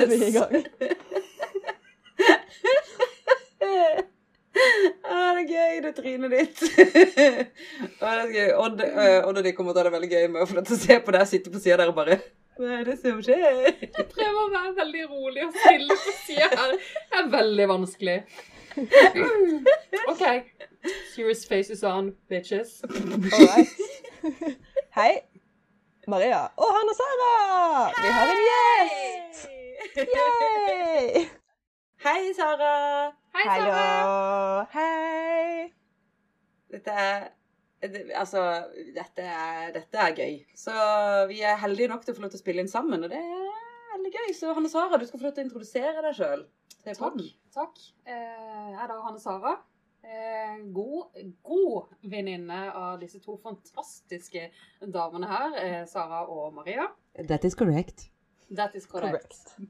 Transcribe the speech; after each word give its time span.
er 0.00 0.06
vi 0.10 0.20
i 0.26 0.34
gang. 0.34 0.54
Ah, 5.04 5.34
det 5.34 5.42
er 5.42 5.48
gøy, 5.50 5.80
det 5.82 5.90
trynet 5.96 6.30
ditt. 6.32 6.60
ah, 8.04 8.12
det 8.14 8.22
er 8.22 8.30
gøy. 8.32 8.52
Odd, 8.62 8.80
uh, 8.86 9.26
Odd 9.28 9.40
og 9.40 9.44
de 9.44 9.52
kommer 9.56 9.74
til 9.74 9.80
å 9.80 9.82
ha 9.82 9.88
det 9.88 9.94
veldig 9.96 10.10
gøy 10.12 10.24
med 10.30 10.44
å 10.44 10.46
få 10.48 10.58
lov 10.58 10.68
til 10.68 10.76
å 10.76 10.80
se 10.84 10.98
på 11.04 11.14
deg 11.16 11.26
sitte 11.28 11.52
på 11.52 11.62
sida 11.62 11.80
der 11.82 11.90
og 11.90 11.98
bare 11.98 12.20
Hva 12.54 12.70
er 12.78 12.86
det 12.86 12.96
som 13.02 13.20
skjer? 13.24 13.60
Jeg 13.82 14.06
prøver 14.14 14.40
å 14.44 14.48
være 14.54 14.72
veldig 14.78 15.04
rolig 15.10 15.46
og 15.48 15.58
stille 15.58 15.98
på 16.04 16.16
sida 16.22 16.50
her. 16.54 16.76
Det 16.78 17.20
er 17.20 17.30
veldig 17.34 17.68
vanskelig. 17.74 18.16
OK. 20.12 20.24
Serious 21.14 21.44
faces 21.50 21.84
on, 21.88 22.14
bitches. 22.30 22.80
Alright. 22.86 23.74
Hei. 24.94 25.12
Maria 26.06 26.46
og 26.60 26.72
Hanne 26.76 26.94
Sara! 26.98 27.34
Vi 27.96 28.08
har 28.12 28.32
en 28.34 28.42
gjest! 28.48 29.63
Yay! 29.84 31.28
Hei, 32.04 32.32
Sara. 32.34 33.12
Hei, 33.34 33.44
Sara. 33.44 34.68
Hei. 34.72 35.72
Dette 36.72 36.90
er 36.90 37.32
Altså, 38.16 38.40
dette 38.96 39.24
er, 39.28 39.72
dette 39.74 39.98
er 40.00 40.14
gøy. 40.16 40.38
Så 40.56 40.72
vi 41.28 41.42
er 41.44 41.58
heldige 41.60 41.90
nok 41.90 42.06
til 42.06 42.14
å 42.14 42.16
få 42.16 42.24
lov 42.24 42.30
til 42.32 42.40
å 42.40 42.40
spille 42.40 42.64
inn 42.64 42.70
sammen, 42.70 43.04
og 43.04 43.12
det 43.12 43.18
er 43.20 43.50
veldig 43.90 44.12
gøy. 44.14 44.30
Så 44.38 44.54
Hanne 44.56 44.70
Sara, 44.72 44.96
du 44.96 45.04
skal 45.04 45.20
få 45.20 45.26
lov 45.26 45.34
til 45.36 45.44
å 45.44 45.48
introdusere 45.50 46.04
deg 46.06 46.16
sjøl. 46.16 46.46
Takk. 46.86 47.20
takk. 47.52 47.84
Eh, 48.08 48.70
jeg 48.70 48.78
er 48.86 48.88
da 48.88 48.96
Hanne 49.04 49.20
Sara. 49.20 49.52
Eh, 50.04 50.64
god 50.72 51.20
god 51.44 51.92
venninne 52.08 52.62
av 52.72 52.98
disse 53.00 53.20
to 53.24 53.36
fantastiske 53.44 54.48
damene 54.80 55.28
her, 55.28 55.60
eh, 55.60 55.84
Sara 55.88 56.24
og 56.24 56.56
Maria. 56.56 56.88
That 57.28 57.44
is 57.44 57.54
correct. 57.54 58.08
That 58.56 58.74
is 58.78 58.86
correct. 58.86 59.56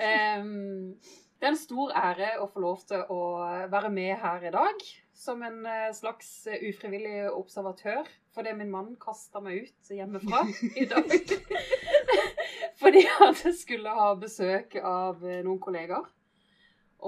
Em, 0.00 0.96
det 1.38 1.44
er 1.44 1.52
en 1.52 1.58
stor 1.60 1.92
ære 1.92 2.30
å 2.40 2.46
få 2.48 2.62
lov 2.64 2.80
til 2.88 3.02
å 3.12 3.20
være 3.68 3.90
med 3.92 4.14
her 4.22 4.46
i 4.48 4.52
dag 4.54 4.86
som 5.18 5.42
en 5.42 5.66
eh, 5.66 5.90
slags 5.94 6.46
eh, 6.46 6.62
ufrivillig 6.70 7.30
observatør. 7.32 8.06
Fordi 8.34 8.52
min 8.54 8.70
mann 8.70 8.94
kasta 9.02 9.42
meg 9.42 9.66
ut 9.66 9.90
hjemmefra 9.90 10.44
i 10.78 10.86
dag. 10.86 11.10
fordi 12.82 13.02
han 13.16 13.34
skulle 13.56 13.94
ha 13.98 14.12
besøk 14.20 14.78
av 14.82 15.24
eh, 15.26 15.42
noen 15.46 15.60
kollegaer. 15.62 16.06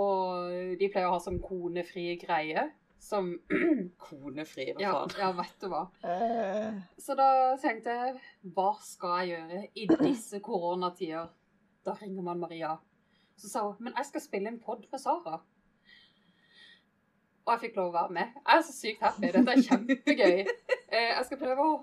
Og 0.01 0.77
de 0.79 0.89
pleier 0.91 1.09
å 1.09 1.17
ha 1.17 1.23
sånn 1.23 1.41
konefri 1.43 2.13
greie. 2.21 2.69
Som 3.01 3.31
Konefri, 4.05 4.67
hva 4.77 4.83
ja, 4.84 4.91
faen. 4.93 5.15
ja, 5.23 5.31
vet 5.39 5.55
du 5.62 5.69
hva. 5.73 5.83
Eh, 6.05 6.81
Så 7.01 7.15
da 7.19 7.29
tenkte 7.62 7.95
jeg, 7.97 8.19
hva 8.55 8.75
skal 8.84 9.15
jeg 9.23 9.31
gjøre 9.33 9.62
i 9.75 9.87
disse 10.05 10.41
koronatider? 10.45 11.31
Da 11.87 11.95
ringer 11.97 12.23
man 12.27 12.43
Maria. 12.43 12.75
Så 13.41 13.48
sa 13.48 13.62
hun, 13.71 13.78
men 13.81 13.95
jeg 13.97 14.05
skal 14.11 14.21
spille 14.21 14.51
en 14.53 14.61
podd 14.61 14.84
med 14.93 15.01
Sara. 15.01 15.39
Og 17.47 17.55
jeg 17.55 17.62
fikk 17.65 17.78
lov 17.81 17.89
å 17.89 17.95
være 17.97 18.12
med. 18.19 18.34
Jeg 18.45 18.59
er 18.61 18.65
så 18.69 18.75
sykt 18.77 19.01
happy. 19.06 19.31
Dette 19.33 19.55
er 19.56 19.65
kjempegøy. 19.71 20.45
Eh, 20.91 21.12
Jeg 21.15 21.23
skal 21.28 21.39
prøve 21.39 21.62
å 21.62 21.75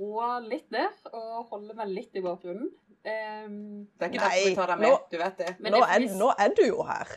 roe 0.00 0.26
litt 0.46 0.70
ned 0.72 1.02
og 1.12 1.50
holde 1.50 1.74
meg 1.76 1.90
litt 1.92 2.14
i 2.16 2.22
bakgrunnen. 2.24 2.70
Det 3.04 3.12
er 3.12 4.08
ikke 4.08 4.22
Nei, 4.22 4.30
derfor 4.30 4.46
vi 4.48 4.54
tar 4.56 4.70
deg 4.72 4.78
med. 4.80 4.88
nå- 4.88 5.10
Du 5.12 5.16
vet 5.20 5.36
det. 5.42 5.50
Men 5.60 5.74
nå, 5.76 5.80
det 5.82 5.90
er, 6.08 6.14
nå 6.16 6.28
er 6.40 6.54
du 6.56 6.62
jo 6.64 6.86
her. 6.88 7.12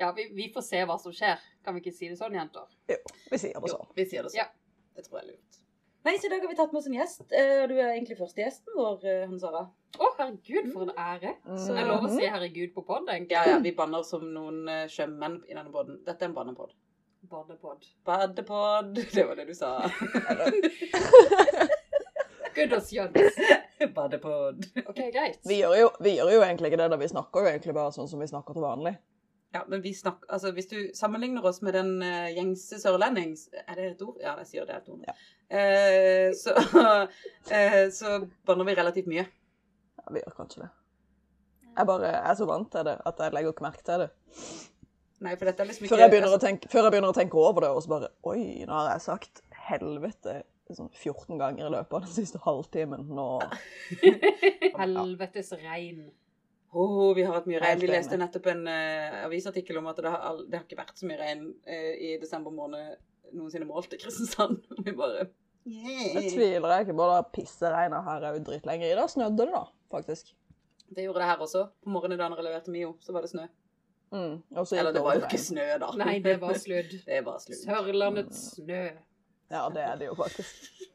Ja, 0.00 0.12
vi, 0.16 0.28
vi 0.34 0.48
får 0.54 0.64
se 0.66 0.80
hva 0.88 0.96
som 1.00 1.12
skjer. 1.14 1.38
Kan 1.64 1.76
vi 1.76 1.80
ikke 1.84 1.94
si 1.96 2.08
det 2.10 2.18
sånn, 2.18 2.34
jenter? 2.34 2.66
Jo, 2.90 2.96
vi 3.30 3.38
sier 3.38 3.54
det 3.60 3.70
Jo, 3.70 3.76
sånn. 3.78 3.92
vi 3.96 4.06
sier 4.10 4.22
det 4.26 4.32
sånn. 4.34 4.40
Ja. 4.42 4.48
Det 4.94 5.04
tror 5.06 5.20
jeg 5.20 5.24
er 5.26 5.30
lurt. 5.34 5.60
Nei, 6.04 6.12
så 6.20 6.26
i 6.28 6.30
dag 6.34 6.42
har 6.44 6.50
vi 6.50 6.56
tatt 6.58 6.72
med 6.74 6.80
oss 6.82 6.88
en 6.90 6.96
gjest. 6.98 7.22
Eh, 7.32 7.62
og 7.62 7.68
Du 7.70 7.74
er 7.78 7.94
egentlig 7.94 8.18
første 8.18 8.42
gjesten 8.42 8.74
vår, 8.76 9.06
Hans 9.30 9.40
Sara. 9.46 9.62
Å, 9.94 10.08
herregud, 10.18 10.66
for 10.74 10.82
en 10.84 10.92
ære. 11.00 11.32
Så 11.56 11.72
det 11.72 11.80
er 11.80 11.88
lov 11.88 12.04
å 12.04 12.10
si 12.12 12.26
herregud 12.28 12.74
på 12.74 12.82
podd, 12.84 13.08
egentlig. 13.08 13.38
Ja, 13.38 13.44
ja, 13.54 13.60
vi 13.64 13.72
banner 13.78 14.02
som 14.04 14.26
noen 14.34 14.66
eh, 14.68 14.84
sjømenn 14.92 15.38
i 15.48 15.54
denne 15.56 15.72
poden. 15.72 16.02
Dette 16.04 16.26
er 16.26 16.28
en 16.32 16.36
bannepod. 16.36 16.74
Badepod. 17.30 17.86
Badepod. 18.04 18.98
Det 19.16 19.24
var 19.24 19.38
det 19.40 19.46
du 19.48 19.54
sa. 19.56 19.78
Good 22.54 22.72
as 22.76 22.90
skjønt. 22.92 23.16
Badepod. 23.96 24.60
OK, 24.84 25.00
greit. 25.14 25.40
Vi 25.48 25.56
gjør, 25.62 25.74
jo, 25.80 25.88
vi 26.04 26.12
gjør 26.18 26.30
jo 26.36 26.42
egentlig 26.44 26.70
ikke 26.70 26.82
det, 26.84 26.90
da 26.92 26.98
vi 27.00 27.08
snakker 27.10 27.46
jo 27.46 27.50
egentlig 27.50 27.74
bare 27.74 27.94
sånn 27.96 28.10
som 28.10 28.20
vi 28.22 28.28
snakker 28.30 28.54
til 28.58 28.62
vanlig. 28.66 28.94
Ja, 29.54 29.60
men 29.70 29.82
vi 29.84 29.92
snakker, 29.94 30.26
altså 30.28 30.50
Hvis 30.52 30.66
du 30.66 30.76
sammenligner 30.98 31.44
oss 31.46 31.60
med 31.62 31.76
den 31.76 32.02
uh, 32.02 32.26
gjengse 32.34 32.80
sørlending 32.82 33.36
Er 33.68 33.78
det 33.78 33.84
et 33.92 34.02
ord? 34.02 34.16
Ja, 34.20 34.34
jeg 34.42 34.48
sier 34.50 34.66
det 34.66 34.74
er 34.74 34.80
et 34.82 34.88
ord. 34.90 35.04
Ja. 35.06 35.14
Uh, 35.54 36.30
så, 36.34 36.54
uh, 36.74 37.86
så 37.98 38.16
banner 38.46 38.66
vi 38.66 38.74
relativt 38.74 39.10
mye. 39.10 39.26
Ja, 40.00 40.06
vi 40.10 40.24
gjør 40.24 40.34
kanskje 40.40 40.64
det. 40.64 40.70
Jeg 41.74 41.86
bare 41.86 42.10
er 42.18 42.34
så 42.38 42.46
vant 42.46 42.70
til 42.72 42.86
det 42.86 42.96
at 43.06 43.20
jeg 43.22 43.34
legger 43.34 43.54
ikke 43.54 43.66
merke 43.66 43.86
til 43.86 44.04
det. 44.04 44.10
Nei, 45.24 45.36
for 45.38 45.48
dette 45.48 45.62
er 45.62 45.70
liksom 45.70 45.86
ikke 45.86 45.94
Før 45.94 46.02
jeg 46.02 46.12
begynner, 46.12 46.32
å 46.32 46.36
altså, 46.36 46.46
tenke, 46.46 46.70
før 46.72 46.86
jeg 46.86 46.94
begynner 46.94 47.14
å 47.14 47.16
tenke 47.16 47.38
over 47.40 47.64
det, 47.64 47.70
og 47.70 47.84
så 47.84 47.94
bare 47.94 48.10
Oi, 48.30 48.40
nå 48.66 48.74
har 48.74 48.90
jeg 48.92 49.06
sagt 49.06 49.42
helvete 49.68 50.42
sånn 50.74 50.90
14 50.90 51.38
ganger 51.38 51.68
i 51.68 51.72
løpet 51.74 51.96
av 51.98 52.04
den 52.06 52.14
siste 52.14 52.40
halvtimen. 52.42 53.06
Nå 53.14 53.26
Helvetes 54.80 55.52
regn. 55.60 56.06
Åh, 56.74 57.14
vi 57.14 57.22
har 57.22 57.36
hatt 57.36 57.46
mye 57.46 57.60
regn. 57.62 57.80
Vi 57.80 57.88
leste 57.90 58.18
nettopp 58.18 58.48
en 58.50 58.64
uh, 58.66 59.18
avisartikkel 59.24 59.78
om 59.78 59.86
at 59.90 60.00
det 60.02 60.10
har, 60.10 60.40
det 60.42 60.58
har 60.58 60.64
ikke 60.66 60.80
vært 60.80 60.98
så 60.98 61.06
mye 61.06 61.20
regn 61.20 61.44
uh, 61.70 61.92
i 61.94 62.16
desember 62.22 62.54
måned 62.54 62.96
noensinne 63.34 63.68
målt 63.68 63.94
i 63.94 63.98
Kristiansand. 64.00 64.64
Vi 64.86 64.94
bare 64.96 65.28
Det 65.64 66.24
tviler 66.32 66.74
jeg 66.74 66.86
ikke 66.86 66.96
på. 66.98 67.10
Det 67.10 67.20
pisseregnet 67.36 68.08
her 68.08 68.26
òg 68.30 68.40
dritlenge. 68.46 68.90
I 68.90 68.96
dag 68.98 69.10
snødde 69.10 69.46
det, 69.46 69.52
da, 69.54 69.64
faktisk. 69.94 70.34
Det 70.94 71.06
gjorde 71.06 71.22
det 71.22 71.28
her 71.30 71.44
også. 71.46 71.66
På 71.82 71.94
morgenen 71.94 72.20
da 72.20 72.28
jeg 72.34 72.46
leverte 72.48 72.74
Mio, 72.74 72.94
så 73.02 73.14
var 73.14 73.24
det 73.24 73.32
snø. 73.32 73.46
Mm. 74.14 74.34
Og 74.54 74.66
så 74.66 74.76
Eller 74.78 74.92
det 74.94 75.02
var 75.02 75.16
jo 75.18 75.24
ikke 75.26 75.40
snø, 75.42 75.66
da. 75.82 75.90
Nei, 75.98 76.18
det 76.22 76.36
var 76.42 76.58
sludd. 76.58 76.92
Det 77.08 77.22
var 77.26 77.40
slutt. 77.42 77.62
Sørlandets 77.64 78.42
snø. 78.58 78.84
Ja, 79.50 79.68
det 79.74 79.82
er 79.82 79.96
det 80.00 80.10
jo 80.10 80.14
faktisk. 80.18 80.68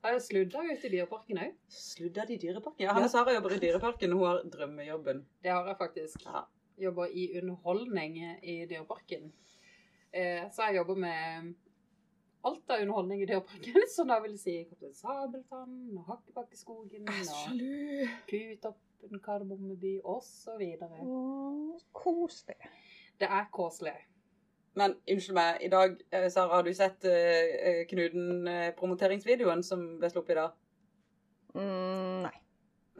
Har 0.00 0.14
jeg 0.16 0.22
sludda 0.24 0.62
ute 0.64 0.88
i 0.88 0.92
Dyreparken 0.94 1.38
òg? 1.42 1.56
Sludda 1.76 2.24
de 2.28 2.36
i 2.38 2.40
Dyreparken? 2.40 2.80
Ja, 2.86 2.94
Hanne 2.96 3.08
Sara 3.12 3.34
jobber 3.34 3.52
i 3.52 3.60
Dyreparken. 3.60 4.14
Hun 4.16 4.24
har 4.24 4.38
drømmejobben. 4.54 5.26
Det 5.44 5.52
har 5.52 5.66
jeg 5.68 5.76
faktisk. 5.76 6.22
Ja. 6.24 6.46
Jobber 6.80 7.12
i 7.12 7.26
underholdning 7.36 8.16
i 8.40 8.54
Dyreparken. 8.70 9.28
Eh, 10.12 10.46
så 10.50 10.70
jeg 10.70 10.80
jobber 10.80 10.96
med 11.04 11.50
alt 12.48 12.72
av 12.72 12.80
underholdning 12.80 13.20
i 13.22 13.26
Dyreparken. 13.28 13.84
Så 13.94 14.06
da 14.08 14.16
vil 14.24 14.38
jeg 14.38 14.42
si 14.42 14.54
Kaptein 14.70 14.96
Sabeltann 14.96 15.76
og 16.00 16.08
Hakkebakkeskogen 16.08 17.04
er 17.04 17.20
og. 17.36 17.60
Kutoppen, 18.30 19.20
Kardemommeby 19.20 19.98
osv. 20.00 20.64
Koselig. 21.92 22.56
Det 23.20 23.28
er 23.28 23.52
koselig. 23.52 23.98
Men 24.78 24.94
unnskyld 25.10 25.34
meg, 25.34 25.62
i 25.66 25.70
dag, 25.72 25.96
eh, 26.14 26.28
Sara, 26.30 26.54
har 26.54 26.66
du 26.66 26.70
sett 26.74 27.06
uh, 27.08 27.80
Knuden-promoteringsvideoen 27.90 29.64
som 29.66 29.82
ble 29.98 30.10
sluppet 30.12 30.36
i 30.36 30.38
dag? 30.38 30.54
Mm, 31.56 32.22
nei. 32.28 32.36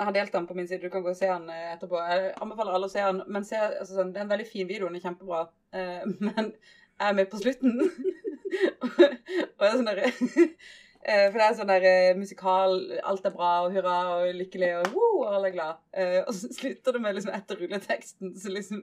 Jeg 0.00 0.08
har 0.08 0.16
delt 0.16 0.34
den 0.34 0.48
på 0.48 0.56
min 0.56 0.68
side, 0.68 0.82
du 0.82 0.90
kan 0.90 1.04
gå 1.04 1.12
og 1.12 1.18
se 1.18 1.28
den 1.28 1.48
eh, 1.52 1.72
etterpå. 1.76 2.00
Jeg 2.10 2.34
anbefaler 2.42 2.76
alle 2.76 2.90
å 2.90 2.92
se 2.92 3.04
den, 3.04 3.22
men 3.28 3.46
se, 3.46 3.60
altså, 3.60 4.00
sånn, 4.00 4.14
det 4.14 4.22
er 4.22 4.26
en 4.26 4.34
veldig 4.34 4.48
fin 4.48 4.68
video, 4.68 4.88
den 4.88 4.98
er 4.98 5.06
kjempebra. 5.06 5.46
Uh, 5.76 6.06
men 6.26 6.52
jeg 6.54 7.08
er 7.08 7.18
med 7.18 7.30
på 7.30 7.40
slutten. 7.42 7.76
og 8.84 9.02
jeg 9.04 9.68
er 9.68 9.76
sånn 9.76 9.90
der, 9.92 10.06
uh, 10.08 10.70
For 11.32 11.38
det 11.38 11.44
er 11.46 11.54
sånn 11.56 11.70
der 11.70 11.86
eh, 11.88 12.16
musikal, 12.18 12.74
alt 13.08 13.24
er 13.24 13.32
bra, 13.32 13.52
og 13.64 13.76
hurra, 13.76 13.96
og 14.18 14.34
lykkelig, 14.36 14.72
og 14.82 14.90
wow, 14.96 15.14
og 15.22 15.36
alle 15.36 15.48
er 15.48 15.54
glad. 15.54 15.78
Eh, 15.96 16.18
og 16.26 16.34
så 16.36 16.50
slutter 16.52 16.96
det 16.96 17.00
med 17.04 17.16
liksom 17.16 17.32
etter 17.36 17.60
rulleteksten, 17.60 18.34
så 18.36 18.52
liksom 18.52 18.82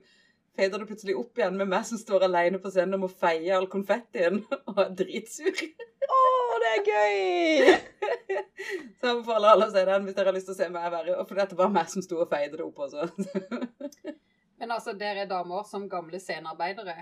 fader 0.58 0.82
det 0.82 0.90
plutselig 0.90 1.16
opp 1.20 1.38
igjen 1.40 1.58
med 1.60 1.70
meg 1.72 1.86
som 1.88 2.00
står 2.02 2.26
alene 2.28 2.60
på 2.62 2.72
scenen 2.74 2.98
og 2.98 3.06
må 3.06 3.10
feie 3.12 3.54
all 3.56 3.70
konfettien, 3.72 4.42
og 4.72 4.82
er 4.84 4.96
dritsur. 4.98 5.64
Å, 6.08 6.20
det 6.64 6.72
er 6.74 6.88
gøy! 6.88 7.78
Så 8.98 9.06
jeg 9.06 9.14
anbefaler 9.14 9.52
alle 9.52 9.68
å 9.68 9.74
se 9.74 9.84
den 9.88 10.08
hvis 10.08 10.18
dere 10.18 10.32
har 10.32 10.36
lyst 10.36 10.50
til 10.50 10.56
å 10.56 10.60
se 10.60 10.70
meg 10.74 10.90
være. 10.92 11.18
Og 11.22 11.30
for 11.30 11.40
dette 11.40 11.58
var 11.60 11.72
meg 11.74 11.92
som 11.92 12.04
sto 12.04 12.20
og 12.24 12.32
feide 12.32 12.58
det 12.58 12.66
opp 12.66 12.82
også. 12.88 13.06
Men 14.60 14.74
altså, 14.74 14.96
dere 14.98 15.28
damer 15.30 15.68
som 15.70 15.86
gamle 15.92 16.20
scenearbeidere, 16.22 16.98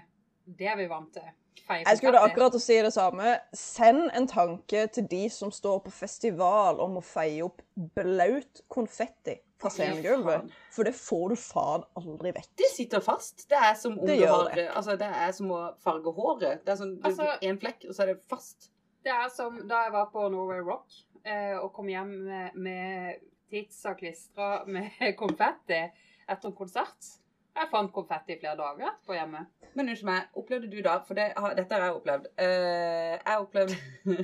det 0.45 0.67
er 0.69 0.79
vi 0.79 0.89
vant 0.91 1.13
til. 1.15 1.29
Jeg 1.65 1.97
skulle 1.97 2.21
akkurat 2.21 2.53
å 2.57 2.61
si 2.61 2.75
det 2.83 2.91
samme. 2.93 3.39
Send 3.57 4.11
en 4.13 4.27
tanke 4.29 4.85
til 4.93 5.07
de 5.09 5.23
som 5.33 5.51
står 5.53 5.79
på 5.85 5.93
festival 5.93 6.79
om 6.83 6.99
å 6.99 7.03
feie 7.03 7.41
opp 7.45 7.63
blaut 7.97 8.61
konfetti 8.71 9.39
fra 9.61 9.71
scenegulvet. 9.73 10.51
For 10.75 10.87
det 10.87 10.93
får 10.97 11.33
du 11.33 11.35
faen 11.39 11.85
aldri 11.97 12.33
vekk. 12.35 12.51
Det 12.59 12.69
sitter 12.73 13.03
fast. 13.03 13.47
Det 13.49 13.57
er 13.57 13.73
som 13.79 13.97
om 13.97 14.05
Det 14.05 14.19
du 14.19 14.25
har 14.27 14.51
det. 14.53 14.67
Altså, 14.75 14.97
det 14.99 15.09
er 15.09 15.31
som 15.37 15.51
å 15.55 15.61
farge 15.81 16.13
håret. 16.13 16.63
Det 16.65 16.75
er 16.75 16.81
sånn 16.83 16.95
Altså- 17.01 17.37
en 17.41 17.59
flekk, 17.59 17.85
og 17.89 17.95
så 17.95 18.03
er 18.03 18.13
det 18.13 18.23
fast. 18.29 18.69
Det 19.05 19.13
er 19.13 19.29
som 19.29 19.67
da 19.67 19.83
jeg 19.85 19.91
var 19.93 20.09
på 20.13 20.29
Norway 20.33 20.59
Rock 20.65 20.91
eh, 21.23 21.57
og 21.59 21.71
kom 21.73 21.87
hjem 21.87 22.25
med, 22.25 22.55
med 22.55 23.19
titsa 23.49 23.93
klistra 23.97 24.65
med 24.65 24.91
konfetti 25.21 25.81
etter 26.27 26.49
en 26.49 26.55
konsert. 26.57 27.11
Jeg 27.55 27.69
fant 27.71 27.91
konfetti 27.95 28.35
i 28.35 28.39
flere 28.41 28.57
dager 28.59 28.89
etterpå 28.89 29.15
hjemme. 29.15 29.45
Men 29.75 29.89
unnskyld 29.91 30.07
meg, 30.09 30.25
opplevde 30.39 30.69
du 30.71 30.77
da 30.83 30.97
For 31.07 31.15
det, 31.19 31.29
har- 31.37 31.55
dette 31.55 31.75
har 31.75 31.85
jeg 31.85 31.95
opplevd. 31.99 32.27
Uh, 32.39 33.13
jeg 33.15 33.39
opplevde 33.45 33.77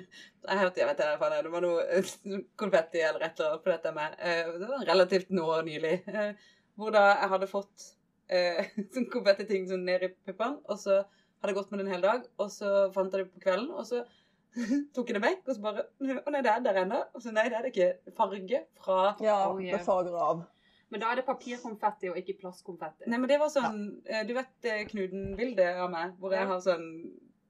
Jeg 0.49 0.59
hørte, 0.61 0.81
jeg 0.81 0.87
vet 0.89 0.99
ikke, 1.05 1.17
hva 1.21 1.29
det 1.35 1.51
var 1.53 1.63
noe 1.65 1.85
eh, 1.95 2.11
konfetti 2.59 3.01
eller 3.03 3.23
et 3.27 3.39
eller 3.39 3.53
annet 3.53 3.63
på 3.65 3.71
dette 3.71 3.93
med 3.95 4.15
uh, 4.19 4.53
Det 4.61 4.69
var 4.73 4.85
relativt 4.91 5.33
nå 5.35 5.47
nylig. 5.67 5.95
Uh, 6.07 6.31
hvor 6.79 6.95
da 6.95 7.03
jeg 7.13 7.29
hadde 7.35 7.49
fått 7.51 7.87
eh, 8.31 8.71
sånn 8.95 9.09
konfettiting 9.11 9.67
sånn 9.69 9.83
ned 9.87 10.07
i 10.07 10.11
puppene, 10.27 10.59
og 10.71 10.79
så 10.81 11.01
hadde 11.03 11.51
jeg 11.51 11.57
gått 11.59 11.71
med 11.73 11.81
den 11.83 11.89
en 11.89 11.95
hel 11.95 12.03
dag, 12.05 12.25
og 12.39 12.51
så 12.53 12.71
fant 12.95 13.13
jeg 13.15 13.25
det 13.25 13.33
på 13.35 13.43
kvelden, 13.43 13.71
og 13.75 13.85
så 13.87 14.03
tok 14.95 15.07
jeg 15.11 15.15
det 15.17 15.23
vekk, 15.23 15.43
og 15.47 15.55
så 15.55 15.61
bare 15.63 15.83
Å 16.27 16.31
nei, 16.33 16.41
det 16.43 16.51
er 16.51 16.63
der 16.65 16.79
ennå. 16.83 16.97
Og 17.15 17.23
så 17.23 17.31
nei, 17.31 17.45
det 17.51 17.55
er 17.59 17.63
det 17.67 17.71
ikke. 17.71 18.13
Farge 18.17 18.63
fra 18.83 18.97
Ja, 19.23 19.37
Oh, 19.47 19.59
det 19.61 19.79
farger 19.85 20.17
av. 20.19 20.41
Men 20.91 21.03
da 21.03 21.11
er 21.11 21.21
det 21.21 21.27
papirkonfetti 21.27 22.11
og 22.11 22.19
ikke 22.19 22.37
plastkonfetti. 22.41 23.07
Nei, 23.11 23.19
men 23.21 23.31
det 23.31 23.39
var 23.39 23.51
sånn 23.53 23.81
ja. 24.03 24.25
Du 24.27 24.33
vet 24.35 24.67
eh, 24.67 24.83
Knuden-bildet 24.89 25.79
av 25.79 25.91
meg, 25.93 26.17
hvor 26.19 26.35
jeg 26.35 26.49
har 26.49 26.59
sånn 26.65 26.85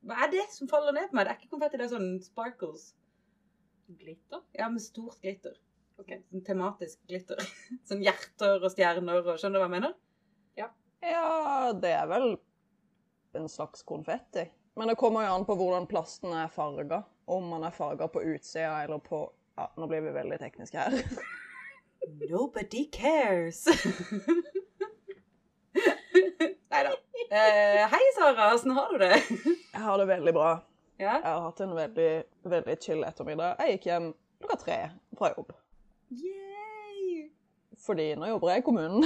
Hva 0.06 0.20
er 0.26 0.32
det 0.34 0.46
som 0.54 0.70
faller 0.70 0.94
ned 0.98 1.10
på 1.10 1.18
meg? 1.18 1.26
Det 1.26 1.34
er 1.34 1.42
ikke 1.42 1.56
konfetti, 1.56 1.80
det 1.82 1.88
er 1.88 1.96
sånn 1.96 2.14
sparkles. 2.26 2.92
Glitter? 3.98 4.46
Ja, 4.58 4.70
med 4.72 4.86
stort 4.86 5.18
glitter. 5.26 5.58
Sånn 5.98 6.46
tematisk 6.46 7.02
glitter. 7.10 7.42
Sånn 7.90 8.02
hjerter 8.06 8.62
og 8.62 8.72
stjerner 8.74 9.22
og 9.22 9.36
Skjønner 9.36 9.60
du 9.60 9.64
hva 9.64 9.68
jeg 9.68 9.76
mener? 9.80 9.98
Ja, 11.02 11.74
det 11.82 11.92
er 11.98 12.08
vel 12.10 12.36
en 13.34 13.50
slags 13.50 13.84
konfetti. 13.84 14.46
Men 14.78 14.88
det 14.88 14.96
kommer 14.96 15.26
jo 15.26 15.36
an 15.36 15.46
på 15.46 15.56
hvordan 15.58 15.88
plasten 15.90 16.34
er 16.38 16.52
farga. 16.54 17.02
Om 17.26 17.48
man 17.54 17.66
er 17.66 17.74
farga 17.76 18.08
på 18.12 18.24
utsida 18.34 18.84
eller 18.84 19.02
på 19.04 19.26
Ja, 19.58 19.66
nå 19.78 19.88
blir 19.90 20.00
vi 20.06 20.14
veldig 20.16 20.38
tekniske 20.40 20.80
her. 20.80 20.94
Nobody 22.08 22.86
cares. 22.92 23.66
Nei 26.72 26.84
da. 26.84 26.92
Uh, 27.32 27.90
hei, 27.92 28.06
Sara. 28.16 28.54
Åssen 28.56 28.72
har 28.72 28.92
du 28.92 28.98
det? 28.98 29.22
Jeg 29.74 29.82
har 29.82 29.98
det 29.98 30.08
veldig 30.08 30.34
bra. 30.34 30.52
Ja? 30.98 31.14
Jeg 31.14 31.28
har 31.28 31.42
hatt 31.42 31.62
en 31.64 31.76
veldig, 31.76 32.10
veldig 32.44 32.78
chill 32.84 33.04
ettermiddag. 33.08 33.56
Jeg 33.60 33.78
gikk 33.78 33.86
hjem 33.90 34.08
klokka 34.42 34.58
tre 34.64 34.78
fra 35.18 35.32
jobb. 35.36 35.54
Yay! 36.12 37.30
Fordi 37.82 38.08
nå 38.20 38.30
jobber 38.34 38.54
jeg 38.54 38.64
i 38.64 38.66
kommunen. 38.66 39.06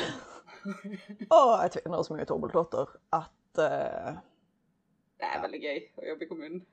Og 1.37 1.51
jeg 1.61 1.75
tvinner 1.77 2.03
så 2.03 2.15
mye 2.15 2.27
tobbeltotter 2.29 2.95
at 3.15 3.61
uh, 3.61 4.17
Det 5.19 5.29
er 5.29 5.43
veldig 5.43 5.61
gøy 5.61 5.79
å 6.01 6.07
jobbe 6.13 6.25
i 6.25 6.31
kommunen. 6.31 6.65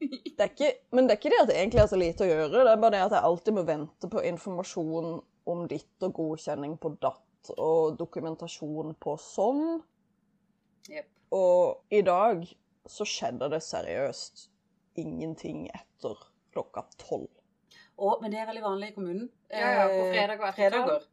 Det 0.00 0.40
er 0.40 0.50
ikke, 0.50 0.72
Men 0.94 1.06
det 1.06 1.14
er 1.14 1.20
ikke 1.20 1.32
det 1.32 1.42
at 1.42 1.50
det 1.50 1.58
egentlig 1.58 1.82
er 1.82 1.90
så 1.90 2.00
lite 2.00 2.26
å 2.26 2.30
gjøre, 2.30 2.64
det 2.64 2.72
er 2.72 2.82
bare 2.82 2.96
det 2.96 3.04
at 3.06 3.16
jeg 3.16 3.28
alltid 3.30 3.56
må 3.56 3.64
vente 3.68 4.10
på 4.10 4.24
informasjon 4.32 5.14
om 5.54 5.64
ditt 5.70 6.06
og 6.06 6.16
godkjenning 6.16 6.76
på 6.80 6.94
datt 7.02 7.52
og 7.60 7.98
dokumentasjon 8.00 8.94
på 9.00 9.16
sånn. 9.20 9.64
Yep. 10.88 11.08
Og 11.36 11.94
i 11.94 12.00
dag 12.04 12.44
så 12.88 13.06
skjedde 13.08 13.50
det 13.52 13.60
seriøst 13.64 14.48
ingenting 15.00 15.66
etter 15.72 16.18
klokka 16.54 16.84
tolv. 17.00 17.30
Å, 17.94 18.16
men 18.22 18.32
det 18.32 18.40
er 18.42 18.48
veldig 18.48 18.64
vanlig 18.64 18.90
i 18.90 18.94
kommunen. 18.96 19.26
Ja, 19.52 19.70
ja, 19.70 19.84
på 19.90 20.06
fredag 20.10 20.40
og 20.40 20.56
fredager. 20.56 21.08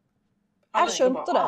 Jeg 0.71 0.93
skjønte 0.95 1.35
det. 1.35 1.47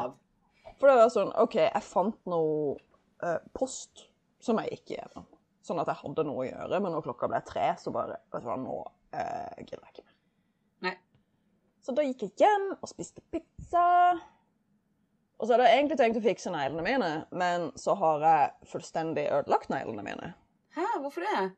For 0.80 0.90
det 0.90 0.98
var 1.00 1.14
sånn 1.14 1.32
OK, 1.40 1.58
jeg 1.64 1.86
fant 1.86 2.20
noe 2.30 2.76
eh, 3.24 3.40
post 3.56 4.08
som 4.44 4.60
jeg 4.62 4.76
gikk 4.76 4.96
igjennom. 4.96 5.26
Sånn 5.64 5.80
at 5.80 5.88
jeg 5.88 6.02
hadde 6.02 6.26
noe 6.28 6.44
å 6.44 6.50
gjøre, 6.50 6.80
men 6.84 6.92
når 6.92 7.06
klokka 7.06 7.30
ble 7.32 7.40
tre, 7.48 7.70
så 7.80 7.94
bare 7.96 8.20
Vet 8.34 8.44
du 8.44 8.50
hva, 8.50 8.60
nå 8.60 8.78
eh, 9.16 9.64
gidder 9.64 9.86
jeg 9.86 9.94
ikke 9.94 10.06
mer. 10.06 10.16
Nei. 10.84 10.96
Så 11.84 11.96
da 11.96 12.04
gikk 12.04 12.26
jeg 12.28 12.36
hjem 12.44 12.70
og 12.76 12.90
spiste 12.92 13.24
pizza. 13.32 13.88
Og 15.40 15.48
så 15.48 15.56
hadde 15.56 15.70
jeg 15.70 15.80
egentlig 15.80 16.00
tenkt 16.00 16.20
å 16.20 16.24
fikse 16.24 16.52
neglene 16.54 16.86
mine, 16.86 17.12
men 17.36 17.70
så 17.80 17.96
har 18.00 18.24
jeg 18.28 18.70
fullstendig 18.72 19.26
ødelagt 19.40 19.72
neglene 19.72 20.06
mine. 20.06 20.34
Hæ, 20.76 20.86
hvorfor 21.04 21.26
det? 21.28 21.50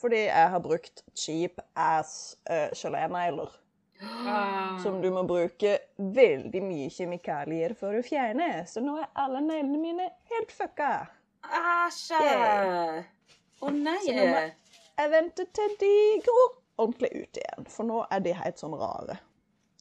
Fordi 0.00 0.24
jeg 0.24 0.50
har 0.54 0.62
brukt 0.64 1.04
cheap 1.14 1.60
ass 1.78 2.38
uh, 2.50 2.68
gelénegler. 2.76 3.52
Ah. 4.02 4.78
Som 4.82 4.98
du 5.02 5.12
må 5.14 5.22
bruke 5.28 5.76
veldig 5.96 6.62
mye 6.64 6.90
kjemikalier 6.90 7.76
for 7.78 7.94
å 7.94 8.02
fjerne. 8.02 8.64
Så 8.66 8.82
nå 8.82 8.96
er 8.98 9.10
alle 9.22 9.44
neglene 9.44 9.80
mine 9.80 10.08
helt 10.32 10.54
fucka. 10.56 10.94
Æsj! 11.46 12.18
Yeah. 12.18 13.02
Å 13.62 13.70
nei! 13.74 13.98
Så 14.04 14.14
nå 14.16 14.26
må- 14.32 14.50
Jeg 14.98 15.10
vente 15.10 15.44
til 15.54 15.76
de 15.80 15.92
går 16.26 16.48
ordentlig 16.82 17.10
ut 17.22 17.38
igjen, 17.40 17.66
for 17.70 17.84
nå 17.88 18.02
er 18.10 18.20
de 18.20 18.32
helt 18.36 18.58
sånn 18.60 18.74
rare. 18.78 19.18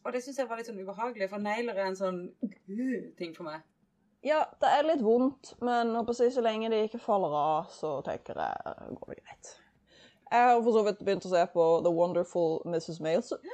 Og 0.06 0.14
det 0.14 0.22
syns 0.24 0.38
jeg 0.38 0.48
var 0.50 0.58
litt 0.58 0.68
sånn 0.70 0.80
ubehagelig, 0.82 1.30
for 1.30 1.38
negler 1.38 1.78
er 1.78 1.86
en 1.92 1.96
sånn 2.00 2.22
ting 3.18 3.34
for 3.36 3.44
meg. 3.44 3.62
Ja, 4.24 4.44
det 4.62 4.70
er 4.70 4.84
litt 4.86 5.02
vondt, 5.02 5.56
men 5.62 5.94
så 6.06 6.42
lenge 6.46 6.70
de 6.70 6.84
ikke 6.88 7.00
faller 7.02 7.34
av, 7.34 7.68
så 7.74 8.04
tenker 8.06 8.38
jeg 8.38 8.98
går 8.98 9.08
det 9.16 9.24
greit. 9.24 9.56
Jeg 10.32 10.48
har 10.48 10.62
for 10.64 10.72
så 10.72 10.84
vidt 10.86 11.00
begynt 11.04 11.26
å 11.26 11.30
se 11.30 11.46
på 11.54 11.84
The 11.84 11.92
Wonderful 11.92 12.62
Mrs. 12.66 13.00
Maisel. 13.02 13.38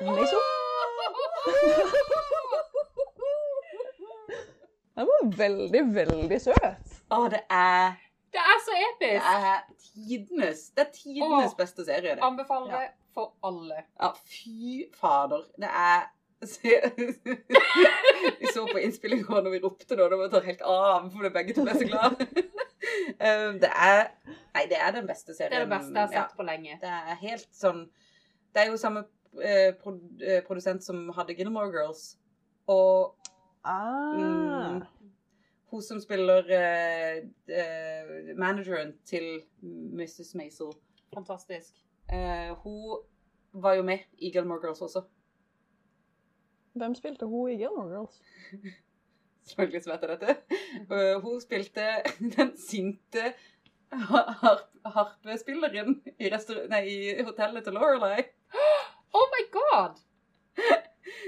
Den 4.97 5.05
var 5.05 5.37
veldig, 5.37 5.81
veldig 5.93 6.39
søt. 6.41 6.93
Å, 7.13 7.27
det 7.29 7.43
er 7.53 7.97
Det 8.33 8.41
er 8.43 8.59
så 8.63 8.77
Det 8.99 9.13
er 9.15 9.63
tidenes 9.81 10.69
Det 10.75 10.83
er 10.85 10.91
tidenes 10.93 11.53
Åh. 11.53 11.57
beste 11.57 11.85
serie, 11.85 12.15
det. 12.15 12.23
Anbefaler 12.23 12.71
det 12.73 12.87
for 13.13 13.33
alle. 13.43 13.83
Ja, 14.01 14.11
fy 14.25 14.83
fader. 14.93 15.43
Det 15.57 15.69
er 15.71 16.07
Vi 18.39 18.47
så 18.53 18.67
på 18.71 18.77
innspillinga 18.77 19.39
når 19.41 19.55
vi 19.55 19.59
ropte 19.63 19.95
nå, 19.97 20.05
da 20.11 20.19
var 20.19 20.27
det 20.29 20.43
helt 20.45 20.61
av, 20.61 21.07
for 21.09 21.29
begge 21.33 21.55
to 21.57 21.63
ble 21.65 21.73
så 21.79 21.87
glad. 21.89 22.19
Eh, 23.17 23.47
det 23.63 23.71
er 23.73 24.03
Nei, 24.53 24.67
det 24.69 24.77
er 24.77 24.93
den 24.93 25.07
beste 25.09 25.33
serien. 25.33 25.55
Det 25.55 25.61
er 25.61 25.65
det 25.65 25.73
beste 25.73 25.93
jeg 25.95 26.03
har 26.03 26.13
Ja, 26.13 26.27
sett 26.27 26.37
på 26.37 26.45
lenge. 26.45 26.77
det 26.81 26.91
er 26.93 27.17
helt 27.23 27.49
sånn 27.57 27.87
Det 28.53 28.63
er 28.63 28.69
jo 28.71 28.77
samme 28.81 29.05
eh, 29.41 29.73
eh, 29.73 30.43
produsent 30.45 30.85
som 30.85 31.07
hadde 31.17 31.33
Gilmore 31.37 31.73
Girls. 31.73 32.11
Og 32.67 33.15
Ah. 33.67 34.13
Mm. 34.15 34.83
Hun 35.77 35.83
som 35.85 35.99
spiller 36.01 36.47
eh, 36.49 37.17
eh, 37.53 38.33
manageren 38.37 38.95
til 39.05 39.43
Mrs. 39.61 40.33
Maisel, 40.35 40.73
Fantastisk. 41.13 41.75
eh, 42.13 42.51
hun 42.63 43.03
var 43.53 43.73
jo 43.73 43.83
med 43.83 43.99
i 44.17 44.31
Gilmore 44.31 44.59
Girls 44.63 44.81
også. 44.81 45.01
Hvem 46.73 46.95
spilte 46.95 47.25
hun 47.25 47.51
i 47.51 47.57
Gilmore 47.57 47.89
Girls? 47.89 48.21
Selvfølgelig 49.47 49.83
som 49.83 49.93
vet 49.93 50.01
jeg 50.01 50.09
dette. 50.09 50.35
Uh, 50.91 51.21
hun 51.23 51.41
spilte 51.41 51.85
den 52.37 52.57
sinte 52.57 53.33
har 53.91 54.59
harpespilleren 54.85 56.01
i, 56.19 56.31
nei, 56.69 56.81
i 56.89 57.23
hotellet 57.23 57.63
til 57.63 57.77
Lorelei. 57.77 58.25
Oh 59.17 59.29
my 59.31 59.43
god! 59.51 60.01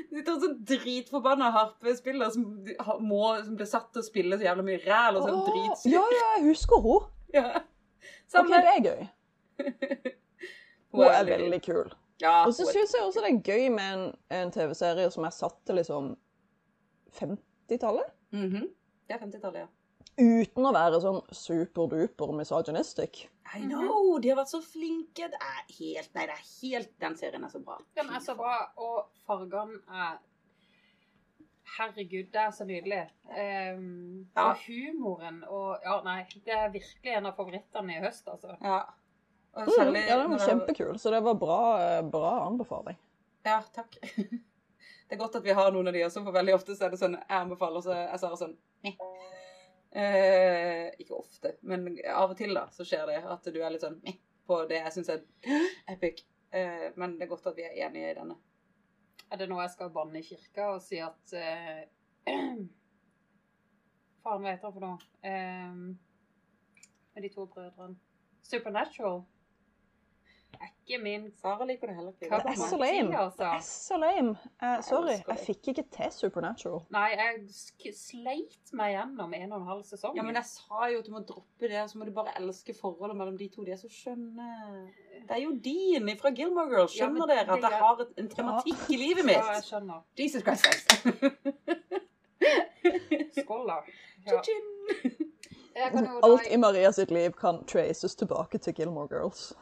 Det 0.09 0.21
er 0.23 0.31
en 0.33 0.41
sånn 0.43 0.57
dritforbanna 0.69 1.49
harpespiller 1.55 2.31
som, 2.33 2.45
må, 3.03 3.23
som 3.43 3.55
blir 3.59 3.69
satt 3.69 3.89
til 3.93 4.03
å 4.03 4.07
spille 4.07 4.39
så 4.39 4.47
jævla 4.47 4.65
mye 4.65 4.79
ræl 4.83 5.19
og 5.19 5.25
sånn 5.25 5.37
oh, 5.37 5.49
dritsykt. 5.49 5.91
ja, 5.93 6.03
ja, 6.15 6.27
jeg 6.37 6.45
husker 6.51 6.85
hun. 6.85 7.09
Ja. 7.29 7.59
Ok, 8.39 8.47
det 8.49 8.71
er 8.71 8.79
gøy. 8.81 9.01
Hun 10.95 11.03
er 11.05 11.27
veldig 11.27 11.59
kul. 11.61 11.91
Ja, 12.21 12.45
Og 12.47 12.55
så 12.57 12.65
syns 12.65 12.95
jeg 12.95 13.03
også 13.05 13.21
det 13.21 13.29
er 13.29 13.41
gøy 13.45 13.67
med 13.69 13.91
en, 13.93 14.05
en 14.33 14.51
TV-serie 14.51 15.11
som 15.13 15.27
er 15.27 15.35
satt 15.35 15.59
til 15.67 15.77
liksom 15.77 16.07
50-tallet. 17.19 18.09
Mhm. 18.33 18.65
Det 19.05 19.15
er 19.15 19.21
50-tallet, 19.21 19.61
ja. 19.61 19.69
Uten 20.17 20.65
å 20.65 20.71
være 20.75 20.99
sånn 21.03 21.19
superduper 21.31 22.33
misogynistic. 22.35 23.27
I 23.55 23.61
know! 23.65 24.17
De 24.21 24.29
har 24.29 24.37
vært 24.41 24.51
så 24.51 24.59
flinke. 24.61 25.29
Det 25.31 25.37
er 25.41 25.61
helt 25.79 26.13
Nei, 26.15 26.25
det 26.29 26.35
er 26.35 26.43
helt 26.61 26.91
Den 27.01 27.15
serien 27.17 27.43
er 27.47 27.49
så 27.53 27.61
bra. 27.65 27.77
Den 27.97 28.09
er 28.13 28.19
så 28.21 28.35
bra, 28.37 28.57
og 28.77 29.07
fargene 29.27 29.79
er 29.89 30.17
Herregud, 31.77 32.31
det 32.33 32.41
er 32.41 32.51
så 32.51 32.65
nydelig. 32.65 33.03
Um, 33.29 34.25
Ja. 34.35 34.49
Og 34.49 34.63
humoren 34.65 35.43
og 35.47 35.77
Ja, 35.85 35.99
nei, 36.03 36.23
det 36.45 36.53
er 36.53 36.71
virkelig 36.73 37.13
en 37.15 37.29
av 37.29 37.35
favorittene 37.37 37.97
i 37.97 38.01
høst, 38.03 38.27
altså. 38.27 38.55
Ja. 38.61 38.79
Og 39.53 39.65
Mm, 39.69 39.95
ja, 39.95 40.17
den 40.17 40.29
var 40.31 40.39
kjempekul, 40.45 40.97
så 40.99 41.09
det 41.11 41.23
var 41.23 41.33
bra, 41.33 41.61
eh, 41.81 42.01
bra 42.01 42.45
anbefaling. 42.47 42.97
Ja, 43.45 43.61
takk. 43.73 43.95
Det 45.09 45.15
er 45.17 45.23
godt 45.23 45.35
at 45.39 45.43
vi 45.43 45.49
har 45.57 45.71
noen 45.73 45.87
av 45.87 45.93
de 45.93 46.03
også, 46.05 46.21
for 46.23 46.31
veldig 46.31 46.53
ofte 46.53 46.75
så 46.77 46.85
er 46.85 46.89
det 46.93 46.99
sånn 47.01 47.15
jeg 47.17 47.33
anbefaler, 47.33 47.81
så 47.81 47.95
er 47.97 48.17
Sara 48.21 48.35
sånn 48.37 48.51
Meh. 48.85 48.93
Eh, 49.89 50.89
ikke 51.01 51.17
ofte, 51.17 51.55
men 51.65 51.87
av 52.13 52.29
og 52.29 52.37
til 52.37 52.53
da, 52.53 52.67
så 52.73 52.85
skjer 52.85 53.07
det 53.09 53.21
at 53.25 53.47
du 53.49 53.57
er 53.57 53.71
litt 53.73 53.81
sånn 53.81 53.97
Meh 54.03 54.19
på 54.49 54.63
det 54.69 54.79
jeg 54.81 54.93
syns 54.95 55.11
er 55.13 55.23
epic. 55.93 56.23
Eh, 56.51 56.89
men 56.97 57.17
det 57.17 57.27
er 57.27 57.31
godt 57.33 57.49
at 57.51 57.57
vi 57.57 57.65
er 57.67 57.77
enige 57.85 58.11
i 58.11 58.17
denne. 58.17 58.37
Er 59.29 59.37
det 59.37 59.49
nå 59.49 59.59
jeg 59.61 59.73
skal 59.75 59.91
banne 59.93 60.21
i 60.21 60.25
kirka 60.25 60.71
og 60.73 60.81
si 60.81 61.01
at 61.05 61.33
eh, 61.37 61.83
Faen, 64.23 64.41
hva 64.43 64.51
heter 64.51 64.65
det 64.65 64.73
for 64.75 64.83
noe? 64.83 64.97
Eh, 65.23 65.75
med 67.13 67.25
de 67.25 67.29
to 67.33 67.45
brødrene. 67.51 67.99
Supernatural. 68.49 69.21
Er 70.57 70.71
ikke 70.73 70.97
min 71.03 71.25
Sara 71.37 71.65
liker 71.69 71.87
det 71.91 71.95
heller 71.95 72.13
ikke. 72.15 72.29
Det 72.29 72.51
er 72.51 72.69
så 72.69 72.77
lame. 72.77 73.11
Det 73.11 73.19
altså. 73.19 73.43
er 73.43 73.59
så 73.65 73.97
lame. 74.01 74.31
Uh, 74.63 74.81
sorry, 74.85 75.15
jeg 75.27 75.37
fikk 75.45 75.67
ikke 75.73 75.83
til 75.93 76.11
Supernatural. 76.15 76.81
Nei, 76.93 77.05
jeg 77.13 77.93
sleit 77.97 78.73
meg 78.73 78.95
gjennom 78.95 79.35
en 79.37 79.53
og 79.53 79.61
en 79.61 79.67
halv 79.69 79.83
sesong. 79.87 80.17
Ja, 80.17 80.25
men 80.25 80.39
jeg 80.39 80.47
sa 80.49 80.89
jo 80.93 81.03
at 81.03 81.07
du 81.09 81.13
må 81.13 81.21
droppe 81.27 81.69
det, 81.69 81.83
så 81.91 81.99
må 81.99 82.09
du 82.09 82.13
bare 82.15 82.33
elske 82.41 82.73
forholdet 82.77 83.19
mellom 83.19 83.37
de 83.37 83.49
to. 83.53 83.67
De 83.67 83.75
er 83.75 83.81
så 83.81 83.91
skjønne. 83.93 84.49
Det 85.29 85.37
er 85.37 85.43
jo 85.43 85.53
din 85.69 86.09
fra 86.19 86.33
Gilmore 86.33 86.69
Girls. 86.73 86.97
Ja, 86.97 87.05
Skjønner 87.05 87.29
dere 87.29 87.45
at 87.45 87.63
det 87.63 87.69
jeg 87.69 87.83
har 87.85 88.05
en 88.23 88.29
tematikk 88.33 88.85
i 88.89 88.99
livet 89.03 89.23
Ja, 89.29 89.37
jeg 89.37 89.45
mitt? 89.53 89.69
skjønner. 89.69 90.03
Jesus 90.17 90.41
Christ. 90.43 90.65
Skål, 93.43 93.67
da. 93.67 93.81
Ja. 94.25 94.41
Alt 96.25 96.47
i 96.51 96.57
Maria 96.57 96.91
sitt 96.91 97.11
liv 97.11 97.31
kan 97.31 97.61
traces 97.65 98.15
tilbake 98.15 98.57
til 98.57 98.73
Gilmore 98.73 99.07
Girls. 99.11 99.53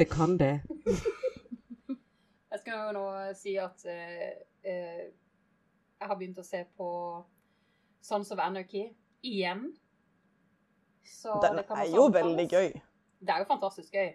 Det 0.00 0.06
kan 0.08 0.38
det. 0.38 0.62
Jeg 2.50 2.60
skal 2.60 2.86
jo 2.86 2.92
nå 2.96 3.04
si 3.36 3.52
at 3.60 3.82
uh, 3.84 4.30
uh, 4.64 5.02
jeg 6.00 6.08
har 6.08 6.16
begynt 6.16 6.38
å 6.40 6.44
se 6.44 6.62
på 6.76 6.86
Sons 8.00 8.30
of 8.32 8.40
Anarchy 8.40 8.86
igjen. 9.20 9.66
Så 11.04 11.36
Den 11.44 11.60
det 11.60 11.66
kan 11.68 11.82
er 11.82 11.90
jo 11.92 12.06
veldig 12.14 12.46
gøy. 12.48 12.70
Det 13.20 13.34
er 13.34 13.44
jo 13.44 13.48
fantastisk 13.50 13.92
gøy. 13.92 14.08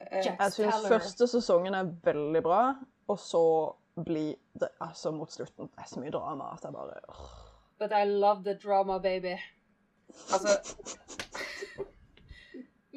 Eh, 0.00 0.24
Jack 0.24 0.40
Jeg 0.40 0.56
syns 0.56 0.88
første 0.88 1.28
sesongen 1.28 1.76
er 1.76 1.92
veldig 2.08 2.42
bra, 2.48 2.62
og 3.12 3.20
så 3.20 3.44
blir 4.00 4.38
det 4.56 4.72
altså 4.80 5.12
mot 5.12 5.32
slutten 5.32 5.68
Det 5.68 5.84
er 5.84 5.92
så 5.92 6.00
mye 6.00 6.14
drama 6.14 6.54
at 6.54 6.64
jeg 6.64 6.72
bare. 6.72 7.02
But 7.78 7.92
I 7.92 8.08
love 8.08 8.48
the 8.48 8.56
drama, 8.56 8.96
baby. 8.98 9.36
Altså 10.32 10.56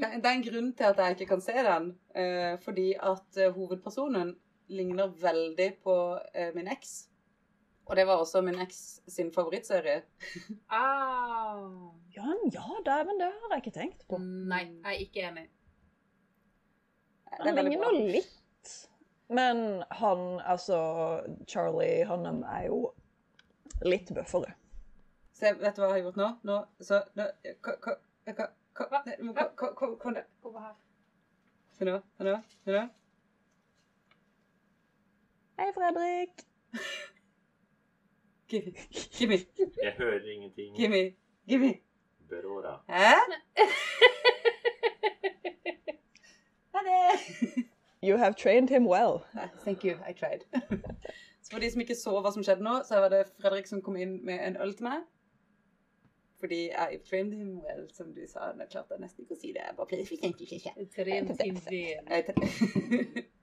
det, 0.02 0.10
det 0.24 0.28
er 0.32 0.36
en 0.40 0.44
grunn 0.48 0.72
til 0.78 0.88
at 0.90 1.00
jeg 1.02 1.16
ikke 1.16 1.30
kan 1.36 1.44
se 1.46 1.54
den. 1.68 1.92
eh, 2.18 2.56
fordi 2.64 2.90
at 2.98 3.38
eh, 3.40 3.52
hovedpersonen 3.56 4.34
ligner 4.72 5.12
veldig 5.22 5.70
på 5.84 5.96
eh, 6.34 6.52
min 6.56 6.68
eks. 6.72 6.94
Og 7.86 7.96
det 7.98 8.06
var 8.08 8.22
også 8.24 8.42
min 8.46 8.60
eks 8.64 9.02
sin 9.12 9.32
favorittserie. 9.36 10.02
Au. 10.72 11.94
Ja, 12.16 12.24
men 12.28 12.52
ja, 12.54 12.64
dæven, 12.86 13.20
det 13.20 13.32
har 13.34 13.56
jeg 13.56 13.64
ikke 13.66 13.80
tenkt 13.80 14.06
på. 14.08 14.20
Nei, 14.22 14.62
jeg 14.84 14.94
er 14.96 15.02
ikke 15.06 15.26
enig. 15.32 15.48
Det 17.32 17.40
er 17.40 17.44
Han 17.48 17.56
veldig 17.58 17.72
ligner 17.72 17.92
bra. 17.92 18.08
litt. 18.16 18.72
Men 19.32 19.84
han, 19.96 20.24
altså 20.44 20.78
Charlie 21.48 22.06
Hunnam 22.10 22.42
er 22.44 22.66
jo 22.68 22.82
litt 23.88 24.12
bøffere. 24.16 24.54
Se, 25.34 25.54
vet 25.58 25.76
du 25.78 25.82
hva 25.82 25.88
jeg 25.90 25.94
har 25.96 26.02
gjort 26.06 26.20
nå? 26.20 26.28
Nå, 26.48 26.58
så 26.84 27.00
nå, 27.18 27.28
ka, 27.64 28.50
ka, 28.90 29.48
ka, 29.56 29.74
ka, 29.74 29.96
Kom 29.96 30.14
der. 30.14 30.24
Kom 30.42 30.56
her. 30.56 30.76
Se 31.78 31.86
nå. 31.86 32.00
Se 32.18 32.24
nå. 32.24 32.38
Se 32.66 32.72
nå. 32.72 32.88
Hei, 35.60 35.72
Fredrik. 35.74 36.30
Gimme. 38.50 38.72
Gimme. 39.12 39.38
Jeg 39.84 39.94
hører 39.98 40.32
ingenting. 40.32 40.76
Gimme. 40.76 41.14
Gimme. 41.48 41.74
Berora. 42.30 42.80
Hæ? 42.90 43.16
Ha 46.74 46.80
det. 46.88 47.20
You 48.04 48.18
have 48.18 48.34
trained 48.34 48.70
him 48.70 48.88
well. 48.88 49.24
Thank 49.64 49.84
you, 49.86 49.94
I 50.10 50.14
tried. 50.14 50.42
Så 51.44 51.52
for 51.52 51.60
de 51.60 51.72
som 51.72 51.82
ikke 51.82 51.96
så 51.96 52.22
hva 52.22 52.32
som 52.32 52.44
skjedde 52.44 52.64
nå, 52.64 52.80
så 52.88 53.00
var 53.04 53.10
det 53.10 53.26
Fredrik 53.42 53.68
som 53.68 53.82
kom 53.82 53.96
inn 53.98 54.26
med 54.26 54.40
en 54.48 54.58
øl 54.62 54.74
til 54.74 54.84
meg. 54.88 55.02
Fordi 56.42 56.62
I 56.74 56.98
framed 57.10 57.34
him 57.38 57.52
well, 57.62 57.84
som 57.94 58.12
du 58.16 58.24
sa. 58.28 58.52
Nå 58.58 58.66
klarte 58.72 58.96
jeg 58.98 59.04
nesten 59.04 59.24
ikke 59.26 59.38
å 59.38 59.42
si 59.42 59.52
det. 59.54 59.62
Jeg 59.68 59.78
bare 59.78 59.90
ble 59.92 60.06
fikk 60.10 60.24
egentlig 60.26 60.48
ikke. 60.58 60.74
Vel. 61.06 61.16
Jeg 62.10 62.22
tre- 62.28 63.30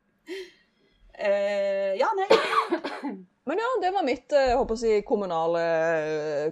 Eh, 1.19 1.97
ja, 1.99 2.07
nei. 2.15 2.27
Men 3.49 3.59
ja, 3.59 3.69
det 3.83 3.91
var 3.91 4.05
mitt 4.07 4.31
eh, 4.37 4.51
jeg 4.53 4.59
håper 4.61 4.77
å 4.77 4.79
si, 4.79 4.91
kommunale, 5.09 5.63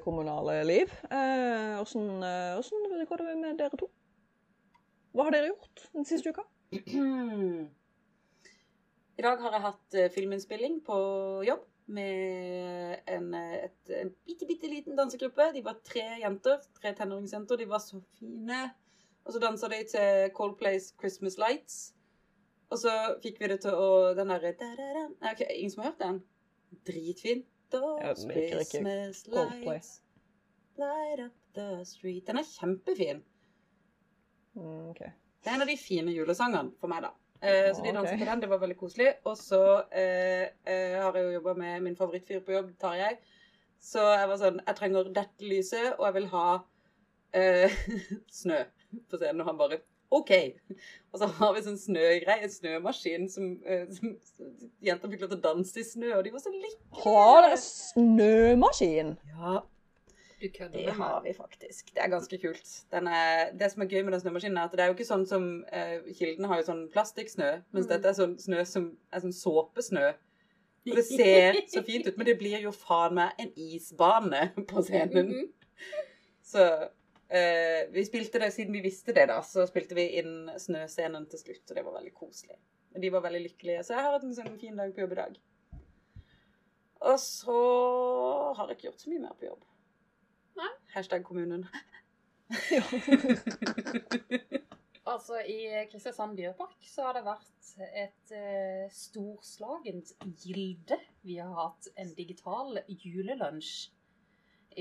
kommunale 0.02 0.56
liv. 0.66 0.90
Eh, 1.06 1.76
Åssen 1.78 2.08
uh, 2.18 2.58
går 3.06 3.22
det 3.22 3.36
med 3.38 3.60
dere 3.60 3.78
to? 3.78 3.86
Hva 5.14 5.28
har 5.28 5.36
dere 5.36 5.52
gjort 5.52 5.84
den 5.94 6.08
siste 6.08 6.32
uka? 6.34 6.42
I 9.16 9.22
dag 9.24 9.38
har 9.44 9.54
jeg 9.54 9.64
hatt 9.68 9.94
eh, 9.96 10.10
filminnspilling 10.12 10.80
på 10.84 10.96
jobb 11.46 11.62
med 11.86 13.02
en, 13.06 13.34
et, 13.34 13.92
en 14.00 14.12
bitte, 14.26 14.46
bitte 14.48 14.70
liten 14.70 14.96
dansegruppe. 14.98 15.50
De 15.54 15.62
var 15.64 15.80
tre 15.86 16.06
jenter, 16.22 16.62
tre 16.80 16.94
tenåringsjenter. 16.98 17.60
De 17.60 17.68
var 17.70 17.82
så 17.84 18.00
fine. 18.18 18.62
Og 19.26 19.34
så 19.34 19.42
dansa 19.42 19.70
de 19.70 19.82
til 19.90 20.30
Coldplays 20.34 20.92
'Christmas 20.94 21.38
Lights'. 21.38 21.92
Og 22.70 22.78
så 22.82 22.92
fikk 23.22 23.38
vi 23.40 23.52
det 23.52 23.60
til 23.62 23.74
å 23.78 24.14
Den 24.18 24.32
derre 24.34 24.54
da-da-da. 24.58 25.06
Ok, 25.30 25.44
Ingen 25.50 25.70
som 25.70 25.82
har 25.82 25.92
hørt 25.92 26.02
den? 26.02 26.22
Dritfin. 26.86 27.44
Those 27.70 28.26
Christmas 28.26 29.26
lights 29.26 30.00
light 30.78 31.20
up 31.20 31.32
the 31.54 31.84
street. 31.84 32.26
Den 32.26 32.38
er 32.38 32.42
kjempefin. 32.42 33.22
Mm, 34.54 34.90
okay. 34.90 35.10
Det 35.42 35.50
er 35.50 35.54
en 35.54 35.64
av 35.64 35.70
de 35.70 35.76
fine 35.80 36.12
julesangene 36.14 36.74
for 36.80 36.90
meg, 36.90 37.04
da. 37.06 37.12
Eh, 37.42 37.70
så 37.74 37.82
de 37.84 37.94
danset 37.96 38.20
på 38.20 38.28
den, 38.28 38.42
det 38.42 38.50
var 38.50 38.62
veldig 38.62 38.76
koselig. 38.80 39.10
Og 39.24 39.36
så 39.40 39.62
eh, 39.90 40.46
eh, 40.66 40.96
har 41.00 41.16
jeg 41.16 41.26
jo 41.26 41.34
jobba 41.38 41.56
med 41.60 41.82
min 41.86 41.98
favorittfyr 41.98 42.44
på 42.46 42.56
jobb, 42.56 42.70
Tarjei. 42.80 43.16
Så 43.82 44.02
jeg 44.02 44.28
var 44.30 44.38
sånn 44.40 44.62
Jeg 44.64 44.78
trenger 44.78 45.10
dette 45.14 45.50
lyset, 45.50 45.92
og 45.98 46.06
jeg 46.08 46.16
vil 46.16 46.30
ha 46.32 46.46
eh, 47.36 47.76
snø 48.40 48.62
på 49.10 49.20
scenen. 49.20 49.44
Og 49.44 49.50
han 49.50 49.60
bare 49.60 49.82
OK. 50.14 50.32
Og 51.12 51.20
så 51.20 51.28
har 51.38 51.54
vi 51.54 51.62
sånn 51.64 51.78
snøgreie, 51.80 52.44
en 52.46 52.52
snømaskin 52.52 53.30
som, 53.30 53.56
eh, 53.66 53.86
som 53.92 54.14
som 54.22 54.52
Jenter 54.84 55.10
fikk 55.10 55.24
lov 55.24 55.32
til 55.32 55.40
å 55.40 55.46
danse 55.48 55.80
i 55.80 55.86
snø, 55.86 56.12
og 56.16 56.22
de 56.24 56.32
var 56.34 56.42
så 56.44 56.52
lykkelige. 56.52 57.00
Har 57.02 57.40
dere 57.46 57.58
snømaskin? 57.62 59.16
Ja, 59.34 59.56
Du 60.40 60.48
kødder 60.52 60.82
det 60.84 60.92
har 60.98 61.20
vi 61.24 61.32
faktisk. 61.32 61.94
Det 61.94 62.02
er 62.04 62.10
ganske 62.12 62.38
kult. 62.38 62.70
Den 62.92 63.06
er, 63.08 63.52
det 63.56 63.70
som 63.72 63.82
er 63.82 63.88
gøy 63.88 64.02
med 64.04 64.12
den 64.12 64.20
snømaskinen, 64.20 64.58
er 64.60 64.68
at 64.68 64.72
det 64.76 64.82
er 64.84 64.90
jo 64.90 64.96
ikke 64.98 65.06
sånn 65.08 65.24
som 65.28 65.46
uh, 65.72 65.94
Kilden 66.18 66.44
har 66.50 66.60
jo 66.60 66.66
sånn 66.66 66.82
plastikksnø, 66.92 67.50
mens 67.72 67.86
Mm. 67.86 67.92
dette 67.94 68.10
er 68.10 68.18
sånn 68.18 68.34
snø 68.38 68.64
som 68.68 68.90
er 69.12 69.24
sånn 69.24 69.32
såpesnø. 69.32 70.10
Og 70.86 70.94
det 71.00 71.04
ser 71.08 71.56
så 71.72 71.82
fint 71.82 72.06
ut, 72.06 72.16
men 72.18 72.26
det 72.28 72.36
blir 72.38 72.60
jo 72.62 72.70
faen 72.70 73.16
meg 73.16 73.32
en 73.42 73.50
isbane 73.56 74.52
på 74.68 74.84
scenen. 74.86 75.32
Mhm. 75.32 75.48
Så 76.46 76.62
uh, 76.84 77.80
vi 77.96 78.04
spilte 78.06 78.38
det, 78.38 78.52
siden 78.54 78.76
vi 78.76 78.84
visste 78.84 79.14
det, 79.16 79.24
da, 79.32 79.40
så 79.42 79.64
spilte 79.66 79.96
vi 79.98 80.04
inn 80.20 80.50
snøscenen 80.62 81.26
til 81.32 81.38
slutt, 81.42 81.64
og 81.70 81.76
det 81.80 81.84
var 81.88 81.96
veldig 81.96 82.12
koselig. 82.14 82.60
De 82.96 83.10
var 83.12 83.24
veldig 83.24 83.40
lykkelige. 83.48 83.82
Så 83.84 83.96
jeg 83.96 84.04
har 84.04 84.12
hatt 84.14 84.22
en 84.24 84.36
sånn 84.36 84.60
fin 84.60 84.76
dag 84.76 84.92
på 84.94 85.00
jobb 85.02 85.16
i 85.16 85.18
dag. 85.22 85.40
Og 87.06 87.18
så 87.20 87.56
har 88.56 88.68
jeg 88.70 88.76
ikke 88.78 88.86
gjort 88.90 89.02
så 89.04 89.10
mye 89.10 89.24
mer 89.24 89.34
på 89.40 89.48
jobb. 89.50 89.64
Hashtag 90.96 91.24
kommunen. 91.24 91.66
Altså, 95.06 95.38
I 95.38 95.86
Kristiansand 95.86 96.34
dyrepark 96.34 96.82
så 96.82 97.04
har 97.06 97.14
det 97.14 97.20
vært 97.22 97.68
et 97.94 98.32
uh, 98.34 98.88
storslagent 98.90 100.10
gilde. 100.42 100.98
Vi 101.22 101.36
har 101.38 101.52
hatt 101.54 101.86
en 101.94 102.10
digital 102.18 102.80
julelunsj 102.90 103.70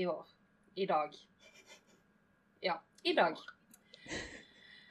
i 0.02 0.08
år. 0.10 0.26
I 0.74 0.88
dag. 0.90 1.14
Ja, 2.64 2.74
i 3.06 3.14
dag. 3.14 3.38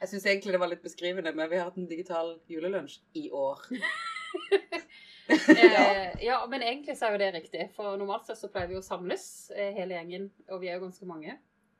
Jeg 0.00 0.08
syns 0.08 0.24
egentlig 0.24 0.56
det 0.56 0.62
var 0.64 0.72
litt 0.72 0.88
beskrivende, 0.88 1.34
men 1.36 1.52
vi 1.52 1.60
har 1.60 1.68
hatt 1.68 1.76
en 1.76 1.90
digital 1.90 2.38
julelunsj 2.48 3.02
i 3.20 3.28
år. 3.28 3.60
Eh, 5.28 6.24
ja, 6.24 6.46
men 6.50 6.62
egentlig 6.62 6.96
så 6.98 7.08
er 7.08 7.16
jo 7.16 7.20
det 7.22 7.32
riktig. 7.34 7.68
For 7.74 7.96
normalt 7.98 8.28
sett 8.28 8.38
så 8.38 8.50
pleier 8.52 8.70
vi 8.70 8.78
å 8.78 8.84
samles, 8.84 9.50
eh, 9.54 9.72
hele 9.74 9.96
gjengen, 9.96 10.30
og 10.50 10.60
vi 10.62 10.70
er 10.70 10.78
jo 10.78 10.86
ganske 10.86 11.08
mange, 11.08 11.36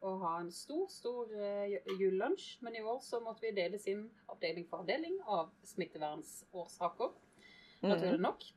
og 0.06 0.20
ha 0.22 0.32
en 0.40 0.50
stor, 0.52 0.86
stor 0.90 1.30
eh, 1.34 1.76
julelunsj. 1.98 2.56
Men 2.66 2.78
i 2.78 2.82
år 2.82 2.98
så 3.04 3.20
måtte 3.24 3.46
vi 3.46 3.54
deles 3.56 3.86
inn 3.90 4.06
avdeling 4.32 4.66
for 4.70 4.82
avdeling 4.82 5.18
av 5.22 5.52
smittevernsårsaker, 5.74 7.14
naturlig 7.86 8.22
nok. 8.22 8.48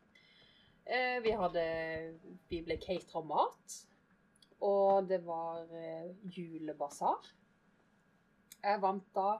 Eh, 0.90 1.20
vi 1.22 1.36
hadde 1.38 1.66
Vi 2.50 2.64
ble 2.66 2.80
catera 2.82 3.22
mat, 3.22 3.76
og 4.66 5.08
det 5.10 5.22
var 5.26 5.70
eh, 5.76 6.10
julebasar. 6.34 7.30
Jeg 8.64 8.82
vant 8.82 9.06
da 9.16 9.38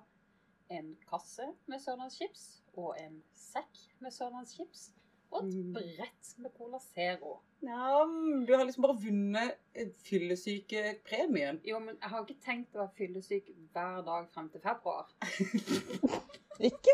en 0.70 0.94
kasse 1.10 1.50
med 1.68 1.82
Sørlandschips 1.82 2.62
og 2.78 2.94
en 3.02 3.18
sekk 3.36 3.82
med 4.00 4.14
Sørlandschips 4.14 4.92
og 5.32 5.44
et 5.46 5.54
Mm. 5.54 5.74
brett 5.74 6.30
med 6.38 6.52
Cola 6.58 6.80
Zero. 6.80 7.40
Ja, 7.62 8.06
du 8.48 8.54
har 8.56 8.64
liksom 8.66 8.82
bare 8.86 8.98
vunnet 9.04 9.58
eh, 9.76 9.90
fyllesykepremien. 10.08 11.60
Jo, 11.68 11.80
men 11.80 11.98
jeg 12.02 12.10
har 12.10 12.24
ikke 12.26 12.42
tenkt 12.46 12.76
å 12.76 12.80
være 12.86 12.96
fyllesyk 12.98 13.50
hver 13.74 14.02
dag 14.08 14.30
frem 14.34 14.50
til 14.50 14.62
februar. 14.64 15.10
Ikke? 16.60 16.92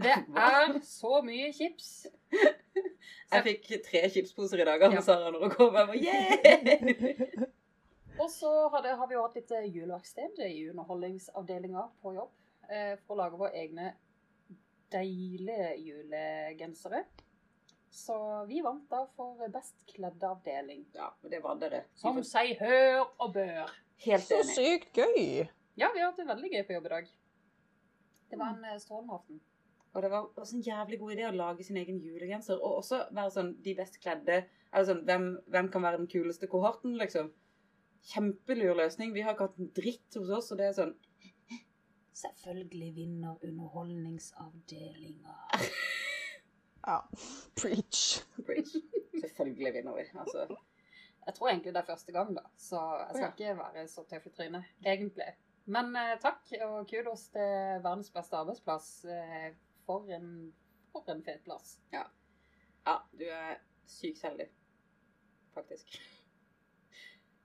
Det 0.00 0.14
er 0.36 0.78
så 0.86 1.18
mye 1.24 1.50
chips. 1.52 2.06
Jeg 3.32 3.42
fikk 3.44 3.66
tre 3.84 4.00
chipsposer 4.08 4.62
i 4.62 4.64
dag 4.64 4.82
av 4.86 4.94
Ja. 4.96 5.00
Sara 5.04 5.30
når 5.30 5.42
hun 5.44 5.50
kom. 5.52 5.74
Jeg 5.76 5.88
var, 5.88 5.94
yeah! 6.00 7.48
Og 8.22 8.30
så 8.32 8.48
hadde, 8.72 8.94
har 8.96 9.06
vi 9.10 9.14
jo 9.14 9.22
hatt 9.26 9.36
litt 9.36 9.50
eh, 9.54 9.66
juleverksted 9.74 10.40
i 10.46 10.62
underholdningsavdelinga 10.70 11.84
på 12.02 12.14
jobb. 12.16 12.32
Eh, 12.70 12.94
for 13.04 13.14
å 13.14 13.18
lage 13.20 13.38
våre 13.40 13.52
egne 13.60 13.92
deilige 14.92 15.68
julegensere. 15.84 17.04
Så 17.90 18.44
vi 18.48 18.60
vant 18.60 18.84
da 18.90 19.02
for 19.16 19.40
best 19.52 19.86
kledde 19.88 20.28
avdeling. 20.28 20.84
Ja, 20.94 21.08
og 21.22 21.30
det 21.32 21.40
var 21.44 21.58
dere. 21.60 21.84
Som 21.96 22.20
seg 22.26 22.58
hør 22.60 23.06
og 23.06 23.32
bør. 23.34 23.70
Helt 24.04 24.26
Så 24.28 24.42
sykt 24.46 24.92
gøy! 24.94 25.48
Ja, 25.78 25.88
vi 25.94 26.02
har 26.02 26.10
hatt 26.10 26.18
det 26.20 26.26
veldig 26.28 26.50
gøy 26.52 26.64
på 26.66 26.76
jobb 26.76 26.86
i 26.88 26.92
dag. 26.92 27.08
Det 28.28 28.38
var 28.38 28.54
en 28.54 28.64
eh, 28.68 28.78
strålende 28.82 29.14
aften. 29.16 29.40
Og 29.94 30.02
det 30.04 30.10
var 30.12 30.26
også 30.36 30.58
en 30.58 30.66
jævlig 30.66 30.98
god 31.00 31.12
idé 31.14 31.24
å 31.26 31.34
lage 31.34 31.64
sin 31.64 31.78
egen 31.80 31.98
julegenser. 32.02 32.60
Og 32.60 32.82
også 32.82 33.00
være 33.14 33.34
sånn 33.34 33.52
de 33.64 33.74
best 33.78 33.98
kledde. 34.02 34.42
Eller 34.68 34.88
sånn, 34.90 35.04
hvem, 35.08 35.28
hvem 35.48 35.70
kan 35.72 35.86
være 35.86 36.00
den 36.02 36.10
kuleste 36.12 36.50
kohorten, 36.50 36.98
liksom? 37.00 37.32
Kjempelur 38.12 38.76
løsning. 38.78 39.14
Vi 39.16 39.24
har 39.24 39.32
ikke 39.34 39.48
hatt 39.48 39.62
en 39.62 39.72
dritt 39.74 40.18
hos 40.20 40.30
oss, 40.34 40.52
og 40.52 40.60
det 40.60 40.66
er 40.70 40.76
sånn 40.82 40.96
Selvfølgelig 42.18 42.90
vinner 42.96 43.34
underholdningsavdelinga. 43.46 45.34
Ja. 46.86 46.98
Preach. 47.56 48.24
Preach. 48.46 48.76
Selvfølgelig 49.20 49.72
vinner 49.74 49.94
vi. 49.96 50.04
Altså. 50.14 50.46
Jeg 51.26 51.34
tror 51.34 51.48
egentlig 51.48 51.74
det 51.74 51.80
er 51.80 51.90
første 51.90 52.12
gang, 52.12 52.36
da, 52.36 52.42
så 52.56 52.80
jeg 52.98 53.08
skal 53.14 53.24
ja. 53.24 53.30
ikke 53.30 53.58
være 53.58 53.88
så 53.88 54.04
tøff 54.08 54.26
i 54.26 54.30
trynet, 54.30 54.64
egentlig. 54.86 55.32
Men 55.68 55.96
eh, 55.96 56.14
takk, 56.20 56.40
og 56.64 56.86
kudos 56.88 57.26
til 57.34 57.82
verdens 57.84 58.10
beste 58.10 58.36
arbeidsplass. 58.36 59.04
Eh, 59.04 59.50
for, 59.88 60.08
en, 60.12 60.54
for 60.92 61.10
en 61.12 61.24
fet 61.24 61.40
plass. 61.44 61.78
Ja, 61.92 62.04
du 63.12 63.24
er 63.24 63.58
sykt 63.88 64.22
heldig. 64.24 64.48
Faktisk. 65.54 66.00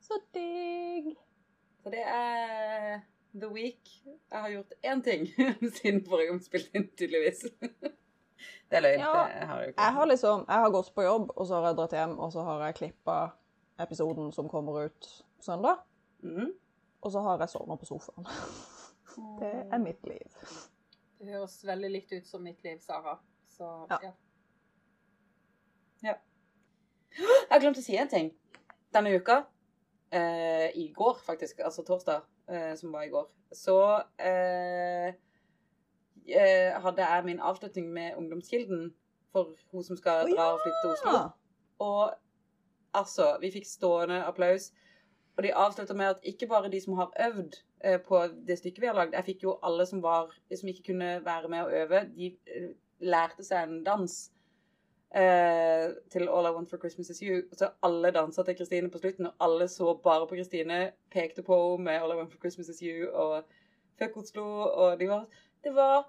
Så 0.04 0.20
digg. 0.36 1.16
Så 1.84 1.90
det 1.90 2.04
er 2.04 3.00
the 3.34 3.48
week. 3.48 3.90
Jeg 4.06 4.40
har 4.40 4.50
gjort 4.50 4.74
én 4.84 5.04
ting 5.04 5.28
siden 5.78 6.06
forrige 6.06 6.28
gang 6.28 6.40
vi 6.40 6.50
spilte 6.50 6.78
inn, 6.78 6.90
tydeligvis. 6.98 7.46
Det 8.74 8.80
er 8.80 8.86
løgn. 8.88 9.00
Ja, 9.06 9.25
det 9.30 9.48
har 9.48 9.60
jeg 9.62 9.70
ikke. 9.70 9.82
Jeg 9.84 9.94
har 9.94 10.06
liksom, 10.10 10.46
jeg 10.48 10.60
har 10.63 10.72
gått 10.74 10.88
på 10.96 11.03
jobb, 11.06 11.27
og 11.36 11.46
så 11.46 11.60
har 11.60 11.68
jeg 11.68 11.75
dratt 11.77 11.92
hjem, 11.94 12.13
og 12.20 12.32
så 12.34 12.42
har 12.48 12.63
jeg 12.65 12.75
klippa 12.80 13.18
episoden 13.86 14.32
som 14.34 14.48
kommer 14.50 14.88
ut 14.88 15.10
søndag. 15.46 15.84
Mm. 16.24 16.50
Og 17.01 17.12
så 17.13 17.22
har 17.22 17.38
jeg 17.44 17.51
sovna 17.53 17.77
på 17.77 17.86
sofaen. 17.86 18.25
Det 19.39 19.51
er 19.70 19.77
mitt 19.77 20.01
liv. 20.10 20.39
Det 21.20 21.30
høres 21.36 21.60
veldig 21.68 21.92
likt 21.94 22.15
ut 22.15 22.25
som 22.27 22.42
mitt 22.42 22.63
liv, 22.65 22.80
Sara. 22.82 23.20
Så 23.53 23.70
Ja. 23.92 24.00
ja. 24.01 24.12
Jeg 27.13 27.51
har 27.51 27.60
glemt 27.62 27.77
å 27.77 27.84
si 27.86 27.94
en 27.98 28.10
ting. 28.10 28.32
Denne 28.94 29.12
uka, 29.13 29.44
eh, 30.12 30.72
i 30.74 30.88
går 30.96 31.20
faktisk, 31.22 31.60
altså 31.62 31.84
torsdag, 31.86 32.24
eh, 32.50 32.74
som 32.75 32.89
var 32.92 33.06
i 33.06 33.12
går, 33.13 33.27
så 33.53 34.01
eh, 34.18 35.13
eh, 36.30 36.82
hadde 36.82 37.06
jeg 37.06 37.25
min 37.25 37.39
avslutning 37.39 37.89
med 37.94 38.15
Ungdomskilden 38.18 38.94
for 39.32 39.56
hun 39.72 39.84
som 39.84 39.98
skal 39.98 40.30
dra 40.36 40.53
og 40.53 40.60
flytte 40.63 40.82
til 40.84 40.92
Oslo. 40.92 41.20
Og 41.80 42.13
altså, 42.94 43.38
vi 43.42 43.51
fikk 43.51 43.65
stående 43.68 44.24
applaus. 44.24 44.72
Og 45.38 45.44
de 45.44 45.53
avslutta 45.53 45.94
med 45.94 46.06
at 46.06 46.20
ikke 46.24 46.48
bare 46.48 46.72
de 46.72 46.82
som 46.82 46.94
har 46.94 47.13
øvd 47.27 47.56
eh, 47.84 48.00
på 48.01 48.22
det 48.48 48.58
stykket 48.58 48.82
vi 48.82 48.88
har 48.88 48.94
lagd 48.94 49.13
Jeg 49.13 49.25
fikk 49.25 49.44
jo 49.44 49.58
alle 49.63 49.86
som, 49.86 50.03
var, 50.03 50.30
som 50.60 50.70
ikke 50.70 50.92
kunne 50.92 51.25
være 51.25 51.50
med 51.50 51.63
å 51.63 51.74
øve, 51.82 52.03
de 52.15 52.30
eh, 52.48 52.70
lærte 53.00 53.44
seg 53.44 53.65
en 53.65 53.82
dans 53.84 54.18
eh, 55.15 55.89
til 56.13 56.30
All 56.30 56.50
I 56.50 56.53
Want 56.53 56.70
for 56.70 56.77
Christmas 56.77 57.10
Is 57.10 57.24
You. 57.25 57.42
Så 57.53 57.72
alle 57.84 58.12
dansa 58.13 58.44
til 58.44 58.58
Kristine 58.58 58.92
på 58.94 59.01
slutten, 59.01 59.32
og 59.32 59.34
alle 59.39 59.68
så 59.68 59.98
bare 60.03 60.27
på 60.27 60.38
Kristine, 60.38 60.92
pekte 61.12 61.44
på 61.44 61.58
henne 61.58 61.89
med 61.89 62.01
All 62.01 62.13
I 62.13 62.20
Want 62.22 62.32
for 62.32 62.39
Christmas 62.39 62.70
Is 62.70 62.84
You 62.86 63.10
og 63.10 63.44
Fuck 63.98 64.18
Oslo, 64.18 64.46
og 64.70 65.00
de 65.00 65.10
var 65.10 65.25
Det 65.63 65.72
var 65.75 66.05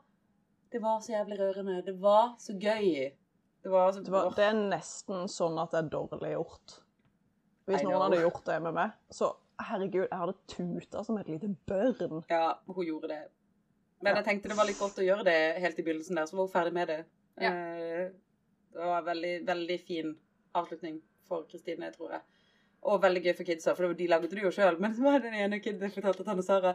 Det 0.72 0.80
var 0.82 1.00
så 1.00 1.12
jævlig 1.12 1.38
rørende. 1.38 1.84
Det 1.86 1.94
var 2.02 2.34
så 2.42 2.52
gøy. 2.58 3.12
Det 3.62 3.70
var 3.70 3.92
så 3.92 4.00
Det, 4.02 4.10
var, 4.12 4.30
det 4.34 4.44
er 4.48 4.56
nesten 4.58 5.28
sånn 5.30 5.58
at 5.62 5.70
det 5.70 5.78
er 5.84 5.90
dårlig 5.92 6.32
gjort. 6.34 6.80
Hvis 7.68 7.80
I 7.80 7.84
noen 7.86 7.94
know. 7.94 8.02
hadde 8.08 8.18
gjort 8.24 8.44
det 8.44 8.56
med 8.62 8.74
meg, 8.76 8.90
så 9.14 9.30
herregud, 9.62 10.08
jeg 10.10 10.18
hadde 10.18 10.34
tuta 10.50 11.04
som 11.06 11.16
et 11.20 11.28
lite 11.30 11.48
børn. 11.70 12.18
Ja, 12.28 12.58
hun 12.66 12.84
gjorde 12.84 13.08
det. 13.08 13.20
Men 14.02 14.10
Ja. 14.16 14.20
jeg 14.20 14.24
tenkte 14.26 14.48
det 14.50 14.56
var 14.58 14.66
litt 14.66 14.78
godt 14.78 14.98
å 14.98 15.06
gjøre 15.06 15.24
det 15.24 15.60
helt 15.62 15.78
i 15.78 15.82
begynnelsen 15.86 16.16
der, 16.16 16.26
så 16.26 16.36
var 16.36 16.44
hun 16.44 16.52
ferdig 16.52 16.72
med 16.74 16.88
det. 16.88 17.04
Ja. 17.40 17.50
Eh, 17.54 18.10
Det 18.74 18.82
var 18.82 18.98
en 18.98 19.04
veldig, 19.06 19.46
veldig 19.46 19.80
fin 19.86 20.16
avslutning 20.54 21.00
for 21.28 21.44
Kristine, 21.44 21.92
tror 21.94 22.10
jeg. 22.10 22.20
Og 22.82 23.00
veldig 23.00 23.22
gøy 23.24 23.36
for 23.36 23.44
kidsa, 23.44 23.74
for 23.76 23.94
de 23.94 24.06
laget 24.08 24.30
det 24.30 24.42
jo 24.42 24.50
sjøl. 24.50 24.78
Men 24.80 24.92
så 24.92 25.02
var 25.04 25.12
det 25.20 25.30
den 25.30 25.34
ene 25.34 25.60
kiden 25.60 25.80
jeg 25.80 25.92
fortalte 25.94 26.18
til 26.24 26.26
Hanne 26.26 26.42
Sara. 26.42 26.74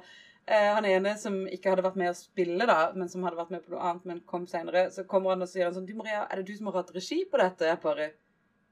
Eh, 0.50 0.70
han 0.74 0.86
ene 0.90 1.12
som 1.22 1.36
ikke 1.46 1.70
hadde 1.70 1.84
vært 1.86 1.98
med 2.02 2.10
å 2.10 2.16
spille, 2.18 2.66
da, 2.66 2.78
men 2.98 3.10
som 3.12 3.22
hadde 3.26 3.38
vært 3.38 3.52
med 3.54 3.62
på 3.66 3.74
noe 3.76 3.84
annet, 3.86 4.06
men 4.10 4.22
kom 4.30 4.48
seinere, 4.50 4.88
så 4.94 5.04
kommer 5.10 5.36
han 5.36 5.46
og 5.46 5.50
sier 5.52 5.68
han 5.68 5.76
sånn 5.76 5.86
Du 5.86 5.94
Maria, 6.00 6.24
er 6.26 6.40
det 6.42 6.48
du 6.50 6.56
som 6.58 6.72
har 6.72 6.80
hatt 6.80 6.94
regi 6.96 7.20
på 7.30 7.38
dette? 7.42 7.68
Jeg 7.70 7.82
bare 7.84 8.08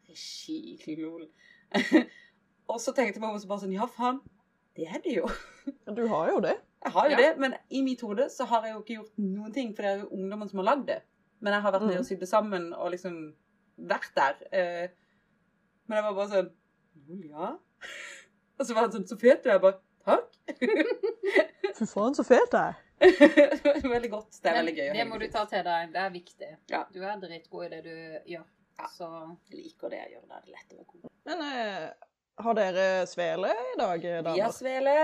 Regi, 0.07 0.95
lol. 0.97 1.27
og 2.71 2.79
så 2.81 2.93
tenkte 2.97 3.21
om 3.21 3.37
så 3.37 3.49
bare 3.51 3.65
sånn 3.65 3.75
Ja, 3.75 3.85
faen. 3.91 4.21
Det 4.77 4.87
er 4.89 5.01
det 5.03 5.17
jo. 5.19 5.29
Du 5.97 6.03
har 6.09 6.31
jo 6.31 6.39
det. 6.45 6.55
Jeg 6.85 6.93
har 6.95 7.09
jo 7.09 7.15
Ja. 7.15 7.17
det, 7.21 7.29
men 7.41 7.55
i 7.73 7.81
mitt 7.85 8.01
hode 8.05 8.29
så 8.33 8.45
har 8.49 8.65
jeg 8.65 8.73
jo 8.75 8.81
ikke 8.83 8.97
gjort 8.99 9.21
noen 9.21 9.53
ting, 9.53 9.73
for 9.75 9.83
det 9.85 9.91
er 9.91 10.01
jo 10.03 10.09
ungdommen 10.17 10.49
som 10.49 10.61
har 10.63 10.69
lagd 10.71 10.85
det. 10.89 10.99
Men 11.41 11.53
jeg 11.53 11.61
har 11.65 11.73
vært 11.75 11.85
med 11.89 11.99
og 12.01 12.05
sydd 12.07 12.21
det 12.21 12.29
sammen 12.29 12.71
og 12.73 12.91
liksom 12.93 13.17
vært 13.77 14.13
der. 14.17 14.41
Eh, 14.51 14.87
men 15.87 15.99
jeg 15.99 16.05
var 16.07 16.17
bare 16.17 16.31
sånn 16.33 16.49
«Jo, 17.07 17.21
Ja. 17.29 17.51
Og 18.57 18.65
så 18.65 18.73
var 18.73 18.87
han 18.87 18.93
sånn 18.95 19.03
Så 19.05 19.19
fet 19.21 19.43
du 19.45 19.51
er. 19.51 19.59
Jeg 19.59 19.61
bare 19.61 19.77
Takk. 20.07 20.31
Fy 21.77 21.85
faen, 21.85 22.15
så 22.17 22.23
fet 22.25 22.53
jeg 22.57 22.73
er. 22.73 22.83
veldig 23.93 24.09
godt. 24.09 24.37
Det 24.41 24.49
er 24.49 24.55
Men 24.55 24.59
veldig 24.63 24.73
gøy. 24.77 24.87
å 24.87 24.91
det 24.93 24.97
henge 24.99 25.09
må 25.11 25.19
du 25.21 25.25
ut. 25.27 25.31
ta 25.35 25.43
til 25.51 25.63
deg. 25.67 25.91
Det 25.93 26.01
er 26.01 26.13
viktig. 26.15 26.51
Ja. 26.73 26.83
Du 26.93 26.99
er 27.05 27.19
dritgod 27.21 27.65
i 27.67 27.69
det 27.75 27.81
du 27.85 27.95
gjør. 28.33 28.45
Ja. 28.77 28.87
Så 28.93 29.07
Jeg 29.51 29.59
liker 29.63 29.89
det 29.93 29.99
jeg 30.03 30.15
gjør. 30.15 30.23
Da 30.31 30.37
er 30.39 30.45
det 30.47 30.53
lett 30.55 30.73
å 30.73 30.79
være 30.79 30.89
god. 30.93 31.09
Men 31.29 31.43
eh, 31.47 31.87
har 32.45 32.57
dere 32.57 32.85
svele 33.09 33.53
i 33.53 33.77
dag, 33.79 34.07
Vi 34.33 34.41
har 34.41 34.53
svele. 34.53 34.95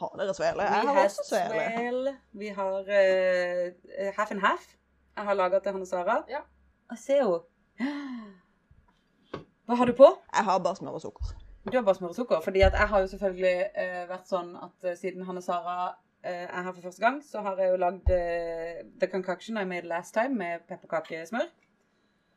Har 0.00 0.16
dere 0.20 0.34
svele? 0.36 0.64
Vi 0.64 0.76
Jeg 0.80 0.88
har 0.88 1.02
også 1.04 1.24
svele. 1.28 1.62
swale. 1.76 2.14
Vi 2.42 2.48
har 2.56 2.90
uh, 2.90 4.10
half 4.16 4.30
and 4.36 4.40
half. 4.44 4.66
Jeg 5.16 5.24
har 5.28 5.34
laga 5.36 5.60
til 5.60 5.72
Hanne 5.76 5.86
Sara. 5.88 6.18
Ja. 6.28 6.40
Jeg 6.90 6.98
se 7.04 7.16
henne. 7.20 7.40
Hva 9.68 9.76
har 9.78 9.86
du 9.86 9.92
på? 9.96 10.08
Jeg 10.34 10.44
har 10.48 10.58
bare 10.64 10.76
smør 10.80 10.96
og 10.98 11.04
sukker. 11.04 11.34
Du 11.64 11.76
har 11.76 11.84
bare 11.84 11.94
smør 11.94 12.14
og 12.14 12.16
sukker. 12.16 12.40
fordi 12.40 12.60
at 12.64 12.72
jeg 12.72 12.88
har 12.88 13.00
jo 13.00 13.06
selvfølgelig 13.06 13.56
eh, 13.76 14.04
vært 14.08 14.30
sånn 14.30 14.54
at 14.56 14.86
eh, 14.88 14.96
siden 14.96 15.26
Hanne 15.28 15.42
Sara 15.44 15.74
eh, 16.24 16.46
er 16.46 16.62
her 16.62 16.72
for 16.72 16.86
første 16.88 17.04
gang, 17.04 17.18
så 17.24 17.42
har 17.44 17.60
jeg 17.60 17.74
jo 17.74 17.80
lagd 17.82 18.12
eh, 18.16 18.80
The 19.00 19.08
Concoction 19.12 19.60
I 19.60 19.66
Made 19.68 19.88
Last 19.90 20.14
Time 20.16 20.38
med 20.40 20.64
pepperkakesmør. 20.70 21.50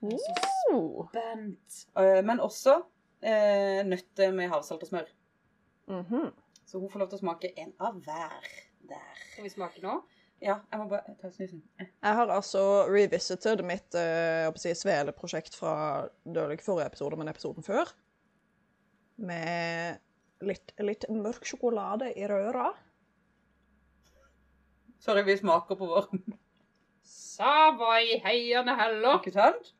Uh. 0.03 1.07
Bent. 1.13 1.85
Eh, 1.95 2.19
men 2.27 2.43
også 2.43 2.81
eh, 3.23 3.79
nøtter 3.87 4.35
med 4.35 4.51
havsalt 4.51 4.83
og 4.83 4.91
smør. 4.91 5.13
Mhm. 5.87 6.31
Så 6.65 6.79
hun 6.79 6.89
får 6.89 6.99
lov 7.03 7.09
til 7.11 7.19
å 7.19 7.23
smake 7.23 7.53
en 7.59 7.73
av 7.79 7.95
hver 8.03 8.51
der. 8.89 9.23
Skal 9.31 9.45
vi 9.45 9.51
smake 9.51 9.83
nå? 9.83 10.01
Ja, 10.43 10.57
jeg 10.71 10.79
må 10.79 10.87
bare 10.91 11.15
ta 11.21 11.29
snusen. 11.31 11.61
Eh. 11.79 11.87
Jeg 12.03 12.17
har 12.19 12.31
altså 12.33 12.61
revisited 12.91 13.63
mitt 13.63 13.95
eh, 13.95 14.73
sveleprosjekt 14.75 15.55
fra 15.55 15.75
det 16.25 16.41
var 16.41 16.51
ikke 16.51 16.67
forrige 16.67 16.91
episode, 16.91 17.19
men 17.19 17.31
episoden 17.31 17.63
før. 17.63 17.93
Med 19.15 19.99
litt, 20.41 20.73
litt 20.81 21.05
mørk 21.13 21.45
sjokolade 21.47 22.11
i 22.17 22.25
røra. 22.27 22.71
Sorry, 25.03 25.23
vi 25.27 25.35
smaker 25.37 25.75
på 25.75 25.87
vår. 25.89 26.07
Sava 27.03 27.97
i 28.01 28.17
heiene 28.23 28.75
heller. 28.79 29.19
Ikke 29.19 29.33
sant? 29.35 29.73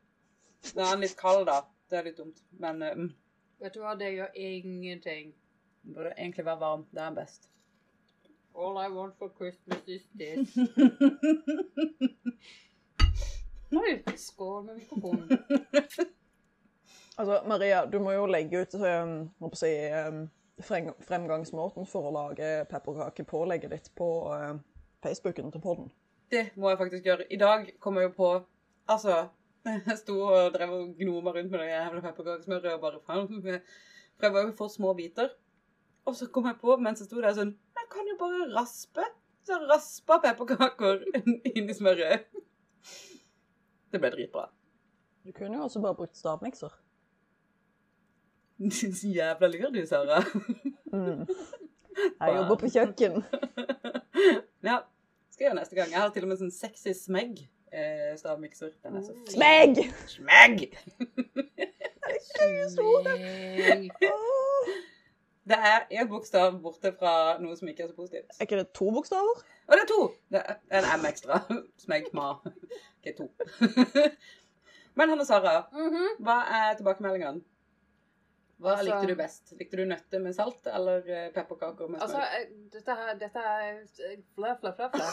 Den 0.74 0.84
er 0.86 1.00
litt 1.00 1.16
kald, 1.18 1.46
da. 1.48 1.62
Det 1.90 1.98
er 1.98 2.08
litt 2.08 2.18
dumt. 2.20 2.42
Men 2.60 2.82
mm, 2.84 3.10
Vet 3.64 3.74
du 3.76 3.80
hva, 3.80 3.94
det 3.96 4.10
gjør 4.12 4.34
ingenting. 4.36 5.32
den 5.84 5.94
burde 5.96 6.12
egentlig 6.18 6.44
være 6.44 6.60
varm. 6.60 6.86
Det 6.92 7.02
er 7.02 7.14
best. 7.16 7.48
All 8.54 8.76
I 8.78 8.88
want 8.92 9.16
for 9.18 9.32
Christmas 9.38 9.82
is 9.86 10.04
this. 10.14 10.54
Oi, 13.74 14.02
skål 14.16 14.64
med 14.64 14.74
mikrofonen. 14.74 15.28
Altså, 17.18 17.40
Maria, 17.46 17.84
du 17.86 18.00
må 18.02 18.12
jo 18.16 18.24
legge 18.26 18.64
ut 18.64 18.74
um, 18.74 19.50
si, 19.54 19.70
um, 19.94 20.24
frem- 20.66 20.94
fremgangsmåten 21.06 21.86
for 21.86 22.08
å 22.08 22.14
lage 22.14 22.48
pepperkakepålegget 22.70 23.70
ditt 23.70 23.90
på 23.98 24.08
uh, 24.32 24.56
Facebooken 25.04 25.52
til 25.54 25.62
podden. 25.62 25.92
Det 26.32 26.48
må 26.58 26.72
jeg 26.72 26.80
faktisk 26.80 27.06
gjøre. 27.06 27.26
I 27.30 27.38
dag 27.38 27.70
kom 27.84 28.00
jeg 28.00 28.10
jo 28.10 28.14
på 28.18 28.32
Altså, 28.90 29.14
jeg 29.64 29.94
sto 30.02 30.18
og 30.26 30.50
drev 30.52 30.72
og 30.74 30.90
gnoma 30.98 31.32
rundt 31.32 31.52
med 31.54 31.62
det 31.62 31.70
jævla 31.70 32.02
pepperkakesmøret 32.04 32.74
og 32.74 32.82
bare 32.82 32.98
faen, 33.06 33.30
For 33.40 34.26
jeg 34.26 34.34
var 34.34 34.44
jo 34.44 34.56
for 34.58 34.68
små 34.72 34.90
biter. 34.98 35.30
Og 36.04 36.18
så 36.18 36.26
kom 36.28 36.50
jeg 36.50 36.58
på 36.60 36.74
mens 36.82 37.00
jeg 37.00 37.08
sto 37.08 37.22
der 37.24 37.32
sånn 37.38 37.54
Jeg 37.78 37.88
kan 37.94 38.10
jo 38.10 38.18
bare 38.20 38.50
raspe. 38.52 39.06
Så 39.46 39.54
jeg 39.56 39.70
raspa 39.70 40.18
pepperkaker 40.26 41.00
inn 41.54 41.70
i 41.70 41.76
smøret. 41.76 42.26
Det 43.92 44.00
ble 44.02 44.10
dritbra. 44.12 44.48
Du 45.24 45.32
kunne 45.32 45.56
jo 45.56 45.64
også 45.70 45.80
bare 45.80 45.96
brukt 45.96 46.18
stavmikser. 46.20 46.74
Så 48.70 49.08
jævla 49.18 49.46
lur 49.50 49.70
du, 49.74 49.80
Sara. 49.86 50.20
Mm. 50.92 51.26
Jeg 52.20 52.34
jobber 52.36 52.56
på 52.60 52.68
kjøkken. 52.74 53.22
Ja. 54.64 54.78
Skal 55.30 55.44
gjøre 55.48 55.56
neste 55.58 55.74
gang. 55.76 55.90
Jeg 55.90 56.00
har 56.00 56.08
til 56.14 56.24
og 56.24 56.28
med 56.30 56.38
sånn 56.40 56.52
sexy 56.54 56.92
smegg 56.96 57.40
eh, 57.74 58.14
stavmikser. 58.16 58.70
Den 58.84 58.96
er 58.96 59.02
så 59.04 59.12
fin. 59.18 59.26
Smegg! 59.34 59.80
Smegg! 60.08 60.62
Det 65.44 65.58
er 65.58 65.84
én 65.92 66.08
bokstav 66.08 66.54
borte 66.64 66.94
fra 66.96 67.12
noe 67.42 67.56
som 67.58 67.68
ikke 67.68 67.84
er 67.84 67.90
så 67.90 67.96
positivt. 67.98 68.30
Er 68.38 68.46
ikke 68.46 68.60
det 68.62 68.70
to 68.78 68.88
bokstaver? 68.94 69.42
Å, 69.68 69.74
det 69.76 69.82
er 69.82 69.90
to! 69.90 69.98
Det 70.32 70.40
er 70.40 70.78
en 70.80 70.88
M 71.02 71.04
ekstra. 71.10 71.42
Smegg, 71.82 72.06
ma. 72.16 72.30
Ikke 73.02 73.16
to. 73.18 73.26
Men 74.96 75.10
Hanne 75.12 75.26
Sara, 75.28 75.66
Mhm. 75.74 76.14
hva 76.24 76.38
er 76.62 76.78
tilbakemeldingene? 76.78 77.42
Hva 78.62 78.76
Altså- 78.76 78.86
likte 78.86 79.06
du 79.10 79.14
best? 79.18 79.52
Likte 79.58 79.76
du 79.80 79.84
nøtter 79.90 80.22
med 80.22 80.34
salt 80.36 80.66
eller 80.70 81.08
eh, 81.10 81.30
pepperkaker 81.34 81.88
med 81.90 82.00
smør? 82.00 82.22
Altså, 82.22 82.58
dette 82.76 82.94
her 83.00 83.14
dette 83.20 83.42
er 83.54 83.80
fla, 84.36 84.54
fla, 84.60 84.72
fla, 84.78 84.88
fla. 84.94 85.08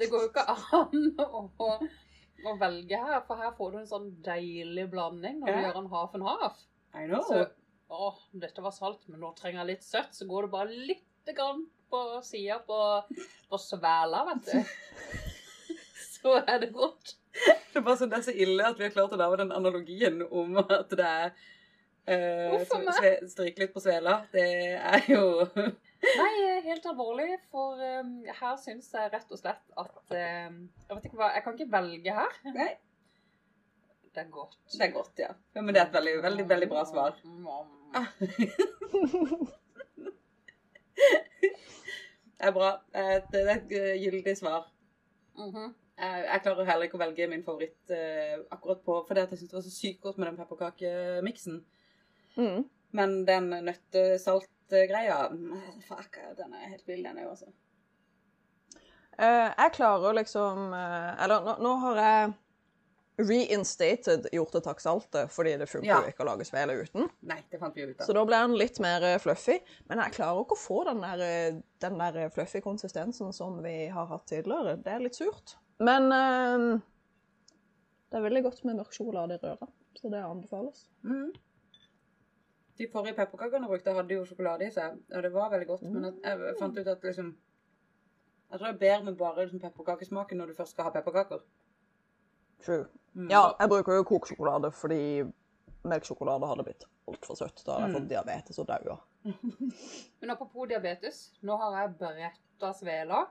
Det 0.00 0.08
går 0.12 0.22
jo 0.24 0.28
ikke 0.30 0.44
an 0.48 1.08
å, 1.66 1.70
å 2.46 2.54
velge 2.60 3.00
her, 3.02 3.18
for 3.26 3.36
her 3.42 3.50
får 3.58 3.72
du 3.74 3.78
en 3.82 3.90
sånn 3.90 4.06
deilig 4.24 4.86
blanding 4.92 5.40
når 5.42 5.50
du 5.50 5.58
Ja. 5.58 5.64
gjør 5.68 5.80
en 5.82 5.90
half 5.96 6.14
and 6.16 6.24
half. 6.28 6.62
I 6.94 7.06
know. 7.10 7.22
Så, 7.26 7.42
å, 7.90 8.12
dette 8.46 8.62
var 8.64 8.72
salt, 8.72 9.02
men 9.10 9.20
nå 9.20 9.34
trenger 9.36 9.60
jeg 9.64 9.70
litt 9.74 9.84
søtt, 9.84 10.14
så 10.16 10.26
går 10.30 10.46
det 10.46 10.50
bare 10.54 10.78
litt 10.92 11.34
grann 11.36 11.66
på 11.90 12.00
sida 12.24 12.60
på, 12.66 12.78
på 13.50 13.58
svela, 13.60 14.22
vet 14.30 14.46
du. 14.46 14.64
Så 16.20 16.34
er 16.46 16.58
det 16.60 16.72
godt. 16.74 17.14
Det 17.32 17.78
er 17.80 17.84
bare 17.86 17.96
sånn, 18.00 18.10
det 18.12 18.18
er 18.18 18.24
så 18.26 18.32
ille 18.34 18.64
at 18.66 18.76
vi 18.78 18.84
har 18.84 18.92
klart 18.92 19.12
å 19.14 19.18
lage 19.20 19.38
den 19.40 19.52
analogien 19.56 20.18
om 20.26 20.58
at 20.60 20.90
det 20.92 21.06
er 21.06 21.30
eh. 22.06 23.26
Stryke 23.28 23.60
litt 23.62 23.72
på 23.74 23.80
svela. 23.82 24.20
Det 24.32 24.44
er 24.76 25.06
jo 25.10 25.22
Nei, 26.20 26.34
eh, 26.46 26.62
helt 26.64 26.86
alvorlig, 26.88 27.34
for 27.52 27.80
um, 28.00 28.14
her 28.24 28.54
syns 28.60 28.88
jeg 28.94 29.10
rett 29.12 29.32
og 29.34 29.40
slett 29.40 29.74
at 29.76 30.14
um, 30.48 30.62
Jeg 30.86 30.96
vet 30.96 31.08
ikke 31.10 31.18
hva 31.20 31.32
Jeg 31.34 31.44
kan 31.44 31.58
ikke 31.58 31.74
velge 31.74 32.14
her. 32.16 32.38
Nei. 32.54 32.70
Det 34.10 34.24
er 34.24 34.30
godt. 34.32 34.56
Det 34.72 34.86
er 34.88 34.94
godt, 34.94 35.12
ja. 35.22 35.28
ja 35.54 35.62
men 35.62 35.74
det 35.74 35.82
er 35.82 35.86
et 35.86 35.94
veldig, 35.94 36.14
veldig, 36.24 36.46
veldig 36.50 36.68
bra 36.72 36.84
svar. 36.88 37.12
Det 42.40 42.48
er 42.48 42.52
bra. 42.56 42.70
Det 42.92 43.40
er 43.44 43.50
et 43.52 43.72
gyldig 44.00 44.34
svar. 44.36 44.66
Mm 45.36 45.74
Jeg, 46.00 46.24
jeg 46.32 46.40
klarer 46.42 46.64
heller 46.64 46.88
ikke 46.88 46.96
å 46.96 47.02
velge 47.02 47.26
min 47.28 47.44
favoritt 47.44 47.92
akkurat 48.50 48.80
på 48.84 48.94
fordi 49.06 49.20
jeg 49.20 49.38
syns 49.42 49.50
det 49.50 49.58
var 49.58 49.64
så 49.66 49.72
sykt 49.74 50.00
godt 50.00 50.18
med 50.18 50.30
den 50.30 50.38
pepperkakemiksen. 50.40 51.60
Mm. 52.36 52.64
Men 52.96 53.24
den 53.26 53.48
nøttesaltgreia 53.66 55.28
mm, 55.30 55.82
Fuck, 55.88 56.18
den 56.38 56.54
er 56.54 56.68
helt 56.72 56.86
vill, 56.88 57.02
den 57.06 57.18
òg, 57.22 57.30
altså. 57.32 57.50
Eh, 59.20 59.48
jeg 59.50 59.72
klarer 59.76 60.14
liksom 60.16 60.70
eh, 60.72 61.10
Eller 61.24 61.44
nå, 61.44 61.56
nå 61.60 61.74
har 61.84 61.98
jeg 62.00 62.30
reinstated 63.20 64.30
hjortetakksaltet 64.32 65.28
fordi 65.34 65.56
det 65.60 65.66
funker 65.68 65.90
Ja. 65.90 65.98
ikke 66.08 66.24
å 66.24 66.28
lage 66.30 66.46
svele 66.48 66.78
uten. 66.80 67.10
Nei, 67.28 67.36
det 67.52 67.58
fant 67.60 67.76
vi 67.76 67.84
ut 67.84 67.98
av. 68.00 68.06
Så 68.08 68.14
da 68.16 68.22
ble 68.24 68.38
den 68.46 68.54
litt 68.56 68.80
mer 68.80 69.04
eh, 69.04 69.18
fluffy. 69.20 69.58
Men 69.90 70.00
jeg 70.06 70.14
klarer 70.16 70.40
ikke 70.40 70.56
å 70.56 70.62
få 70.62 70.78
den 70.88 71.02
der, 71.04 71.58
den 71.84 71.98
der 72.00 72.30
fluffy 72.32 72.62
konsistensen 72.64 73.34
som 73.36 73.58
vi 73.62 73.74
har 73.92 74.08
hatt 74.08 74.24
tidligere. 74.30 74.78
Det 74.80 74.94
er 74.94 75.04
litt 75.04 75.18
surt. 75.20 75.58
Men 75.84 76.08
eh, 76.16 76.64
det 78.08 78.18
er 78.18 78.24
veldig 78.24 78.44
godt 78.48 78.64
med 78.64 78.80
mørk 78.80 78.96
sjokolade 78.96 79.36
i 79.36 79.42
røra, 79.44 79.68
så 80.00 80.10
det 80.16 80.24
anbefales. 80.24 80.86
Mhm. 81.04 81.30
De 82.80 82.86
forrige 82.88 83.14
pepperkakene 83.18 83.66
jeg 83.66 83.70
brukte, 83.74 83.92
hadde 83.98 84.14
jo 84.16 84.24
sjokolade 84.24 84.64
i 84.66 84.70
seg, 84.72 84.94
og 85.12 85.22
det 85.26 85.30
var 85.34 85.50
veldig 85.52 85.66
godt. 85.68 85.82
Men 85.92 86.04
at 86.08 86.20
jeg 86.24 86.54
fant 86.60 86.78
ut 86.80 86.86
at 86.88 87.02
liksom 87.04 87.34
Jeg 88.50 88.58
tror 88.58 88.66
det 88.66 88.74
er 88.74 88.78
bedre 88.82 89.04
med 89.04 89.16
bare 89.20 89.42
liksom, 89.44 89.60
pepperkakesmaken 89.62 90.40
når 90.40 90.46
du 90.46 90.54
først 90.58 90.72
skal 90.74 90.84
ha 90.88 90.90
pepperkaker. 90.94 91.42
True. 92.64 92.86
Mm. 93.14 93.28
Ja, 93.30 93.42
jeg 93.60 93.68
bruker 93.68 93.94
jo 94.00 94.02
kokesjokolade 94.08 94.70
fordi 94.74 94.98
melkesjokolade 95.84 96.48
hadde 96.50 96.64
blitt 96.66 96.84
altfor 97.08 97.38
søtt. 97.38 97.62
Da 97.66 97.72
hadde 97.76 97.84
jeg 97.86 97.90
Mm. 97.90 97.96
fått 98.00 98.08
diabetes 98.10 98.58
og 98.58 98.66
daua. 98.68 98.96
Men 100.20 100.30
apropos 100.34 100.66
diabetes, 100.68 101.20
nå 101.42 101.56
har 101.56 101.76
jeg 101.80 101.94
bretta 102.00 102.72
svela. 102.80 103.22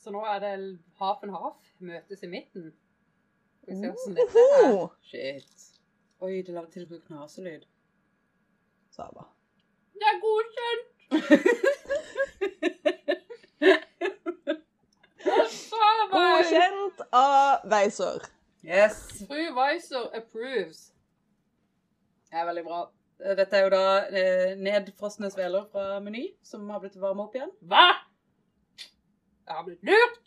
Så 0.00 0.10
nå 0.14 0.22
er 0.24 0.38
det 0.40 0.78
half 1.00 1.22
and 1.22 1.32
half. 1.34 1.56
Møtes 1.80 2.22
i 2.22 2.26
midten. 2.32 2.72
Skal 3.62 3.74
vi 3.74 3.80
se 3.80 3.90
åssen 3.92 4.14
dette 4.16 4.44
er. 4.58 4.72
Oh, 4.72 4.88
Shit. 5.02 5.66
Oi, 6.20 6.42
det 6.42 6.54
lagde 6.54 6.70
til 6.74 6.84
og 6.86 6.90
med 6.96 7.00
knaselyd. 7.06 7.66
Saba. 9.00 9.22
Det 9.94 10.06
er! 10.10 10.16
Godkjent! 10.24 10.84
Godkjent 16.12 17.00
av 17.12 17.64
Weiser. 17.72 18.20
Yes. 18.64 19.24
Fru 19.28 19.54
Weiser 19.56 20.04
approves. 20.18 20.92
Det 22.28 22.36
er 22.42 22.44
veldig 22.50 22.64
bra. 22.66 22.80
Dette 23.40 23.56
er 23.56 23.62
jo 23.64 23.72
da 23.72 23.86
eh, 24.08 24.52
nedfrosne 24.60 25.32
sveler 25.32 25.64
fra 25.72 25.96
Meny, 26.04 26.26
som 26.44 26.68
har 26.68 26.84
blitt 26.84 27.00
varma 27.00 27.24
opp 27.24 27.34
igjen. 27.40 27.52
Hva? 27.72 27.86
Jeg 29.48 29.54
har 29.56 29.64
blitt 29.64 29.82
lurt! 29.88 30.24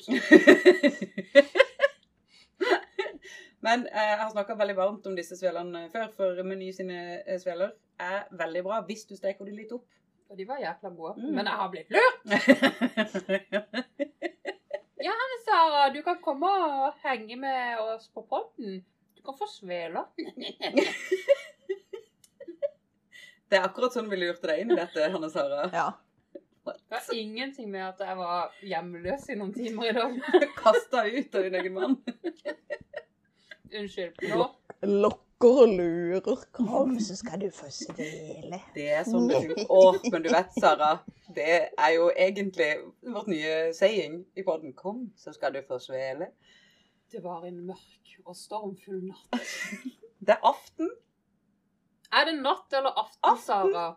Men 3.63 3.86
eh, 3.88 4.10
jeg 4.12 4.19
har 4.19 4.32
snakka 4.34 4.58
veldig 4.60 4.76
varmt 4.76 5.06
om 5.08 5.15
disse 5.15 5.38
svelene 5.39 5.86
før, 5.93 6.10
for 6.15 6.43
Meny 6.47 6.71
sine 6.76 7.21
eh, 7.21 7.39
sveler 7.39 7.71
er 8.02 8.26
veldig 8.36 8.63
bra 8.65 8.82
hvis 8.88 9.06
du 9.08 9.15
steker 9.15 9.45
de 9.47 9.54
litt 9.56 9.71
opp. 9.76 9.86
Og 10.32 10.38
de 10.39 10.45
var 10.49 10.58
jækla 10.60 10.89
gode. 10.97 11.13
Mm. 11.21 11.34
Men 11.38 11.45
jeg 11.47 11.56
har 11.62 11.69
blitt 11.71 11.89
lurt! 11.93 12.19
ja, 15.08 15.15
Sara, 15.45 15.82
du 15.93 16.02
kan 16.02 16.17
komme 16.23 16.47
og 16.49 16.93
henge 17.04 17.36
med 17.39 17.80
oss 17.84 18.10
på 18.10 18.21
podden. 18.28 18.69
Du 19.15 19.21
kan 19.26 19.36
få 19.38 19.45
sveler. 19.52 20.06
Det 23.54 23.60
er 23.60 23.67
akkurat 23.67 23.93
sånn 23.93 24.08
vi 24.10 24.17
lurte 24.17 24.47
deg 24.49 24.63
inn 24.63 24.71
i 24.73 24.76
dette, 24.80 25.12
Hanne 25.13 25.28
Sara. 25.30 25.67
Ja. 25.69 25.91
Det 26.65 26.73
var 26.89 27.12
ingenting 27.13 27.67
med 27.69 27.84
at 27.86 27.99
jeg 28.02 28.15
var 28.17 28.56
hjemløs 28.65 29.28
i 29.30 29.36
noen 29.38 29.52
timer 29.54 29.91
i 29.91 29.93
dag. 29.93 30.15
Kasta 30.63 31.04
ut 31.06 31.38
av 31.38 31.45
din 31.45 31.58
egen 31.60 31.76
mann. 31.78 31.93
Unnskyld. 33.79 34.23
Nå 34.29 34.45
Lokker 34.83 35.59
og 35.63 35.71
lurer. 35.77 36.41
Kom, 36.55 36.97
så 37.03 37.15
skal 37.19 37.41
du 37.41 37.47
få 37.51 37.69
svele. 37.71 38.59
Det 38.75 38.88
er 38.95 39.05
sånn 39.07 39.27
du 39.31 39.53
Åh, 39.65 39.69
Å, 39.69 40.12
men 40.12 40.23
du 40.25 40.29
vet, 40.31 40.51
Sara. 40.59 40.91
Det 41.36 41.47
er 41.71 41.93
jo 41.95 42.09
egentlig 42.12 42.69
vårt 43.15 43.29
nye 43.31 43.55
saying 43.75 44.21
i 44.39 44.43
podden. 44.47 44.73
Kom, 44.77 45.05
så 45.19 45.33
skal 45.36 45.55
du 45.55 45.62
få 45.67 45.79
svele. 45.83 46.29
Det 47.12 47.23
var 47.23 47.45
en 47.47 47.59
mørk 47.67 48.13
og 48.25 48.36
stormfull 48.38 49.01
natt. 49.09 49.49
Det 50.23 50.36
er 50.38 50.45
aften. 50.47 50.91
Er 52.13 52.27
det 52.29 52.38
natt 52.41 52.73
eller 52.77 52.93
aften, 52.99 53.23
Aften. 53.25 53.45
Sara? 53.47 53.88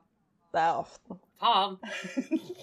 Det 0.54 0.62
er 0.62 0.80
aften. 0.80 1.20
Faen. 1.42 1.78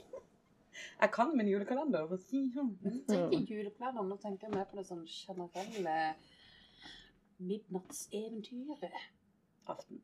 Jeg 1.03 1.11
kan 1.11 1.33
min 1.37 1.47
julekalender. 1.51 2.05
for 2.07 2.15
å 2.15 2.21
si 2.21 2.45
sånn. 2.53 2.71
Jeg 2.83 3.01
tenker 3.09 3.57
julekalender 3.59 4.05
nå 4.07 4.15
tenker 4.21 4.47
jeg 4.47 4.55
mer 4.55 4.67
på 4.69 4.79
det 4.79 4.85
sånn 4.87 5.03
generelle 5.07 5.95
midnattseventyret. 7.49 9.03
Aften. 9.67 10.01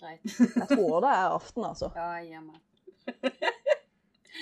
Greit. 0.00 0.20
Jeg 0.56 0.68
tror 0.76 1.00
det 1.04 1.12
er 1.14 1.36
aften, 1.36 1.64
altså. 1.64 1.90
Ja, 1.96 2.40
meg. 2.40 2.60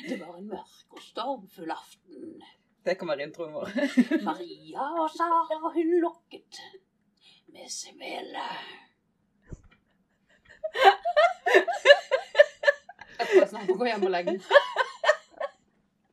Det 0.08 0.16
var 0.20 0.36
en 0.38 0.46
mørk 0.48 0.94
og 0.94 1.02
stormfull 1.02 1.70
aften. 1.74 2.42
Det 2.84 2.98
kan 2.98 3.08
være 3.08 3.26
introen 3.26 3.52
vår. 3.52 3.72
Maria 4.28 4.86
og 5.02 5.10
Sara 5.12 5.72
hun 5.74 5.96
lokket 6.04 6.60
med 7.52 7.68
svele. 7.68 8.46
Jeg 13.18 13.26
tror 13.26 13.40
jeg 13.40 13.48
snart 13.48 13.68
må 13.68 13.76
gå 13.76 13.90
hjem 13.90 14.06
og 14.06 14.14
legge 14.14 14.36
meg. 14.36 14.42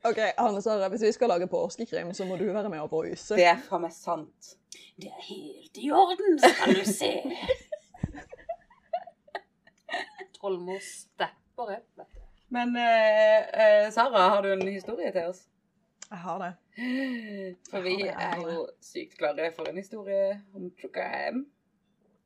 OK, 0.07 0.19
Hanne 0.37 0.61
Sara, 0.61 0.87
hvis 0.89 1.03
vi 1.03 1.11
skal 1.11 1.31
lage 1.31 1.47
påskekrim, 1.51 2.13
så 2.13 2.25
må 2.25 2.37
du 2.39 2.45
være 2.45 2.69
med 2.69 2.79
og 2.79 2.89
bruse. 2.89 3.35
Det 3.35 3.45
er 3.47 3.59
faen 3.69 3.83
meg 3.83 3.93
sant. 3.95 4.55
Det 4.97 5.12
er 5.12 5.25
helt 5.27 5.77
i 5.77 5.91
orden, 5.93 6.39
skal 6.41 6.73
du 6.73 6.86
se. 6.89 7.12
Trollmor 10.38 10.79
stepper 10.81 11.75
opp, 11.77 11.91
vet 11.99 12.15
du. 12.15 12.23
Men 12.55 12.73
eh, 12.79 13.43
eh, 13.62 13.91
Sara, 13.93 14.23
har 14.33 14.41
du 14.41 14.53
en 14.55 14.63
historie 14.67 15.12
til 15.13 15.29
oss? 15.29 15.43
Jeg 16.07 16.21
har 16.23 16.41
det. 16.41 16.51
For 17.69 17.83
vi 17.83 17.95
det, 17.99 18.13
er 18.15 18.41
jo 18.41 18.63
sykt 18.81 19.17
klare 19.19 19.51
for 19.53 19.69
en 19.69 19.77
historie 19.77 20.39
om 20.55 20.69
true 20.79 20.93
crime. 20.95 21.43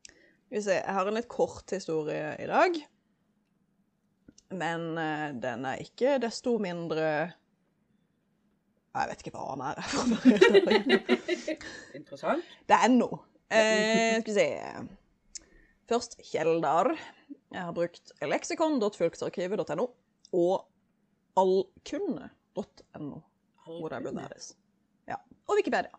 Skal 0.06 0.58
vi 0.58 0.64
se, 0.68 0.78
jeg 0.78 0.96
har 0.96 1.10
en 1.10 1.18
litt 1.18 1.30
kort 1.32 1.74
historie 1.76 2.36
i 2.40 2.48
dag. 2.48 2.80
Men 4.52 4.88
eh, 5.02 5.28
den 5.44 5.68
er 5.68 5.84
ikke 5.84 6.20
desto 6.24 6.56
mindre 6.62 7.34
jeg 8.92 9.08
vet 9.10 9.22
ikke 9.24 9.32
hva 9.38 9.44
han 9.54 9.62
er. 9.70 9.76
Interessant. 12.00 12.44
Det 12.68 12.76
er 12.76 12.92
noe. 12.92 13.22
Eh, 13.52 14.20
skal 14.20 14.28
vi 14.28 14.36
se 14.36 14.48
Først 15.92 16.18
Kjeldar. 16.24 16.92
Jeg 17.52 17.62
har 17.68 17.74
brukt 17.76 18.12
leksikon.fylkesarkivet.no 18.24 19.88
og 20.32 20.56
allkunne.no. 21.40 23.20
Hvor 23.66 23.96
er 23.96 24.00
Bunæris? 24.04 24.54
Ja. 25.08 25.16
Og 25.48 25.56
Wikipedia. 25.60 25.92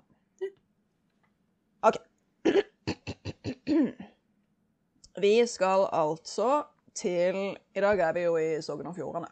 OK. 1.82 1.96
Vi 5.24 5.46
skal 5.46 5.88
altså 5.92 6.62
til 6.94 7.56
I 7.74 7.80
dag 7.80 7.98
er 7.98 8.12
vi 8.12 8.20
jo 8.20 8.36
i 8.36 8.62
Sogn 8.62 8.86
og 8.86 8.94
Fjordane. 8.96 9.26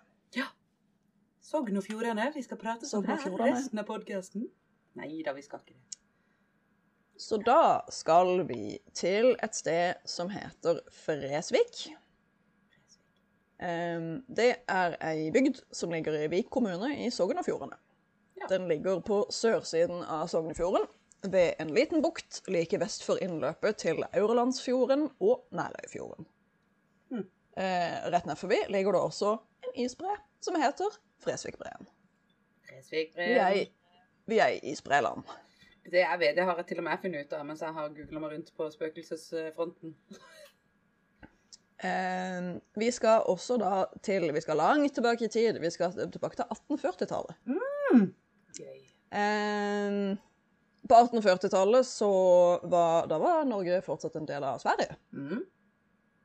Sogn 1.51 1.81
og 1.81 1.83
Fjordane. 1.83 2.29
Vi 2.31 2.45
skal 2.47 2.59
prate 2.61 2.87
sånn 2.87 3.09
her 3.09 3.25
resten 3.41 3.81
av 3.83 3.89
podkasten. 3.89 4.45
Nei 4.99 5.17
da, 5.27 5.33
vi 5.35 5.43
skal 5.43 5.59
ikke 5.65 5.75
det. 5.75 5.99
Så 7.21 7.41
da 7.43 7.83
skal 7.93 8.45
vi 8.47 8.79
til 8.97 9.35
et 9.43 9.59
sted 9.59 9.99
som 10.09 10.31
heter 10.31 10.79
Fresvik. 10.95 11.83
Det 13.59 14.49
er 14.77 14.97
ei 15.11 15.27
bygd 15.35 15.59
som 15.75 15.91
ligger 15.93 16.21
i 16.21 16.31
Vik 16.33 16.49
kommune 16.55 16.93
i 17.03 17.11
Sogn 17.13 17.43
og 17.43 17.49
Fjordane. 17.49 17.81
Den 18.49 18.71
ligger 18.71 19.03
på 19.05 19.25
sørsiden 19.35 20.07
av 20.07 20.31
Sognefjorden, 20.33 20.87
ved 21.29 21.59
en 21.61 21.75
liten 21.77 22.01
bukt 22.01 22.41
like 22.49 22.79
vest 22.81 23.03
for 23.05 23.21
innløpet 23.21 23.83
til 23.83 24.01
Aurlandsfjorden 24.15 25.11
og 25.19 25.43
Nærøyfjorden. 25.53 26.31
Hmm. 27.11 27.27
Eh, 27.59 28.01
rett 28.15 28.31
ned 28.31 28.39
forbi 28.41 28.63
ligger 28.73 28.97
det 28.97 29.07
også 29.11 29.37
en 29.67 29.81
isbre 29.85 30.15
som 30.45 30.57
heter 30.61 30.99
Fresvikbreen. 31.21 31.89
Fresvik, 32.69 33.17
Vi 33.17 33.61
i, 33.61 33.65
vi 34.27 34.39
er 34.39 34.59
i 34.63 34.75
Spreland. 34.75 35.25
Det 35.91 36.03
jeg 36.05 36.19
vet, 36.21 36.37
det 36.37 36.45
har 36.45 36.57
jeg 36.57 36.67
til 36.67 36.79
og 36.79 36.85
med 36.87 37.03
funnet 37.03 37.27
ut 37.27 37.33
av 37.33 37.47
mens 37.47 37.63
jeg 37.65 37.75
har 37.75 37.93
googla 37.97 38.23
meg 38.23 38.33
rundt 38.35 38.53
på 38.57 38.71
spøkelsesfronten. 38.77 39.97
Eh, 41.81 42.49
vi 42.77 42.91
skal 42.93 43.23
også 43.33 43.57
da 43.57 43.87
til 44.05 44.27
Vi 44.35 44.41
skal 44.45 44.59
langt 44.61 44.93
tilbake 44.95 45.25
i 45.25 45.29
tid. 45.33 45.57
Vi 45.63 45.71
skal 45.73 45.95
tilbake 46.13 46.37
til 46.37 46.45
1840-tallet. 46.45 47.39
Gøy. 48.59 48.83
Eh, 49.17 50.19
på 50.89 50.99
1840-tallet 50.99 51.87
så 51.87 52.11
var 52.69 53.09
Da 53.09 53.19
var 53.19 53.49
Norge 53.49 53.81
fortsatt 53.83 54.21
en 54.21 54.29
del 54.29 54.45
av 54.45 54.61
Sverige. 54.61 54.99
Mm. 55.17 55.41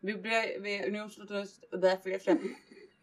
Vi 0.02 0.18
ble 0.28 0.44
vi 0.60 0.76
Det 0.84 1.94
er 1.94 2.20
slem. 2.20 2.44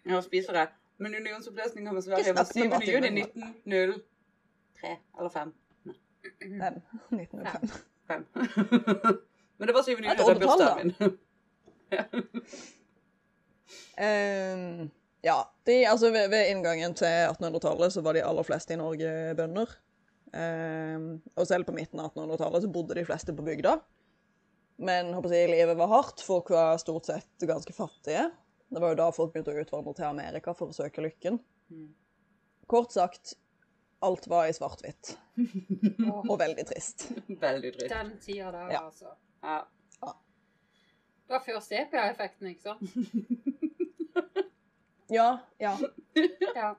Ja, 0.04 0.20
spiser 0.20 0.60
jeg. 0.60 0.68
Men 1.02 1.14
unionsoppløsninga 1.18 1.92
med 1.92 2.02
Sverige 2.04 2.34
var 2.36 2.46
7. 2.46 2.60
med 2.60 2.68
Martin 2.76 2.94
juni 2.94 3.24
1903 3.26 4.96
eller 5.18 5.32
5. 5.34 5.52
Nei. 5.84 6.72
1905. 7.10 7.68
5. 8.08 8.26
Men 9.58 9.68
det 9.68 9.74
var 9.76 9.82
7. 9.86 9.90
juni, 9.90 10.08
er 10.10 10.16
da. 10.18 10.34
bursdagen 10.38 10.92
min. 10.98 11.18
um, 14.06 14.90
ja, 15.22 15.38
de, 15.66 15.76
altså 15.86 16.10
ved, 16.10 16.28
ved 16.32 16.50
inngangen 16.50 16.94
til 16.98 17.06
1800-tallet 17.06 17.94
så 17.94 18.02
var 18.02 18.16
de 18.16 18.24
aller 18.26 18.46
fleste 18.46 18.74
i 18.74 18.80
Norge 18.80 19.34
bønder. 19.38 19.74
Um, 20.32 21.22
og 21.36 21.46
selv 21.46 21.68
på 21.68 21.74
midten 21.76 22.00
av 22.00 22.10
1800-tallet 22.10 22.64
så 22.64 22.72
bodde 22.72 22.96
de 22.98 23.04
fleste 23.06 23.34
på 23.36 23.44
bygda. 23.46 23.76
Men 24.82 25.12
håper 25.14 25.34
jeg, 25.34 25.52
livet 25.52 25.78
var 25.78 25.90
hardt. 25.92 26.22
Folk 26.26 26.50
var 26.50 26.80
stort 26.82 27.06
sett 27.10 27.46
ganske 27.46 27.74
fattige. 27.76 28.30
Det 28.72 28.80
var 28.80 28.94
jo 28.94 28.98
da 29.02 29.06
folk 29.12 29.34
begynte 29.34 29.52
å 29.52 29.60
utvandre 29.60 29.92
til 29.98 30.06
Amerika 30.08 30.54
for 30.56 30.72
å 30.72 30.76
søke 30.76 31.02
lykken. 31.04 31.36
Mm. 31.72 31.90
Kort 32.72 32.94
sagt, 32.94 33.34
alt 34.00 34.24
var 34.32 34.48
i 34.48 34.54
svart-hvitt. 34.56 35.12
Og 36.30 36.38
veldig 36.40 36.64
trist. 36.70 37.04
Veldig 37.28 37.72
dritt. 37.76 37.90
Den 37.92 38.14
tida 38.22 38.48
der, 38.54 38.72
Ja. 38.72 38.80
altså. 38.88 39.12
Ja. 39.42 39.60
Det 40.02 41.36
var 41.36 41.44
før 41.44 41.60
sepia-effekten, 41.64 42.48
ikke 42.52 42.72
sant? 42.72 42.82
Ja, 45.12 45.38
ja. 45.60 45.76
Ja. 46.56 46.70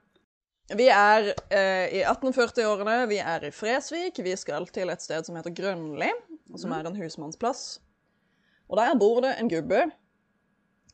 Vi 0.73 0.85
er 0.89 1.27
eh, 1.53 1.91
i 1.99 2.03
1840-årene, 2.07 3.03
vi 3.11 3.17
er 3.21 3.43
i 3.45 3.51
Fresvik. 3.53 4.17
Vi 4.25 4.33
skal 4.39 4.65
til 4.73 4.89
et 4.89 5.03
sted 5.03 5.27
som 5.27 5.35
heter 5.37 5.53
Grønli, 5.53 6.07
som 6.57 6.71
er 6.73 6.87
en 6.89 6.97
husmannsplass. 6.97 7.81
Og 8.71 8.79
der 8.79 8.95
bor 8.97 9.19
det 9.25 9.35
en 9.37 9.51
gubbe 9.51 9.83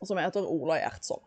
som 0.05 0.17
heter 0.17 0.45
Ola 0.45 0.79
Gjertsson. 0.79 1.21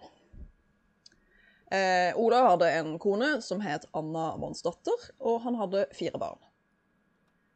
Eh, 1.72 2.16
Ola 2.18 2.36
hadde 2.36 2.70
en 2.72 2.98
kone 2.98 3.42
som 3.42 3.60
het 3.60 3.84
Anna 3.96 4.36
Monsdatter, 4.36 5.06
og 5.18 5.40
han 5.40 5.56
hadde 5.56 5.86
fire 5.96 6.18
barn. 6.20 6.38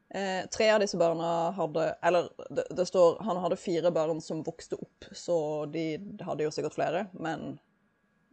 Eh, 0.08 0.46
tre 0.52 0.70
av 0.70 0.80
disse 0.80 0.96
barna 0.96 1.50
hadde 1.50 1.96
Eller 2.02 2.28
det, 2.50 2.62
det 2.70 2.86
står 2.86 3.18
han 3.26 3.36
hadde 3.42 3.56
fire 3.58 3.90
barn 3.90 4.20
som 4.20 4.44
vokste 4.46 4.78
opp, 4.78 5.04
så 5.12 5.66
de 5.66 5.98
hadde 6.22 6.46
jo 6.46 6.52
sikkert 6.54 6.78
flere, 6.78 7.06
men 7.12 7.58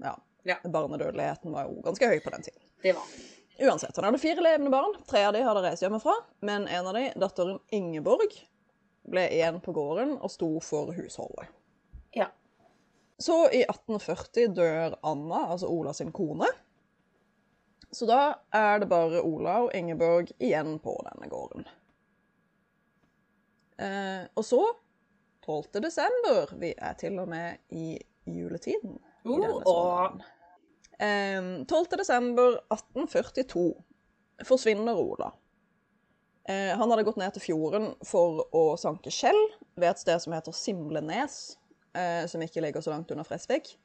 ja. 0.04 0.14
Ja. 0.44 0.56
Barnedødeligheten 0.64 1.52
var 1.52 1.68
jo 1.68 1.82
ganske 1.84 2.08
høy 2.08 2.20
på 2.24 2.32
den 2.32 2.46
tiden. 2.48 2.62
Det 2.84 2.94
var 2.94 3.04
Uansett, 3.60 3.96
han 3.96 4.06
hadde 4.06 4.18
fire 4.18 4.42
levende 4.42 4.72
barn. 4.74 4.96
Tre 5.08 5.26
av 5.28 5.34
de 5.34 5.44
hadde 5.46 5.62
reist 5.62 5.84
hjemmefra, 5.84 6.16
men 6.42 6.66
en 6.68 6.88
av 6.88 6.96
de, 6.98 7.04
datteren 7.22 7.60
Ingeborg, 7.70 8.34
ble 9.04 9.28
igjen 9.36 9.60
på 9.62 9.76
gården 9.76 10.16
og 10.18 10.32
sto 10.32 10.50
for 10.64 10.94
husholdet. 10.96 11.52
Ja. 12.16 12.32
Så 13.22 13.36
i 13.54 13.62
1840 13.66 14.54
dør 14.58 14.96
Anna, 15.06 15.46
altså 15.54 15.70
Ola 15.72 15.94
sin 15.94 16.12
kone. 16.12 16.50
Så 17.94 18.08
da 18.10 18.22
er 18.56 18.82
det 18.82 18.90
bare 18.90 19.22
Ola 19.22 19.60
og 19.68 19.76
Ingeborg 19.78 20.32
igjen 20.42 20.80
på 20.82 20.96
denne 21.08 21.30
gården. 21.30 21.68
Eh, 23.78 24.24
og 24.34 24.46
så 24.46 24.64
12. 25.46 25.82
desember. 25.84 26.56
Vi 26.58 26.74
er 26.78 26.98
til 26.98 27.20
og 27.22 27.30
med 27.30 27.62
i 27.70 28.00
juletiden. 28.26 28.98
i 29.26 29.30
Uh, 29.30 29.40
denne 29.40 30.24
Eh, 31.00 31.66
12. 31.68 31.98
desember 31.98 32.60
1842 32.70 33.74
forsvinner 34.46 35.00
Ola. 35.00 35.34
Eh, 36.48 36.78
han 36.78 36.90
hadde 36.92 37.04
gått 37.04 37.18
ned 37.18 37.34
til 37.36 37.44
fjorden 37.44 37.90
for 38.06 38.44
å 38.56 38.64
sanke 38.80 39.12
skjell 39.12 39.40
ved 39.80 39.90
et 39.90 40.02
sted 40.04 40.22
som 40.22 40.36
heter 40.36 40.56
Simlenes, 40.56 41.58
eh, 41.96 42.24
som 42.30 42.42
ikke 42.42 42.62
ligger 42.62 42.82
så 42.82 42.94
langt 42.94 43.12
under 43.12 43.28
Fresvik. 43.28 43.76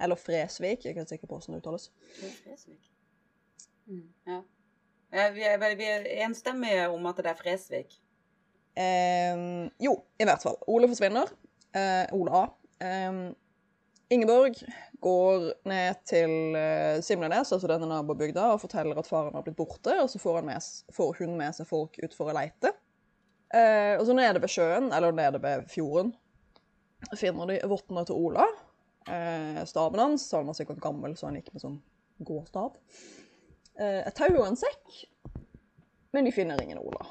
Eller 0.00 0.18
Fresvik, 0.20 0.84
jeg 0.84 0.92
er 0.92 0.96
ikke 0.96 1.08
sikker 1.08 1.30
på 1.30 1.38
hvordan 1.38 1.56
det 1.56 1.62
uttales. 1.62 1.88
Fresvik. 2.18 2.90
Mm. 3.86 4.04
Ja. 4.26 4.42
Ja, 5.12 5.30
Vi 5.32 5.42
er, 5.46 5.76
vi 5.78 5.84
er 5.88 6.06
enstemmige 6.26 6.88
om 6.90 7.06
at 7.06 7.22
det 7.22 7.32
er 7.32 7.38
Fresvik. 7.38 7.98
Eh, 8.76 9.70
jo, 9.80 9.96
i 10.20 10.28
hvert 10.28 10.42
fall. 10.42 10.58
Ole 10.68 10.88
forsvinner. 10.90 11.32
Eh, 11.76 12.04
Ole 12.16 12.32
A. 12.34 12.46
Eh, 12.84 13.32
Ingeborg 14.10 14.54
går 15.02 15.48
ned 15.66 16.02
til 16.06 16.54
eh, 16.54 17.00
Simlenes, 17.02 17.50
altså 17.52 17.66
denne 17.70 17.88
nabobygda, 17.90 18.52
og 18.54 18.60
forteller 18.62 18.98
at 19.00 19.08
faren 19.08 19.34
har 19.34 19.42
blitt 19.42 19.58
borte, 19.58 19.96
og 20.02 20.10
så 20.10 20.20
får, 20.22 20.44
med, 20.46 20.68
får 20.94 21.16
hun 21.18 21.34
med 21.38 21.56
seg 21.56 21.66
folk 21.66 21.98
ut 22.02 22.14
for 22.14 22.30
å 22.30 22.36
leite. 22.36 22.70
Eh, 23.54 23.96
og 23.98 24.06
så 24.06 24.14
nede 24.14 24.42
ved 24.42 24.52
sjøen, 24.52 24.92
eller 24.94 25.14
nede 25.14 25.40
ved 25.42 25.66
fjorden, 25.72 26.14
finner 27.18 27.46
de 27.50 27.58
vottene 27.70 28.04
til 28.08 28.16
Ola. 28.18 28.46
Eh, 29.06 29.60
staven 29.68 30.00
hans, 30.02 30.24
han 30.34 30.48
var 30.48 30.56
sikkert 30.58 30.80
gammel, 30.82 31.14
så 31.16 31.28
han 31.28 31.38
gikk 31.38 31.52
med 31.54 31.62
sånn 31.62 31.76
gåstav. 32.26 32.74
Eh, 33.76 34.00
et 34.08 34.16
tau 34.16 34.30
og 34.40 34.46
en 34.48 34.56
sekk, 34.58 35.02
men 36.16 36.26
de 36.26 36.32
finner 36.34 36.60
ingen 36.64 36.80
Ola. 36.80 37.04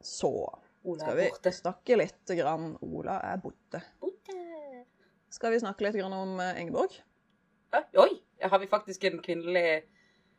Så 0.00 0.30
Ola 0.82 1.04
skal 1.04 1.16
vi 1.18 1.52
snakke 1.52 1.96
litt 2.00 2.32
grann 2.38 2.74
Ola 2.86 3.18
er 3.32 3.40
borte. 3.42 3.82
Borte. 4.00 4.36
Skal 5.30 5.52
vi 5.54 5.60
snakke 5.62 5.84
litt 5.86 5.98
grann 6.00 6.14
om 6.16 6.38
eh, 6.42 6.60
Ingeborg? 6.62 6.94
Oi, 7.76 7.82
Oi! 8.02 8.12
Har 8.42 8.58
vi 8.58 8.66
faktisk 8.66 9.04
en 9.04 9.18
kvinnelig 9.22 9.82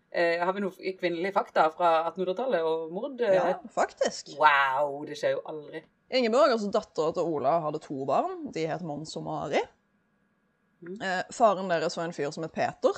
eh, 0.09 0.41
Har 0.41 0.51
vi 0.57 0.63
noen 0.63 0.95
kvinnelige 0.99 1.35
fakta 1.35 1.67
fra 1.75 1.91
1800-tallet 2.09 2.65
og 2.65 2.91
mord? 2.95 3.21
eh? 3.23 3.35
Ja, 3.37 3.53
faktisk. 3.71 4.33
Wow! 4.41 5.03
Det 5.07 5.15
skjer 5.19 5.37
jo 5.37 5.43
aldri. 5.47 5.83
Ingeborg, 6.11 6.51
altså 6.51 6.67
dattera 6.73 7.13
til 7.15 7.23
Ola, 7.31 7.53
hadde 7.63 7.79
to 7.83 8.05
barn. 8.05 8.49
De 8.51 8.65
het 8.67 8.83
Mons 8.83 9.15
og 9.19 9.23
Mari. 9.23 9.61
Mm. 10.81 10.97
Eh, 11.01 11.21
faren 11.31 11.69
deres 11.71 11.95
var 11.97 12.09
en 12.09 12.13
fyr 12.15 12.31
som 12.33 12.43
het 12.43 12.53
Peter, 12.55 12.97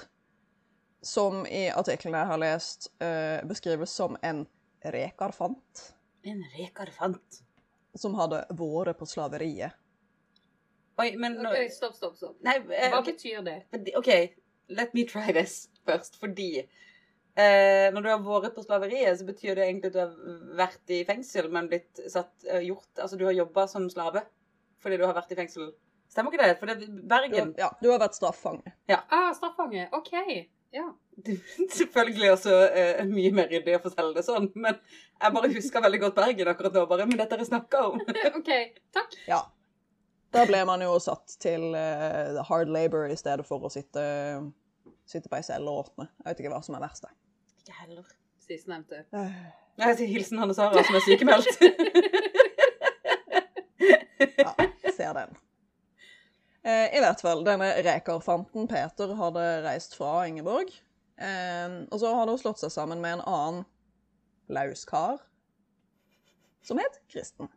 som 1.03 1.43
i 1.45 1.65
artiklene 1.69 2.21
jeg 2.23 2.29
har 2.31 2.41
lest, 2.41 2.87
eh, 3.03 3.41
beskrives 3.49 3.91
som 3.91 4.15
en 4.23 4.45
rekarfant 4.85 5.83
En 6.25 6.41
rekarfant. 6.57 7.41
som 7.95 8.15
hadde 8.15 8.45
vært 8.49 8.97
på 8.97 9.05
slaveriet. 9.05 9.73
Oi, 10.97 11.15
men 11.17 11.35
nå 11.41 11.49
Ok, 11.49 11.69
stopp, 11.73 11.95
stopp, 11.97 12.15
stopp. 12.17 12.37
Nei, 12.41 12.55
eh, 12.71 12.89
Hva 12.93 13.03
betyr 13.05 13.43
det? 13.43 13.95
OK, 13.97 14.09
let 14.69 14.93
me 14.93 15.03
try 15.05 15.31
this 15.33 15.67
først. 15.87 16.19
Fordi 16.19 16.63
eh, 17.35 17.87
når 17.93 18.05
du 18.05 18.09
har 18.11 18.23
vært 18.43 18.55
på 18.57 18.63
slaveriet, 18.65 19.19
så 19.19 19.27
betyr 19.27 19.57
det 19.59 19.67
egentlig 19.67 19.91
at 19.91 19.95
du 19.95 20.01
har 20.03 20.39
vært 20.63 20.93
i 20.93 21.03
fengsel, 21.07 21.49
men 21.53 21.69
blitt 21.71 22.03
satt 22.11 22.45
eh, 22.49 22.65
gjort 22.67 23.03
Altså 23.03 23.19
du 23.19 23.25
har 23.27 23.35
jobba 23.37 23.67
som 23.71 23.89
slave 23.91 24.25
fordi 24.83 24.97
du 24.99 25.05
har 25.07 25.15
vært 25.15 25.31
i 25.31 25.37
fengsel. 25.39 25.69
Stemmer 26.11 26.33
ikke 26.33 26.43
det? 26.43 26.57
For 26.59 26.69
det 26.69 26.73
er 26.75 26.81
Du, 26.83 26.97
Bergen 27.09 27.53
ja, 27.57 27.69
du 27.79 27.87
har 27.89 28.01
vært 28.01 28.17
straffange. 28.17 28.73
Ah, 28.91 29.31
straffange. 29.33 29.87
OK. 29.95 30.11
Ja. 30.73 30.89
Det 31.15 31.37
Selvfølgelig 31.79 32.31
også 32.33 32.53
eh, 32.67 33.01
mye 33.07 33.31
mer 33.33 33.49
ryddig 33.51 33.77
å 33.77 33.81
fortelle 33.83 34.13
det 34.17 34.25
sånn, 34.27 34.49
men 34.59 34.77
jeg 35.21 35.35
bare 35.37 35.51
husker 35.53 35.85
veldig 35.85 36.01
godt 36.03 36.17
Bergen 36.17 36.51
akkurat 36.51 36.75
nå. 36.75 36.85
bare, 36.89 37.07
Men 37.09 37.21
dette 37.21 37.37
er 37.37 37.45
snakka 37.47 37.83
om. 37.91 38.01
OK. 38.39 38.51
Takk. 38.93 39.17
Ja. 39.29 39.43
Da 40.33 40.47
ble 40.49 40.63
man 40.65 40.81
jo 40.81 40.95
satt 41.01 41.35
til 41.41 41.75
eh, 41.77 42.39
hard 42.49 42.71
labor 42.73 43.05
i 43.13 43.17
stedet 43.17 43.45
for 43.45 43.65
å 43.65 43.69
sitte, 43.73 44.03
sitte 45.05 45.29
på 45.29 45.37
ei 45.37 45.45
celle 45.45 45.69
og 45.69 45.85
åpne. 45.85 46.09
Jeg 46.23 46.31
vet 46.31 46.41
ikke 46.41 46.53
hva 46.55 46.63
som 46.65 46.77
er 46.77 46.83
verst. 46.87 47.05
jeg. 47.05 47.13
Ikke 47.63 47.75
heller. 47.79 48.03
Sistnevnte. 48.43 49.05
Eh, 49.15 49.35
Jeg 49.79 49.97
sier 49.97 50.07
hilsen 50.11 50.39
Hanne 50.41 50.53
Sara, 50.53 50.83
som 50.83 50.95
er 50.99 51.03
sykemeldt. 51.07 51.47
Ja, 54.37 54.51
ser 54.91 55.17
Eh, 56.63 56.95
I 56.95 56.99
hvert 57.03 57.19
fall, 57.19 57.41
denne 57.43 57.73
rekerfanten 57.83 58.67
Peter 58.71 59.11
hadde 59.19 59.41
reist 59.65 59.97
fra 59.99 60.25
Ingeborg. 60.27 60.69
Eh, 61.19 61.73
og 61.91 61.99
så 61.99 62.11
hadde 62.15 62.31
hun 62.35 62.39
slått 62.39 62.61
seg 62.61 62.71
sammen 62.71 63.01
med 63.03 63.17
en 63.17 63.23
annen 63.27 63.65
lauskar 64.47 65.19
som 66.63 66.79
het 66.79 67.01
Kristen. 67.11 67.49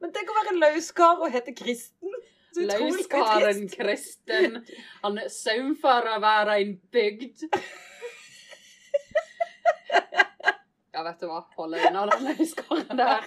Men 0.00 0.12
tenk 0.12 0.28
å 0.28 0.36
være 0.36 0.52
en 0.52 0.60
lauskar 0.60 1.22
og 1.24 1.32
hete 1.32 1.54
Kristen. 1.56 2.12
Lauskaren. 2.58 3.64
Kristen, 3.72 4.62
han 5.04 5.20
saumfarer 5.32 6.20
verda 6.20 6.58
i 6.58 6.64
en 6.66 6.76
bygd. 6.92 7.46
Ja, 10.94 11.02
vet 11.06 11.20
du 11.20 11.28
hva, 11.30 11.42
hold 11.56 11.74
deg 11.76 11.84
unna 11.90 12.06
den 12.10 12.24
løyskåren 12.26 12.98
der. 12.98 13.26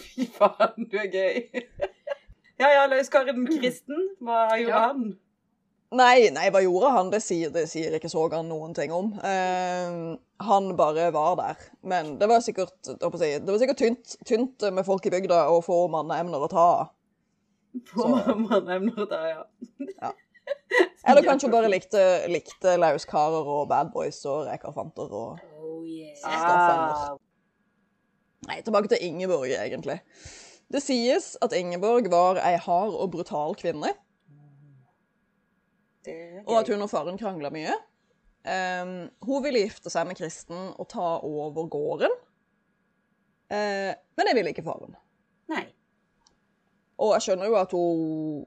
Fy 0.00 0.26
faen, 0.36 0.86
du 0.90 0.96
er 1.00 1.10
gøy. 1.12 1.64
Ja, 2.60 2.70
ja, 2.74 2.86
løyskåren 2.90 3.44
Kristen. 3.50 4.06
Hva 4.20 4.46
gjorde 4.60 4.70
Ja. 4.72 4.86
han? 4.90 5.04
Nei, 5.90 6.28
nei, 6.30 6.44
hva 6.54 6.60
gjorde 6.62 6.90
han? 6.94 7.08
Det 7.10 7.18
sier, 7.24 7.50
det 7.50 7.64
sier 7.66 7.96
ikke 7.96 8.08
Sogan 8.12 8.46
noen 8.46 8.72
ting 8.76 8.92
om. 8.94 9.08
Eh, 9.26 9.96
han 10.46 10.68
bare 10.78 11.08
var 11.12 11.34
der. 11.40 11.64
Men 11.82 12.12
det 12.20 12.28
var 12.30 12.44
sikkert, 12.46 12.76
si, 12.86 12.94
det 13.00 13.48
var 13.50 13.58
sikkert 13.58 13.80
tynt, 13.82 14.14
tynt 14.28 14.62
med 14.72 14.86
folk 14.86 15.08
i 15.08 15.10
bygda 15.16 15.40
og 15.50 15.64
få 15.66 15.80
manneemner 15.90 16.46
å 16.46 16.50
ta 16.52 16.66
av. 16.76 16.92
På 17.90 18.06
å 18.06 19.06
ta 19.10 19.20
ja. 19.28 19.42
ja. 19.98 20.12
Eller 21.08 21.24
kanskje 21.24 21.48
hun 21.48 21.54
bare 21.54 21.70
likte, 21.72 22.02
likte 22.30 22.76
lauskarer 22.80 23.48
og 23.56 23.68
bad 23.70 23.90
boys 23.94 24.20
og 24.28 24.46
rekerfanter 24.50 25.10
og 25.10 25.40
Oh 25.60 25.84
yeah. 25.86 27.16
Nei, 28.48 28.60
tilbake 28.64 28.88
til 28.88 29.02
Ingeborg, 29.04 29.52
egentlig. 29.52 30.00
Det 30.72 30.80
sies 30.82 31.34
at 31.44 31.52
Ingeborg 31.56 32.08
var 32.12 32.40
ei 32.40 32.56
hard 32.60 32.96
og 32.96 33.10
brutal 33.12 33.54
kvinne, 33.58 33.92
og 36.46 36.54
at 36.56 36.70
hun 36.72 36.82
og 36.84 36.90
faren 36.90 37.20
krangla 37.20 37.50
mye. 37.52 37.76
Um, 38.40 39.10
hun 39.28 39.44
ville 39.44 39.66
gifte 39.66 39.92
seg 39.92 40.08
med 40.08 40.16
Kristen 40.16 40.70
og 40.72 40.88
ta 40.88 41.18
over 41.26 41.68
gården, 41.68 42.16
Uh, 43.50 43.90
men 44.16 44.26
det 44.28 44.34
ville 44.34 44.52
ikke 44.54 44.62
faren. 44.62 44.94
Nei. 45.50 45.64
Og 47.02 47.16
jeg 47.16 47.24
skjønner 47.24 47.48
jo 47.50 47.56
at 47.58 47.72
hun 47.74 48.44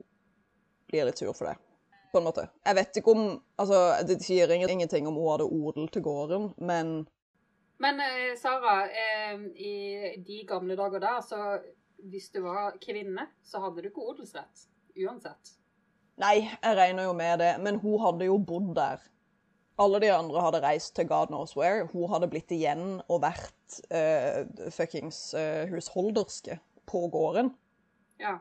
blir 0.87 1.09
litt 1.09 1.19
sur 1.19 1.33
for 1.35 1.49
det, 1.49 1.57
på 2.13 2.21
en 2.21 2.27
måte. 2.27 2.45
Jeg 2.65 2.77
vet 2.77 2.99
ikke 3.01 3.15
om 3.15 3.25
Altså, 3.59 3.79
det 4.07 4.19
sier 4.23 4.51
ingenting 4.53 5.07
om 5.09 5.17
hun 5.17 5.31
hadde 5.31 5.49
odel 5.49 5.89
til 5.93 6.05
gården, 6.05 6.51
men 6.57 7.07
Men 7.81 7.99
eh, 7.99 8.35
Sara, 8.39 8.85
eh, 8.87 9.39
i 9.59 9.75
de 10.23 10.43
gamle 10.47 10.77
dager 10.79 11.01
der, 11.03 11.21
så 11.25 11.39
hvis 12.09 12.29
du 12.29 12.41
var 12.45 12.77
kvinne, 12.83 13.27
så 13.43 13.59
hadde 13.59 13.81
du 13.81 13.89
ikke 13.89 14.05
odelsrett. 14.13 14.67
Uansett. 14.93 15.55
Nei, 16.21 16.45
jeg 16.45 16.77
regner 16.77 17.07
jo 17.07 17.15
med 17.17 17.41
det, 17.41 17.55
men 17.63 17.79
hun 17.81 17.99
hadde 18.03 18.29
jo 18.29 18.37
bodd 18.37 18.75
der. 18.77 19.01
Alle 19.81 19.99
de 20.03 20.11
andre 20.13 20.41
hadde 20.45 20.61
reist 20.61 20.93
til 20.95 21.07
God 21.09 21.31
knows 21.31 21.55
where. 21.57 21.87
Hun 21.89 22.11
hadde 22.11 22.29
blitt 22.29 22.51
igjen 22.53 22.99
og 23.09 23.23
vært 23.23 23.79
eh, 23.89 24.43
fuckings 24.71 25.33
eh, 25.33 25.65
husholderske 25.71 26.59
på 26.89 27.07
gården. 27.13 27.49
Ja. 28.21 28.37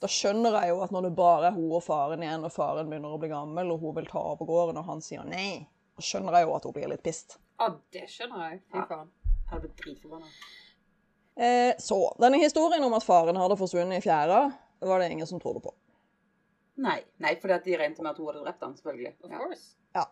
Da 0.00 0.08
skjønner 0.08 0.54
jeg 0.62 0.72
jo 0.72 0.78
at 0.80 0.92
når 0.94 1.08
det 1.08 1.16
bare 1.18 1.50
er 1.50 1.56
hun 1.56 1.74
og 1.76 1.82
faren 1.84 2.22
igjen, 2.24 2.44
og 2.46 2.52
faren 2.54 2.88
begynner 2.88 3.12
å 3.12 3.20
bli 3.20 3.28
gammel, 3.32 3.74
og 3.74 3.82
hun 3.84 3.98
vil 3.98 4.08
ta 4.08 4.22
over 4.32 4.48
gården, 4.48 4.78
og 4.80 4.88
han 4.88 5.02
sier 5.04 5.26
nei, 5.28 5.66
da 5.96 6.04
skjønner 6.04 6.38
jeg 6.38 6.48
jo 6.48 6.54
at 6.56 6.68
hun 6.68 6.76
blir 6.76 6.88
litt 6.94 7.04
pissed. 7.04 7.36
Ja, 7.60 7.68
det 7.92 8.06
skjønner 8.08 8.46
jeg. 8.46 8.62
Fy 8.72 8.86
faen. 8.88 9.10
Jeg 9.28 9.50
hadde 9.50 9.62
blitt 9.66 9.82
dritforbanna. 9.82 10.32
Eh, 11.40 11.74
så, 11.80 11.98
denne 12.20 12.40
historien 12.40 12.84
om 12.84 12.96
at 12.96 13.04
faren 13.04 13.36
hadde 13.40 13.58
forsvunnet 13.60 14.00
i 14.00 14.04
fjæra, 14.04 14.40
var 14.88 15.02
det 15.02 15.10
ingen 15.12 15.28
som 15.28 15.40
trodde 15.42 15.60
på. 15.64 15.74
Nei, 16.80 16.98
nei, 17.20 17.34
fordi 17.40 17.58
at 17.58 17.68
de 17.68 17.76
regnet 17.76 18.00
med 18.00 18.14
at 18.14 18.20
hun 18.20 18.30
hadde 18.30 18.44
drept 18.46 18.64
han, 18.64 18.76
selvfølgelig. 18.78 19.14
Of 19.20 19.68
Ja. 19.98 20.06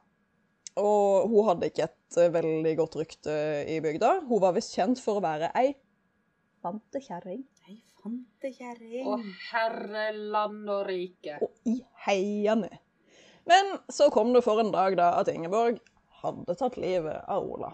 Og 0.79 1.29
hun 1.33 1.49
hadde 1.49 1.71
ikke 1.73 1.89
et 1.89 2.19
eh, 2.21 2.33
veldig 2.35 2.75
godt 2.83 3.01
rykte 3.01 3.37
i 3.73 3.81
bygda. 3.81 4.19
Hun 4.29 4.43
var 4.45 4.53
visst 4.57 4.77
kjent 4.77 5.01
for 5.01 5.17
å 5.17 5.25
være 5.25 5.49
ei 5.57 5.73
fantekjerring. 6.65 7.47
Fantekjerring. 8.03 9.07
Og 9.07 9.25
herreland 9.51 10.71
og 10.71 10.87
rike. 10.89 11.39
Og 11.43 11.51
i 11.69 11.81
heiene. 12.07 12.71
Men 13.49 13.79
så 13.89 14.11
kom 14.13 14.33
det 14.35 14.45
for 14.45 14.61
en 14.61 14.73
dag 14.75 14.97
da 14.99 15.13
at 15.21 15.31
Ingeborg 15.33 15.79
hadde 16.23 16.57
tatt 16.59 16.77
livet 16.81 17.23
av 17.31 17.47
Ola. 17.49 17.73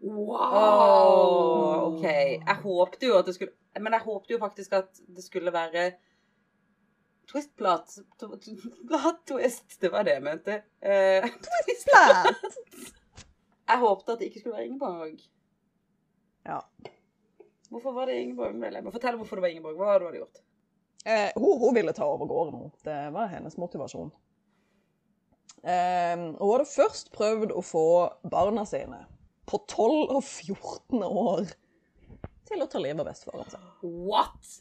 Wow! 0.00 1.94
OK. 1.94 2.04
Jeg 2.04 2.58
håpte 2.62 3.08
jo 3.08 3.16
at 3.18 3.26
det 3.26 3.34
skulle 3.34 3.82
Men 3.82 3.96
jeg 3.96 4.04
håpte 4.04 4.32
jo 4.34 4.38
faktisk 4.38 4.76
at 4.78 5.00
det 5.06 5.24
skulle 5.24 5.52
være 5.54 5.88
Twist-plat. 7.28 7.98
Plat-twist. 8.88 9.80
Det 9.80 9.90
var 9.92 10.06
det 10.06 10.14
jeg 10.16 10.22
mente. 10.24 10.62
Eh, 10.80 11.26
jeg 13.68 13.78
håpte 13.82 14.12
at 14.12 14.18
det 14.18 14.30
ikke 14.30 14.40
skulle 14.40 14.56
være 14.56 14.64
Ingeborg. 14.70 15.18
Ja. 16.46 16.62
Hvorfor 17.68 17.92
var 17.92 18.08
det 18.08 18.20
Ingeborg 18.22 18.54
medlem? 18.56 18.88
Fortell 18.92 19.18
hvorfor 19.20 19.38
det 19.38 19.44
var 19.44 19.52
Ingeborg. 19.52 19.76
Hva 19.76 19.92
hadde 19.92 20.12
du 20.12 20.18
gjort? 20.22 20.40
Eh, 21.04 21.30
hun, 21.36 21.58
hun 21.60 21.74
ville 21.76 21.92
ta 21.96 22.06
over 22.08 22.26
gården. 22.26 22.70
Det 22.84 22.96
var 23.14 23.30
hennes 23.32 23.56
motivasjon. 23.60 24.10
Eh, 25.62 26.16
hun 26.16 26.52
hadde 26.52 26.68
først 26.70 27.12
prøvd 27.14 27.52
å 27.52 27.64
få 27.64 27.84
barna 28.30 28.64
sine, 28.68 29.02
på 29.48 29.60
12 29.64 30.16
og 30.16 30.22
14 30.22 31.04
år, 31.08 31.52
til 32.48 32.64
å 32.64 32.68
ta 32.70 32.80
livet 32.80 33.02
av 33.04 33.10
bestefaren 33.10 33.52
sin. 33.52 33.68
What? 33.82 34.54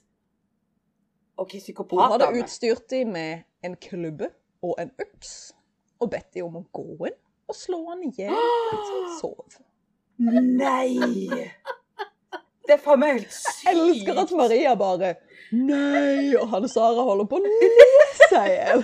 OK, 1.38 1.54
Hun 1.78 2.02
hadde 2.12 2.32
utstyrt 2.40 2.90
dem 2.90 3.14
med 3.14 3.44
en 3.62 3.76
klubbe 3.78 4.32
og 4.66 4.74
en 4.82 4.92
øks, 5.00 5.54
og 6.02 6.10
bedt 6.12 6.34
dem 6.34 6.48
om 6.50 6.60
å 6.64 6.66
gå 6.74 7.08
inn 7.12 7.20
og 7.48 7.56
slå 7.56 7.78
han 7.88 8.02
i 8.04 8.10
hjel 8.18 8.34
mens 8.34 8.90
han 8.92 9.06
sov. 9.22 9.60
Nei! 10.18 10.98
Det 12.68 12.76
er 12.76 12.84
faen 12.84 13.00
meg 13.00 13.14
helt 13.16 13.34
sykt. 13.34 13.64
Jeg 13.64 13.80
elsker 13.80 14.22
at 14.24 14.32
Maria 14.36 14.76
bare 14.80 15.16
Nei! 15.56 16.36
Og 16.36 16.50
Hanne 16.52 16.68
Sara 16.68 17.06
holder 17.08 17.28
på 17.32 17.40
å 17.40 17.44
le 17.46 18.08
seg 18.28 18.50
i 18.52 18.56
hjel. 18.58 18.82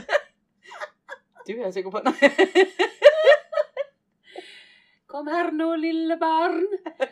Du 1.43 1.52
er 1.58 1.74
sikker 1.76 1.91
på 1.91 2.00
Nei. 2.06 2.30
Kom 5.13 5.28
her 5.30 5.52
nå, 5.54 5.67
lille 5.78 6.15
barn. 6.17 6.63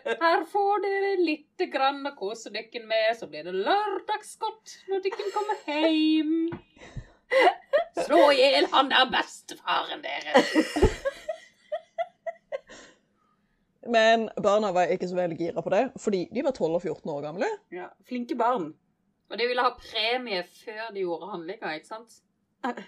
Her 0.07 0.47
får 0.49 0.79
dere 0.87 1.11
litt 1.21 1.65
grann 1.69 1.99
å 2.07 2.15
kose 2.17 2.49
dere 2.49 2.81
med, 2.87 3.11
så 3.19 3.27
blir 3.29 3.45
det 3.45 3.53
lørdagsgodt 3.53 4.77
når 4.89 5.03
dere 5.03 5.27
kommer 5.35 5.59
hjem. 5.67 6.47
Slå 7.99 8.23
i 8.31 8.39
hjel 8.39 8.71
han 8.71 8.89
der 8.89 9.11
bestefaren 9.11 10.01
deres. 10.01 10.55
Men 13.89 14.27
barna 14.43 14.69
var 14.75 14.91
ikke 14.93 15.07
så 15.09 15.15
veldig 15.17 15.37
gira 15.39 15.61
på 15.65 15.71
det, 15.73 15.83
fordi 15.99 16.27
de 16.33 16.43
var 16.45 16.53
12 16.53 16.75
og 16.77 16.81
14 16.83 17.09
år 17.15 17.21
gamle. 17.25 17.47
Ja, 17.73 17.87
flinke 18.05 18.35
barn. 18.37 18.73
Og 19.31 19.37
de 19.39 19.47
ville 19.47 19.63
ha 19.63 19.71
premie 19.79 20.43
før 20.43 20.91
de 20.93 21.01
gjorde 21.05 21.31
handlinga, 21.31 21.75
ikke 21.79 21.87
sant? 21.93 22.19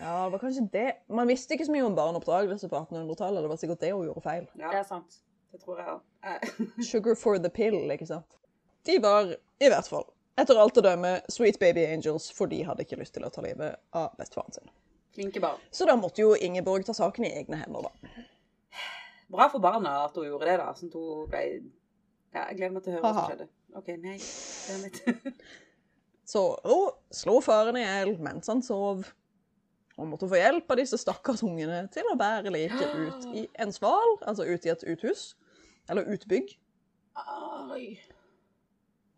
Ja, 0.00 0.14
det 0.24 0.32
var 0.32 0.40
kanskje 0.40 0.62
det. 0.72 0.92
Man 1.12 1.28
visste 1.28 1.52
ikke 1.52 1.66
så 1.68 1.72
mye 1.74 1.84
om 1.84 1.92
barneoppdragelse 1.96 2.70
på 2.72 2.78
1800-tallet. 2.78 3.42
Det 3.44 3.48
var 3.50 3.58
sikkert 3.60 3.82
det 3.82 3.90
hun 3.92 4.06
gjorde 4.06 4.22
feil. 4.24 4.46
Ja, 4.56 4.70
Det 4.72 4.78
er 4.78 4.86
sant. 4.88 5.18
det 5.52 5.60
tror 5.60 5.76
jeg 5.76 5.92
òg. 5.92 6.46
Sugar 6.88 7.18
for 7.20 7.36
the 7.36 7.50
pill, 7.52 7.76
ikke 7.92 8.06
sant? 8.08 8.38
De 8.88 8.96
var, 9.02 9.34
i 9.60 9.68
hvert 9.68 9.90
fall, 9.92 10.06
etter 10.40 10.56
alt 10.56 10.78
å 10.80 10.84
dømme, 10.86 11.10
sweet 11.28 11.58
baby 11.60 11.84
angels, 11.84 12.30
for 12.32 12.48
de 12.48 12.62
hadde 12.64 12.86
ikke 12.86 12.96
lyst 13.02 13.12
til 13.18 13.26
å 13.28 13.32
ta 13.34 13.44
livet 13.44 13.76
av 13.92 14.14
bestefaren 14.16 14.56
sin. 14.56 14.72
Flinke 15.12 15.42
barn. 15.44 15.60
Så 15.74 15.84
da 15.90 15.98
måtte 16.00 16.24
jo 16.24 16.32
Ingeborg 16.32 16.86
ta 16.88 16.96
saken 16.96 17.28
i 17.28 17.34
egne 17.42 17.60
hender, 17.60 17.90
da. 17.90 18.14
Bra 19.30 19.46
for 19.52 19.62
barna 19.62 19.92
at 20.04 20.16
hun 20.18 20.26
gjorde 20.26 20.48
det, 20.48 20.58
da. 20.60 20.72
Sånn 20.76 20.90
at 20.90 20.98
hun 20.98 21.30
ble 21.30 21.44
Ja, 22.30 22.44
jeg 22.48 22.60
gleder 22.60 22.74
meg 22.76 22.84
til 22.84 22.92
å 22.92 22.96
høre 22.96 23.04
hva 23.06 23.14
som 23.16 23.30
skjedde. 23.30 23.48
OK, 23.78 23.88
nei. 24.02 24.16
Det 24.18 24.74
er 24.74 24.82
mitt. 24.84 25.44
Så 26.30 26.44
hun 26.62 26.92
slo 27.14 27.40
faren 27.42 27.78
i 27.78 27.82
hjel 27.82 28.12
mens 28.22 28.50
han 28.50 28.62
sov. 28.62 29.08
Og 30.00 30.08
måtte 30.08 30.28
få 30.30 30.38
hjelp 30.38 30.70
av 30.70 30.78
disse 30.80 30.98
stakkars 31.00 31.42
ungene 31.44 31.82
til 31.92 32.06
å 32.08 32.16
bære 32.18 32.52
liket 32.54 32.94
ut 33.04 33.26
i 33.36 33.44
en 33.60 33.74
sval, 33.74 34.16
altså 34.22 34.46
ut 34.48 34.66
i 34.66 34.72
et 34.72 34.84
uthus. 34.94 35.24
Eller 35.90 36.06
utbygg. 36.14 36.54
Oi. 37.74 37.98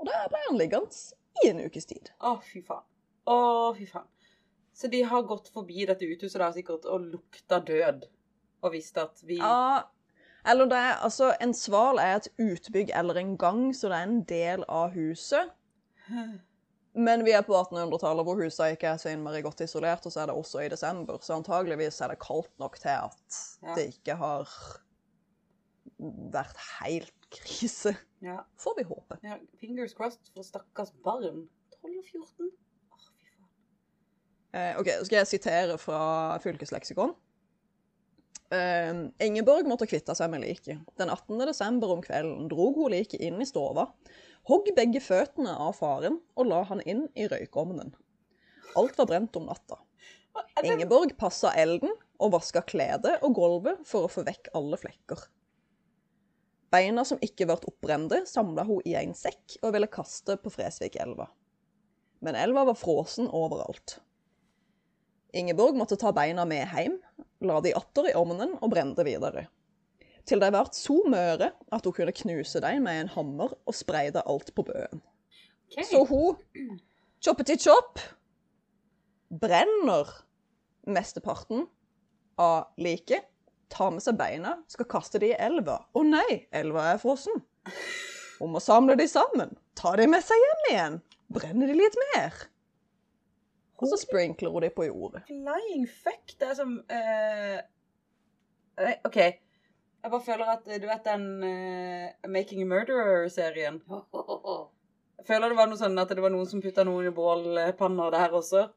Og 0.01 0.09
der 0.09 0.31
ble 0.33 0.41
han 0.49 0.59
liggende 0.59 1.45
i 1.45 1.51
en 1.53 1.61
ukes 1.63 1.87
tid. 1.89 2.11
Å, 2.19 2.39
fy 2.43 2.65
faen. 2.67 2.85
Å, 3.31 3.37
fy 3.77 3.87
faen. 3.87 4.09
Så 4.75 4.89
de 4.91 5.03
har 5.07 5.29
gått 5.29 5.51
forbi 5.53 5.85
dette 5.87 6.09
uthuset 6.09 6.41
da 6.41 6.49
sikkert 6.55 6.89
og 6.91 7.05
lukta 7.13 7.61
død. 7.63 8.09
Og 8.65 8.73
visste 8.75 9.05
at 9.05 9.21
vi 9.29 9.37
Ja, 9.39 9.85
eller 10.47 10.67
det 10.71 10.79
er 10.79 10.97
altså 11.07 11.33
En 11.41 11.53
sval 11.55 11.99
er 12.03 12.17
et 12.17 12.29
utbygg 12.39 12.91
eller 12.99 13.15
en 13.21 13.37
gang, 13.39 13.69
så 13.77 13.89
det 13.89 13.97
er 13.99 14.09
en 14.09 14.23
del 14.29 14.65
av 14.69 14.91
huset. 14.97 15.51
Men 16.95 17.23
vi 17.25 17.33
er 17.33 17.41
på 17.47 17.55
1800-tallet 17.57 18.27
hvor 18.27 18.37
husene 18.43 18.75
ikke 18.75 18.91
er 18.91 18.99
så 19.01 19.09
innmari 19.15 19.41
godt 19.43 19.63
isolert, 19.65 20.05
og 20.07 20.13
så 20.13 20.21
er 20.21 20.27
det 20.29 20.35
også 20.37 20.61
i 20.67 20.69
desember, 20.69 21.19
så 21.25 21.39
antageligvis 21.39 22.01
er 22.05 22.13
det 22.13 22.19
kaldt 22.21 22.51
nok 22.61 22.77
til 22.83 22.89
at 22.93 23.39
Ja. 23.63 23.75
det 23.79 23.87
ikke 23.95 24.17
har 24.21 24.51
vært 26.35 26.59
helt 26.83 27.15
krise. 27.33 27.95
Ja. 28.23 28.41
Får 28.61 28.75
vi 28.79 28.85
håpe. 28.91 29.19
ja. 29.25 29.39
Fingers 29.61 29.95
crossed 29.95 30.29
for 30.35 30.43
stakkars 30.45 30.93
barn. 31.05 31.49
12 31.81 31.99
og 31.99 32.05
14. 32.13 32.51
Åh, 32.93 33.07
fy 33.17 33.27
faen. 33.33 33.49
Eh, 34.61 34.79
ok, 34.81 34.87
så 34.99 35.05
skal 35.09 35.17
jeg 35.23 35.27
sitere 35.27 35.79
fra 35.79 36.39
fylkesleksikon. 36.45 37.15
Eh, 38.53 39.27
Ingeborg 39.27 39.69
måtte 39.71 39.89
kvitte 39.89 40.15
seg 40.19 40.29
med 40.33 40.45
liket. 40.45 40.83
Den 41.01 41.13
18. 41.13 41.39
desember 41.49 41.95
om 41.95 42.03
kvelden 42.05 42.51
drog 42.53 42.77
hun 42.77 42.93
liket 42.93 43.23
inn 43.25 43.41
i 43.41 43.49
stova, 43.49 43.87
hogg 44.51 44.69
begge 44.77 45.01
føttene 45.01 45.55
av 45.57 45.79
faren 45.79 46.19
og 46.37 46.51
la 46.51 46.61
han 46.69 46.83
inn 46.85 47.07
i 47.17 47.29
røykovnen. 47.31 47.95
Alt 48.77 48.99
var 49.01 49.09
brent 49.09 49.39
om 49.41 49.49
natta. 49.49 49.79
Ingeborg 50.65 51.15
passa 51.21 51.53
elden 51.61 51.93
og 52.23 52.33
vaska 52.37 52.63
kledet 52.65 53.19
og 53.25 53.37
gulvet 53.37 53.83
for 53.89 54.07
å 54.07 54.13
få 54.13 54.25
vekk 54.27 54.53
alle 54.57 54.79
flekker. 54.81 55.27
Beina 56.73 57.05
som 57.05 57.21
ikke 57.21 57.45
ble 57.49 57.59
oppbrente, 57.69 58.23
samla 58.29 58.65
hun 58.65 58.81
i 58.89 58.95
en 58.97 59.13
sekk 59.17 59.59
og 59.61 59.75
ville 59.75 59.91
kaste 59.93 60.39
på 60.41 60.53
Fresvikelva. 60.53 61.27
Men 62.25 62.39
elva 62.39 62.65
var 62.71 62.79
frosen 62.81 63.29
overalt. 63.29 63.99
Ingeborg 65.37 65.77
måtte 65.77 65.99
ta 66.01 66.13
beina 66.17 66.47
med 66.49 66.65
hjem, 66.73 66.97
la 67.43 67.59
de 67.65 67.75
atter 67.77 68.11
i 68.11 68.15
ovnen 68.19 68.57
og 68.61 68.73
brente 68.73 69.05
videre. 69.07 69.47
Til 70.29 70.43
de 70.43 70.51
ble 70.55 70.63
så 70.77 70.97
møre 71.11 71.51
at 71.75 71.87
hun 71.87 71.95
kunne 71.97 72.15
knuse 72.15 72.63
dem 72.63 72.87
med 72.87 73.01
en 73.01 73.13
hammer 73.17 73.55
og 73.67 73.75
spreide 73.75 74.23
alt 74.23 74.53
på 74.55 74.65
bøen. 74.69 75.03
Okay. 75.73 75.87
Så 75.89 76.03
hun, 76.07 76.37
choppeti 77.25 77.57
chop, 77.59 77.99
brenner 79.33 80.11
mesteparten 80.87 81.67
av 82.41 82.71
liket, 82.77 83.25
tar 83.73 83.95
med 83.95 84.05
seg 84.05 84.19
beina, 84.21 84.59
skal 84.69 84.89
kaste 84.91 85.21
de 85.23 85.33
i 85.33 85.39
elva. 85.41 85.79
Å 85.97 86.05
nei, 86.05 86.45
elva 86.53 86.91
er 86.93 87.01
frossen. 87.01 87.43
Hun 88.37 88.53
må 88.53 88.61
samle 88.61 88.99
de 89.01 89.07
sammen, 89.09 89.55
ta 89.79 89.95
de 89.97 90.07
med 90.11 90.25
seg 90.27 90.39
hjem 90.45 90.67
igjen, 90.73 90.99
brenne 91.33 91.69
de 91.71 91.79
litt 91.79 91.97
mer. 92.11 92.43
Og 93.83 93.91
så 93.91 93.99
sprinkler 93.99 94.53
hun 94.55 94.63
det 94.63 94.73
på 94.77 94.87
jordet. 94.87 95.25
Flying 95.29 95.89
fuck, 95.91 96.37
det 96.39 96.51
er 96.53 96.59
som 96.59 96.77
uh, 96.79 97.59
OK. 99.09 99.19
Jeg 100.03 100.11
bare 100.11 100.27
føler 100.27 100.53
at 100.55 100.69
du 100.83 100.87
vet 100.87 101.07
den 101.07 101.27
uh, 101.47 102.31
Making 102.31 102.63
a 102.63 102.69
Murderer-serien? 102.71 103.83
Jeg 103.87 105.27
føler 105.27 105.53
det 105.53 105.59
var 105.59 105.69
noe 105.71 105.79
sånn 105.79 105.99
at 106.03 106.15
det 106.15 106.23
var 106.23 106.33
noen 106.35 106.49
som 106.51 106.63
putta 106.63 106.87
noen 106.87 107.11
i 107.11 107.15
bålpanner 107.15 108.15
der 108.15 108.39
også. 108.39 108.69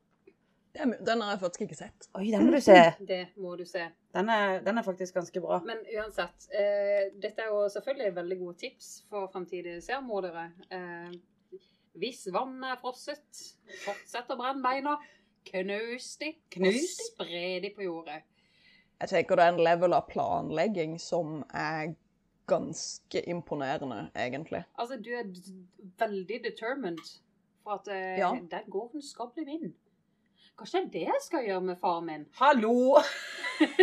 Den 0.75 1.21
har 1.21 1.31
jeg 1.31 1.39
faktisk 1.39 1.61
ikke 1.65 1.77
sett. 1.77 2.07
Oi, 2.19 2.25
den 2.33 2.45
må 2.45 2.57
du 2.57 2.59
se. 2.63 2.75
Det 3.11 3.21
må 3.39 3.55
du 3.55 3.63
se. 3.67 3.85
Den 4.15 4.29
er, 4.29 4.59
den 4.65 4.77
er 4.77 4.83
faktisk 4.83 5.15
ganske 5.15 5.41
bra. 5.43 5.61
Men 5.63 5.79
uansett, 5.95 6.49
uh, 6.51 7.05
dette 7.21 7.45
er 7.45 7.53
jo 7.53 7.61
selvfølgelig 7.71 8.15
veldig 8.17 8.37
gode 8.41 8.57
tips 8.65 8.89
for 9.09 9.29
fremtidige 9.31 9.79
seermordere. 9.85 10.49
Eh, 10.69 11.15
hvis 11.99 12.25
vannet 12.33 12.71
er 12.73 12.79
frosset, 12.81 13.41
fortsett 13.85 14.31
å 14.33 14.37
brenne 14.39 14.63
beina. 14.63 14.95
Knus 15.45 16.15
de, 16.17 16.31
Knus 16.55 16.75
og 16.75 17.05
spre 17.11 17.43
de 17.61 17.69
på 17.75 17.85
jordet. 17.85 18.23
Jeg 19.01 19.09
tenker 19.11 19.35
det 19.37 19.43
er 19.45 19.53
en 19.53 19.61
level 19.67 19.93
av 19.93 20.07
planlegging 20.09 20.95
som 21.01 21.43
er 21.53 21.93
ganske 22.49 23.21
imponerende, 23.29 24.07
egentlig. 24.15 24.63
Altså, 24.79 24.97
du 24.97 25.09
er 25.13 25.29
veldig 25.99 26.39
determined 26.43 27.01
for 27.63 27.71
at 27.79 27.87
eh, 27.93 28.17
Ja. 28.19 28.31
den 28.51 28.69
gården 28.71 29.01
skal 29.01 29.29
bli 29.35 29.45
min. 29.45 29.73
Kanskje 30.57 30.79
det 30.79 30.85
er 30.85 30.91
det 30.91 31.01
jeg 31.05 31.21
skal 31.21 31.45
gjøre 31.45 31.61
med 31.61 31.75
faren 31.81 32.05
min? 32.05 32.25
Hallo! 32.39 32.97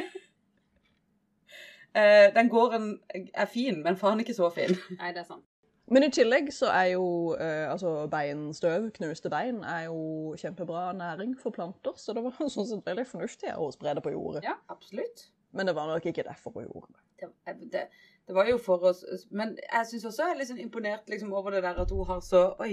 eh, 1.98 2.34
den 2.34 2.48
gården 2.48 3.00
er 3.34 3.46
fin, 3.46 3.82
men 3.82 3.96
faen 3.96 4.20
ikke 4.20 4.34
så 4.34 4.50
fin. 4.50 4.76
Nei, 4.98 5.12
det 5.12 5.20
er 5.24 5.28
sant. 5.28 5.44
Men 5.92 6.06
i 6.06 6.10
tillegg 6.14 6.48
så 6.54 6.70
er 6.72 6.94
jo 6.94 7.06
eh, 7.36 7.66
altså 7.68 8.06
beinstøv, 8.12 8.88
knuste 8.96 9.28
bein, 9.32 9.60
er 9.68 9.90
jo 9.90 10.32
kjempebra 10.40 10.86
næring 10.96 11.34
for 11.40 11.52
planter, 11.52 11.98
så 12.00 12.14
det 12.16 12.22
var 12.24 12.38
sånn 12.54 12.68
sett 12.70 12.88
veldig 12.88 13.04
fornuftig 13.10 13.52
å 13.52 13.68
spre 13.74 13.92
det 13.98 14.04
på 14.04 14.14
jordet. 14.14 14.46
Ja, 14.46 14.56
absolutt. 14.72 15.26
Men 15.52 15.68
det 15.68 15.74
var 15.76 15.90
nok 15.90 16.06
ikke 16.08 16.24
derfor 16.24 16.54
på 16.54 16.64
jordet. 16.64 16.96
det, 17.20 17.68
det, 17.74 17.84
det 18.26 18.34
var 18.34 18.48
jo 18.48 18.56
for 18.58 18.82
oss 18.88 19.04
Men 19.30 19.52
jeg 19.60 19.86
syns 19.86 20.06
også 20.08 20.24
jeg 20.24 20.34
er 20.34 20.38
litt 20.40 20.48
sånn 20.48 20.62
imponert 20.62 21.10
liksom, 21.12 21.34
over 21.36 21.52
det 21.54 21.60
der 21.62 21.76
at 21.84 21.92
hun 21.92 22.08
har 22.08 22.22
så 22.24 22.40
Oi. 22.64 22.72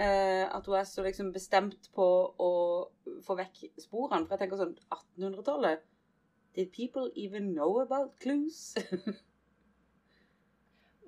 Eh, 0.00 0.42
at 0.48 0.66
hun 0.66 0.76
er 0.80 0.88
så 0.88 1.04
liksom 1.06 1.30
bestemt 1.32 1.90
på 1.94 2.06
å 2.42 2.52
få 3.22 3.36
vekk 3.38 3.68
sporene. 3.80 4.26
For 4.26 4.34
jeg 4.34 4.42
tenker 4.42 4.64
sånn 4.64 4.74
1800-tallet 4.90 5.86
Did 6.56 6.72
people 6.74 7.06
even 7.14 7.52
know 7.54 7.78
about 7.80 8.18
clues? 8.20 8.74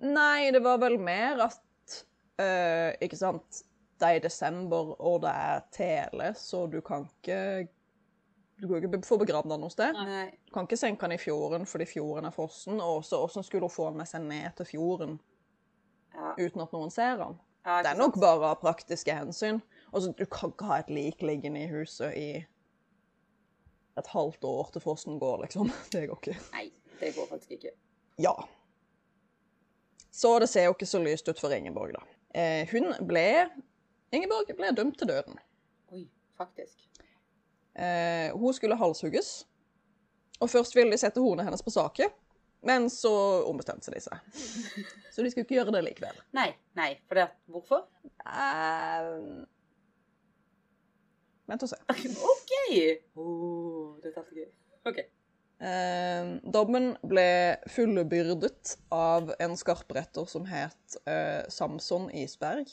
Nei, 0.05 0.51
det 0.53 0.61
var 0.65 0.79
vel 0.83 0.99
mer 1.01 1.41
at 1.47 1.61
uh, 2.41 2.91
Ikke 3.05 3.17
sant 3.17 3.63
Det 4.01 4.09
er 4.09 4.19
i 4.19 4.25
desember, 4.25 4.91
og 5.01 5.23
det 5.25 5.31
er 5.33 5.63
tele, 5.73 6.33
så 6.37 6.65
du 6.69 6.81
kan 6.85 7.07
ikke 7.09 7.69
Du 8.61 8.67
kan 8.69 8.83
ikke 8.85 9.01
få 9.07 9.17
begravd 9.23 9.49
den 9.51 9.63
noe 9.65 9.73
sted. 9.73 9.97
Nei. 9.97 10.27
Du 10.47 10.53
kan 10.55 10.67
ikke 10.69 10.77
senke 10.79 11.07
den 11.09 11.17
i 11.17 11.23
fjorden 11.23 11.65
fordi 11.67 11.87
fjorden 11.91 12.29
er 12.29 12.35
frossen. 12.35 12.77
Og 12.81 13.01
også, 13.01 13.19
hvordan 13.25 13.47
skulle 13.49 13.67
hun 13.67 13.73
få 13.75 13.89
den 13.91 13.99
med 14.03 14.07
seg 14.11 14.23
ned 14.29 14.51
til 14.61 14.69
fjorden 14.75 15.17
Ja. 16.15 16.35
uten 16.39 16.63
at 16.63 16.73
noen 16.77 16.93
ser 16.95 17.17
den? 17.19 17.39
Ja, 17.67 17.81
Det 17.83 17.91
er 17.95 17.97
nok 17.99 18.15
sant? 18.15 18.21
bare 18.23 18.51
av 18.53 18.61
praktiske 18.61 19.15
hensyn. 19.17 19.63
Altså, 19.93 20.13
du 20.13 20.25
kan 20.31 20.53
ikke 20.53 20.69
ha 20.69 20.79
et 20.83 20.91
lik 20.93 21.23
liggende 21.23 21.65
i 21.65 21.71
huset 21.73 22.13
i 22.15 22.29
et 23.99 24.07
halvt 24.13 24.45
år 24.45 24.71
til 24.75 24.83
frossen 24.85 25.19
går, 25.23 25.43
liksom. 25.47 25.71
Det 25.93 26.05
går 26.11 26.19
ikke. 26.23 26.37
Nei, 26.53 26.67
det 27.01 27.15
går 27.17 27.27
faktisk 27.31 27.57
ikke. 27.57 27.73
Ja. 28.23 28.35
Så 30.15 30.31
det 30.39 30.47
ser 30.47 30.69
jo 30.69 30.75
ikke 30.77 30.87
så 30.87 31.01
lyst 31.03 31.29
ut 31.29 31.41
for 31.43 31.51
Ingeborg, 31.51 31.97
da. 31.97 32.03
Eh, 32.39 32.69
hun 32.71 32.93
ble 33.09 33.49
Ingeborg 34.15 34.53
ble 34.55 34.71
dømt 34.77 35.01
til 35.01 35.11
døden. 35.11 35.41
Oi, 35.91 36.05
faktisk. 36.39 36.85
Eh, 37.75 38.31
hun 38.31 38.55
skulle 38.55 38.79
halshugges. 38.79 39.33
Og 40.39 40.51
først 40.51 40.77
ville 40.77 40.95
de 40.95 41.01
sette 41.03 41.23
hornet 41.23 41.47
hennes 41.49 41.67
på 41.67 41.73
saken, 41.75 42.15
men 42.63 42.87
så 42.91 43.11
ombestemte 43.49 43.91
de 43.91 44.03
seg. 44.03 44.23
Så 45.15 45.23
de 45.23 45.31
skulle 45.31 45.45
ikke 45.47 45.59
gjøre 45.59 45.75
det 45.75 45.83
likevel. 45.89 46.23
Nei, 46.35 46.49
nei. 46.79 46.89
For 47.07 47.19
det 47.19 47.29
Hvorfor? 47.51 47.85
Uh, 48.27 49.45
vent 51.51 51.67
og 51.67 51.71
se. 51.71 51.79
OK! 52.31 52.55
Oh, 53.15 53.99
dette 54.03 54.19
er 54.19 54.27
så 54.27 54.39
gøy. 54.39 54.49
OK. 54.91 55.05
Eh, 55.65 56.31
dommen 56.53 56.91
ble 57.09 57.57
fullbyrdet 57.73 58.75
av 58.93 59.31
en 59.41 59.55
skarpretter 59.57 60.27
som 60.29 60.45
het 60.51 60.97
eh, 61.09 61.47
Samson 61.49 62.11
Isberg. 62.13 62.69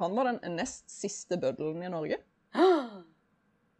Han 0.00 0.16
var 0.16 0.28
den 0.28 0.56
nest 0.58 0.90
siste 0.92 1.38
bøddelen 1.40 1.84
i 1.86 1.92
Norge. 1.92 2.18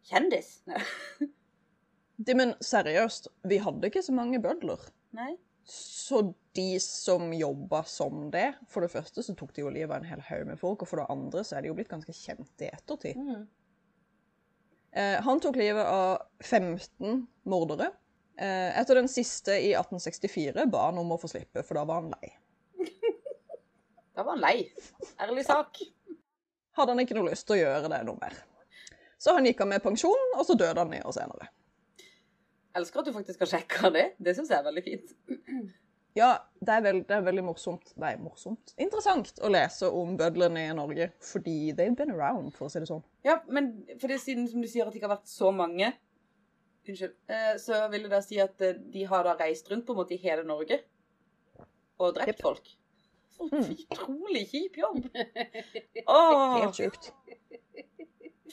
Kjendis? 0.09 0.59
De, 2.25 2.37
men 2.39 2.55
seriøst, 2.63 3.27
vi 3.51 3.59
hadde 3.61 3.91
ikke 3.91 4.05
så 4.05 4.15
mange 4.15 4.39
bødler. 4.41 4.81
Nei. 5.17 5.35
Så 5.69 6.21
de 6.55 6.77
som 6.83 7.31
jobba 7.33 7.81
som 7.89 8.27
det 8.29 8.51
For 8.69 8.85
det 8.85 8.91
første 8.93 9.23
så 9.25 9.33
tok 9.33 9.55
de 9.57 9.63
jo 9.63 9.71
livet 9.73 9.95
av 9.95 10.03
en 10.03 10.11
hel 10.11 10.21
haug 10.27 10.43
med 10.51 10.61
folk, 10.61 10.85
og 10.85 10.91
for 10.91 11.01
det 11.01 11.07
andre 11.13 11.45
så 11.45 11.57
er 11.57 11.65
de 11.65 11.71
jo 11.73 11.77
blitt 11.79 11.91
ganske 11.91 12.15
kjente 12.15 12.67
i 12.67 12.71
ettertid. 12.71 13.19
Mm. 13.19 13.47
Eh, 14.95 15.17
han 15.27 15.41
tok 15.43 15.59
livet 15.59 15.89
av 15.89 16.23
15 16.45 17.25
mordere. 17.51 17.91
Eh, 18.37 18.81
etter 18.81 18.99
den 18.99 19.09
siste 19.09 19.55
i 19.63 19.71
1864 19.75 20.67
ba 20.71 20.89
han 20.89 20.99
om 20.99 21.13
å 21.15 21.19
få 21.21 21.31
slippe, 21.31 21.63
for 21.63 21.79
da 21.79 21.85
var 21.87 22.03
han 22.03 22.15
lei. 22.17 22.33
Da 24.15 24.23
var 24.23 24.35
han 24.35 24.43
lei. 24.43 24.69
Ærlig 25.23 25.47
sak. 25.47 25.79
Hadde 26.75 26.95
han 26.95 27.03
ikke 27.05 27.17
noe 27.19 27.31
lyst 27.31 27.47
til 27.47 27.57
å 27.57 27.61
gjøre 27.61 27.91
det 27.93 28.01
noe 28.07 28.19
mer. 28.19 28.37
Så 29.19 29.35
han 29.37 29.47
gikk 29.47 29.63
av 29.65 29.71
med 29.71 29.83
pensjon, 29.83 30.35
og 30.35 30.43
så 30.47 30.57
døde 30.59 30.83
han 30.83 30.95
i 30.95 31.01
år 31.03 31.15
senere. 31.15 31.49
Elsker 32.75 33.01
at 33.01 33.09
du 33.09 33.15
faktisk 33.15 33.45
har 33.45 33.51
sjekka 33.53 33.91
det. 33.95 34.05
Det 34.19 34.35
syns 34.35 34.51
jeg 34.51 34.59
er 34.59 34.67
veldig 34.67 34.83
fint. 34.85 35.15
Ja, 36.15 36.31
det 36.63 36.77
er, 36.77 36.83
veld, 36.85 37.01
det 37.09 37.15
er 37.17 37.23
veldig 37.27 37.43
morsomt 37.43 37.89
Nei, 37.99 38.13
morsomt. 38.23 38.71
Interessant 38.79 39.33
å 39.43 39.51
lese 39.51 39.89
om 39.91 40.13
bødlene 40.19 40.69
i 40.69 40.75
Norge, 40.75 41.09
fordi 41.23 41.73
they've 41.75 41.97
been 41.99 42.15
around, 42.15 42.53
for 42.55 42.69
å 42.69 42.71
si 42.71 42.83
det 42.83 42.91
sånn. 42.91 43.03
Ja, 43.27 43.41
men 43.51 43.73
for 43.99 44.11
det 44.11 44.21
siden 44.23 44.47
som 44.51 44.63
du 44.63 44.71
sier 44.71 44.87
at 44.87 44.95
det 44.95 45.01
ikke 45.01 45.09
har 45.11 45.17
vært 45.17 45.31
så 45.31 45.51
mange 45.55 45.91
Unnskyld. 46.89 47.15
Eh, 47.33 47.53
så 47.61 47.81
vil 47.93 48.07
det 48.07 48.13
da 48.13 48.21
si 48.25 48.39
at 48.43 48.61
eh, 48.65 48.77
de 48.95 49.05
har 49.09 49.25
da 49.27 49.37
reist 49.41 49.71
rundt 49.73 49.87
på 49.87 49.95
en 49.95 50.01
måte 50.03 50.17
i 50.17 50.21
hele 50.23 50.45
Norge 50.47 50.81
og 51.99 52.15
drept 52.17 52.37
yep. 52.37 52.43
folk. 52.43 52.73
Mm. 53.41 53.71
Utrolig 53.91 54.45
kjip 54.51 54.79
jobb. 54.79 55.07
Åh, 56.07 56.59
Helt 56.61 56.79
sjukt. 56.79 57.11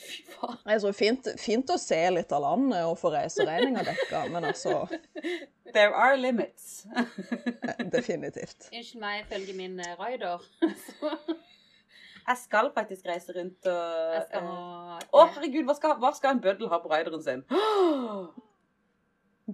fy 0.01 0.23
faen. 0.31 0.57
Det 0.65 0.77
er 0.77 0.97
fint, 0.97 1.27
fint 1.37 1.73
å 1.73 1.77
se 1.81 1.99
litt 2.13 2.31
av 2.33 2.41
landet 2.45 2.87
og 2.89 2.97
få 2.99 3.11
reiseregninga 3.13 3.83
dekka, 3.85 4.25
men 4.33 4.49
altså 4.51 4.85
There 5.75 5.93
are 5.95 6.17
limits. 6.17 6.85
eh, 6.97 7.85
Definitivt. 7.93 8.69
Unnskyld 8.73 9.01
meg, 9.03 9.21
ifølge 9.25 9.55
min 9.55 9.77
raider, 9.99 10.41
rider. 10.41 10.75
Så 10.87 11.13
Jeg 12.27 12.37
skal 12.37 12.71
faktisk 12.75 13.05
reise 13.09 13.33
rundt 13.35 13.65
og 13.69 13.73
Å, 13.73 13.75
skal 14.25 14.41
herregud, 15.35 15.65
hva 15.67 15.75
skal, 15.77 15.95
hva 16.01 16.11
skal 16.15 16.29
en 16.35 16.41
bøddel 16.43 16.69
ha 16.71 16.77
på 16.83 16.91
rideren 16.91 17.23
sin? 17.25 17.41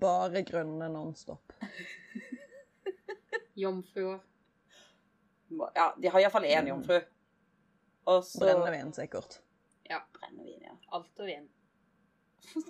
Bare 0.03 0.39
grønne 0.45 0.87
nonstop. 0.93 1.45
jomfruer. 3.63 4.19
Ja, 5.75 5.91
de 5.97 6.11
har 6.11 6.19
iallfall 6.21 6.47
én 6.49 6.67
jomfru. 6.69 6.99
Og 8.07 8.23
så 8.27 8.39
Brennevin, 8.43 8.91
sikkert. 8.95 9.39
Brennevin, 9.87 10.61
ja. 10.67 10.75
Alt 10.95 11.23
og 11.23 11.27
vin. 11.31 11.47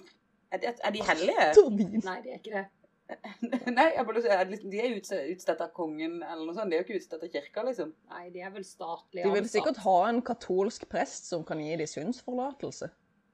Er 0.48 0.62
de, 0.64 0.70
er 0.80 0.92
de 0.96 1.02
hellige? 1.04 1.46
Turbin. 1.58 1.98
Nei, 2.06 2.22
de 2.24 2.30
er 2.32 2.38
ikke 2.40 2.54
det. 2.54 2.62
Nei, 3.78 3.86
jeg 3.96 4.04
bare, 4.08 4.22
er 4.36 4.50
liksom, 4.50 4.72
de 4.74 4.80
er 4.84 4.96
utstedt 5.00 5.62
av 5.64 5.70
kongen 5.76 6.18
eller 6.24 6.44
noe 6.46 6.56
sånt. 6.58 6.72
De 6.72 6.76
er 6.76 6.82
jo 6.82 6.88
ikke 6.90 6.98
utstedt 7.00 7.24
av 7.24 7.32
kirka, 7.32 7.64
liksom. 7.68 7.94
Nei, 8.12 8.26
de 8.34 8.42
er 8.44 8.52
vel 8.52 8.66
statlige 8.68 9.24
De 9.24 9.32
vil 9.32 9.44
ansatt. 9.46 9.54
sikkert 9.54 9.80
ha 9.86 9.96
en 10.10 10.22
katolsk 10.28 10.88
prest 10.92 11.30
som 11.32 11.46
kan 11.48 11.62
gi 11.64 11.78
dem 11.80 11.88
synsforlatelse. 11.88 12.90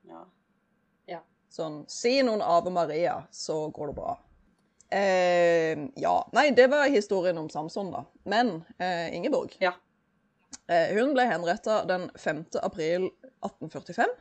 Ja. 0.10 0.24
Sånn, 1.54 1.84
si 1.86 2.16
noen 2.26 2.42
Ave 2.42 2.72
Maria, 2.74 3.20
så 3.30 3.68
går 3.70 3.92
det 3.92 3.96
bra. 4.00 4.14
Eh, 4.90 5.84
ja. 6.02 6.14
Nei, 6.34 6.48
det 6.58 6.66
var 6.72 6.88
historien 6.90 7.38
om 7.38 7.50
Samson, 7.54 7.92
da. 7.94 8.00
Men 8.30 8.56
eh, 8.82 9.12
Ingeborg 9.14 9.54
Ja. 9.62 9.76
eh, 10.66 10.96
Hun 10.98 11.14
ble 11.14 11.28
henretta 11.30 11.84
den 11.90 12.08
5. 12.18 12.46
april 12.62 13.06
1845. 13.46 14.16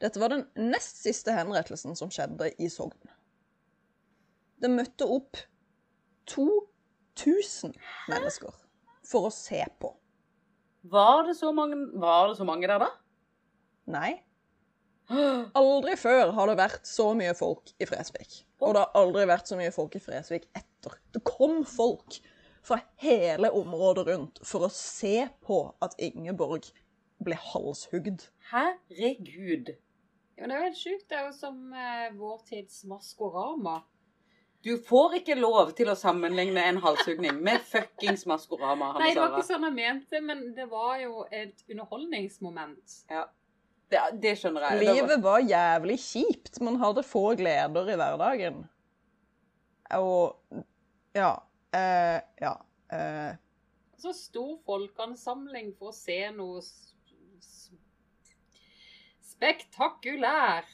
Dette 0.00 0.20
var 0.20 0.28
den 0.32 0.44
nest 0.56 1.00
siste 1.04 1.32
henrettelsen 1.32 1.96
som 1.96 2.12
skjedde 2.12 2.52
i 2.60 2.68
Sogn. 2.72 3.00
Det 4.60 4.70
møtte 4.72 5.06
opp 5.08 5.38
2000 6.30 7.72
mennesker 8.10 8.56
for 9.10 9.28
å 9.28 9.34
se 9.34 9.62
på. 9.80 9.94
Var 10.90 11.24
det 11.28 11.36
så 11.36 11.52
mange, 11.52 11.78
var 12.00 12.30
det 12.30 12.36
så 12.38 12.46
mange 12.48 12.68
der, 12.68 12.84
da? 12.84 12.90
Nei. 13.90 14.12
Aldri 15.60 15.96
før 15.98 16.34
har 16.36 16.50
det 16.50 16.58
vært 16.60 16.86
så 16.88 17.10
mye 17.18 17.34
folk 17.36 17.72
i 17.80 17.88
Fresvik. 17.88 18.44
Og 18.60 18.76
det 18.76 18.84
har 18.84 19.00
aldri 19.00 19.24
vært 19.28 19.48
så 19.48 19.56
mye 19.58 19.72
folk 19.74 19.96
i 19.96 20.02
Fresvik 20.04 20.46
etter. 20.56 20.98
Det 21.14 21.22
kom 21.26 21.62
folk 21.66 22.20
fra 22.62 22.78
hele 23.00 23.50
området 23.56 24.04
rundt 24.10 24.40
for 24.46 24.66
å 24.66 24.72
se 24.72 25.24
på 25.46 25.62
at 25.82 25.96
Ingeborg 26.04 26.68
ble 27.24 27.36
halshugd. 27.50 28.28
Herregud. 28.52 29.72
Ja, 30.36 30.44
men 30.44 30.52
det 30.52 30.56
er 30.56 30.60
jo 30.60 30.68
helt 30.68 30.80
sjukt. 30.80 31.06
Det 31.08 31.18
er 31.18 31.26
jo 31.26 31.34
som 31.36 31.72
eh, 31.72 32.12
vår 32.16 32.38
tids 32.48 32.84
Maskorama. 32.88 33.80
Du 34.62 34.74
får 34.84 35.14
ikke 35.20 35.34
lov 35.40 35.70
til 35.78 35.88
å 35.88 35.94
sammenligne 35.96 36.60
en 36.68 36.80
halshugning 36.84 37.38
med 37.42 37.62
fuckings 37.64 38.26
Maskorama. 38.28 38.90
Nei, 39.00 39.14
det 39.14 39.22
var 39.22 39.38
ikke 39.38 39.46
sånn 39.48 39.64
jeg 39.70 39.76
mente, 39.78 40.20
men 40.20 40.42
det 40.56 40.66
var 40.68 40.98
jo 41.00 41.22
et 41.32 41.62
underholdningsmoment. 41.70 42.96
Det, 43.90 44.02
det 44.20 44.34
skjønner 44.38 44.66
jeg. 44.68 44.82
Livet 44.84 45.22
var 45.24 45.40
jævlig 45.40 45.96
kjipt. 45.98 46.60
Man 46.62 46.76
hadde 46.82 47.02
få 47.08 47.22
gleder 47.40 47.88
i 47.88 47.96
hverdagen. 47.98 48.60
Og 49.96 50.36
ja. 51.16 51.32
Eh, 51.74 52.20
ja. 52.44 52.52
Eh, 52.92 53.32
Så 53.98 54.12
stor 54.16 54.58
folkeansamling 54.66 55.72
for 55.78 55.90
å 55.90 55.96
se 55.96 56.20
noe 56.36 56.60
s- 56.62 56.92
s- 57.40 57.70
spektakulært. 59.32 60.66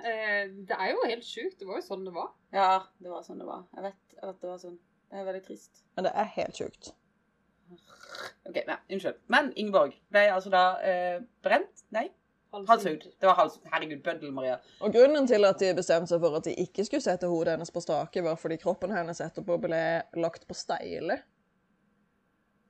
Eh, 0.00 0.48
det 0.68 0.78
er 0.78 0.94
jo 0.94 1.04
helt 1.04 1.26
sjukt. 1.26 1.58
Det 1.60 1.68
var 1.68 1.80
jo 1.80 1.84
sånn 1.86 2.06
det 2.06 2.14
var. 2.14 2.32
Ja, 2.54 2.72
det 3.02 3.12
var 3.12 3.26
sånn 3.26 3.42
det 3.42 3.48
var. 3.48 3.66
Jeg 3.76 3.88
vet 3.90 4.18
at 4.22 4.40
det 4.40 4.50
var 4.50 4.58
sånn. 4.62 4.78
Det 5.12 5.20
er 5.20 5.28
veldig 5.28 5.44
trist. 5.44 5.84
men 5.96 6.06
det 6.08 6.12
er 6.16 6.34
helt 6.38 6.56
sjukt. 6.56 6.94
Ok, 8.48 8.56
nei, 8.68 8.76
unnskyld. 8.92 9.20
Men 9.32 9.52
Ingeborg 9.56 9.94
ble 10.12 10.26
altså 10.32 10.50
da 10.52 10.64
eh, 10.84 11.18
brent? 11.44 11.84
Nei, 11.94 12.06
halshugd. 12.52 13.06
Det 13.20 13.26
var 13.28 13.36
hals... 13.38 13.58
Herregud, 13.72 14.02
bøddel, 14.04 14.32
Maria. 14.32 14.58
Og 14.80 14.92
grunnen 14.92 15.26
til 15.28 15.44
at 15.48 15.60
de 15.62 15.72
bestemte 15.76 16.10
seg 16.12 16.20
for 16.20 16.36
at 16.36 16.48
de 16.48 16.54
ikke 16.64 16.84
skulle 16.88 17.04
sette 17.04 17.28
hodet 17.30 17.56
hennes 17.56 17.72
på 17.72 17.82
stake, 17.84 18.24
var 18.24 18.40
fordi 18.40 18.58
kroppen 18.60 18.92
hennes 18.92 19.22
etterpå 19.24 19.56
ble 19.62 19.82
lagt 20.20 20.46
på 20.48 20.56
steile. 20.56 21.22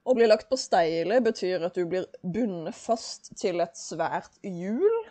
Å 0.03 0.14
bli 0.18 0.27
lagt 0.27 0.49
på 0.51 0.59
steile 0.59 1.20
betyr 1.23 1.66
at 1.66 1.79
du 1.79 1.87
blir 1.87 2.09
bundet 2.23 2.75
fast 2.79 3.33
til 3.39 3.62
et 3.62 3.79
svært 3.79 4.39
hjul, 4.43 5.03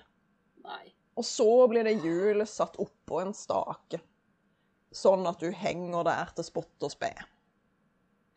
Nei. 0.61 0.91
Og 1.17 1.25
så 1.27 1.47
blir 1.71 1.83
det 1.87 1.97
hjulet 2.03 2.49
satt 2.49 2.77
oppå 2.81 3.21
en 3.21 3.33
stake. 3.35 3.99
Sånn 4.91 5.25
at 5.29 5.39
du 5.39 5.51
henger 5.55 6.03
der 6.07 6.31
til 6.35 6.43
spott 6.47 6.83
og 6.83 6.91
spe. 6.91 7.11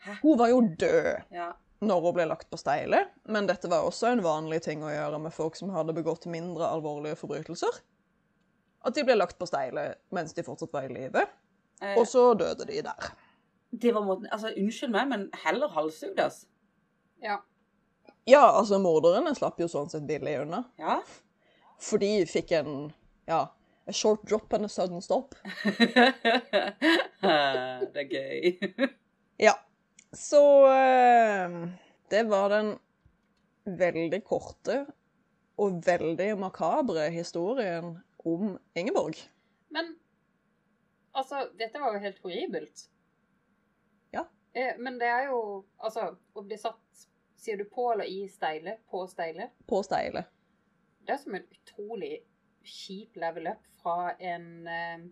Hæ? 0.05 0.19
Hun 0.23 0.39
var 0.39 0.49
jo 0.53 0.61
død 0.61 1.23
Ja. 1.35 1.53
når 1.81 2.01
hun 2.05 2.15
ble 2.15 2.27
lagt 2.31 2.51
på 2.51 2.59
steile, 2.61 3.09
men 3.27 3.47
dette 3.47 3.69
var 3.71 3.85
også 3.89 4.13
en 4.13 4.23
vanlig 4.25 4.63
ting 4.63 4.83
å 4.83 4.93
gjøre 4.93 5.19
med 5.21 5.33
folk 5.35 5.57
som 5.57 5.71
hadde 5.75 5.95
begått 5.97 6.27
mindre 6.31 6.69
alvorlige 6.69 7.17
forbrytelser. 7.19 7.81
At 8.85 8.95
de 8.95 9.05
ble 9.05 9.17
lagt 9.17 9.39
på 9.39 9.47
steile 9.49 9.95
mens 10.13 10.33
de 10.37 10.43
fortsatt 10.43 10.73
var 10.73 10.85
i 10.91 10.95
live, 10.95 11.27
Eh, 11.83 11.97
og 11.99 12.07
så 12.07 12.37
døde 12.39 12.65
de 12.69 12.83
der. 12.87 13.09
det 13.73 13.91
var 13.93 14.03
måten 14.07 14.29
Altså, 14.31 14.53
unnskyld 14.57 14.93
meg, 14.93 15.09
men 15.09 15.31
heller 15.43 15.69
halshugd, 15.69 16.21
altså. 16.23 16.47
Ja. 17.21 17.41
Ja, 18.27 18.45
altså, 18.61 18.79
morderne 18.79 19.35
slapp 19.35 19.59
jo 19.59 19.67
sånn 19.67 19.91
sett 19.91 20.07
billig 20.07 20.37
unna. 20.41 20.65
Ja. 20.79 21.01
For 21.85 22.01
vi 22.01 22.25
fikk 22.29 22.55
en, 22.57 22.93
ja, 23.29 23.43
a 23.87 23.93
short 23.93 24.23
drop 24.29 24.53
and 24.53 24.65
a 24.65 24.69
sudden 24.69 25.03
stop. 25.03 25.35
det 27.93 28.05
er 28.05 28.09
gøy. 28.09 28.59
Ja. 29.43 29.53
Så 30.15 30.41
eh, 30.71 31.57
det 32.09 32.23
var 32.31 32.49
den 32.53 32.77
veldig 33.65 34.21
korte 34.25 34.85
og 35.61 35.81
veldig 35.87 36.31
makabre 36.39 37.09
historien 37.13 37.99
om 38.25 38.55
Ingeborg. 38.79 39.19
Men 39.75 39.95
altså, 41.13 41.49
dette 41.59 41.83
var 41.83 41.97
jo 41.97 42.05
helt 42.07 42.23
horribelt. 42.23 42.87
Ja. 44.15 44.25
Eh, 44.55 44.79
men 44.79 45.01
det 45.03 45.11
er 45.11 45.29
jo 45.33 45.65
Altså, 45.83 46.15
å 46.35 46.43
bli 46.47 46.57
satt 46.61 47.09
Sier 47.45 47.59
du 47.61 47.67
på 47.69 47.91
eller 47.93 48.09
i 48.09 48.25
steile? 48.33 48.79
På 48.89 49.03
steile? 49.11 49.51
På 49.69 49.83
steile. 49.85 50.23
Det 51.07 51.19
som 51.21 51.35
en 51.37 51.45
utrolig 51.53 52.19
kjip 52.65 53.17
level 53.21 53.51
up 53.53 53.63
fra 53.83 54.13
en 54.13 54.67
eh, 54.67 55.05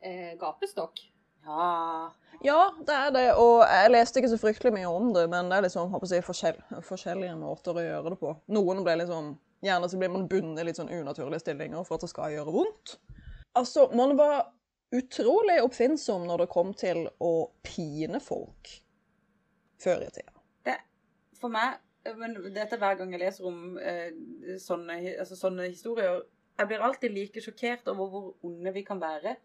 eh, 0.00 0.32
gapestokk. 0.40 1.00
Ja. 1.44 2.12
Ja, 2.42 2.74
det 2.86 2.94
er 2.94 3.10
det, 3.10 3.26
og 3.40 3.64
jeg 3.64 3.90
leste 3.90 4.20
ikke 4.20 4.30
så 4.30 4.38
fryktelig 4.38 4.72
mye 4.76 4.90
om 4.90 5.10
det, 5.14 5.24
men 5.30 5.48
det 5.50 5.58
er 5.58 5.64
liksom, 5.66 5.90
håper 5.90 6.12
jeg, 6.14 6.24
forskjell, 6.26 6.58
forskjellige 6.86 7.34
måter 7.40 7.76
å 7.76 7.82
gjøre 7.82 8.12
det 8.12 8.18
på. 8.20 8.34
Noen 8.54 8.84
ble 8.86 8.94
liksom, 9.00 9.32
gjerne 9.64 9.88
så 9.90 9.98
blir 9.98 10.12
man 10.12 10.28
bundet 10.30 10.62
i 10.62 10.68
litt 10.68 10.78
sånn 10.78 10.92
unaturlige 10.92 11.42
stillinger 11.42 11.86
for 11.88 11.98
at 11.98 12.06
det 12.06 12.12
skal 12.12 12.36
gjøre 12.36 12.54
vondt. 12.54 12.94
Altså, 13.58 13.88
man 13.96 14.14
var 14.20 14.52
utrolig 14.94 15.58
oppfinnsom 15.64 16.28
når 16.28 16.44
det 16.44 16.52
kom 16.52 16.70
til 16.78 17.08
å 17.20 17.32
pine 17.66 18.20
folk 18.22 18.70
før 19.82 20.06
i 20.06 20.12
tida. 20.14 20.38
For 21.38 21.52
meg 21.52 21.78
men 22.16 22.36
Dette 22.54 22.76
er 22.76 22.82
hver 22.82 22.98
gang 23.00 23.12
jeg 23.12 23.22
leser 23.22 23.46
om 23.48 23.78
eh, 23.78 24.10
sånne, 24.62 24.98
altså, 25.18 25.36
sånne 25.36 25.68
historier. 25.68 26.22
Jeg 26.58 26.70
blir 26.70 26.82
alltid 26.82 27.14
like 27.14 27.42
sjokkert 27.42 27.88
over 27.92 28.10
hvor 28.12 28.28
onde 28.46 28.72
vi 28.74 28.82
kan 28.86 29.00
være. 29.00 29.36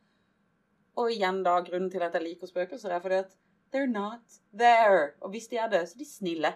Og 1.02 1.12
igjen 1.12 1.42
da, 1.46 1.58
grunnen 1.66 1.90
til 1.92 2.06
at 2.06 2.14
jeg 2.14 2.24
liker 2.24 2.50
spøkelser, 2.50 2.94
er 2.94 3.02
fordi 3.02 3.22
at 3.24 3.36
they're 3.74 3.90
not 3.90 4.40
there. 4.54 5.14
Og 5.22 5.34
hvis 5.34 5.48
de 5.48 5.58
er 5.58 5.70
det, 5.70 5.82
så 5.90 5.98
er 5.98 6.04
de 6.04 6.10
snille. 6.10 6.54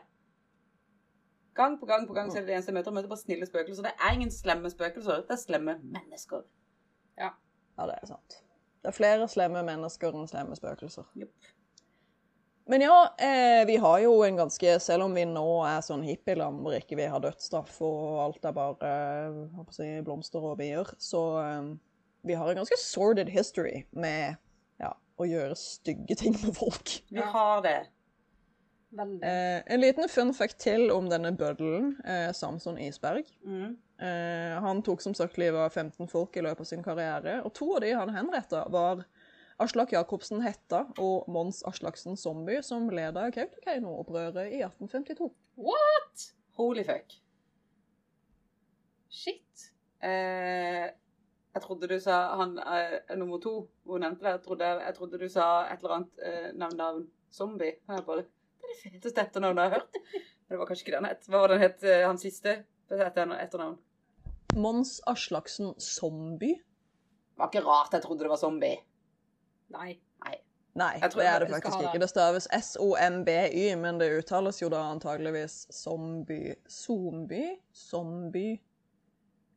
Gang 1.57 1.79
på 1.79 1.85
gang 1.89 2.07
på 2.07 2.13
gang 2.13 2.31
så 2.31 2.37
er 2.37 2.41
det 2.41 2.47
det 2.47 2.55
eneste 2.55 2.69
jeg 2.69 2.77
møter. 2.77 2.91
Jeg 2.91 2.95
møter 2.95 3.09
bare 3.09 3.23
snille 3.25 3.45
spøkelser. 3.45 3.83
Det 3.83 3.93
er 3.97 4.13
ingen 4.13 4.31
slemme 4.31 4.69
spøkelser. 4.69 5.23
Det 5.25 5.33
er 5.33 5.41
slemme 5.41 5.79
mennesker. 5.83 6.43
Ja, 7.77 7.85
det 7.85 7.95
er 8.01 8.05
sant. 8.05 8.41
Det 8.81 8.91
er 8.91 8.97
flere 8.97 9.27
slemme 9.27 9.63
mennesker 9.65 10.13
enn 10.13 10.29
slemme 10.29 10.55
spøkelser. 10.55 11.09
Jupp. 11.17 11.49
Men 12.67 12.83
ja, 12.83 13.15
eh, 13.17 13.65
vi 13.67 13.77
har 13.79 13.99
jo 14.03 14.13
en 14.25 14.35
ganske 14.35 14.79
Selv 14.83 15.05
om 15.05 15.13
vi 15.15 15.23
nå 15.29 15.47
er 15.63 15.83
sånn 15.85 16.03
hippieland 16.03 16.59
hvor 16.63 16.75
ikke 16.75 16.97
vi 16.99 17.07
har 17.07 17.23
dødsstraff 17.23 17.77
og 17.85 18.17
alt 18.25 18.47
er 18.47 18.55
bare 18.57 18.89
eh, 18.91 19.67
si, 19.71 19.87
blomster 20.03 20.43
og 20.43 20.57
bier, 20.59 20.89
så 20.99 21.23
eh, 21.43 21.69
vi 22.27 22.35
har 22.35 22.51
en 22.51 22.59
ganske 22.61 22.79
sordid 22.81 23.31
history 23.31 23.85
med 23.95 24.35
ja, 24.83 24.91
å 25.15 25.27
gjøre 25.27 25.55
stygge 25.59 26.17
ting 26.19 26.35
med 26.41 26.57
folk. 26.57 26.97
Vi 27.07 27.23
har 27.23 27.63
det. 27.63 27.79
Veldig. 28.89 29.23
Eh, 29.23 29.63
en 29.65 29.81
liten 29.81 30.09
fun 30.09 30.33
fact 30.33 30.59
til 30.63 30.91
om 30.91 31.09
denne 31.11 31.33
bøddelen, 31.35 31.93
eh, 32.05 32.31
Samson 32.35 32.79
Isberg. 32.79 33.27
Mm. 33.45 33.75
Eh, 33.99 34.59
han 34.63 34.83
tok 34.83 35.01
som 35.01 35.15
sagt 35.17 35.37
livet 35.37 35.59
av 35.59 35.71
15 35.71 36.07
folk 36.07 36.37
i 36.37 36.43
løpet 36.43 36.63
av 36.63 36.69
sin 36.69 36.83
karriere, 36.83 37.41
og 37.43 37.53
to 37.57 37.73
av 37.75 37.81
de 37.83 37.93
han 37.95 38.13
henretta, 38.15 38.67
var 38.71 39.03
Aslak 39.59 39.91
Jacobsen 39.95 40.41
Hetta 40.45 40.83
og 41.01 41.25
Mons 41.33 41.63
Aslaksen 41.65 42.17
Zombie, 42.19 42.59
som 42.63 42.89
leda 42.93 43.23
Kautokeino-opprøret 43.33 44.51
i 44.53 44.59
1852. 44.61 45.31
What?! 45.57 46.27
Holy 46.59 46.83
fuck. 46.85 47.15
Shit. 49.09 49.71
Eh, 50.03 50.85
jeg 51.57 51.63
trodde 51.63 51.89
du 51.89 51.95
sa 52.01 52.17
han 52.37 52.57
eh, 52.61 53.15
nummer 53.17 53.41
to, 53.41 53.55
hun 53.89 54.03
nevnte 54.05 54.25
det. 54.27 54.33
Jeg 54.35 54.43
trodde, 54.45 54.67
jeg 54.85 54.97
trodde 54.97 55.21
du 55.21 55.27
sa 55.31 55.47
et 55.71 55.81
eller 55.81 55.95
annet 55.97 56.21
eh, 56.21 56.49
navn 56.57 56.83
av 56.85 56.99
Zombie. 57.33 57.79
Bare, 57.89 58.27
det 58.27 58.67
er 58.67 58.73
det 58.73 58.79
feteste 58.83 59.23
etternavnet 59.25 59.63
jeg 59.63 59.71
har 59.73 59.79
hørt. 59.79 59.97
Men 60.47 60.53
det 60.53 60.59
var 60.61 60.69
kanskje 60.69 60.85
ikke 60.85 60.93
det 60.95 61.01
han 61.01 61.09
het. 61.09 61.25
Hva 61.31 61.41
var 61.41 61.49
det 61.53 61.57
han 61.57 61.65
het, 61.65 61.87
eh, 61.89 62.05
hans 62.05 62.25
siste 62.27 62.53
etter- 62.93 63.33
etternavn? 63.41 63.79
Mons 64.57 64.99
Aslaksen 65.09 65.73
Zombie? 65.81 66.59
Det 66.61 67.41
var 67.41 67.49
ikke 67.51 67.65
rart 67.65 67.93
jeg 67.97 68.05
trodde 68.05 68.25
det 68.25 68.31
var 68.31 68.41
zombie. 68.41 68.77
Nei. 69.73 69.97
Nei, 70.77 70.99
tror 71.01 71.21
det 71.21 71.29
er 71.29 71.39
det 71.39 71.49
faktisk 71.49 71.79
ikke. 71.81 71.99
det. 71.99 72.09
Staves 72.11 72.47
S-O-M-B-Y, 72.53 73.75
men 73.81 73.97
det 73.97 74.11
uttales 74.19 74.61
jo 74.61 74.69
da 74.69 74.83
antageligvis 74.91 75.55
zombie. 75.73 76.53
Zombie? 76.69 77.55
Zombie? 77.73 78.59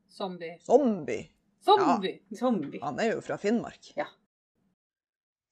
Zombie. 0.09 0.57
Zombie. 0.65 1.27
Zombie! 1.65 2.17
Zombie. 2.33 2.81
Han 2.83 2.99
er 2.99 3.13
jo 3.13 3.21
fra 3.21 3.37
Finnmark. 3.37 3.93
Ja. 3.97 4.07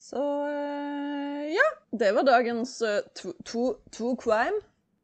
Så 0.00 0.22
eh, 0.48 1.52
ja. 1.52 1.68
Det 1.90 2.14
var 2.14 2.24
dagens 2.24 2.82
uh, 2.82 3.04
true, 3.16 3.36
true, 3.44 3.74
true 3.92 4.16
crime. 4.16 4.60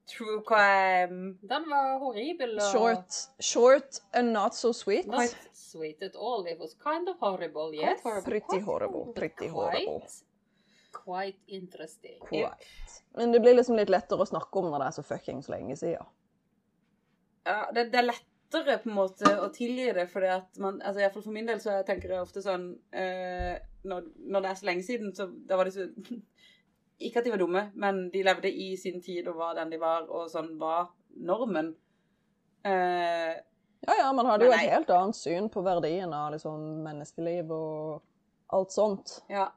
True 0.07 0.43
crime. 0.47 1.39
Den 1.41 1.65
var 1.71 1.99
horribel 1.99 2.59
og 2.59 2.67
Short, 2.73 3.21
short 3.41 4.03
and 4.13 4.33
not 4.33 4.55
so 4.55 4.73
sweet. 4.73 5.07
not 5.07 5.37
sweet 5.53 6.03
at 6.03 6.17
all. 6.17 6.47
It 6.47 6.61
was 6.61 6.75
kind 6.75 7.09
of 7.09 7.17
horrible, 7.21 7.73
yes. 7.75 8.03
Pretty 8.03 8.61
horrible. 8.61 9.13
Pretty 9.17 9.49
horrible. 9.49 10.01
Quite, 10.01 10.25
quite 10.93 11.39
interesting. 11.47 12.21
Quite. 12.29 12.69
Men 13.17 13.33
det 13.33 13.41
blir 13.41 13.57
liksom 13.57 13.81
litt 13.81 13.89
lettere 13.89 14.21
å 14.21 14.29
snakke 14.29 14.61
om 14.61 14.69
når 14.69 14.85
det 14.85 14.91
er 14.91 14.97
så 14.99 15.07
fuckings 15.09 15.49
lenge 15.49 15.77
siden. 15.81 16.13
Ja, 17.45 17.59
det, 17.73 17.89
det 17.93 18.01
er 18.03 18.09
lettere 18.11 18.79
på 18.83 18.91
en 18.91 18.99
måte 18.99 19.33
å 19.41 19.49
tilgi 19.57 19.89
det, 19.97 20.05
fordi 20.13 20.31
at 20.37 20.61
man 20.61 20.83
altså 20.83 21.01
i 21.01 21.09
fall 21.13 21.25
For 21.25 21.35
min 21.35 21.49
del 21.49 21.61
så 21.65 21.81
tenker 21.87 22.13
jeg 22.13 22.25
ofte 22.25 22.45
sånn 22.45 22.71
uh, 22.97 23.55
når, 23.89 24.07
når 24.21 24.45
det 24.45 24.51
er 24.51 24.61
så 24.61 24.69
lenge 24.69 24.87
siden, 24.87 25.17
så 25.17 25.29
da 25.49 25.59
var 25.61 25.69
det 25.69 25.77
så 25.77 25.89
Ikke 27.01 27.19
at 27.19 27.25
de 27.27 27.33
var 27.35 27.41
dumme, 27.43 27.65
men 27.75 28.09
de 28.11 28.23
levde 28.23 28.51
i 28.53 28.77
sin 28.77 29.01
tid 29.03 29.27
og 29.29 29.37
var 29.41 29.55
den 29.59 29.71
de 29.75 29.81
var, 29.83 30.07
og 30.09 30.29
sånn 30.31 30.55
var 30.61 30.93
normen. 31.17 31.75
Eh, 32.65 33.35
Ja, 33.85 33.95
ja, 33.99 34.13
man 34.17 34.25
hadde 34.27 34.47
jo 34.47 34.53
et 34.55 34.71
helt 34.71 34.89
annet 34.91 35.17
syn 35.19 35.51
på 35.53 35.61
verdien 35.67 36.13
av 36.17 36.31
liksom 36.33 36.63
menneskeliv 36.87 37.51
og 37.53 38.03
alt 38.57 38.73
sånt. 38.73 39.21
ja. 39.29 39.51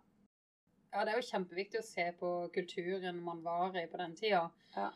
Ja, 0.93 1.03
det 1.05 1.11
er 1.13 1.17
jo 1.19 1.27
kjempeviktig 1.27 1.79
å 1.81 1.85
se 1.85 2.03
på 2.17 2.29
kulturen 2.55 3.19
man 3.21 3.41
var 3.43 3.75
i 3.77 3.83
på 3.91 3.97
den 3.99 4.15
tida. 4.15 4.49
Ja. 4.73 4.87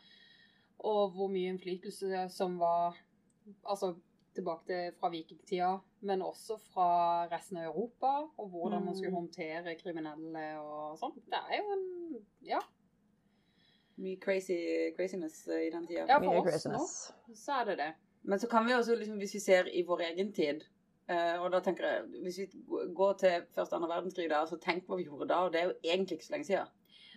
Og 0.82 1.12
hvor 1.14 1.28
mye 1.30 1.52
innflytelse 1.52 2.24
som 2.32 2.56
var 2.58 2.96
Altså 3.64 3.92
tilbake 4.34 4.66
til 4.66 4.92
fra 5.00 5.08
vikingtida, 5.12 5.70
men 6.02 6.22
også 6.22 6.56
fra 6.72 7.26
resten 7.30 7.56
av 7.58 7.64
Europa. 7.70 8.12
Og 8.38 8.48
hvordan 8.48 8.84
man 8.84 8.94
skulle 8.96 9.10
Mm. 9.10 9.20
håndtere 9.20 9.74
kriminelle 9.80 10.58
og 10.60 10.98
sånn. 10.98 11.14
Det 11.26 11.40
er 11.50 11.58
jo 11.58 11.72
en 11.72 12.26
Ja. 12.42 12.60
Mye 13.98 14.16
crazy, 14.20 14.56
craziness 14.96 15.46
eh, 15.48 15.66
i 15.66 15.70
den 15.70 15.86
tida. 15.86 16.06
Ja, 16.08 16.18
for 16.18 16.46
oss 16.48 16.64
nå 16.66 16.78
så 17.36 17.60
er 17.60 17.64
det 17.64 17.78
det. 17.78 17.90
Men 18.24 18.38
så 18.38 18.48
kan 18.48 18.64
vi 18.66 18.72
også, 18.72 18.94
liksom, 18.96 19.16
hvis 19.18 19.34
vi 19.34 19.40
ser 19.40 19.64
i 19.68 19.82
vår 19.82 20.00
egen 20.12 20.32
tid 20.32 20.62
eh, 21.08 21.40
Og 21.42 21.50
da 21.52 21.60
tenker 21.60 21.84
jeg, 21.86 22.04
hvis 22.22 22.38
vi 22.38 22.46
går 22.94 23.12
til 23.18 23.42
første 23.54 23.74
og 23.74 23.82
andre 23.82 23.88
verdenskrig 23.96 24.28
da, 24.30 24.44
så 24.46 24.56
tenk 24.62 24.86
hva 24.86 24.96
vi 24.96 25.04
gjorde 25.04 25.28
da, 25.28 25.40
og 25.44 25.52
det 25.52 25.60
er 25.60 25.64
jo 25.64 25.74
egentlig 25.84 26.16
ikke 26.18 26.24
så 26.26 26.32
lenge 26.32 26.44
siden. 26.46 26.66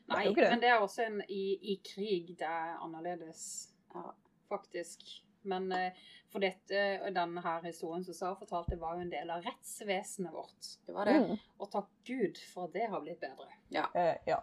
Nei, 0.09 0.23
det 0.27 0.35
det. 0.35 0.49
men 0.49 0.59
det 0.61 0.69
er 0.69 0.79
også 0.79 1.05
en 1.05 1.21
i, 1.29 1.43
i 1.61 1.75
krig 1.85 2.27
det 2.37 2.41
er 2.47 2.77
annerledes, 2.83 3.71
Ja. 3.95 4.11
faktisk. 4.49 5.01
Men 5.45 5.69
eh, 5.75 6.03
for 6.33 6.43
dette, 6.43 6.83
denne 7.15 7.43
her 7.45 7.63
historien 7.63 8.03
som 8.05 8.17
Sara 8.17 8.35
fortalte, 8.39 8.79
var 8.81 8.97
jo 8.97 9.05
en 9.05 9.13
del 9.13 9.31
av 9.31 9.45
rettsvesenet 9.45 10.33
vårt. 10.33 10.73
Det 10.85 10.95
var 10.95 11.09
det. 11.09 11.15
Mm. 11.23 11.45
Og 11.61 11.71
takk 11.71 11.89
Gud 12.07 12.41
for 12.51 12.67
at 12.67 12.75
det 12.75 12.89
har 12.91 13.03
blitt 13.05 13.21
bedre. 13.23 13.47
Eh, 13.71 14.15
ja. 14.27 14.41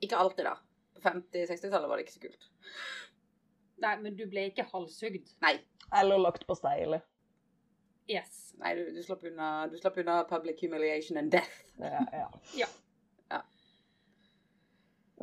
Ikke 0.00 0.18
alltid, 0.18 0.48
da. 0.48 0.56
På 0.96 1.04
50-60-tallet 1.06 1.88
var 1.88 1.98
det 2.00 2.06
ikke 2.06 2.16
så 2.18 2.24
kult. 2.26 2.50
Nei, 3.82 3.96
men 4.02 4.16
du 4.18 4.26
ble 4.30 4.48
ikke 4.50 4.66
halshugd. 4.70 5.32
Nei. 5.42 5.56
Eller 5.98 6.20
lagt 6.20 6.46
på 6.48 6.56
steile. 6.58 7.02
Yes. 8.10 8.52
Nei, 8.60 8.74
du, 8.78 8.84
du, 8.94 9.02
slapp 9.04 9.22
unna, 9.26 9.66
du 9.70 9.78
slapp 9.78 9.98
unna 10.02 10.22
public 10.28 10.60
humiliation 10.62 11.18
and 11.18 11.32
death. 11.32 11.62
Ja, 11.78 12.02
ja. 12.12 12.28
Ja. 12.58 12.68
Ja. 13.30 13.42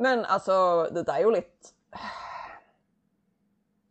Men 0.00 0.24
altså, 0.24 0.88
det 0.94 1.04
er 1.08 1.24
jo 1.26 1.32
litt 1.34 1.74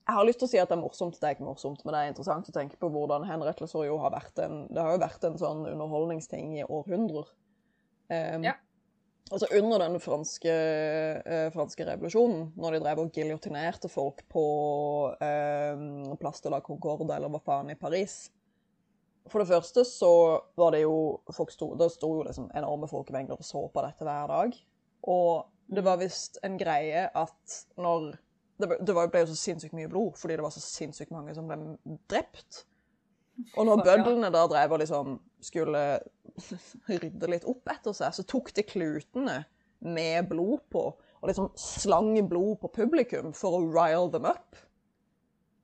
Jeg 0.09 0.15
har 0.15 0.25
lyst 0.25 0.39
til 0.41 0.47
å 0.47 0.49
si 0.49 0.57
at 0.57 0.71
det 0.71 0.73
er 0.73 0.81
morsomt, 0.81 1.19
det 1.21 1.27
er 1.27 1.35
ikke 1.35 1.45
morsomt, 1.45 1.83
men 1.85 1.93
det 1.93 1.99
er 1.99 2.07
interessant 2.09 2.47
å 2.49 2.53
tenke 2.55 2.79
på 2.81 2.87
hvordan 2.89 3.27
henrettelser 3.29 3.83
jo 3.85 3.99
har 4.01 4.09
vært 4.15 4.39
en 4.41 4.63
Det 4.73 4.81
har 4.81 4.95
jo 4.95 5.03
vært 5.03 5.27
en 5.27 5.37
sånn 5.37 5.61
underholdningsting 5.69 6.55
i 6.57 6.65
århundrer. 6.65 7.29
Um, 8.09 8.47
Ja. 8.47 8.55
Altså 9.29 9.45
under 9.53 9.77
den 9.83 9.99
franske, 10.01 10.53
eh, 11.21 11.51
franske 11.53 11.85
revolusjonen, 11.85 12.47
når 12.57 12.71
de 12.71 12.79
drev 12.81 13.01
og 13.03 13.11
giljotinerte 13.13 13.91
folk 13.93 14.23
på 14.33 14.45
eh, 15.21 16.15
Place 16.17 16.41
de 16.41 16.49
la 16.49 16.61
Concorde 16.65 17.13
eller 17.13 17.29
hva 17.29 17.41
faen 17.45 17.69
i 17.69 17.77
Paris. 17.77 18.31
For 19.29 19.43
det 19.43 19.51
første 19.51 19.83
så 19.85 20.11
var 20.57 20.73
det 20.73 20.81
jo 20.81 21.19
folk 21.29 21.53
sto, 21.53 21.75
Det 21.77 21.91
sto 21.93 22.09
jo 22.17 22.25
liksom 22.25 22.49
enorme 22.57 22.89
folkemengder 22.89 23.37
og 23.37 23.45
så 23.45 23.61
på 23.69 23.85
dette 23.85 24.07
hver 24.07 24.33
dag. 24.33 24.57
Og 25.13 25.45
det 25.69 25.85
var 25.85 26.01
visst 26.01 26.41
en 26.41 26.57
greie 26.57 27.05
at 27.13 27.59
når 27.77 28.15
Det, 28.59 28.67
ble- 28.67 28.79
det 28.83 28.95
ble 28.95 29.21
jo 29.23 29.29
så 29.31 29.37
sinnssykt 29.39 29.75
mye 29.77 29.89
blod 29.91 30.17
fordi 30.19 30.35
det 30.35 30.43
var 30.43 30.51
så 30.51 30.61
sinnssykt 30.63 31.13
mange 31.15 31.35
som 31.37 31.47
ble 31.47 31.57
drept. 32.11 32.65
Og 33.55 33.63
når 33.69 33.83
bødlene 33.85 34.31
da 34.35 34.41
drev 34.51 34.73
og 34.75 34.81
liksom 34.81 35.13
skulle 35.47 35.83
rydde 36.91 37.29
litt 37.31 37.45
opp 37.47 37.71
etter 37.71 37.95
seg, 37.95 38.11
så 38.17 38.25
tok 38.27 38.51
de 38.57 38.65
klutene 38.67 39.37
med 39.79 40.27
blod 40.27 40.65
på 40.73 40.81
og 41.19 41.27
liksom 41.27 41.49
slang 41.59 42.13
blod 42.31 42.57
på 42.61 42.69
publikum 42.75 43.31
for 43.35 43.57
å 43.57 43.63
rile 43.71 44.09
them 44.11 44.27
up. 44.27 44.59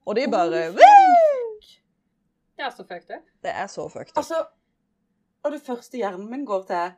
Og 0.08 0.16
de 0.16 0.26
bare 0.32 0.70
Woo! 0.76 1.60
Det 2.56 2.64
er 2.64 2.72
så 2.72 2.86
fucked 2.88 3.12
up. 3.12 3.24
Det 3.44 3.52
er 3.52 3.68
så 3.72 3.86
fucked 3.92 4.14
up. 4.14 4.20
Altså, 4.22 4.40
og 5.44 5.52
det 5.52 5.62
første 5.66 6.00
hjernen 6.00 6.30
min 6.32 6.46
går 6.48 6.64
til 6.70 6.94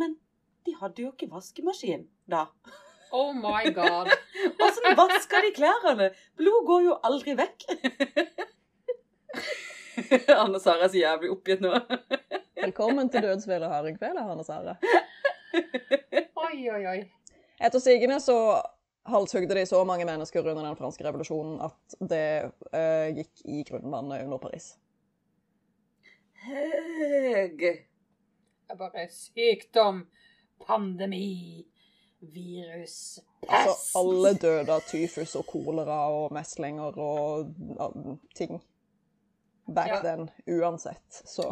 Men 0.00 0.14
de 0.64 0.72
hadde 0.80 1.02
jo 1.04 1.10
ikke 1.12 1.28
vaskemaskin 1.32 2.06
da. 2.30 2.46
Oh 3.12 3.32
my 3.32 3.70
god. 3.70 4.08
Åssen 4.64 4.96
vasker 4.96 5.44
de 5.44 5.50
klærne? 5.56 6.10
Blod 6.36 6.66
går 6.66 6.84
jo 6.86 6.94
aldri 7.04 7.34
vekk. 7.36 7.66
Anne 10.42 10.60
Sara 10.60 10.86
er 10.86 10.92
så 10.94 10.96
jævlig 10.96 11.32
oppgitt 11.34 11.60
nå. 11.60 11.74
Velkommen 12.62 13.10
til 13.12 13.26
Dødsfjellet 13.26 13.68
og 13.68 14.30
Anne 14.32 14.44
Sara. 14.46 14.78
Oi, 15.52 16.56
oi, 16.72 16.84
oi. 16.88 17.00
Etter 17.60 17.84
sigende 17.84 18.16
så 18.24 18.38
halshugde 19.12 19.58
de 19.60 19.66
så 19.68 19.82
mange 19.84 20.06
mennesker 20.08 20.40
under 20.46 20.64
den 20.64 20.78
franske 20.80 21.04
revolusjonen 21.04 21.60
at 21.68 21.96
det 22.08 22.26
uh, 22.72 23.12
gikk 23.12 23.44
i 23.44 23.60
grunnvannet 23.68 24.24
under 24.24 24.40
Paris. 24.40 24.72
Høg. 26.46 27.60
Det 27.60 28.72
er 28.72 28.80
bare 28.80 29.04
sykdom, 29.12 30.06
pandemi, 30.64 31.66
virus. 32.22 33.20
Altså, 33.48 33.98
alle 33.98 34.34
døde 34.38 34.72
av 34.72 34.80
tyfus 34.88 35.34
og 35.36 35.46
kolera 35.46 35.96
og 36.14 36.32
meslinger 36.32 36.98
og 36.98 37.54
ja, 37.78 37.88
ting. 38.34 38.62
Back 39.74 39.88
Ja. 39.88 40.00
then, 40.02 40.30
uansett. 40.48 41.22
Så 41.24 41.42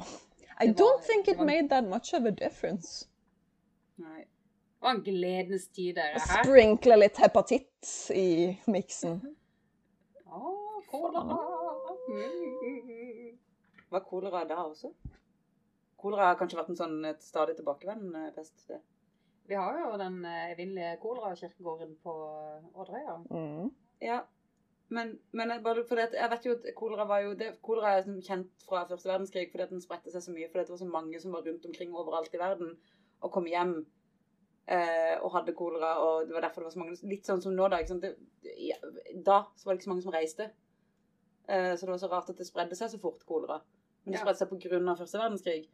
I 0.62 0.66
var- 0.68 0.75
don't 0.75 1.03
think 1.11 1.29
it 1.29 1.39
var- 1.39 1.45
made 1.47 1.68
that 1.68 1.85
much 1.85 2.14
of 2.14 2.25
a 2.25 2.31
difference. 2.31 3.09
Nei. 3.97 4.21
Det 4.21 4.83
var 4.87 4.91
en 4.91 5.03
gledens 5.03 5.68
tid, 5.68 5.95
dere 5.95 6.18
her. 6.21 6.43
Sprinkle 6.45 6.97
litt 6.97 7.16
hepatitt 7.18 8.11
i 8.14 8.57
miksen. 8.66 9.37
Å, 10.27 10.57
kolera. 10.91 11.39
Var 13.91 14.01
kolera 14.01 14.45
da 14.49 14.55
også? 14.64 14.93
Kolera 16.01 16.31
har 16.31 16.39
kanskje 16.41 16.57
vært 16.61 16.71
en 16.73 16.77
sånn 16.79 17.05
et 17.11 17.23
stadig 17.23 17.57
tilbakevendende 17.59 18.31
pest? 18.37 18.66
det. 18.68 18.81
Vi 19.51 19.57
har 19.59 19.78
jo 19.80 19.96
den 19.98 20.20
eh, 20.24 20.53
evinnelige 20.53 20.98
kolerakirkegården 21.03 21.96
på 22.05 22.12
Odderøya. 22.70 23.16
Mm. 23.30 23.70
Ja, 24.05 24.20
men, 24.94 25.16
men 25.34 25.51
jeg, 25.55 25.62
bare, 25.62 25.82
fordi 25.86 26.05
jeg 26.18 26.30
vet 26.32 26.46
jo 26.46 26.53
at 26.57 26.68
kolera 26.78 27.07
var 27.07 27.24
jo 27.24 27.34
det, 27.38 27.48
Kolera 27.62 27.96
er 27.96 28.05
sånn 28.07 28.22
kjent 28.26 28.64
fra 28.66 28.84
første 28.90 29.11
verdenskrig 29.11 29.48
fordi 29.53 29.66
at 29.66 29.74
den 29.74 29.82
spredte 29.82 30.11
seg 30.14 30.24
så 30.24 30.34
mye. 30.34 30.48
Fordi 30.51 30.64
at 30.64 30.70
det 30.70 30.74
var 30.74 30.82
så 30.82 30.90
mange 30.90 31.20
som 31.22 31.34
var 31.34 31.46
rundt 31.46 31.66
omkring 31.66 31.94
overalt 31.94 32.34
i 32.34 32.40
verden 32.42 32.72
og 33.20 33.32
kom 33.34 33.46
hjem 33.51 33.74
eh, 34.66 35.16
og 35.18 35.34
hadde 35.36 35.55
kolera. 35.59 35.92
Og 36.03 36.26
det 36.28 36.34
var 36.36 36.46
derfor 36.46 36.62
det 36.64 36.70
var 36.70 36.76
så 36.76 36.82
mange 36.84 37.11
Litt 37.11 37.30
sånn 37.30 37.42
som 37.44 37.55
nå, 37.55 37.68
da. 37.70 37.82
Ikke 37.82 37.94
sant? 37.94 38.07
Det, 38.07 38.55
ja, 38.70 38.78
da 39.26 39.42
så 39.55 39.66
var 39.66 39.74
det 39.74 39.80
ikke 39.80 39.88
så 39.90 39.94
mange 39.94 40.07
som 40.07 40.14
reiste. 40.14 40.48
Eh, 41.51 41.72
så 41.74 41.86
det 41.86 41.94
var 41.96 42.03
så 42.03 42.11
rart 42.14 42.30
at 42.34 42.38
det 42.42 42.46
spredde 42.48 42.78
seg 42.78 42.94
så 42.94 43.03
fort, 43.03 43.26
kolera. 43.28 43.61
Men 44.05 44.14
det 44.14 44.20
Ja. 44.20 44.24
spredde 44.24 44.42
seg 44.42 44.51
pga. 44.55 44.96
første 44.98 45.22
verdenskrig. 45.22 45.68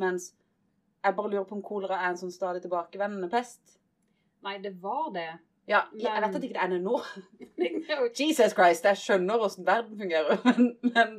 Mens 0.00 0.32
jeg 1.04 1.16
bare 1.16 1.30
lurer 1.30 1.46
på 1.48 1.56
om 1.58 1.62
kolera 1.66 2.00
er 2.00 2.12
en 2.12 2.20
sånn 2.20 2.34
stadig 2.34 2.62
tilbakevendende 2.64 3.30
pest. 3.32 3.78
Nei, 4.46 4.58
det 4.62 4.74
var 4.82 5.10
det. 5.14 5.30
Ja, 5.70 5.84
jeg 5.94 6.22
vet 6.24 6.36
at 6.36 6.42
ikke 6.42 6.56
det 6.56 6.62
er 6.64 6.72
det 6.72 6.80
nå. 6.82 6.98
Jesus 8.18 8.54
Christ, 8.56 8.86
jeg 8.86 8.98
skjønner 8.98 9.38
hvordan 9.38 9.66
verden 9.66 9.98
fungerer, 9.98 10.42
men, 10.48 10.72
men 10.90 11.16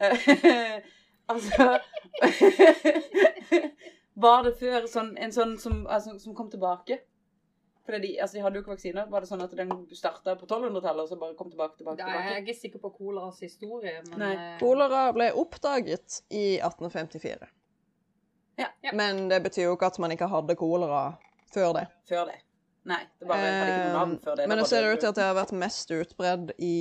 uh, 0.00 0.80
Altså 1.32 1.78
Var 4.22 4.42
det 4.44 4.52
før 4.58 4.86
sånn, 4.90 5.14
en 5.16 5.32
sånn 5.32 5.54
som, 5.60 5.84
altså, 5.88 6.18
som 6.20 6.34
kom 6.36 6.50
tilbake? 6.52 6.98
Fordi 7.86 7.98
de, 8.04 8.10
altså, 8.20 8.36
de 8.36 8.42
hadde 8.44 8.58
jo 8.58 8.62
ikke 8.62 8.74
vaksiner. 8.74 9.06
Var 9.10 9.24
det 9.24 9.28
sånn 9.30 9.42
at 9.42 9.54
den 9.58 9.72
starta 9.96 10.36
på 10.38 10.46
1200-tallet 10.46 11.02
og 11.06 11.08
så 11.10 11.18
bare 11.18 11.36
kom 11.38 11.48
tilbake, 11.50 11.78
tilbake, 11.80 11.98
tilbake? 11.98 12.18
Nei, 12.18 12.28
jeg 12.28 12.36
er 12.36 12.44
ikke 12.44 12.60
sikker 12.60 12.82
på 12.84 12.92
koleras 12.98 13.40
historie, 13.42 13.96
men 14.12 14.22
eh, 14.28 14.44
Kolera 14.60 15.06
ble 15.16 15.32
oppdaget 15.40 16.20
i 16.28 16.60
1854. 16.60 17.48
Ja. 18.60 18.68
Men 18.92 19.28
det 19.30 19.42
betyr 19.42 19.68
jo 19.70 19.76
ikke 19.76 19.92
at 19.92 19.98
man 20.02 20.12
ikke 20.14 20.28
hadde 20.28 20.56
kolera 20.58 21.02
før 21.54 21.72
det. 21.78 21.86
før 22.08 22.26
det. 22.30 22.38
Nei, 22.88 23.02
det 23.20 23.28
bare 23.30 23.38
hadde 23.46 23.68
ikke 23.68 23.82
noe 23.84 23.98
navn 23.98 24.16
før 24.24 24.38
det. 24.38 24.48
Men 24.48 24.58
det, 24.58 24.64
det 24.64 24.70
ser 24.72 24.88
ut 24.90 25.00
til 25.00 25.12
at 25.12 25.18
det 25.18 25.26
har 25.28 25.36
vært 25.38 25.54
mest 25.54 25.94
utbredd 25.94 26.52
i 26.58 26.80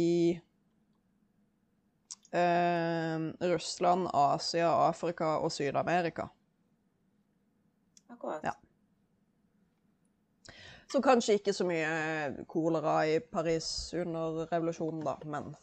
eh, 2.34 3.28
Russland, 3.54 4.10
Asia, 4.14 4.72
Afrika 4.88 5.36
og 5.44 5.54
Syd-Amerika. 5.54 6.28
Akkurat. 8.12 8.44
Ja. 8.44 8.56
Så 10.92 11.00
kanskje 11.00 11.38
ikke 11.40 11.54
så 11.56 11.64
mye 11.64 12.44
kolera 12.52 12.98
i 13.08 13.20
Paris 13.24 13.94
under 13.96 14.44
revolusjonen, 14.52 15.06
da, 15.06 15.16
men 15.24 15.54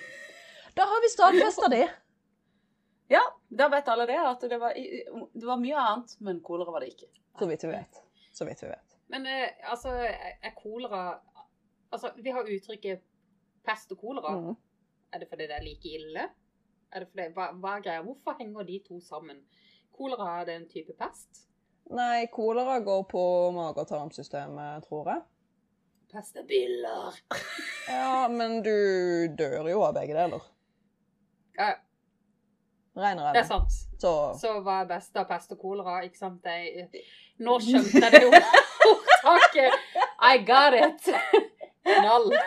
Da 0.78 0.86
har 0.86 1.02
vi 1.02 1.08
stadfesta 1.10 1.68
det. 1.72 1.88
Ja, 3.10 3.20
da 3.48 3.66
vet 3.68 3.88
alle 3.90 4.06
det, 4.06 4.18
at 4.22 4.44
det 4.46 4.58
var, 4.62 4.76
det 5.32 5.46
var 5.46 5.58
mye 5.58 5.78
annet, 5.82 6.12
men 6.22 6.36
kolera 6.46 6.70
var 6.70 6.84
det 6.84 6.92
ikke. 6.92 7.08
Så 7.40 7.48
vidt 7.50 7.64
vi 7.64 7.72
vet. 7.72 7.96
Så 8.32 8.46
vidt 8.46 8.62
vi 8.62 8.68
vet. 8.70 8.94
Men 9.10 9.26
eh, 9.26 9.48
altså, 9.72 9.96
er 9.98 10.54
kolera 10.54 11.20
Altså, 11.90 12.12
vi 12.22 12.30
har 12.30 12.46
uttrykket 12.46 13.00
pest 13.66 13.90
og 13.90 13.98
kolera. 13.98 14.30
Mm. 14.38 14.54
Er 15.10 15.18
det 15.18 15.26
fordi 15.26 15.48
det 15.50 15.56
er 15.56 15.64
like 15.66 15.90
ille? 15.90 16.28
Er 16.92 17.02
det 17.02 17.08
fordi, 17.10 17.24
hva, 17.34 17.48
hva 17.58 17.72
er 17.74 17.82
greia? 17.82 18.04
Hvorfor 18.06 18.38
henger 18.38 18.68
de 18.68 18.78
to 18.86 19.00
sammen? 19.02 19.42
Kolera 19.98 20.28
er 20.36 20.46
det 20.46 20.54
en 20.60 20.68
type 20.70 20.94
pest? 21.00 21.48
Nei, 21.90 22.28
kolera 22.30 22.78
går 22.86 23.02
på 23.10 23.24
mage- 23.58 23.82
og 23.82 23.90
tarmsystemet, 23.90 24.86
tror 24.86 25.10
jeg. 25.10 25.26
Pest 26.14 26.38
er 26.38 26.46
biller. 26.46 27.18
Ja, 27.90 28.28
men 28.30 28.60
du 28.62 28.70
dør 29.34 29.66
jo 29.66 29.82
av 29.82 29.98
begge 29.98 30.14
deler. 30.14 30.46
Ja, 31.58 31.72
Regner 33.00 33.22
jeg 33.30 33.34
det 33.36 33.40
er 33.42 33.48
sant. 33.48 33.72
Så 34.02 34.10
Så 34.40 34.50
var 34.66 34.82
jeg 34.82 34.88
best 34.92 35.16
av 35.20 35.26
pest 35.30 35.52
og 35.54 35.58
kolera? 35.62 35.94
Ikke 36.06 36.20
sant? 36.20 36.44
Jeg, 36.44 36.88
nå 37.40 37.56
skjønte 37.64 38.02
jeg 38.04 38.10
det 38.16 38.22
jo. 38.26 38.30
Ordtaket. 38.90 39.72
I 40.30 40.34
got 40.44 40.76
it. 40.76 41.08
Knall. 41.86 42.28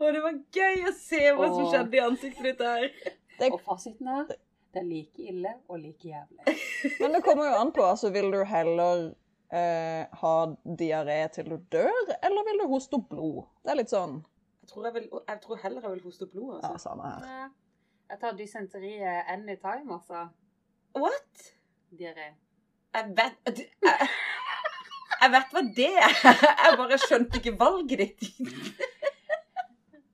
Og 0.00 0.08
det 0.14 0.20
var 0.22 0.34
gøy 0.54 0.82
å 0.88 0.92
se 0.96 1.20
hva 1.36 1.46
som 1.52 1.68
skjedde 1.72 1.96
i 1.98 2.02
ansiktet 2.04 2.44
ditt 2.50 2.60
der. 2.60 2.86
Og 3.52 3.60
fasiten 3.64 4.08
er 4.12 4.26
det 4.76 4.82
er 4.82 4.88
like 4.90 5.22
ille 5.24 5.52
og 5.72 5.78
like 5.80 6.04
jævlig. 6.04 6.52
Men 7.00 7.14
det 7.16 7.22
kommer 7.24 7.46
jo 7.48 7.60
an 7.62 7.70
på. 7.72 7.80
altså 7.86 8.10
Vil 8.12 8.26
du 8.34 8.42
heller 8.44 9.06
eh, 9.48 10.02
ha 10.20 10.32
diaré 10.80 11.16
til 11.32 11.48
du 11.48 11.54
dør, 11.72 12.10
eller 12.20 12.44
vil 12.50 12.60
du 12.60 12.66
hoste 12.74 12.98
opp 12.98 13.06
blod? 13.08 13.46
Det 13.64 13.72
er 13.72 13.78
litt 13.80 13.94
sånn 13.94 14.18
Jeg 14.60 14.68
tror, 14.74 14.82
jeg 14.90 14.94
vil, 14.98 15.06
jeg 15.30 15.40
tror 15.46 15.62
heller 15.62 15.80
jeg 15.86 15.94
vil 15.94 16.04
hoste 16.10 16.28
opp 16.28 16.34
blod. 16.36 16.58
Ja, 16.58 16.74
Altså. 16.74 16.90
samme 16.90 17.08
her. 17.08 17.48
Jeg 18.10 18.18
tar 18.22 18.36
dysenteriet 18.38 19.24
anytime, 19.32 19.94
altså. 19.96 20.28
What? 20.96 21.46
Diaré. 21.98 22.28
Jeg 22.96 23.10
vet 23.18 23.58
jeg, 23.58 23.66
jeg 25.20 25.30
vet 25.34 25.50
hva 25.56 25.62
det 25.76 25.88
er. 26.06 26.14
Jeg 26.24 26.76
bare 26.80 26.98
skjønte 27.02 27.40
ikke 27.40 27.52
valget 27.60 27.98
ditt. 27.98 28.22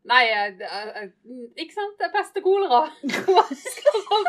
Nei, 0.08 0.22
jeg, 0.26 0.56
jeg, 0.58 0.88
jeg, 0.96 1.10
ikke 1.62 1.76
sant? 1.76 1.94
Det 2.00 2.08
er 2.08 2.14
pest 2.16 2.38
og 2.40 2.46
kolera. 2.48 2.80
Hva 3.28 3.44
skal 3.54 4.00
man 4.08 4.24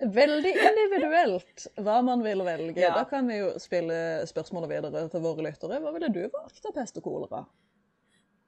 Veldig 0.00 0.50
individuelt 0.56 1.66
hva 1.84 1.98
man 2.04 2.22
vil 2.24 2.40
velge. 2.46 2.80
Ja. 2.80 2.92
Da 2.96 3.02
kan 3.08 3.26
vi 3.28 3.36
jo 3.40 3.50
spille 3.60 3.96
spørsmålet 4.28 4.70
videre 4.72 5.02
til 5.12 5.24
våre 5.24 5.44
lyttere. 5.44 5.80
Hva 5.84 5.92
ville 5.96 6.08
du 6.14 6.22
valgt 6.32 6.64
av 6.70 6.72
pest 6.76 6.96
og 7.00 7.04
kolera? 7.04 7.42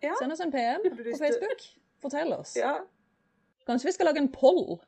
Ja. 0.03 0.15
Send 0.19 0.33
oss 0.33 0.41
en 0.45 0.53
PM 0.55 0.81
på 0.87 0.89
Facebook. 0.97 1.05
til- 1.05 1.21
Facebook. 1.27 1.61
Fortell 2.03 2.33
oss. 2.35 2.57
Ja. 2.59 2.75
Kanskje 3.67 3.89
vi 3.89 3.95
skal 3.97 4.11
lage 4.11 4.23
en 4.23 4.33
poll? 4.33 4.81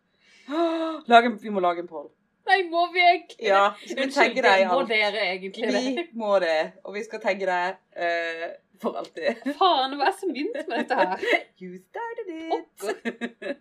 Lag 1.10 1.26
en, 1.26 1.38
vi 1.42 1.52
må 1.54 1.62
lage 1.64 1.84
en 1.84 1.88
poll. 1.88 2.10
Nei, 2.44 2.58
må 2.68 2.82
vi 2.92 3.00
egentlig 3.00 3.46
Ja, 3.48 3.70
skal 3.80 4.02
vi 4.02 4.12
tagge 4.12 4.42
deg 4.44 4.64
i 4.64 4.66
må 4.68 4.82
alt? 4.82 4.90
dere 4.90 5.22
egentlig 5.30 5.70
det? 5.72 5.84
Vi 5.96 6.04
må 6.20 6.34
det. 6.42 6.58
Og 6.84 6.98
vi 6.98 7.04
skal 7.06 7.22
tagge 7.22 7.48
deg 7.48 7.78
uh, 7.96 8.44
for 8.82 8.98
alltid. 9.00 9.40
Faen, 9.60 9.96
hva 9.96 10.10
er 10.10 10.12
det 10.12 10.20
som 10.20 10.34
begynte 10.34 10.66
med 10.68 10.82
dette 10.82 10.98
her? 11.00 11.24
You 11.62 11.80
started 11.80 12.26
it. 12.34 13.56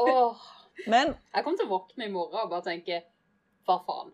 Åh, 0.00 0.44
Men 0.90 1.14
jeg 1.14 1.44
kommer 1.44 1.60
til 1.60 1.68
å 1.68 1.74
våkne 1.76 2.08
i 2.08 2.12
morgen 2.12 2.42
og 2.42 2.50
bare 2.50 2.66
tenke, 2.72 3.04
hva 3.68 3.78
faen? 3.86 4.10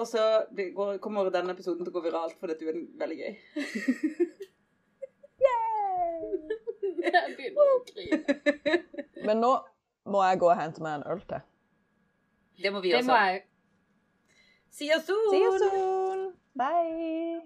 Og 0.00 0.06
så 0.08 0.22
går, 0.74 0.96
kommer 0.98 1.30
denne 1.30 1.52
episoden 1.54 1.84
til 1.84 1.92
å 1.92 1.96
gå 1.98 2.06
viralt 2.06 2.38
fordi 2.40 2.56
du 2.58 2.70
er 2.70 2.78
veldig 3.02 3.18
gøy. 3.18 3.34
Jeg 7.14 7.36
begynner 7.38 7.70
å 7.72 7.78
grine. 7.88 8.36
Men 9.26 9.40
nå 9.42 9.52
må 10.12 10.22
jeg 10.26 10.38
gå 10.42 10.48
og 10.50 10.58
hente 10.58 10.82
meg 10.82 10.98
en 11.00 11.06
øl 11.14 11.20
til. 11.30 11.42
Det 12.62 12.72
må 12.74 12.80
vi 12.82 12.90
Det 12.92 13.00
også. 13.02 13.10
må 13.12 13.18
jeg. 13.26 13.42
See 14.70 14.88
you 14.90 14.98
soon! 15.00 15.30
See 15.30 15.42
you 15.44 15.58
soon! 15.62 16.22
Bye! 16.58 17.42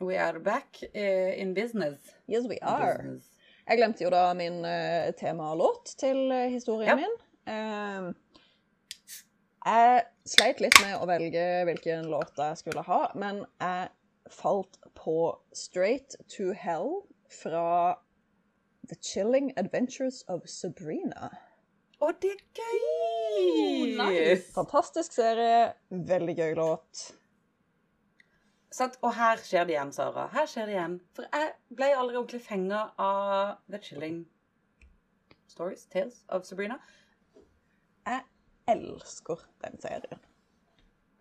We 0.00 0.16
are 0.16 0.38
back 0.38 0.78
uh, 0.94 0.98
in 1.42 1.54
business. 1.54 1.98
Yes, 2.26 2.46
we 2.48 2.58
are. 2.62 2.96
Business. 2.98 3.24
Jeg 3.68 3.78
glemte 3.80 4.04
jo 4.04 4.10
da 4.12 4.26
min 4.36 4.58
uh, 4.66 5.08
temalåt 5.16 5.94
til 5.98 6.26
uh, 6.32 6.50
historien 6.52 6.90
Ja. 6.90 6.96
min. 7.00 7.14
Eh, 7.46 8.12
jeg 9.64 10.04
sleit 10.28 10.60
litt 10.62 10.78
med 10.82 10.98
å 11.00 11.08
velge 11.08 11.44
hvilken 11.68 12.08
låt 12.12 12.38
jeg 12.40 12.60
skulle 12.60 12.84
ha, 12.86 13.00
men 13.18 13.44
jeg 13.62 13.90
falt 14.32 14.78
på 14.96 15.16
Straight 15.56 16.16
to 16.36 16.52
Hell 16.56 17.02
fra 17.32 17.96
The 18.88 18.96
Chilling 19.00 19.52
Adventures 19.56 20.22
of 20.28 20.46
Sabrina. 20.50 21.30
Å, 22.00 22.10
det 22.20 22.34
er 22.34 22.40
gøy! 22.60 22.84
Oh, 23.40 24.08
nice. 24.08 24.50
Fantastisk 24.52 25.14
serie, 25.16 25.74
veldig 25.88 26.34
gøy 26.36 26.56
låt. 26.58 27.04
Sånn, 28.74 28.92
Og 29.06 29.14
her 29.14 29.38
skjer 29.38 29.68
det 29.68 29.76
igjen, 29.76 29.92
Sara. 29.94 30.26
Her 30.34 30.48
skjer 30.50 30.68
det 30.68 30.74
igjen. 30.74 30.98
For 31.14 31.28
jeg 31.30 31.52
ble 31.78 31.92
aldri 31.94 32.18
ordentlig 32.18 32.42
fenga 32.42 32.80
av 33.00 33.56
The 33.70 33.80
Chilling 33.80 34.24
Stories, 35.46 35.86
Tales 35.92 36.24
of 36.34 36.44
Sabrina. 36.48 36.80
Jeg 38.04 38.24
elsker 38.70 39.42
den 39.64 39.80
serien. 39.82 40.20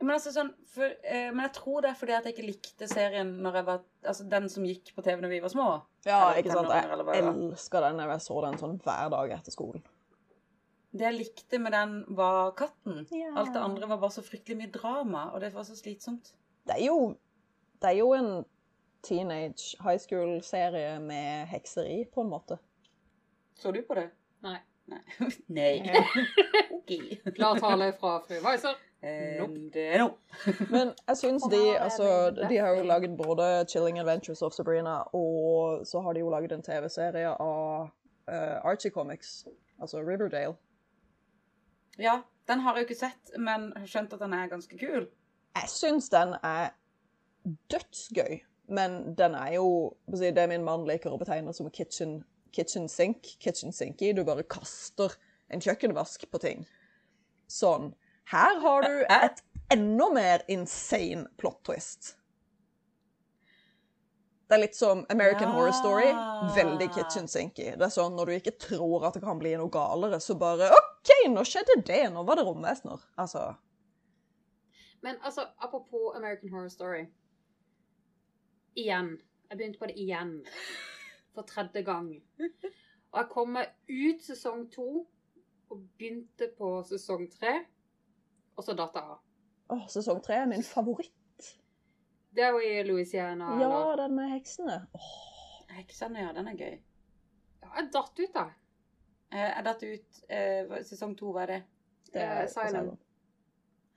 Men, 0.03 0.17
altså 0.17 0.33
sånn, 0.35 0.49
for, 0.67 0.91
eh, 1.07 1.29
men 1.31 1.45
jeg 1.45 1.53
tror 1.55 1.83
det 1.83 1.93
er 1.93 1.95
fordi 1.95 2.15
at 2.17 2.25
jeg 2.27 2.35
ikke 2.35 2.47
likte 2.49 2.87
serien 2.91 3.29
når 3.43 3.59
jeg 3.59 3.67
var 3.69 3.83
Altså 4.03 4.25
den 4.27 4.49
som 4.51 4.65
gikk 4.67 4.89
på 4.97 5.03
TV 5.05 5.21
når 5.23 5.31
vi 5.31 5.37
var 5.39 5.51
små. 5.53 5.67
Ja, 6.03 6.33
ikke 6.35 6.51
sant? 6.51 6.67
eller 6.67 7.13
Jeg 7.15 7.23
var. 7.23 7.29
elsker 7.31 7.85
den. 7.85 8.01
Jeg 8.03 8.23
så 8.25 8.39
den 8.43 8.57
sånn 8.59 8.73
hver 8.83 9.11
dag 9.13 9.31
etter 9.37 9.55
skolen. 9.55 9.85
Det 10.91 11.05
jeg 11.07 11.15
likte 11.15 11.59
med 11.63 11.71
den, 11.73 11.93
var 12.19 12.51
katten. 12.59 13.05
Ja. 13.15 13.31
Alt 13.39 13.53
det 13.55 13.61
andre 13.63 13.87
var 13.89 14.01
bare 14.01 14.13
så 14.13 14.21
fryktelig 14.25 14.57
mye 14.59 14.73
drama, 14.75 15.23
og 15.31 15.39
det 15.41 15.53
var 15.55 15.63
så 15.63 15.77
slitsomt. 15.79 16.33
Det 16.67 16.75
er 16.75 16.83
jo, 16.85 17.15
det 17.81 17.89
er 17.93 17.97
jo 17.97 18.11
en 18.13 18.29
teenage 19.07 19.77
high 19.81 19.97
school-serie 19.97 20.99
med 20.99 21.47
hekseri, 21.47 22.03
på 22.13 22.21
en 22.21 22.29
måte. 22.35 22.59
Så 23.55 23.71
du 23.71 23.81
på 23.87 23.95
det? 23.97 24.09
Nei. 24.43 24.59
Nei. 24.85 25.01
Nei. 25.47 25.73
OK. 26.71 26.91
Klar 27.35 27.59
tale 27.59 27.93
fra 27.99 28.17
fru 28.27 28.39
Weiser. 28.43 28.75
Nope. 29.39 29.79
eh, 29.79 29.97
no. 29.99 30.13
Men 30.75 30.93
jeg 31.07 31.17
syns 31.19 31.43
de 31.51 31.59
altså, 31.75 32.31
De 32.49 32.57
har 32.57 32.77
jo 32.77 32.83
laget 32.87 33.17
både 33.17 33.65
'Chilling 33.67 33.99
Adventures 33.99 34.41
of 34.41 34.53
Sabrina' 34.53 35.03
og 35.13 35.87
så 35.87 36.01
har 36.01 36.13
de 36.13 36.19
jo 36.19 36.29
laget 36.29 36.51
en 36.51 36.63
TV-serie 36.63 37.29
av 37.29 37.89
uh, 38.31 38.65
Archie 38.65 38.91
Comics, 38.91 39.45
altså 39.81 39.99
Riverdale. 39.99 40.55
Ja, 41.99 42.21
den 42.47 42.59
har 42.59 42.75
jeg 42.75 42.81
jo 42.81 42.87
ikke 42.87 42.99
sett, 42.99 43.35
men 43.37 43.73
har 43.75 43.87
skjønt 43.87 44.13
at 44.13 44.19
den 44.19 44.33
er 44.33 44.47
ganske 44.47 44.77
kul. 44.77 45.07
Jeg 45.55 45.69
syns 45.69 46.09
den 46.09 46.35
er 46.43 46.69
dødsgøy, 47.71 48.39
men 48.67 49.17
den 49.17 49.35
er 49.35 49.53
jo 49.53 49.95
Det 50.07 50.49
min 50.49 50.63
mann 50.63 50.87
liker 50.87 51.11
å 51.11 51.19
betegne 51.19 51.53
som 51.53 51.69
kitchen, 51.69 52.23
kitchen 52.53 52.87
sink. 52.89 53.35
Kitchen 53.43 53.73
sinky. 53.75 54.13
Du 54.13 54.23
bare 54.27 54.45
kaster 54.45 55.15
en 55.53 55.61
kjøkkenvask 55.63 56.25
på 56.31 56.41
ting. 56.41 56.65
Sånn. 57.51 57.91
Her 58.31 58.59
har 58.63 58.85
du 58.87 59.01
et 59.11 59.41
enda 59.73 60.09
mer 60.13 60.43
insane 60.51 61.27
plot 61.37 61.59
twist. 61.67 62.13
Det 64.47 64.57
er 64.57 64.61
litt 64.67 64.75
som 64.77 65.05
American 65.09 65.49
Ja. 65.49 65.53
Horror 65.55 65.71
Story. 65.73 66.09
Veldig 66.55 66.89
kitchen 66.93 67.27
sinky. 67.27 67.71
Det 67.77 67.85
er 67.87 67.93
sånn 67.93 68.15
når 68.15 68.29
du 68.29 68.33
ikke 68.35 68.57
tror 68.59 69.07
at 69.07 69.15
det 69.17 69.23
kan 69.23 69.39
bli 69.39 69.55
noe 69.57 69.71
galere, 69.73 70.19
så 70.21 70.35
bare 70.37 70.69
OK, 70.69 71.11
nå 71.33 71.41
skjedde 71.47 71.79
det. 71.87 72.03
Nå 72.13 72.23
var 72.27 72.37
det 72.37 72.45
romvesener. 72.45 73.01
Altså 73.17 73.55
Men 75.01 75.17
altså, 75.21 75.47
apropos 75.57 76.15
American 76.15 76.49
Horror 76.53 76.69
Story. 76.69 77.07
Igjen. 78.75 79.17
Jeg 79.49 79.57
begynte 79.57 79.79
på 79.79 79.89
det 79.89 79.97
igjen 79.99 80.45
for 81.33 81.47
tredje 81.49 81.83
gang. 81.85 82.09
Og 83.11 83.19
jeg 83.19 83.29
kom 83.31 83.53
meg 83.57 83.73
ut 83.89 84.23
sesong 84.25 84.65
to 84.73 84.87
og 85.73 85.83
begynte 85.97 86.49
på 86.57 86.75
sesong 86.85 87.27
tre, 87.33 87.53
og 88.57 88.65
så 88.65 88.75
datt 88.77 88.97
jeg 88.97 89.13
av. 89.15 89.21
Åh, 89.73 89.85
sesong 89.89 90.21
tre 90.23 90.41
er 90.43 90.49
min 90.49 90.65
favoritt. 90.65 91.13
Det 92.33 92.43
er 92.43 92.55
jo 92.55 92.61
i 92.65 92.81
Louisiana. 92.85 93.53
Ja, 93.61 93.69
eller? 93.69 93.95
den 94.03 94.15
med 94.17 94.33
heksene. 94.33 94.81
Åh. 94.97 95.13
Heksene, 95.73 96.19
ja. 96.19 96.33
Den 96.33 96.47
er 96.47 96.57
gøy. 96.57 96.75
Ja, 97.63 97.69
jeg 97.77 97.89
datt 97.93 98.19
ut, 98.19 98.33
da. 98.33 98.45
Eh, 99.33 99.49
jeg 99.49 99.65
datt 99.65 99.83
ut 99.87 100.21
eh, 100.29 100.83
Sesong 100.85 101.15
to, 101.17 101.31
var 101.33 101.49
det? 101.49 101.63
Det 102.13 102.21
er 102.21 102.43
eh, 102.43 102.49
Silent. 102.51 102.99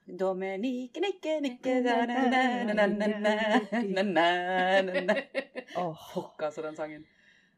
Dominique, 0.07 1.01
nikke, 1.03 1.33
nikke 1.43 1.73
Åh, 5.75 5.83
oh. 5.83 5.97
Fuck, 6.13 6.41
altså, 6.47 6.61
den 6.63 6.75
sangen. 6.77 7.03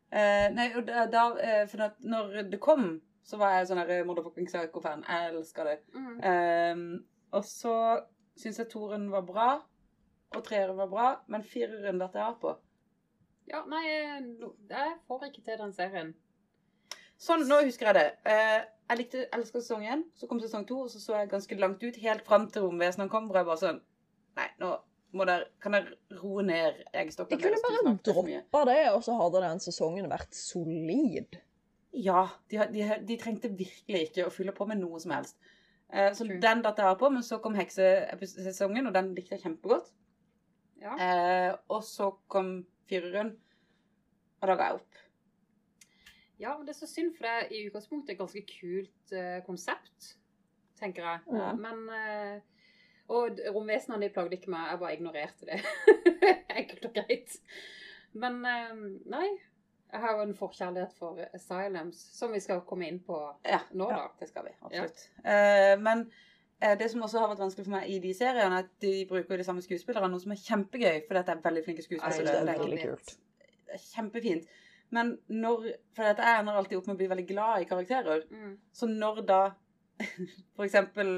Eh, 0.09 0.47
nei, 0.55 0.71
og 0.73 0.87
da, 0.87 1.03
da 1.05 1.23
eh, 1.37 1.65
For 1.69 1.91
når 2.09 2.49
det 2.49 2.59
kom, 2.63 2.95
så 3.25 3.37
var 3.37 3.57
jeg 3.57 3.67
sånn 3.69 3.81
her 3.81 4.07
motherfucking 4.07 4.47
psycho-fan. 4.49 5.03
Jeg 5.05 5.33
elsker 5.33 5.69
det. 5.69 5.75
Mm. 5.93 6.15
Um, 6.23 6.87
og 7.37 7.45
så 7.45 7.75
syns 8.39 8.57
jeg 8.57 8.71
toeren 8.71 9.09
var 9.13 9.27
bra, 9.27 9.49
og 10.33 10.41
treeren 10.45 10.79
var 10.79 10.89
bra, 10.89 11.11
men 11.29 11.45
fireren 11.45 12.01
datt 12.01 12.17
jeg 12.17 12.25
av 12.25 12.39
på. 12.41 12.55
Ja, 13.49 13.61
nei, 13.69 13.83
eh, 13.91 14.25
jeg 14.71 14.97
får 15.05 15.29
ikke 15.29 15.45
til 15.45 15.61
den 15.61 15.75
serien. 15.77 16.11
Sånn, 17.19 17.45
nå 17.49 17.61
husker 17.67 17.91
jeg 17.91 17.99
det. 17.99 18.09
Uh, 18.25 18.65
jeg 18.89 19.01
likte 19.01 19.25
elsker 19.35 19.61
sesong 19.61 19.85
én, 19.85 20.03
så 20.17 20.25
kom 20.29 20.41
sesong 20.41 20.65
to, 20.65 20.85
og 20.87 20.93
så 20.93 21.01
så 21.03 21.19
jeg 21.19 21.33
ganske 21.33 21.57
langt 21.59 21.83
ut, 21.83 22.01
helt 22.01 22.25
fram 22.25 22.47
til 22.49 22.65
romvesenene 22.65 23.11
kom, 23.11 23.27
hvor 23.29 23.41
jeg 23.41 23.49
bare 23.49 23.61
sånn 23.61 23.81
Nei, 24.39 24.45
nå 24.61 24.69
må 25.15 25.25
dere 25.25 25.47
Kan 25.63 25.73
dere 25.73 26.19
roe 26.21 26.43
ned 26.45 26.81
De 26.83 26.99
eggstokkene 27.01 27.41
kunne 27.41 27.57
deres? 27.57 27.63
Bare 27.65 27.93
droppa 28.05 28.63
det, 28.69 28.81
og 28.93 29.03
så 29.05 29.15
hadde 29.17 29.43
den 29.45 29.61
sesongen 29.63 30.09
vært 30.11 30.35
solid. 30.37 31.39
Ja, 31.97 32.27
de, 32.51 32.59
de, 32.73 32.83
de 33.07 33.17
trengte 33.17 33.49
virkelig 33.49 34.03
ikke 34.09 34.27
å 34.27 34.33
fylle 34.33 34.53
på 34.53 34.67
med 34.69 34.77
noe 34.83 34.99
som 35.01 35.15
helst. 35.15 35.39
Eh, 35.89 36.11
så 36.13 36.27
True. 36.27 36.37
den 36.43 36.61
datt 36.61 36.77
jeg 36.77 36.85
av 36.85 36.99
på, 37.01 37.09
men 37.09 37.25
så 37.25 37.39
kom 37.41 37.57
heksesesongen, 37.57 38.85
og 38.85 38.93
den 38.93 39.15
likte 39.17 39.33
jeg 39.37 39.47
kjempegodt. 39.47 39.89
Ja. 40.83 40.93
Eh, 40.93 41.55
og 41.73 41.81
så 41.83 42.11
kom 42.31 42.59
fireren, 42.89 43.33
og 44.39 44.51
da 44.51 44.55
ga 44.55 44.69
jeg 44.69 44.79
opp. 44.83 45.01
ja, 46.39 46.53
men 46.55 46.67
det 46.67 46.75
er 46.75 46.79
så 46.79 46.87
synd, 46.87 47.15
for 47.17 47.25
det 47.25 47.33
er 47.33 47.49
i 47.51 47.65
utgangspunktet 47.67 48.13
et 48.13 48.21
ganske 48.21 48.45
kult 48.47 49.11
eh, 49.17 49.41
konsept, 49.43 50.13
tenker 50.79 51.03
jeg. 51.03 51.25
Ja. 51.35 51.49
Men 51.57 51.81
eh, 51.91 52.58
Og 53.09 53.39
romvesenene 53.55 54.05
de 54.05 54.13
plagde 54.13 54.37
ikke 54.37 54.51
meg, 54.53 54.71
jeg 54.71 54.81
bare 54.83 54.95
ignorerte 54.95 55.47
det. 55.49 55.59
Enkelt 56.59 56.89
og 56.89 56.97
greit. 56.99 57.37
Men 58.13 58.41
eh, 58.45 58.81
nei. 59.09 59.27
Jeg 59.89 60.03
har 60.03 60.17
jo 60.19 60.25
en 60.27 60.35
forkjærlighet 60.37 60.91
for 60.99 61.17
Asylums, 61.33 61.97
som 62.13 62.33
vi 62.33 62.39
skal 62.43 62.61
komme 62.69 62.85
inn 62.85 62.99
på 63.01 63.17
Ja, 63.41 63.63
nå, 63.73 63.87
da. 63.89 64.03
det 64.19 64.27
skal 64.29 64.45
vi. 64.45 64.51
Absolutt. 64.61 65.07
Eh, 65.23 65.73
men 65.81 66.03
eh, 66.61 66.75
det 66.77 66.91
som 66.91 67.01
også 67.07 67.23
har 67.23 67.31
vært 67.31 67.41
vanskelig 67.41 67.65
for 67.65 67.73
meg 67.73 67.89
i 67.89 67.97
de 68.03 68.11
seriene, 68.13 68.59
er 68.59 68.67
at 68.67 68.75
de 68.85 68.93
bruker 69.09 69.41
de 69.41 69.47
samme 69.47 69.65
skuespillerne, 69.65 70.11
noe 70.13 70.21
som 70.21 70.35
er 70.35 70.43
kjempegøy, 70.43 70.99
for 71.07 71.17
dette 71.17 71.33
er 71.33 71.41
veldig 71.47 71.63
flinke 71.65 71.85
skuespillere. 71.87 72.27
det 72.27 72.53
er 72.53 72.61
veldig 72.61 72.81
kult. 72.83 73.15
Det 73.65 73.79
er 73.79 73.87
kjempefint. 73.87 74.53
Men 74.93 75.15
når 75.29 75.65
For 75.97 76.05
dette 76.05 76.25
jeg 76.25 76.41
ender 76.41 76.57
alltid 76.57 76.77
opp 76.79 76.87
med 76.89 76.95
å 76.95 77.01
bli 77.01 77.09
veldig 77.09 77.25
glad 77.29 77.63
i 77.63 77.67
karakterer. 77.69 78.23
Mm. 78.29 78.53
Så 78.73 78.89
når 78.89 79.25
da 79.29 79.41
For 80.55 80.63
eksempel 80.63 81.09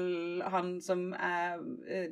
han 0.50 0.80
som 0.82 1.12
er 1.12 1.60
eh, 1.86 2.10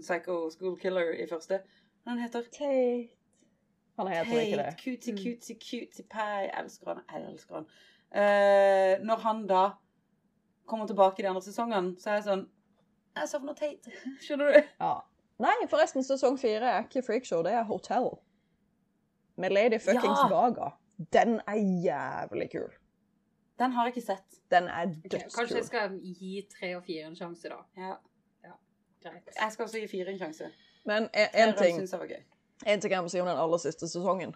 Psycho 0.00 0.50
School 0.50 0.78
Killer 0.80 1.12
i 1.12 1.26
første 1.30 1.60
Han 2.06 2.18
heter 2.18 2.42
Tate. 2.52 3.08
Han 3.98 4.08
heter 4.08 4.40
ikke 4.40 4.56
det. 4.56 4.64
Tate. 4.64 4.82
Cutie, 4.84 5.16
cutie, 5.16 5.56
cutie 5.56 6.04
pie. 6.04 6.42
Jeg 6.46 6.52
elsker 6.62 6.92
han. 6.94 7.02
Jeg 7.12 7.32
elsker 7.32 7.54
han. 7.54 7.66
Uh, 8.06 9.04
når 9.06 9.16
han 9.16 9.46
da 9.46 9.64
kommer 10.66 10.86
tilbake 10.86 11.20
i 11.20 11.22
de 11.22 11.28
andre 11.28 11.42
sesongene, 11.42 11.96
så 11.98 12.10
er 12.10 12.20
jeg 12.20 12.26
sånn 12.28 12.46
Jeg 13.16 13.28
savner 13.28 13.56
Tate. 13.58 13.92
Skjønner 14.24 14.52
du? 14.52 14.72
Ja. 14.80 14.94
Nei, 15.42 15.54
forresten, 15.68 16.04
sesong 16.04 16.38
fire 16.40 16.70
er 16.70 16.86
ikke 16.86 17.02
Freakshow, 17.04 17.42
det 17.44 17.52
er 17.52 17.66
Hotel. 17.68 18.08
Med 19.36 19.52
Lady 19.52 19.80
Fuckings 19.82 20.22
Ja! 20.22 20.28
Gaga. 20.32 20.70
Den 21.12 21.40
er 21.44 21.58
jævlig 21.84 22.50
kul. 22.54 22.70
Den 23.58 23.72
har 23.72 23.86
jeg 23.86 23.96
ikke 23.96 24.06
sett. 24.06 24.40
Den 24.50 24.68
er 24.68 24.90
Ok, 24.92 25.16
Kanskje 25.34 25.56
jeg 25.56 25.64
skal 25.64 25.98
gi 26.02 26.48
tre 26.52 26.76
og 26.76 26.84
fire 26.84 27.06
en 27.08 27.16
sjanse, 27.16 27.48
da. 27.48 27.62
Ja. 27.76 27.94
Greit. 29.02 29.28
Jeg 29.36 29.52
skal 29.52 29.64
også 29.64 29.78
gi 29.78 29.88
fire 29.88 30.12
en 30.12 30.18
sjanse. 30.18 30.50
Men 30.84 31.08
en, 31.14 31.28
en 31.34 31.54
ting. 31.56 31.80
En 32.66 32.80
ting 32.80 32.92
jeg 32.92 33.02
må 33.02 33.08
si 33.12 33.20
om 33.20 33.28
den 33.28 33.38
aller 33.38 33.60
siste 33.62 33.88
sesongen. 33.88 34.34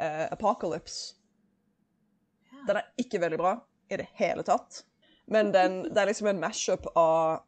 uh, 0.00 0.26
Apocalypse. 0.32 1.14
Ja. 2.52 2.58
Den 2.68 2.76
er 2.76 2.82
ikke 2.98 3.20
veldig 3.20 3.38
bra 3.38 3.54
i 3.90 3.96
det 3.96 4.06
hele 4.14 4.42
tatt. 4.42 4.84
Men 5.26 5.52
den, 5.54 5.82
det 5.92 5.98
er 6.02 6.10
liksom 6.10 6.28
en 6.30 6.40
mash-up 6.40 6.86
av 6.96 7.42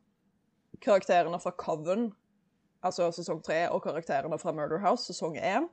karakterene 0.81 1.41
fra 1.41 1.51
Coven, 1.59 2.13
altså 2.83 3.11
sesong 3.13 3.43
tre, 3.45 3.67
og 3.71 3.83
karakterene 3.83 4.39
fra 4.39 4.53
Murder 4.53 4.79
House, 4.79 5.13
sesong 5.13 5.37
én, 5.37 5.67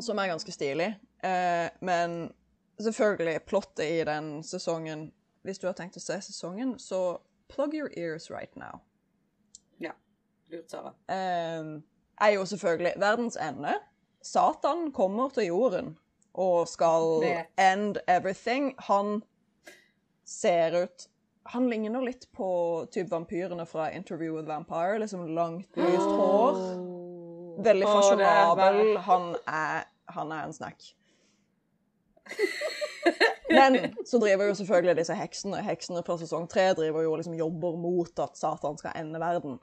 som 0.00 0.18
er 0.18 0.30
ganske 0.30 0.52
stilig. 0.52 0.94
uh, 1.24 1.68
men 1.80 2.32
selvfølgelig, 2.82 3.42
plottet 3.46 3.84
i 3.84 4.04
den 4.04 4.42
sesongen 4.42 5.12
Hvis 5.42 5.58
du 5.58 5.66
har 5.66 5.74
tenkt 5.74 5.96
å 5.98 6.00
se 6.00 6.20
sesongen, 6.22 6.76
så 6.78 7.18
plug 7.50 7.74
your 7.74 7.90
ears 7.98 8.30
right 8.30 8.54
now. 8.56 8.78
Ja. 9.82 9.90
Lurt, 10.52 10.70
Sara. 10.70 10.92
Um, 11.10 11.82
er 12.20 12.36
jo 12.36 12.44
selvfølgelig 12.46 12.92
verdens 13.02 13.36
ende. 13.36 13.74
Satan 14.22 14.92
kommer 14.92 15.28
til 15.34 15.50
jorden 15.50 15.96
og 16.34 16.68
skal 16.68 17.20
Vet. 17.20 17.50
end 17.58 17.98
everything. 18.06 18.74
Han 18.78 19.22
ser 20.24 20.82
ut 20.84 21.08
Han 21.44 21.66
ligner 21.70 22.04
litt 22.06 22.28
på 22.32 22.86
typ 22.94 23.08
vampyrene 23.10 23.64
fra 23.66 23.88
Interview 23.90 24.36
with 24.36 24.46
Vampire. 24.46 24.98
Liksom 24.98 25.26
langt, 25.34 25.76
lyst 25.76 26.06
hår. 26.06 26.60
Veldig 27.66 27.86
fasjonabel. 27.86 28.98
Han 29.08 29.34
er, 29.46 29.88
han 30.14 30.32
er 30.32 30.44
en 30.44 30.54
snack. 30.54 30.94
Men 33.56 33.94
så 34.06 34.18
driver 34.18 34.48
jo 34.48 34.54
selvfølgelig 34.54 34.96
disse 34.96 35.14
heksene 35.18 35.62
Heksene 35.66 36.02
fra 36.06 36.16
sesong 36.20 36.46
tre 36.48 36.70
driver 36.78 37.04
jo 37.04 37.16
liksom 37.18 37.34
jobber 37.36 37.76
mot 37.76 38.22
at 38.24 38.38
Satan 38.38 38.78
skal 38.80 38.96
ende 38.96 39.20
verden. 39.20 39.58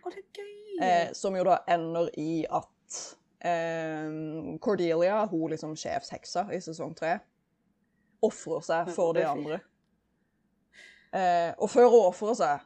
Å, 0.00 0.12
det 0.12 0.20
er 0.20 0.28
gøy! 0.36 0.52
Eh, 0.80 1.08
som 1.16 1.34
jo 1.36 1.42
da 1.44 1.58
ender 1.68 2.08
i 2.20 2.44
at 2.46 3.00
eh, 3.44 4.06
Cordelia, 4.62 5.24
hun 5.28 5.50
liksom 5.52 5.74
sjefsheksa 5.76 6.46
i 6.54 6.60
sesong 6.64 6.94
tre, 6.96 7.18
ofrer 8.24 8.64
seg 8.64 8.92
for 8.94 9.16
de 9.16 9.26
andre. 9.28 9.60
Eh, 11.12 11.50
og 11.58 11.68
før 11.72 11.90
hun 11.90 12.06
ofrer 12.12 12.38
seg, 12.38 12.64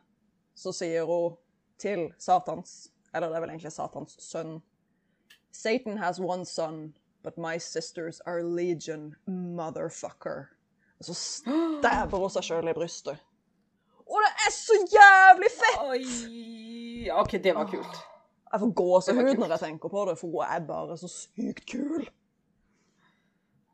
så 0.55 0.75
sier 0.77 1.09
hun 1.09 1.35
til 1.81 2.05
Satans 2.21 2.93
Eller 3.11 3.33
det 3.33 3.39
er 3.39 3.43
vel 3.43 3.51
egentlig 3.55 3.73
Satans 3.75 4.15
sønn 4.23 4.61
Satan 5.55 5.97
has 5.99 6.21
one 6.21 6.45
son, 6.47 6.95
but 7.25 7.39
my 7.39 7.59
sisters 7.59 8.21
are 8.27 8.43
legion, 8.43 9.15
motherfucker. 9.27 10.45
Og 10.99 11.05
så 11.05 11.15
stæver 11.81 12.19
hun 12.19 12.31
seg 12.31 12.45
sjøl 12.49 12.69
i 12.71 12.77
brystet. 12.77 13.23
Og 14.05 14.21
det 14.21 14.33
er 14.47 14.53
så 14.53 14.77
jævlig 14.93 15.51
fett! 15.59 15.79
Oi! 15.89 17.09
OK, 17.21 17.33
det 17.45 17.55
var 17.57 17.71
kult. 17.71 18.03
Jeg 18.53 18.61
får 18.61 18.73
gåsehud 18.79 19.39
når 19.41 19.57
jeg 19.57 19.61
tenker 19.65 19.89
på 19.89 20.05
det, 20.09 20.19
for 20.21 20.29
hun 20.29 20.45
er 20.45 20.67
bare 20.67 20.99
så 21.01 21.09
sykt 21.11 21.65
kul. 21.71 22.05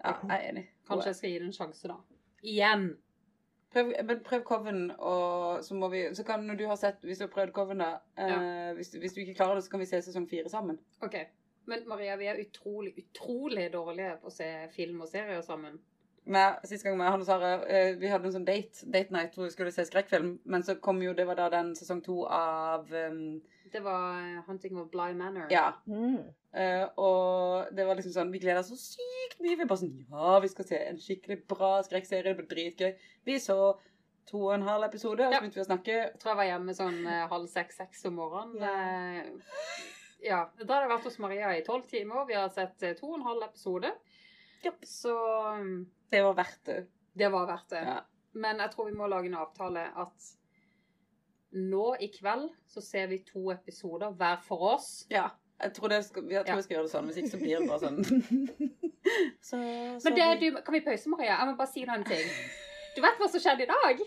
Ja, 0.04 0.14
jeg 0.28 0.36
er 0.36 0.48
enig. 0.48 0.64
Kanskje 0.88 1.10
jeg 1.10 1.16
skal 1.16 1.30
gi 1.30 1.38
det 1.38 1.48
en 1.50 1.56
sjanse, 1.58 1.88
da. 1.90 1.98
Igjen. 2.42 2.86
Prøv, 3.74 3.90
men 4.04 4.22
prøv 4.26 4.40
Coven, 4.46 4.80
og 4.98 5.64
så 5.64 5.74
må 5.78 5.88
vi 5.88 6.14
Så 6.14 6.24
kan 6.26 6.42
når 6.42 6.56
du 6.58 6.64
har 6.66 6.74
sett 6.74 7.04
Hvis 7.06 7.20
du 7.20 7.22
har 7.24 7.30
prøvd 7.30 7.52
Coven, 7.54 7.78
da 7.78 7.90
eh, 8.18 8.72
hvis, 8.74 8.88
hvis 8.98 9.12
du 9.12 9.20
ikke 9.20 9.34
klarer 9.34 9.54
det, 9.54 9.64
så 9.64 9.70
kan 9.70 9.80
vi 9.80 9.86
se 9.86 10.00
sesong 10.02 10.26
fire 10.30 10.48
sammen. 10.50 10.80
OK. 11.02 11.14
Men 11.66 11.88
Maria, 11.88 12.16
vi 12.16 12.26
er 12.26 12.40
utrolig, 12.40 12.94
utrolig 12.98 13.72
dårlige 13.72 14.16
på 14.22 14.30
å 14.30 14.34
se 14.34 14.68
film 14.74 15.00
og 15.04 15.08
serier 15.08 15.42
sammen. 15.42 15.78
Men 16.30 16.58
Sist 16.68 16.84
gang 16.84 16.98
med 16.98 17.08
han 17.08 17.22
og 17.22 17.26
Sara 17.26 17.54
eh, 17.64 17.94
Vi 17.98 18.06
hadde 18.10 18.28
en 18.28 18.34
sånn 18.34 18.44
date 18.44 18.84
date 18.92 19.10
night 19.14 19.34
hvor 19.34 19.46
vi 19.46 19.54
skulle 19.54 19.72
se 19.72 19.86
skrekkfilm, 19.88 20.34
men 20.44 20.62
så 20.62 20.74
kom 20.76 21.00
jo 21.02 21.14
Det 21.16 21.24
var 21.26 21.38
da 21.38 21.46
den 21.48 21.72
sesong 21.74 22.02
to 22.04 22.18
av 22.28 22.90
um, 22.92 23.40
Det 23.72 23.80
var 23.82 24.18
eh, 24.20 24.42
'Hunting 24.44 24.76
of 24.78 24.90
Bly 24.92 25.14
Manor'. 25.16 25.48
Ja. 25.50 25.72
Eh, 26.52 26.84
og 26.98 27.70
det 27.72 27.86
var 27.86 27.96
liksom 27.96 28.12
sånn 28.12 28.32
Vi 28.32 28.42
gleda 28.42 28.60
oss 28.60 28.68
så 28.68 28.76
sykt 28.76 29.40
mye. 29.40 29.56
Vi 29.56 29.64
bare 29.64 29.80
sånn 29.80 29.96
Ja, 30.10 30.38
vi 30.44 30.48
skal 30.52 30.68
se 30.68 30.82
en 30.90 31.00
skikkelig 31.00 31.40
bra 31.48 31.78
skrekkserie. 31.88 32.34
Det 32.34 32.36
blir 32.42 32.50
dritgøy. 32.52 32.92
Vi 33.24 33.38
så 33.40 33.78
to 34.30 34.44
og 34.44 34.54
en 34.54 34.62
halv 34.68 34.84
episode, 34.84 35.24
og 35.24 35.32
så 35.32 35.34
Ja. 35.34 35.40
begynte 35.40 35.58
vi 35.58 35.64
å 35.64 35.70
snakke. 35.70 35.94
Jeg 35.96 36.18
tror 36.20 36.30
jeg 36.34 36.36
var 36.42 36.50
hjemme 36.52 36.74
sånn 36.76 37.00
uh, 37.06 37.26
halv 37.32 37.48
seks-seks 37.48 38.04
om 38.06 38.14
morgenen. 38.20 38.62
Eh, 38.62 39.24
ja. 40.22 40.40
Da 40.62 40.74
har 40.74 40.86
jeg 40.86 40.92
vært 40.94 41.08
hos 41.08 41.18
Maria 41.22 41.52
i 41.56 41.64
tolv 41.66 41.86
timer. 41.90 42.26
Vi 42.28 42.36
har 42.38 42.50
sett 42.54 42.82
eh, 42.86 42.96
to 42.98 43.10
og 43.12 43.18
en 43.20 43.26
halv 43.28 43.46
episode. 43.48 43.92
Yep. 44.64 44.84
Så 44.86 45.14
mm, 45.60 45.78
Det 46.10 46.22
var 46.26 46.36
verdt 46.36 46.64
det. 46.68 46.80
det 47.12 47.30
var 47.32 47.48
verdt 47.48 47.70
det. 47.72 47.84
Ja. 47.86 47.98
Men 48.32 48.62
jeg 48.62 48.72
tror 48.74 48.90
vi 48.90 48.96
må 48.96 49.08
lage 49.10 49.30
en 49.30 49.40
avtale 49.40 49.88
at 49.98 50.30
nå 51.50 51.96
i 51.98 52.10
kveld 52.14 52.50
så 52.70 52.82
ser 52.84 53.08
vi 53.10 53.24
to 53.26 53.50
episoder 53.50 54.12
hver 54.14 54.42
for 54.46 54.74
oss. 54.74 54.90
Ja. 55.10 55.28
Jeg 55.60 55.74
tror, 55.76 55.90
det 55.92 56.04
skal, 56.06 56.24
jeg 56.30 56.44
tror 56.46 56.56
vi 56.56 56.62
skal 56.64 56.74
gjøre 56.74 56.86
det 56.86 56.92
sånn. 56.94 57.08
Hvis 57.10 57.18
ikke 57.20 57.32
så 57.34 57.40
blir 57.40 57.58
det 57.60 57.68
bare 57.68 57.80
sånn 57.82 57.98
så, 59.48 59.58
så 60.00 60.08
Men 60.08 60.16
det, 60.16 60.28
du, 60.40 60.46
kan 60.64 60.76
vi 60.76 60.80
pause, 60.86 61.10
Maria? 61.12 61.34
Jeg 61.34 61.50
må 61.50 61.56
bare 61.58 61.72
si 61.72 61.84
deg 61.84 61.98
en 61.98 62.06
ting. 62.08 62.30
Du 62.96 63.02
vet 63.04 63.20
hva 63.20 63.28
som 63.28 63.42
skjedde 63.44 63.66
i 63.66 63.68
dag? 63.68 64.00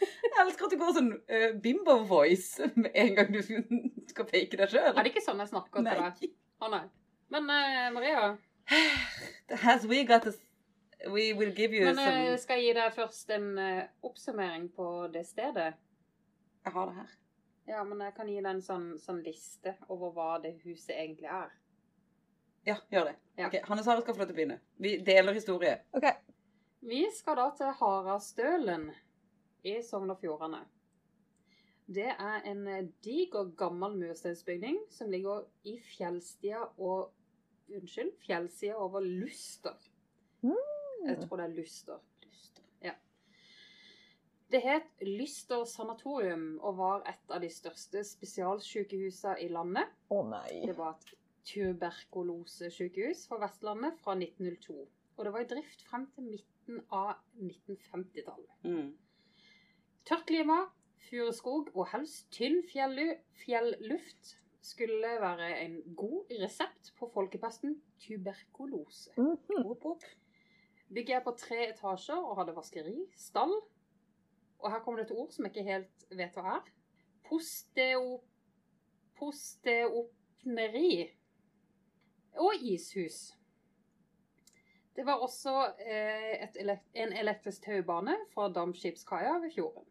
Jeg 0.00 0.36
elsker 0.44 0.66
at 0.66 0.72
du 0.72 0.78
går 0.80 0.92
sånn 0.96 1.10
uh, 1.12 1.48
bimbo-voice 1.60 2.70
med 2.76 2.94
en 3.02 3.16
gang 3.18 3.32
du 3.34 3.40
skal 4.10 4.28
peke 4.28 4.60
deg 4.60 4.72
sjøl. 4.72 4.92
Er 4.94 5.02
det 5.02 5.12
ikke 5.12 5.24
sånn 5.24 5.42
jeg 5.42 5.52
snakker 5.52 5.84
til 5.84 5.90
deg? 5.90 6.30
Å 6.60 6.70
nei. 6.72 6.84
Men 7.30 7.50
uh, 7.50 7.88
Maria, 7.94 8.30
Has 9.64 9.86
we 9.86 10.04
got 10.04 10.26
a 10.26 10.32
we 11.08 11.32
will 11.32 11.50
give 11.50 11.72
you 11.72 11.84
men, 11.84 11.98
eh, 11.98 12.04
some 12.04 12.38
skal 12.38 12.60
jeg 12.60 12.66
gi 12.66 12.72
deg 12.76 12.92
først 12.92 13.30
en 13.32 13.46
uh, 13.58 13.84
oppsummering 14.04 14.68
på 14.76 15.08
det 15.12 15.24
stedet? 15.26 15.72
Jeg 16.64 16.72
har 16.74 16.90
det 16.90 16.94
her. 16.98 17.14
Ja, 17.70 17.84
men 17.84 18.02
jeg 18.04 18.14
kan 18.16 18.28
gi 18.28 18.36
deg 18.40 18.50
en 18.50 18.62
sånn, 18.64 18.86
sånn 19.00 19.22
liste 19.24 19.76
over 19.88 20.12
hva 20.16 20.30
det 20.42 20.56
huset 20.64 20.92
egentlig 20.96 21.30
er. 21.30 21.52
Ja, 22.68 22.76
gjør 22.92 23.08
det. 23.08 23.14
Ja. 23.38 23.48
Ok, 23.48 23.56
Hanne 23.68 23.84
Sara 23.86 24.02
skal 24.02 24.16
få 24.16 24.20
lov 24.20 24.28
til 24.28 24.36
å 24.36 24.40
begynne. 24.40 24.58
Vi 24.76 24.98
deler 25.06 25.36
historie. 25.36 25.78
OK. 25.96 26.08
Vi 26.90 27.06
skal 27.14 27.38
da 27.40 27.46
til 27.56 27.72
Harastølen 27.80 28.90
i 29.64 29.78
Sogn 29.84 30.12
og 30.12 30.20
Fjordane. 30.20 30.64
Det 31.90 32.06
er 32.06 32.44
en 32.46 32.66
eh, 32.70 32.86
diger, 33.04 33.50
gammel 33.58 33.96
mursteinsbygning 33.98 34.78
som 34.94 35.10
ligger 35.10 35.48
i 35.66 35.78
fjellstia 35.96 36.62
og 36.78 37.10
Unnskyld, 37.70 38.12
fjellsida 38.26 38.74
over 38.74 39.00
Luster. 39.00 39.76
Jeg 41.06 41.16
tror 41.22 41.36
det 41.36 41.44
er 41.44 41.54
Luster. 41.54 41.98
Luster. 42.22 42.62
Ja. 42.82 42.92
Det 44.50 44.60
het 44.64 45.04
Lyster 45.06 45.64
sanatorium 45.64 46.58
og 46.58 46.76
var 46.76 47.04
et 47.08 47.30
av 47.30 47.40
de 47.40 47.50
største 47.52 48.02
spesialsykehusene 48.04 49.36
i 49.44 49.48
landet. 49.54 49.92
Å 50.10 50.22
nei. 50.26 50.48
Det 50.66 50.76
var 50.78 50.98
et 50.98 51.14
tuberkulosesykehus 51.50 53.26
for 53.30 53.42
Vestlandet 53.42 53.98
fra 54.02 54.16
1902. 54.18 54.80
Og 55.16 55.24
det 55.24 55.32
var 55.34 55.44
i 55.44 55.50
drift 55.50 55.86
frem 55.88 56.06
til 56.14 56.26
midten 56.26 56.82
av 56.90 57.14
1950-tallet. 57.38 58.52
Mm. 58.66 58.90
Tørt 60.10 60.24
klima, 60.26 60.64
furuskog 61.06 61.68
og 61.78 61.84
helst 61.92 62.24
tynn 62.34 62.64
fjellu- 62.66 63.20
fjelluft 63.44 64.32
skulle 64.60 65.10
være 65.22 65.50
en 65.62 65.76
god 65.96 66.32
resept 66.40 66.88
på 66.98 67.06
folkepesten 67.14 67.76
tuberkulose. 68.02 69.12
Mhm. 69.16 69.68
Opp, 69.70 69.84
opp. 69.86 70.02
Bygget 70.88 71.16
er 71.16 71.22
på 71.22 71.30
tre 71.38 71.68
etasjer 71.68 72.18
og 72.18 72.36
hadde 72.40 72.56
vaskeri, 72.56 72.96
stall. 73.16 73.54
Og 74.58 74.72
her 74.72 74.82
kommer 74.82 74.98
det 74.98 75.10
et 75.12 75.16
ord 75.16 75.30
som 75.30 75.46
jeg 75.46 75.54
ikke 75.54 75.70
helt 75.70 76.06
vet 76.10 76.34
hva 76.34 76.56
er. 76.56 76.72
Posteo... 77.28 78.20
Posteopneri. 79.14 81.06
Og 82.34 82.66
ishus. 82.66 83.36
Det 84.96 85.06
var 85.06 85.22
også 85.22 85.54
eh, 85.86 86.48
en 86.94 87.12
elektrisk 87.12 87.62
taubane 87.62 88.16
fra 88.34 88.50
dampskipskaia 88.50 89.38
ved 89.38 89.54
fjorden. 89.54 89.86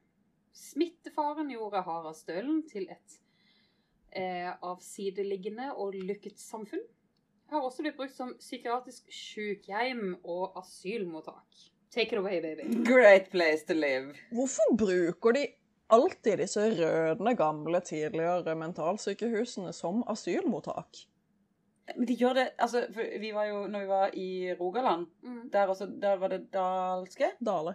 Smittefaren 0.59 1.49
gjorde 1.53 1.81
Harastølen 1.85 2.63
til 2.67 2.87
et 2.91 3.17
eh, 4.11 4.49
avsideliggende 4.65 5.71
og 5.79 5.95
lykket 5.95 6.39
samfunn. 6.41 6.83
Har 7.49 7.63
også 7.65 7.81
blitt 7.85 7.97
brukt 7.97 8.13
som 8.13 8.35
psykiatrisk 8.37 9.07
sykehjem 9.13 10.17
og 10.23 10.57
asylmottak. 10.59 11.63
Take 11.89 12.13
it 12.13 12.19
away, 12.21 12.41
baby. 12.43 12.67
Great 12.85 13.31
place 13.33 13.65
to 13.65 13.73
live. 13.73 14.13
Hvorfor 14.35 14.75
bruker 14.77 15.33
de 15.39 15.45
alltid 15.89 16.37
disse 16.43 16.61
rødne, 16.77 17.33
gamle, 17.39 17.79
tidligere 17.81 18.53
mentalsykehusene 18.59 19.73
som 19.73 20.03
asylmottak? 20.11 21.05
Men 21.95 22.05
de 22.05 22.13
gjør 22.21 22.35
det 22.37 22.43
Altså, 22.61 22.83
for 22.93 23.01
vi 23.19 23.31
var 23.33 23.47
jo 23.49 23.63
Når 23.67 23.79
vi 23.81 23.87
var 23.89 24.11
i 24.13 24.27
Rogaland, 24.59 25.07
Mm. 25.23 25.49
der, 25.49 25.67
også, 25.67 25.87
der 26.01 26.17
var 26.21 26.27
det 26.29 26.43
dalske. 26.53 27.31
Dale. 27.41 27.73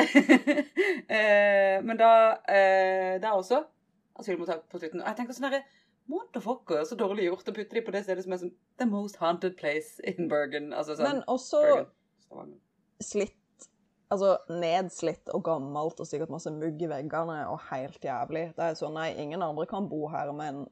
eh, 1.16 1.76
men 1.84 1.98
da 2.00 2.12
eh, 2.48 3.18
Der 3.22 3.32
også 3.32 3.62
asylmottak 4.20 4.66
på 4.70 4.80
slutten. 4.80 5.02
Og 5.02 5.08
jeg 5.08 5.18
tenker 5.20 5.36
sånn 5.36 5.48
herre 5.50 5.62
Motherfucker, 6.10 6.82
så 6.84 6.96
dårlig 6.98 7.28
gjort 7.28 7.50
å 7.52 7.54
putte 7.54 7.76
de 7.76 7.82
på 7.86 7.92
det 7.94 8.02
stedet 8.02 8.24
som 8.24 8.34
er 8.34 8.40
som 8.42 8.54
The 8.80 8.86
most 8.90 9.20
haunted 9.22 9.54
place 9.60 10.02
in 10.10 10.30
Bergen. 10.30 10.72
Altså 10.74 10.96
sånn 10.98 11.06
Men 11.06 11.22
også 11.30 11.62
Bergen. 11.62 12.56
Slitt 13.00 13.36
Altså 14.10 14.32
nedslitt 14.50 15.30
og 15.30 15.44
gammelt 15.46 16.00
og 16.02 16.08
sikkert 16.08 16.32
masse 16.34 16.50
mugg 16.50 16.80
i 16.82 16.88
veggene 16.90 17.44
og 17.46 17.60
helt 17.68 18.02
jævlig. 18.02 18.48
Det 18.56 18.64
er 18.66 18.78
sånn 18.78 18.96
Nei, 18.98 19.12
ingen 19.22 19.44
andre 19.46 19.68
kan 19.70 19.86
bo 19.90 20.08
her, 20.10 20.32
men 20.34 20.64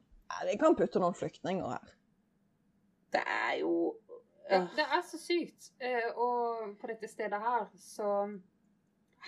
de 0.43 0.55
kan 0.59 0.75
putte 0.75 0.99
noen 0.99 1.15
flyktninger 1.15 1.71
her. 1.71 1.93
Det 3.15 3.23
er 3.23 3.53
jo 3.61 3.95
Det, 4.49 4.59
det 4.75 4.83
er 4.83 5.01
så 5.05 5.17
sykt. 5.21 5.71
Eh, 5.79 6.09
og 6.17 6.75
på 6.81 6.89
dette 6.89 7.07
stedet 7.07 7.39
her, 7.39 7.67
så 7.77 8.09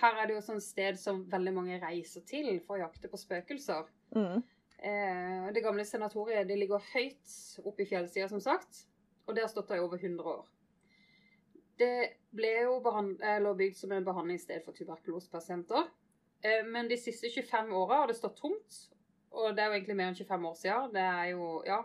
Her 0.00 0.16
er 0.18 0.28
det 0.28 0.38
jo 0.38 0.44
sånn 0.44 0.62
sted 0.64 0.96
som 1.00 1.24
veldig 1.30 1.52
mange 1.56 1.78
reiser 1.82 2.24
til 2.28 2.48
for 2.64 2.78
å 2.78 2.86
jakte 2.86 3.10
på 3.12 3.20
spøkelser. 3.20 3.90
Mm. 4.16 4.40
Eh, 4.82 5.50
det 5.54 5.62
gamle 5.62 5.84
senatoriet 5.86 6.48
det 6.48 6.56
ligger 6.58 6.82
høyt 6.92 7.34
oppe 7.62 7.84
i 7.84 7.88
fjellsida, 7.90 8.28
som 8.30 8.40
sagt. 8.42 8.86
Og 9.26 9.36
det 9.36 9.44
har 9.44 9.52
stått 9.52 9.68
der 9.70 9.78
i 9.78 9.84
over 9.84 10.00
100 10.00 10.24
år. 10.32 10.48
Det 11.78 11.92
ble 12.34 12.50
jo 12.64 12.78
eller 12.82 13.58
bygd 13.58 13.78
som 13.78 13.92
en 13.92 14.06
behandlingssted 14.06 14.64
for 14.64 14.76
tuberkulosepasienter. 14.76 15.86
Eh, 16.42 16.64
men 16.66 16.88
de 16.88 16.98
siste 16.98 17.30
25 17.30 17.72
åra 17.78 18.02
har 18.02 18.10
det 18.10 18.18
stått 18.18 18.40
tomt. 18.40 18.80
Og 19.32 19.54
det 19.56 19.62
er 19.62 19.70
jo 19.70 19.78
egentlig 19.78 19.96
mer 19.96 20.10
enn 20.10 20.18
25 20.18 20.48
år 20.50 20.58
siden. 20.60 20.92
Det 20.96 21.06
er 21.06 21.30
jo 21.32 21.48
ja, 21.66 21.78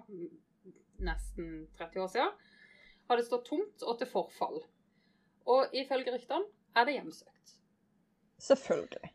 nesten 0.99 1.67
30 1.77 2.03
år 2.03 2.11
siden. 2.15 2.35
Har 3.07 3.19
det 3.19 3.27
stått 3.27 3.47
tomt 3.47 3.85
og 3.87 3.99
til 3.99 4.09
forfall. 4.11 4.61
Og 5.47 5.75
ifølge 5.75 6.11
ryktene 6.15 6.49
er 6.75 6.87
det 6.87 6.97
hjemsøkt. 6.97 7.36
Selvfølgelig. 8.37 9.11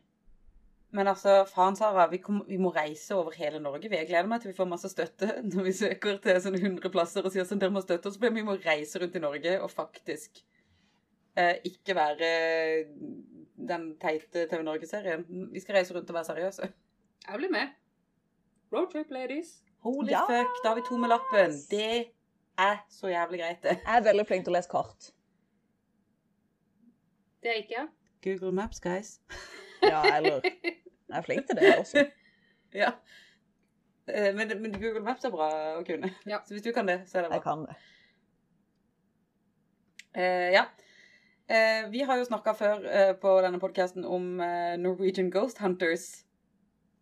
Men 0.93 1.07
altså, 1.09 1.39
faen 1.49 1.75
Sara, 1.75 2.05
vi, 2.11 2.19
kom, 2.21 2.43
vi 2.47 2.57
må 2.61 2.69
reise 2.75 3.15
over 3.17 3.33
hele 3.33 3.59
Norge. 3.59 3.89
Vi. 3.89 3.97
Jeg 3.97 4.07
gleder 4.11 4.27
meg 4.29 4.43
til 4.43 4.51
vi 4.51 4.57
får 4.57 4.69
masse 4.69 4.89
støtte 4.93 5.29
når 5.51 5.65
vi 5.65 5.73
søker 5.73 6.19
til 6.21 6.41
sånne 6.43 6.59
100 6.61 6.91
plasser 6.93 7.25
og 7.25 7.33
sier 7.33 7.47
sånn, 7.49 7.61
dere 7.63 7.73
må 7.73 7.81
støtte 7.81 8.11
oss. 8.11 8.19
Vi 8.21 8.45
må 8.45 8.57
reise 8.61 9.01
rundt 9.01 9.17
i 9.17 9.23
Norge 9.23 9.55
og 9.63 9.71
faktisk 9.73 10.43
eh, 11.39 11.55
ikke 11.65 11.95
være 11.97 12.29
den 13.73 13.87
teite 14.01 14.45
TV 14.51 14.61
Norge-serien. 14.67 15.25
Vi 15.53 15.63
skal 15.63 15.79
reise 15.79 15.95
rundt 15.97 16.11
og 16.13 16.19
være 16.19 16.29
seriøse. 16.29 16.69
Jeg 17.23 17.39
blir 17.41 17.53
med. 17.55 17.73
Roadtrip, 18.73 19.09
ladies. 19.13 19.61
Holy 19.83 20.11
Ja. 20.13 20.21
fuck, 20.29 20.61
da 20.63 20.69
har 20.69 20.75
vi 20.75 20.85
to 20.89 20.97
med 20.97 21.09
lappen. 21.09 21.57
Det 21.71 22.13
er 22.59 22.77
så 22.89 23.09
jævlig 23.09 23.39
greit, 23.41 23.63
det. 23.63 23.79
Jeg 23.81 23.97
er 23.97 24.05
veldig 24.05 24.27
flink 24.29 24.45
til 24.45 24.53
å 24.53 24.57
lese 24.59 24.69
kart. 24.71 25.09
Det 27.43 27.51
er 27.51 27.59
ikke 27.63 27.75
jeg. 27.79 27.87
Google 28.23 28.51
Maps, 28.51 28.79
guys. 28.83 29.19
Ja, 29.83 29.99
eller 30.15 30.39
Jeg 30.43 31.17
er 31.17 31.21
flink 31.25 31.47
til 31.49 31.57
det 31.59 31.73
også. 31.79 32.05
Ja. 32.83 32.91
Eh, 34.07 34.31
Men, 34.35 34.53
men 34.61 34.71
Google 34.79 35.03
Maps 35.03 35.25
er 35.27 35.33
bra 35.33 35.49
å 35.77 35.83
kunne. 35.87 36.09
Ja. 36.25 36.39
Så 36.47 36.55
hvis 36.55 36.63
du 36.63 36.71
kan 36.73 36.87
det, 36.87 37.01
så 37.07 37.19
er 37.19 37.25
det 37.27 37.29
bra. 37.33 37.37
Jeg 37.37 37.43
kan 37.43 37.65
det. 37.67 37.75
Eh, 40.15 40.51
ja. 40.55 40.63
Eh, 41.47 41.89
vi 41.91 42.01
har 42.07 42.17
jo 42.17 42.25
snakka 42.27 42.53
før 42.55 42.85
eh, 42.87 43.11
på 43.19 43.33
denne 43.43 43.59
podkasten 43.61 44.05
om 44.07 44.39
eh, 44.41 44.75
Norwegian 44.79 45.31
Ghost 45.33 45.59
Hunters. 45.61 46.23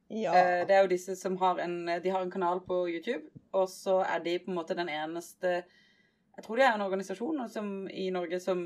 Ja. 0.10 0.34
Eh, 0.36 0.64
det 0.68 0.76
er 0.76 0.82
jo 0.84 0.92
disse 0.92 1.16
som 1.16 1.38
har 1.40 1.62
en 1.64 1.86
De 2.04 2.10
har 2.12 2.22
en 2.26 2.32
kanal 2.34 2.60
på 2.68 2.82
YouTube, 2.90 3.30
og 3.54 3.70
så 3.72 4.02
er 4.04 4.24
de 4.26 4.40
på 4.42 4.52
en 4.52 4.58
måte 4.58 4.76
den 4.76 4.90
eneste 4.92 5.62
Jeg 6.36 6.44
tror 6.44 6.58
de 6.58 6.66
er 6.66 6.74
en 6.76 6.84
organisasjon 6.88 7.46
som, 7.52 7.72
i 7.88 8.10
Norge 8.12 8.40
som 8.40 8.60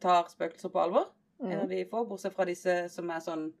tar 0.00 0.26
spøkelser 0.30 0.72
på 0.72 0.80
alvor. 0.82 1.10
En 1.40 1.52
av 1.52 1.58
Mm. 1.64 1.68
de 1.68 1.84
få, 1.84 2.04
bortsett 2.08 2.34
fra 2.34 2.44
disse 2.44 2.88
som 2.90 3.10
er 3.10 3.20
sånn 3.20 3.52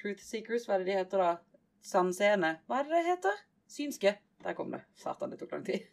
Truth 0.00 0.22
Seekers, 0.22 0.66
hva 0.66 0.74
er 0.74 0.78
det 0.78 0.86
de 0.86 0.92
heter 0.98 1.18
da? 1.18 1.36
Sannseende. 1.82 2.58
Hva 2.68 2.80
er 2.80 2.84
det 2.84 2.90
det 2.92 3.04
heter? 3.06 3.32
Synske. 3.68 4.16
Der 4.42 4.54
kom 4.54 4.70
det. 4.70 4.82
Satan, 4.94 5.30
det 5.30 5.38
tok 5.38 5.52
lang 5.52 5.64
tid. 5.64 5.86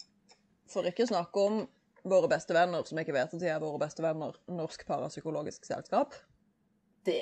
For 0.67 0.83
ikke 0.83 1.07
snakke 1.07 1.37
om 1.37 1.67
våre 2.03 2.27
beste 2.29 2.53
venner, 2.53 2.83
som 2.83 2.97
jeg 2.97 3.05
ikke 3.07 3.13
vet 3.13 3.33
at 3.33 3.39
de 3.39 3.47
er 3.47 3.59
våre 3.59 3.79
beste 3.79 4.01
venner, 4.03 4.33
Norsk 4.49 4.85
Parapsykologisk 4.87 5.65
Selskap. 5.65 6.13
Det, 7.05 7.21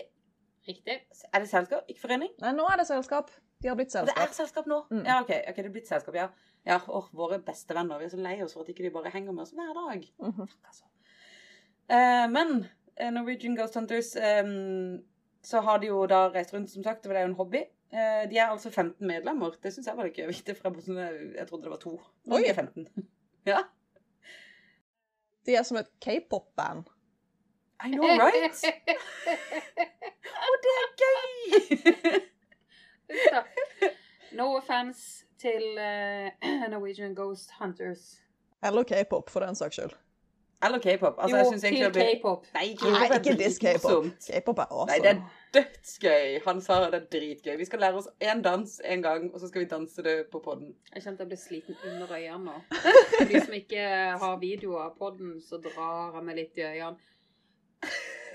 Riktig. 0.67 1.01
er 1.33 1.39
det 1.39 1.49
selskap? 1.49 1.85
Ikke 1.89 2.01
forening? 2.01 2.29
Nei, 2.41 2.51
nå 2.53 2.65
er 2.71 2.77
det 2.77 2.87
selskap. 2.87 3.29
De 3.61 3.67
har 3.67 3.75
blitt 3.75 3.91
selskap. 3.91 4.15
Det 4.15 4.23
er 4.23 4.33
selskap. 4.33 4.65
nå? 4.67 4.87
Mm. 4.89 5.05
Ja, 5.05 5.19
OK. 5.21 5.29
ok, 5.49 5.55
Det 5.55 5.65
er 5.65 5.69
blitt 5.69 5.87
selskap, 5.87 6.15
ja. 6.15 6.29
Ja, 6.65 6.79
åh, 6.87 7.09
Våre 7.13 7.39
beste 7.43 7.73
venner. 7.75 7.97
Vi 7.99 8.05
er 8.05 8.09
så 8.09 8.17
lei 8.21 8.41
oss 8.43 8.53
for 8.53 8.61
at 8.61 8.69
ikke 8.69 8.83
de 8.83 8.89
bare 8.91 9.09
henger 9.11 9.31
med 9.33 9.41
oss 9.43 9.51
hver 9.53 9.73
dag. 9.73 10.07
Mhm. 10.19 10.47
Takk, 10.47 10.65
altså. 10.67 10.83
Eh, 11.89 12.27
men 12.29 12.67
Norwegian 13.11 13.55
Ghost 13.55 13.75
Hunters 13.75 14.15
um, 14.15 15.03
Så 15.41 15.61
har 15.61 15.79
de 15.81 15.87
jo 15.87 16.05
da 16.05 16.27
reist 16.29 16.53
rundt, 16.53 16.69
som 16.69 16.83
sagt. 16.83 17.03
Det 17.03 17.15
er 17.15 17.25
jo 17.25 17.31
en 17.31 17.39
hobby. 17.39 17.63
Uh, 17.93 18.29
de 18.29 18.37
er 18.37 18.47
altså 18.47 18.69
15 18.69 19.07
medlemmer. 19.07 19.55
Det 19.63 19.73
syns 19.73 19.87
jeg 19.87 19.97
var 19.97 20.07
litt 20.07 20.19
gøy. 20.19 20.31
Det 20.45 20.57
fra 20.57 20.69
eh, 20.71 21.35
Jeg 21.35 21.47
trodde 21.49 21.63
det 21.63 21.71
var 21.71 21.81
to. 21.81 21.95
Oi. 22.31 22.41
de 22.41 22.49
er 22.49 22.53
15. 22.53 22.87
ja. 23.51 23.63
De 25.45 25.55
er 25.55 25.63
som 25.63 25.77
et 25.81 25.89
k-pop-band. 26.03 26.83
I 27.81 27.89
know, 27.89 28.05
right? 28.05 28.63
Og 30.47 30.55
det 30.63 30.73
er 30.81 30.87
gøy! 31.01 32.21
No 34.37 34.55
offense 34.55 35.25
til 35.41 35.63
uh, 35.77 36.29
Norwegian 36.71 37.15
Ghost 37.15 37.51
Hunters. 37.59 38.21
Eller 38.63 38.83
k-pop, 38.83 39.29
for 39.29 39.39
den 39.39 39.55
saks 39.55 39.75
skyld. 39.75 39.97
Eller 40.63 40.79
k-pop. 40.79 41.15
Altså, 41.17 41.37
jo, 41.37 41.51
jeg 41.51 41.59
til 41.59 41.67
egentlig 41.67 41.85
det 41.85 41.93
blir... 41.93 42.15
k-pop. 42.19 42.45
Nei, 42.53 42.65
er 42.89 43.15
ikke 43.17 43.37
diss 43.39 43.57
k-pop. 43.61 44.09
K-pop 44.27 44.59
er 44.61 44.73
Nei, 44.89 44.97
det 45.01 45.11
er 45.11 45.21
dødsgøy. 45.57 46.35
Han 46.45 46.61
sa 46.61 46.77
det 46.83 46.99
er 46.99 47.07
dritgøy. 47.15 47.55
Vi 47.57 47.65
skal 47.65 47.81
lære 47.85 47.97
oss 48.01 48.09
én 48.23 48.43
dans 48.45 48.75
en 48.85 49.01
gang, 49.03 49.25
og 49.33 49.39
så 49.39 49.49
skal 49.49 49.63
vi 49.63 49.69
danse 49.71 50.05
det 50.05 50.15
på 50.31 50.41
podden. 50.45 50.75
Jeg 50.93 51.03
kjente 51.03 51.25
jeg 51.25 51.31
ble 51.31 51.39
sliten 51.41 51.79
under 51.87 52.13
øynene 52.17 52.45
nå. 52.45 52.59
For 53.17 53.31
de 53.31 53.41
som 53.41 53.57
ikke 53.57 53.87
har 54.23 54.37
videoer 54.43 54.85
av 54.85 54.93
podden, 54.99 55.41
så 55.41 55.57
drar 55.65 56.15
jeg 56.19 56.29
meg 56.29 56.39
litt 56.43 56.61
i 56.61 56.67
øynene. 56.69 56.97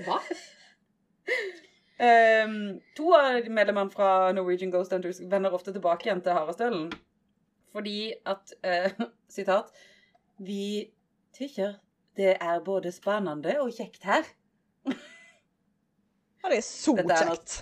Hva? 0.06 0.20
Um, 1.96 2.58
to 2.98 3.14
av 3.16 3.46
medlemmene 3.48 3.90
fra 3.94 4.32
Norwegian 4.36 4.74
Ghost 4.74 4.92
Hunters 4.92 5.22
vender 5.30 5.54
ofte 5.56 5.72
tilbake 5.72 6.10
igjen 6.10 6.20
til 6.26 6.36
Harestølen. 6.36 6.90
Fordi 7.72 8.12
at 8.26 8.52
eh, 8.64 8.92
Sitat 9.34 9.72
Vi 10.38 10.90
tykker 11.36 11.74
det 12.16 12.34
er 12.40 12.64
både 12.64 12.92
spennende 12.94 13.58
og 13.62 13.74
kjekt 13.76 14.08
her. 14.08 14.26
Ja, 16.46 16.50
det 16.52 16.60
er 16.60 16.62
så 16.62 16.92
er 16.94 17.08
kjekt. 17.26 17.54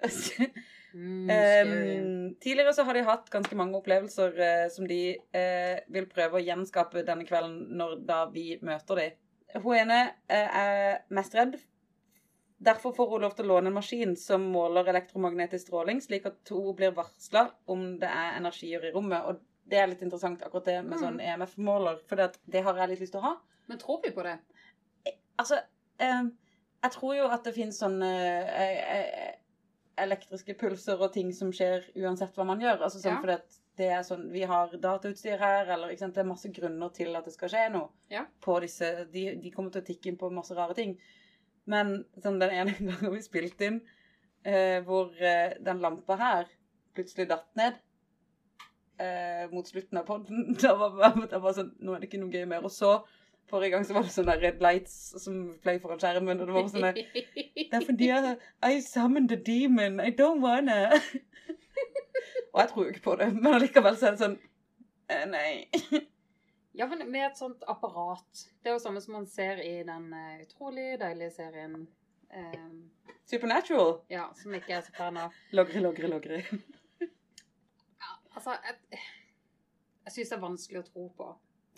Mm. 0.94 1.30
Ehm, 1.30 2.34
tidligere 2.42 2.72
så 2.74 2.82
har 2.82 2.94
de 2.94 3.02
hatt 3.06 3.30
ganske 3.30 3.56
mange 3.56 3.78
opplevelser 3.78 4.32
uh, 4.40 4.68
som 4.74 4.88
de 4.90 5.14
uh, 5.36 5.76
vil 5.94 6.08
prøve 6.10 6.40
å 6.40 6.42
gjenskape 6.42 7.04
denne 7.06 7.26
kvelden 7.28 7.76
når 7.78 8.00
da 8.08 8.24
vi 8.32 8.56
møter 8.66 8.98
dem. 8.98 9.18
Hun 9.62 9.76
ene 9.78 10.00
uh, 10.10 10.48
er 10.62 11.04
mest 11.14 11.36
redd. 11.38 11.54
Derfor 12.60 12.92
får 12.96 13.12
hun 13.12 13.22
lov 13.24 13.36
til 13.36 13.46
å 13.46 13.54
låne 13.54 13.70
en 13.70 13.78
maskin 13.78 14.16
som 14.20 14.42
måler 14.52 14.90
elektromagnetisk 14.92 15.68
stråling, 15.68 16.02
slik 16.04 16.26
at 16.28 16.52
hun 16.52 16.74
blir 16.76 16.92
varsla 16.96 17.46
om 17.70 17.94
det 18.02 18.10
er 18.10 18.36
energier 18.40 18.84
i 18.84 18.92
rommet. 18.92 19.30
Og 19.30 19.70
det 19.70 19.78
er 19.80 19.88
litt 19.88 20.02
interessant, 20.04 20.42
akkurat 20.44 20.66
det 20.66 20.80
med 20.84 21.00
sånn 21.00 21.22
EMF-måler, 21.22 22.02
for 22.10 22.20
det, 22.20 22.34
det 22.50 22.64
har 22.66 22.76
jeg 22.82 22.90
litt 22.90 23.04
lyst 23.06 23.14
til 23.14 23.22
å 23.22 23.30
ha. 23.30 23.32
Men 23.70 23.78
tror 23.80 24.00
vi 24.04 24.10
på 24.14 24.24
det? 24.26 24.36
Altså, 25.40 25.60
eh, 26.02 26.24
jeg 26.82 26.94
tror 26.96 27.14
jo 27.16 27.28
at 27.30 27.46
det 27.46 27.54
finnes 27.56 27.78
sånne 27.80 28.10
eh, 28.10 28.94
eh, 28.96 29.36
elektriske 30.00 30.54
pulser 30.60 31.00
og 31.00 31.12
ting 31.14 31.30
som 31.36 31.52
skjer 31.54 31.86
uansett 32.02 32.36
hva 32.36 32.46
man 32.48 32.62
gjør. 32.62 32.82
Altså 32.82 33.00
sånn 33.02 33.16
Ja. 33.16 33.20
fordi 33.22 33.36
at 33.38 33.58
det 33.80 33.88
er 33.96 34.02
sånn, 34.04 34.26
Vi 34.32 34.42
har 34.44 34.72
datautstyr 34.76 35.38
her, 35.40 35.70
eller 35.72 35.88
ikke 35.92 36.02
sant? 36.04 36.14
det 36.14 36.20
er 36.24 36.28
masse 36.28 36.50
grunner 36.52 36.90
til 36.92 37.14
at 37.16 37.24
det 37.24 37.32
skal 37.32 37.48
skje 37.52 37.62
noe. 37.72 37.88
Ja. 38.12 38.26
På 38.44 38.58
disse, 38.60 39.06
de, 39.12 39.22
de 39.40 39.52
kommer 39.54 39.72
til 39.72 39.82
å 39.82 39.86
tikke 39.86 40.10
inn 40.10 40.18
på 40.20 40.30
masse 40.34 40.56
rare 40.56 40.76
ting. 40.76 40.98
Men 41.70 42.04
sånn 42.20 42.40
den 42.40 42.50
ene 42.50 42.74
gangen 42.90 43.14
vi 43.14 43.22
spilte 43.24 43.68
inn, 43.70 43.80
eh, 44.44 44.80
hvor 44.84 45.14
eh, 45.20 45.54
den 45.60 45.80
lampa 45.80 46.16
her 46.20 46.50
plutselig 46.96 47.28
datt 47.30 47.48
ned 47.56 47.78
eh, 49.00 49.46
mot 49.52 49.68
slutten 49.68 50.00
av 50.00 50.06
podden, 50.08 50.52
da 50.60 50.74
var 50.76 51.16
det 51.20 51.38
bare 51.38 51.56
sånn 51.56 51.72
Nå 51.80 51.94
er 51.94 52.02
det 52.02 52.10
ikke 52.10 52.20
noe 52.22 52.34
gøy 52.34 52.46
mer. 52.50 52.66
Og 52.66 52.74
så 52.74 52.98
Forrige 53.50 53.74
gang 53.74 53.86
så 53.86 53.96
var 53.96 54.06
det 54.06 54.14
sånne 54.14 54.36
red 54.38 54.62
lights 54.62 54.94
som 55.24 55.40
fløy 55.62 55.80
foran 55.82 56.00
skjermen, 56.02 56.40
og 56.40 56.50
det 56.50 56.54
var 56.54 56.68
sånn 56.70 56.86
Det 56.94 57.66
er 57.74 57.86
fordi 57.86 58.10
jeg 58.10 58.36
I 58.62 58.80
summoned 58.84 59.34
a 59.34 59.40
demon. 59.50 60.00
I 60.00 60.12
don't 60.14 60.44
wanna. 60.44 60.78
og 62.52 62.62
jeg 62.62 62.72
tror 62.72 62.84
jo 62.84 62.94
ikke 62.94 63.06
på 63.08 63.18
det, 63.20 63.32
men 63.34 63.58
allikevel 63.58 63.98
så 63.98 64.10
er 64.10 64.16
det 64.16 64.24
sånn 64.24 64.38
eh, 65.10 65.26
Nei. 65.30 66.04
Ja, 66.78 66.86
men 66.86 67.02
med 67.10 67.26
et 67.26 67.38
sånt 67.38 67.64
apparat. 67.68 68.44
Det 68.62 68.70
er 68.70 68.76
jo 68.76 68.82
samme 68.82 69.00
som 69.02 69.16
man 69.18 69.26
ser 69.26 69.58
i 69.64 69.80
den 69.82 70.12
eh, 70.14 70.44
utrolig 70.46 70.92
deilige 71.02 71.34
serien 71.34 71.88
Um, 72.30 72.90
Supernatural. 73.26 74.00
Ja, 74.08 74.28
som 74.34 74.54
ikke 74.54 74.76
er 74.76 74.84
så 74.86 74.92
fan 74.94 75.16
av. 75.18 75.34
Logre, 75.50 75.80
logre, 75.82 76.06
logre. 76.10 76.42
Altså, 78.30 78.54
jeg, 78.62 79.00
jeg 80.06 80.12
syns 80.14 80.28
det 80.30 80.36
er 80.36 80.42
vanskelig 80.44 80.80
å 80.80 80.86
tro 80.86 81.06
på. 81.18 81.26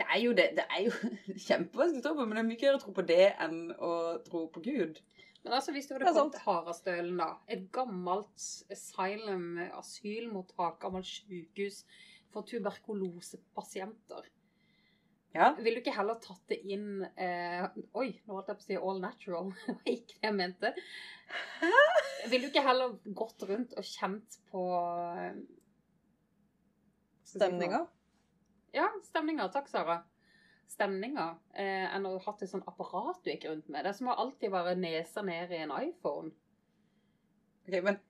Det 0.00 0.06
er 0.08 0.20
jo 0.22 0.34
det. 0.36 0.48
Det 0.56 0.64
er 0.68 0.84
jo 0.86 0.92
kjempevanskelig 1.48 2.02
å 2.02 2.06
tro 2.06 2.14
på, 2.18 2.26
men 2.26 2.38
det 2.38 2.42
er 2.42 2.50
mye 2.50 2.60
gøyere 2.60 2.78
å 2.78 2.84
tro 2.84 2.94
på 2.96 3.04
det 3.08 3.24
enn 3.44 3.58
å 3.76 3.92
tro 4.26 4.44
på 4.52 4.62
Gud. 4.64 5.00
Men 5.42 5.56
altså, 5.56 5.72
hvis 5.74 5.88
du 5.88 5.96
hadde 5.96 6.12
kommet 6.14 6.36
til 6.36 6.44
Harastølen, 6.46 7.16
da. 7.18 7.32
Et 7.50 7.64
gammelt 7.74 8.44
asylum, 8.72 9.56
asylmottak, 9.74 10.78
gammelt 10.84 11.08
sykehus 11.08 11.82
for 12.32 12.46
tuberkulosepasienter. 12.48 14.30
Ja. 15.32 15.54
Vil 15.56 15.74
du 15.74 15.80
ikke 15.80 15.94
heller 15.96 16.18
tatt 16.20 16.42
det 16.52 16.58
inn 16.68 17.06
eh, 17.16 17.64
Oi, 17.96 18.10
nå 18.26 18.34
holdt 18.36 18.50
jeg 18.52 18.58
på 18.58 18.62
å 18.62 18.66
si 18.66 18.76
all 18.76 19.00
natural. 19.00 19.48
Det 19.64 19.74
var 19.78 19.92
ikke 19.94 20.18
det 20.18 20.28
jeg 20.28 20.36
mente. 20.36 20.72
Vil 22.28 22.44
du 22.44 22.50
ikke 22.50 22.66
heller 22.66 22.98
gått 23.16 23.46
rundt 23.48 23.72
og 23.80 23.88
kjent 23.88 24.36
på 24.52 24.66
eh, 24.76 25.32
jeg 25.32 27.24
si? 27.24 27.38
Stemninga. 27.38 27.80
Ja, 28.72 28.88
stemninga. 29.04 29.48
Takk, 29.52 29.68
Sara. 29.68 29.98
Stemninga. 30.72 31.26
Eh, 31.54 31.88
enn 31.92 32.06
å 32.08 32.14
ha 32.16 32.22
hatt 32.24 32.42
et 32.44 32.50
sånt 32.50 32.68
apparat 32.70 33.20
du 33.24 33.30
gikk 33.32 33.44
rundt 33.50 33.68
med. 33.68 33.84
Det 33.84 33.92
er 33.92 33.98
som 33.98 34.08
å 34.08 34.16
alltid 34.24 34.52
være 34.54 34.76
nesa 34.80 35.24
ned 35.26 35.52
i 35.52 35.60
en 35.64 35.74
iPhone. 35.76 36.32
Ok, 37.66 37.76
men 37.84 38.00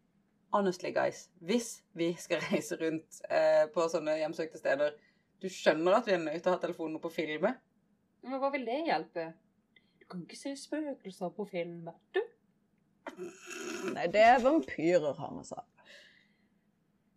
honestly, 0.54 0.92
guys. 0.94 1.26
Hvis 1.42 1.82
vi 1.98 2.12
skal 2.20 2.44
reise 2.52 2.78
rundt 2.80 3.22
eh, 3.28 3.66
på 3.74 3.88
sånne 3.90 4.18
hjemsøkte 4.20 4.60
steder 4.60 4.94
Du 5.42 5.48
skjønner 5.50 5.98
at 5.98 6.06
vi 6.06 6.14
er 6.14 6.22
nødt 6.22 6.38
til 6.44 6.52
å 6.52 6.54
ha 6.54 6.62
telefonen 6.62 7.02
på 7.02 7.10
filmet. 7.10 7.58
Men 8.22 8.38
hva 8.38 8.52
vil 8.54 8.62
det 8.68 8.78
hjelpe? 8.86 9.32
Du 9.98 10.06
kan 10.06 10.22
ikke 10.22 10.38
se 10.38 10.52
spøkelser 10.60 11.32
på 11.34 11.46
film, 11.50 11.80
vet 11.88 12.14
du. 12.14 12.20
Nei, 13.90 14.06
det 14.14 14.22
er 14.22 14.38
vampyrer, 14.44 15.16
har 15.18 15.32
vi 15.34 15.42
sagt. 15.50 15.88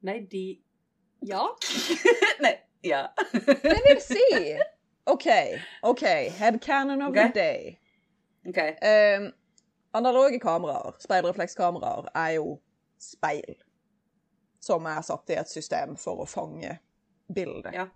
Nei, 0.06 0.20
de 0.32 0.46
Ja. 1.26 1.44
Nei. 2.44 2.56
Ja. 2.86 3.08
Det 3.34 3.80
vil 3.88 4.02
si 4.04 4.26
OK, 5.06 5.28
OK. 5.82 6.04
Headcanon 6.38 7.02
of 7.02 7.14
the 7.14 7.32
day. 7.34 7.80
OK. 8.48 8.58
Um, 8.58 9.32
analoge 9.94 10.40
kameraer, 10.40 10.96
speilreflekskameraer, 11.00 12.10
er 12.16 12.30
jo 12.38 12.60
speil. 13.02 13.58
Som 14.62 14.86
er 14.90 15.02
satt 15.06 15.30
i 15.30 15.38
et 15.38 15.50
system 15.50 15.94
for 15.98 16.24
å 16.24 16.30
fange 16.30 16.78
bildet. 17.34 17.74
Ja. 17.74 17.90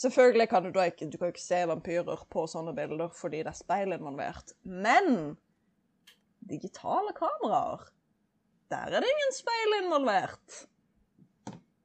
Selvfølgelig 0.00 0.48
kan 0.48 0.64
du 0.64 0.70
da 0.72 0.86
ikke, 0.88 1.08
du 1.10 1.18
kan 1.18 1.32
ikke 1.32 1.42
se 1.42 1.60
vampyrer 1.68 2.24
på 2.32 2.44
sånne 2.48 2.72
bilder 2.76 3.10
fordi 3.16 3.42
det 3.42 3.52
er 3.52 3.58
speil 3.58 3.96
involvert. 3.96 4.54
Men 4.64 5.36
digitale 6.48 7.12
kameraer, 7.16 7.88
der 8.70 8.96
er 8.96 9.02
det 9.02 9.10
ingen 9.10 9.34
speil 9.36 9.78
involvert. 9.82 10.60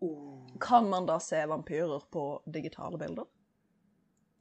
Oh. 0.03 0.44
Kan 0.59 0.89
man 0.89 1.05
da 1.05 1.19
se 1.19 1.45
vampyrer 1.45 2.03
på 2.11 2.41
digitale 2.45 2.97
bilder? 2.97 3.25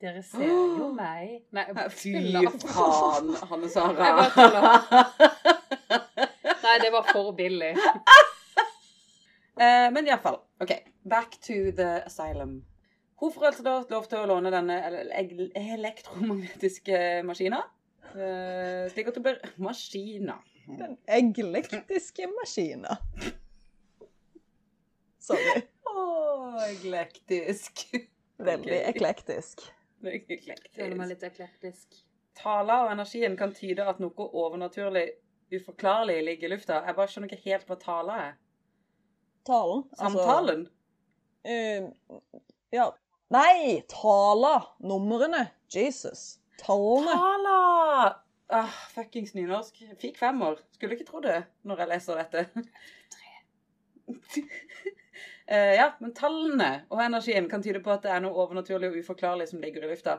Dere 0.01 0.23
ser 0.23 0.45
jo 0.47 0.91
meg. 0.99 1.45
Nei, 1.55 1.65
Fy 1.91 2.13
faen, 2.69 3.33
Hanne 3.51 3.69
Sara. 3.73 4.11
Nei, 6.65 6.79
det 6.83 6.91
var 6.95 7.11
for 7.13 7.33
billig. 7.39 7.75
Eh, 9.55 9.87
men 9.95 10.03
iallfall. 10.11 10.41
OK. 10.59 10.73
Back 11.07 11.37
to 11.47 11.71
the 11.79 12.01
asylum. 12.09 12.57
Hun 13.23 13.31
får 13.31 13.45
altså 13.53 13.63
da 13.63 13.75
lov 13.87 14.09
til 14.11 14.19
å 14.19 14.25
låne 14.27 14.51
denne 14.51 14.81
ele- 14.89 15.05
ele- 15.15 15.53
elektromagnetiske 15.77 16.97
maskina. 17.23 17.61
Eh, 18.17 18.89
slik 18.91 19.13
at 19.13 19.15
hun 19.21 19.23
blir 19.29 19.39
Maskina. 19.63 20.41
Den 20.67 20.97
elektriske 21.07 22.27
maskina. 22.35 22.97
Sorry. 25.23 25.63
Å, 25.95 26.05
eklektisk. 26.73 27.85
Veldig 28.45 28.79
eklektisk. 28.91 29.63
eklektisk. 30.03 30.73
Føler 30.75 30.97
meg 30.99 31.13
litt 31.13 31.23
eklektisk. 31.27 32.01
Tala 32.39 32.81
og 32.85 32.91
energien 32.93 33.37
kan 33.39 33.53
tyde 33.55 33.85
at 33.87 34.01
noe 34.03 34.27
overnaturlig, 34.27 35.05
uforklarlig 35.55 36.17
ligger 36.27 36.51
i 36.51 36.55
lufta. 36.57 36.81
Jeg 36.89 36.97
bare 36.99 37.13
skjønner 37.13 37.31
ikke 37.31 37.45
helt 37.51 37.69
hva 37.71 37.77
tala 37.79 38.17
er. 38.25 38.35
Talen. 39.47 39.85
altså- 39.99 40.25
Samtalen? 40.25 40.67
Eh, 41.45 41.87
ja. 42.73 42.89
Nei! 43.31 43.83
Tala! 43.89 44.55
Numrene. 44.81 45.45
Jesus. 45.71 46.39
Tallene. 46.59 47.15
Tala! 47.15 48.21
Ah, 48.55 48.75
fuckings 48.95 49.35
nynorsk. 49.35 49.79
Fikk 50.01 50.19
femmer. 50.21 50.59
Skulle 50.77 50.99
ikke 50.99 51.07
tro 51.09 51.21
det 51.25 51.45
når 51.65 51.85
jeg 51.85 51.89
leser 51.95 52.21
dette. 52.23 52.47
Eh, 55.47 55.75
ja, 55.77 55.91
men 56.01 56.15
tallene 56.17 56.71
og 56.89 57.03
energien 57.05 57.49
kan 57.51 57.63
tyde 57.63 57.83
på 57.85 57.93
at 57.93 58.05
det 58.07 58.13
er 58.15 58.23
noe 58.25 58.37
overnaturlig 58.45 58.91
og 58.91 59.01
uforklarlig 59.03 59.49
som 59.51 59.61
ligger 59.61 59.85
i 59.85 59.91
lufta. 59.91 60.19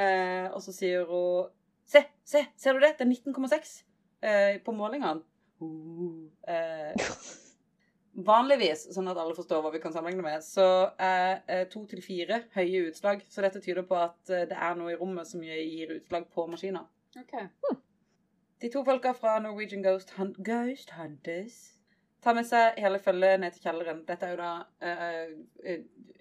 Eh, 0.00 0.46
og 0.48 0.62
så 0.64 0.74
sier 0.76 1.08
hun 1.08 1.50
Se, 1.90 2.04
se, 2.22 2.44
ser 2.54 2.76
du 2.76 2.84
det? 2.84 2.92
Det 3.00 3.02
er 3.02 3.32
19,6 3.34 3.70
eh, 4.22 4.60
på 4.62 4.72
målingene. 4.78 5.24
Uh, 5.60 6.28
eh, 6.48 7.08
vanligvis, 8.26 8.86
sånn 8.94 9.10
at 9.10 9.18
alle 9.20 9.34
forstår 9.36 9.62
hva 9.64 9.72
vi 9.74 9.80
kan 9.82 9.92
sammenligne 9.94 10.24
med, 10.24 10.44
så 10.44 10.66
er 11.02 11.42
eh, 11.46 11.64
to 11.72 11.82
til 11.90 12.02
fire 12.04 12.44
høye 12.54 12.86
utslag. 12.88 13.24
Så 13.30 13.42
dette 13.44 13.62
tyder 13.64 13.86
på 13.86 13.98
at 13.98 14.30
eh, 14.30 14.46
det 14.50 14.56
er 14.56 14.78
noe 14.78 14.94
i 14.94 14.98
rommet 15.00 15.28
som 15.30 15.42
gir 15.44 15.96
utslag 15.96 16.30
på 16.30 16.46
maskiner. 16.50 16.86
OK. 17.18 17.34
De 18.60 18.70
to 18.70 18.84
folka 18.86 19.14
fra 19.16 19.38
Norwegian 19.42 19.82
Ghost, 19.82 20.14
Hunt 20.18 20.38
Ghost 20.46 20.94
Hunters 20.98 21.79
tar 22.24 22.36
med 22.36 22.46
seg 22.48 22.78
hele 22.80 23.00
følget 23.02 23.40
ned 23.42 23.54
til 23.54 23.66
kjelleren. 23.66 24.02
Dette 24.08 24.26
er 24.26 24.34
jo 24.34 24.40
da 24.40 24.52
uh, 24.84 25.76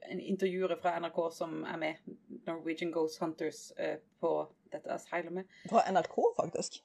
en 0.09 0.21
intervjuer 0.21 0.75
fra 0.81 0.95
NRK 1.01 1.19
som 1.35 1.63
er 1.67 1.79
med 1.81 2.13
Norwegian 2.47 2.93
Ghost 2.95 3.19
Hunters 3.23 3.69
uh, 3.79 3.97
på 4.21 4.33
dette 4.73 4.93
asylumet. 4.95 5.49
Fra 5.69 5.83
NRK, 5.91 6.15
faktisk. 6.37 6.79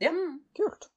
Ja. 0.00 0.12
Mm. 0.16 0.40
Kult. 0.56 0.90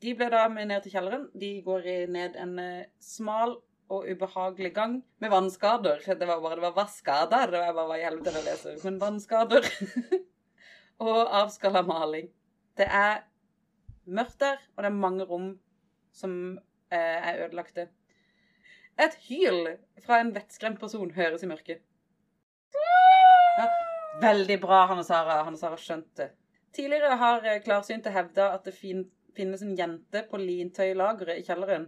De 0.00 0.14
ble 0.16 0.30
da 0.32 0.46
med 0.52 0.70
ned 0.70 0.84
til 0.84 0.94
kjelleren. 0.94 1.26
De 1.36 1.56
går 1.66 1.90
ned 2.12 2.38
en 2.40 2.56
uh, 2.60 2.88
smal 3.02 3.58
og 3.90 4.06
ubehagelig 4.06 4.70
gang 4.74 5.00
med 5.18 5.32
vannskader. 5.32 6.04
Det 6.06 6.28
var 6.28 6.40
bare 6.40 6.60
det 6.60 6.66
var 6.68 6.76
vannskader. 6.76 7.50
Det 7.50 7.62
var 7.64 7.72
bare 7.74 7.88
hva 7.90 7.98
i 7.98 8.04
helvete 8.06 8.36
det 8.36 8.44
leser. 8.46 8.76
Men 8.84 9.00
vannskader. 9.02 9.66
og 11.06 11.18
avskalla 11.40 11.82
maling. 11.82 12.30
Det 12.78 12.86
er 12.86 13.24
mørkt 14.06 14.38
der, 14.40 14.62
og 14.76 14.84
det 14.84 14.90
er 14.90 15.02
mange 15.02 15.26
rom 15.26 15.50
som 16.12 16.58
er 16.96 17.44
ødelagte. 17.46 17.88
Et 19.00 19.14
hyl 19.28 19.76
fra 20.04 20.20
en 20.20 20.34
vettskremt 20.34 20.80
person 20.80 21.10
høres 21.16 21.44
i 21.44 21.48
mørket. 21.48 21.80
Ja, 23.60 23.68
veldig 24.22 24.58
bra, 24.60 24.84
Hanne 24.90 25.04
Sara. 25.06 25.40
Hanne 25.46 25.60
Sara 25.60 25.78
skjønte. 25.80 26.30
Tidligere 26.76 27.16
har 27.20 27.46
eh, 27.46 27.62
klarsynte 27.64 28.12
hevda 28.14 28.52
at 28.54 28.68
det 28.68 28.76
fin 28.76 29.06
finnes 29.36 29.62
en 29.62 29.76
jente 29.78 30.24
på 30.30 30.38
lintøylageret 30.40 31.40
i 31.40 31.46
kjelleren. 31.46 31.86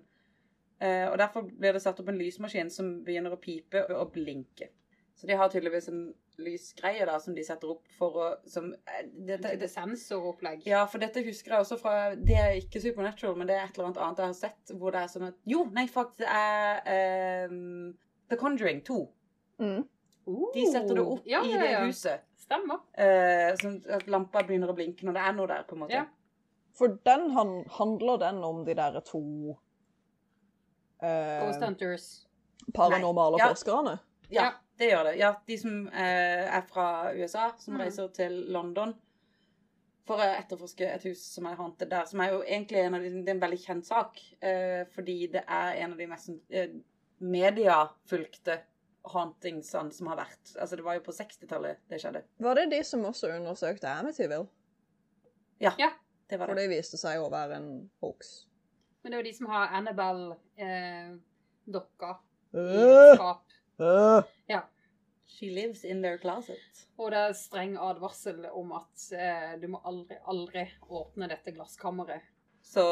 Eh, 0.83 1.07
og 1.11 1.19
Derfor 1.19 1.47
blir 1.47 1.75
det 1.75 1.83
satt 1.85 2.01
opp 2.01 2.11
en 2.11 2.19
lysmaskin 2.19 2.71
som 2.71 2.95
begynner 3.07 3.35
å 3.35 3.41
pipe 3.43 3.85
og 3.95 4.13
blinke. 4.15 4.71
Så 5.15 5.29
de 5.29 5.37
har 5.39 5.51
tydeligvis 5.53 5.91
en 5.93 6.07
lysgreie 6.41 7.07
da, 7.09 7.19
som 7.21 7.35
de 7.37 7.45
setter 7.45 7.73
opp 7.75 7.89
for 7.99 8.19
å 8.19 8.29
som, 8.49 8.71
eh, 8.73 9.05
det, 9.13 9.41
det, 9.61 9.69
sensoropplegg. 9.71 10.65
Ja, 10.69 10.85
for 10.91 11.03
dette 11.03 11.25
husker 11.27 11.57
jeg 11.57 11.65
også 11.65 11.79
fra 11.81 11.95
Det 12.17 12.39
er 12.39 12.57
ikke 12.61 12.81
Supernatural, 12.83 13.37
men 13.39 13.51
det 13.51 13.57
er 13.59 13.67
et 13.67 13.77
eller 13.77 13.91
annet 13.91 14.03
annet 14.07 14.23
jeg 14.23 14.33
har 14.33 14.39
sett 14.39 14.75
hvor 14.79 14.95
det 14.95 15.03
er 15.03 15.13
sånn 15.13 15.29
at 15.29 15.39
Jo, 15.49 15.65
nei, 15.75 15.87
faktisk, 15.91 16.23
det 16.23 16.31
er 16.33 16.81
ehm, 16.93 17.93
The 18.31 18.39
Conjuring 18.41 18.83
2. 18.87 18.99
Mm. 19.63 19.83
De 20.55 20.65
setter 20.71 20.95
det 20.95 21.03
opp 21.03 21.27
ja, 21.27 21.43
i 21.43 21.57
det 21.59 21.71
ja. 21.73 21.85
huset. 21.87 22.27
Stemmer. 22.43 22.83
eh, 22.99 23.53
sånn 23.61 23.79
at 23.91 24.09
lampa 24.11 24.43
begynner 24.47 24.71
å 24.73 24.77
blinke 24.77 25.07
når 25.07 25.17
det 25.17 25.23
er 25.29 25.37
noe 25.37 25.51
der, 25.51 25.63
på 25.69 25.77
en 25.77 25.85
måte. 25.85 26.01
Ja. 26.01 26.07
For 26.79 26.97
den 27.07 27.29
han, 27.37 27.53
handler 27.79 28.21
den 28.23 28.41
om 28.45 28.63
de 28.65 28.75
der 28.77 28.99
to 29.07 29.23
eh, 31.03 31.41
Ghost 31.43 31.65
Hunters. 31.65 32.07
paranormale 32.75 33.41
Nei, 33.41 33.49
forskerne? 33.53 33.97
Ja, 34.33 34.43
Ja. 34.43 34.51
Det 34.83 34.89
gjør 34.91 35.05
det. 35.11 35.15
Ja, 35.21 35.31
de 35.49 35.57
som 35.63 35.75
eh, 35.89 36.45
er 36.59 36.63
fra 36.69 36.87
USA, 37.15 37.45
som 37.63 37.75
Mm. 37.79 37.83
reiser 37.85 38.07
til 38.17 38.33
London 38.53 38.91
for 40.07 40.17
å 40.19 40.27
etterforske 40.35 40.87
et 40.97 41.05
hus 41.07 41.21
som 41.37 41.47
er 41.47 41.55
haunted 41.57 41.89
der, 41.93 42.05
som 42.11 42.21
er 42.21 42.29
jo 42.35 42.41
egentlig 42.43 42.79
en, 42.83 42.95
av 42.99 43.03
de, 43.05 43.09
det 43.23 43.31
er 43.31 43.35
en 43.37 43.41
veldig 43.45 43.61
kjent 43.63 43.87
sak, 43.87 44.13
eh, 44.43 44.83
fordi 44.95 45.17
det 45.37 45.45
er 45.47 45.69
en 45.85 45.93
av 45.95 45.99
de 46.03 46.07
mest 46.11 46.29
eh, 46.51 46.71
mediafulgte 47.23 48.57
hauntingsene 49.13 49.93
som 49.95 50.07
har 50.11 50.17
vært. 50.25 50.45
Altså, 50.59 50.75
det 50.79 50.85
var 50.87 50.95
jo 50.99 51.05
på 51.07 51.15
60-tallet 51.15 51.77
det 51.91 51.99
skjedde. 52.03 52.21
Var 52.43 52.55
det 52.59 52.67
de 52.75 52.81
som 52.87 53.05
også 53.09 53.27
undersøkte 53.37 53.87
Amityville? 53.91 54.47
Ja, 55.63 55.73
Det 55.79 56.39
var 56.39 56.47
det. 56.47 56.53
For 56.55 56.61
det. 56.61 56.69
viste 56.71 56.97
seg 56.99 57.15
å 57.23 57.31
være 57.31 57.55
en 57.61 57.71
hoax. 58.03 58.21
Men 59.03 59.09
det 59.13 59.17
er 59.19 59.23
jo 59.23 59.29
de 59.31 59.37
som 59.39 59.47
har 59.51 59.65
Annabelle-dokka 59.79 62.11
i 62.53 62.55
Øh, 62.59 63.15
skap. 63.17 63.43
øh. 63.81 64.23
She 65.33 65.49
lives 65.51 65.85
in 65.85 66.03
their 66.05 66.19
closet. 66.21 66.85
Og 67.01 67.11
det 67.15 67.19
er 67.19 67.37
streng 67.37 67.79
advarsel 67.81 68.45
om 68.53 68.75
at 68.77 69.05
eh, 69.17 69.55
du 69.63 69.69
må 69.73 69.81
aldri, 69.89 70.19
aldri 70.29 70.67
åpne 70.93 71.29
dette 71.31 71.55
glasskammeret. 71.57 72.27
Så 72.63 72.83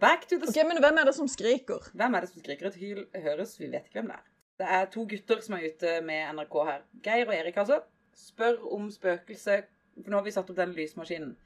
back 0.00 0.26
to 0.28 0.36
the 0.36 0.48
OK, 0.50 0.58
men 0.68 0.80
hvem 0.82 0.98
er 1.00 1.08
det 1.08 1.14
som 1.16 1.28
skriker? 1.30 1.90
Hvem 1.94 2.14
er 2.14 2.24
det 2.24 2.30
som 2.32 2.42
skriker? 2.42 2.68
Et 2.68 2.80
hyl 2.82 3.04
høres, 3.14 3.54
vi 3.60 3.70
vet 3.72 3.86
ikke 3.86 4.00
hvem 4.00 4.10
det 4.12 4.18
er. 4.18 4.26
Det 4.56 4.66
er 4.78 4.88
to 4.92 5.04
gutter 5.08 5.40
som 5.44 5.56
er 5.56 5.68
ute 5.70 5.92
med 6.04 6.34
NRK 6.36 6.56
her. 6.68 6.82
Geir 7.04 7.28
og 7.28 7.34
Erik, 7.36 7.56
altså. 7.62 7.80
Spør 8.16 8.60
om 8.72 8.90
spøkelse 8.90 9.62
For 9.96 10.12
nå 10.12 10.18
har 10.18 10.24
vi 10.24 10.32
satt 10.34 10.50
opp 10.52 10.56
den 10.58 10.74
lysmaskinen. 10.76 11.36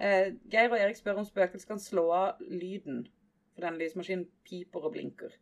Eh, 0.00 0.30
Geir 0.52 0.70
og 0.70 0.78
Erik 0.80 0.96
spør 0.96 1.20
om 1.20 1.26
spøkelset 1.28 1.68
kan 1.68 1.80
slå 1.80 2.06
av 2.16 2.44
lyden. 2.48 3.02
For 3.54 3.66
den 3.66 3.80
lysmaskinen 3.80 4.28
piper 4.44 4.88
og 4.88 4.94
blinker. 4.94 5.34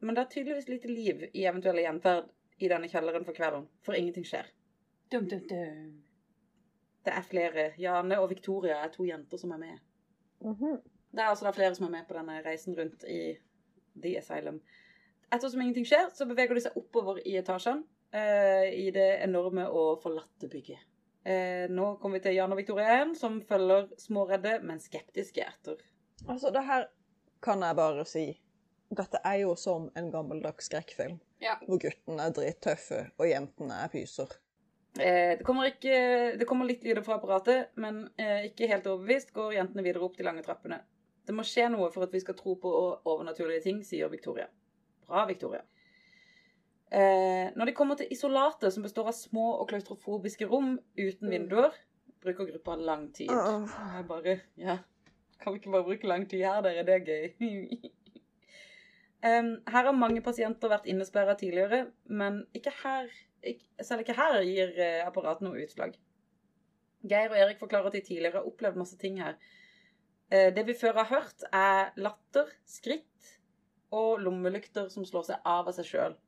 Men 0.00 0.16
det 0.16 0.22
er 0.22 0.30
tydeligvis 0.32 0.68
lite 0.68 0.88
liv 0.88 1.26
i 1.32 1.44
eventuelle 1.44 1.84
gjenferd 1.84 2.30
i 2.62 2.70
denne 2.70 2.88
kjelleren 2.90 3.26
for 3.26 3.36
kvelden. 3.36 3.66
For 3.82 3.98
ingenting 3.98 4.26
skjer. 4.28 4.48
Dum, 5.12 5.26
dum, 5.28 5.42
dum. 5.50 6.02
Det 7.02 7.12
er 7.12 7.26
flere. 7.26 7.64
Jane 7.82 8.18
og 8.22 8.30
Victoria 8.30 8.78
er 8.84 8.92
to 8.94 9.04
jenter 9.08 9.40
som 9.40 9.54
er 9.56 9.62
med. 9.62 9.80
Mhm. 10.40 10.78
Det 11.12 11.20
er 11.20 11.28
altså 11.28 11.44
da 11.44 11.52
flere 11.52 11.74
som 11.76 11.86
er 11.86 11.90
med 11.98 12.06
på 12.08 12.14
denne 12.16 12.38
reisen 12.44 12.76
rundt 12.78 13.02
i 13.04 13.34
The 14.02 14.14
Asylum. 14.18 14.62
Ettersom 15.32 15.60
ingenting 15.60 15.84
skjer, 15.88 16.08
så 16.14 16.24
beveger 16.28 16.56
de 16.56 16.62
seg 16.64 16.76
oppover 16.76 17.20
i 17.28 17.34
etasjen 17.36 17.82
eh, 18.12 18.70
i 18.72 18.88
det 18.94 19.10
enorme 19.24 19.66
og 19.68 20.00
forlatte 20.00 20.48
bygget. 20.48 20.80
Eh, 21.24 21.68
nå 21.70 21.96
kommer 22.00 22.18
vi 22.18 22.24
til 22.24 22.36
Jan 22.38 22.52
og 22.52 22.58
Victoria 22.58 22.96
igjen, 22.96 23.14
som 23.16 23.38
følger 23.46 23.90
småredde, 24.00 24.56
men 24.66 24.80
skeptiske 24.80 25.44
etter. 25.44 25.84
Altså, 26.26 26.50
det 26.54 26.64
her 26.66 26.88
kan 27.44 27.62
jeg 27.62 27.76
bare 27.76 28.06
si. 28.08 28.24
Dette 28.92 29.20
er 29.24 29.38
jo 29.44 29.54
som 29.56 29.88
en 29.96 30.10
gammeldags 30.12 30.68
skrekkfilm. 30.68 31.20
Ja. 31.42 31.58
Hvor 31.66 31.80
guttene 31.82 32.28
er 32.28 32.34
drittøffe, 32.36 33.02
og 33.18 33.28
jentene 33.28 33.82
er 33.82 33.90
pyser. 33.92 34.30
Eh, 35.00 35.38
det, 35.38 35.44
kommer 35.46 35.70
ikke, 35.70 35.98
det 36.38 36.46
kommer 36.48 36.68
litt 36.68 36.84
lyder 36.84 37.02
fra 37.06 37.16
apparatet, 37.16 37.72
men 37.80 38.04
eh, 38.20 38.48
ikke 38.50 38.68
helt 38.70 38.86
overbevist 38.90 39.32
går 39.34 39.56
jentene 39.56 39.84
videre 39.86 40.04
opp 40.04 40.18
de 40.18 40.26
lange 40.26 40.44
trappene. 40.44 40.82
Det 41.26 41.34
må 41.34 41.44
skje 41.46 41.68
noe 41.72 41.88
for 41.94 42.04
at 42.06 42.12
vi 42.14 42.20
skal 42.22 42.36
tro 42.38 42.56
på 42.60 42.72
overnaturlige 43.08 43.64
ting, 43.64 43.80
sier 43.86 44.10
Victoria. 44.12 44.48
Bra, 45.06 45.24
Victoria. 45.30 45.62
Eh, 46.92 47.48
når 47.56 47.70
de 47.70 47.74
kommer 47.76 47.96
til 47.96 48.10
isolatet, 48.12 48.68
som 48.74 48.84
består 48.84 49.08
av 49.08 49.16
små 49.16 49.54
og 49.62 49.70
klaustrofobiske 49.70 50.46
rom 50.50 50.74
uten 50.98 51.32
vinduer, 51.32 51.72
bruker 52.22 52.50
gruppa 52.50 52.76
lang 52.76 53.08
tid. 53.16 53.32
Jeg 53.32 54.06
bare 54.10 54.38
Ja, 54.60 54.76
kan 55.40 55.54
vi 55.54 55.62
ikke 55.62 55.72
bare 55.72 55.88
bruke 55.88 56.06
lang 56.06 56.28
tid 56.28 56.44
her, 56.44 56.60
dere? 56.62 56.84
Det 56.86 56.94
er 57.00 57.06
gøy. 57.08 57.90
Em, 59.22 59.52
her 59.70 59.86
har 59.86 59.94
mange 59.94 60.22
pasienter 60.24 60.70
vært 60.72 60.88
innesperra 60.90 61.36
tidligere, 61.38 61.84
men 62.10 62.40
ikke 62.58 62.72
her, 62.82 63.10
ikke, 63.46 63.84
selv 63.86 64.02
ikke 64.02 64.16
her 64.18 64.40
gir 64.42 64.72
uh, 64.74 65.04
apparatet 65.06 65.46
noe 65.46 65.62
utslag. 65.62 65.94
Geir 67.06 67.30
og 67.30 67.38
Erik 67.38 67.60
forklarer 67.62 67.90
at 67.90 67.98
de 67.98 68.02
tidligere 68.02 68.40
har 68.40 68.48
opplevd 68.50 68.80
masse 68.80 68.98
ting 68.98 69.20
her. 69.22 69.38
Uh, 70.26 70.50
det 70.54 70.66
vi 70.66 70.74
før 70.78 70.98
har 70.98 71.10
hørt, 71.12 71.46
er 71.54 71.94
latter, 72.02 72.50
skritt 72.66 73.30
og 73.94 74.24
lommelykter 74.24 74.90
som 74.90 75.06
slår 75.06 75.28
seg 75.28 75.46
av 75.46 75.70
av 75.70 75.76
seg 75.76 75.86
sjøl. 75.86 76.18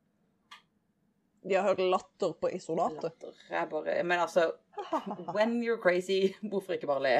De 1.44 1.58
har 1.58 1.66
hørt 1.66 1.82
latter 1.82 2.32
på 2.40 2.52
isolatet. 2.56 3.10
Latter. 3.10 3.40
er 3.50 3.66
bare 3.68 3.96
Men 4.04 4.22
altså 4.22 4.52
When 5.36 5.58
you're 5.62 5.80
crazy, 5.82 6.34
hvorfor 6.40 6.78
ikke 6.78 6.86
bare 6.86 7.02
le? 7.02 7.16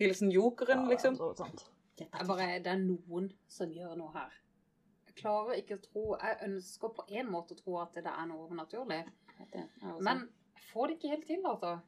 Hilsen 0.00 0.32
jokeren, 0.32 0.88
liksom. 0.88 1.14
Ja. 1.20 1.46
Det 1.98 2.08
er 2.12 2.26
bare 2.28 2.48
det 2.64 2.72
er 2.72 2.80
noen 2.80 3.30
som 3.48 3.70
gjør 3.72 3.94
noe 3.96 4.12
her. 4.16 4.32
Klarer 5.16 5.60
ikke 5.60 5.78
å 5.78 5.82
tro 5.82 6.02
Jeg 6.20 6.36
ønsker 6.44 6.92
på 6.96 7.04
en 7.08 7.28
måte 7.32 7.56
å 7.56 7.60
tro 7.60 7.78
at 7.80 7.94
det 7.96 8.10
er 8.10 8.26
noe 8.28 8.44
overnaturlig, 8.44 9.04
Men 9.54 10.02
men 10.04 10.24
jeg 10.56 10.64
får 10.72 10.86
det 10.86 10.96
ikke 10.96 11.08
helt 11.12 11.26
til, 11.26 11.46
altså. 11.46 11.78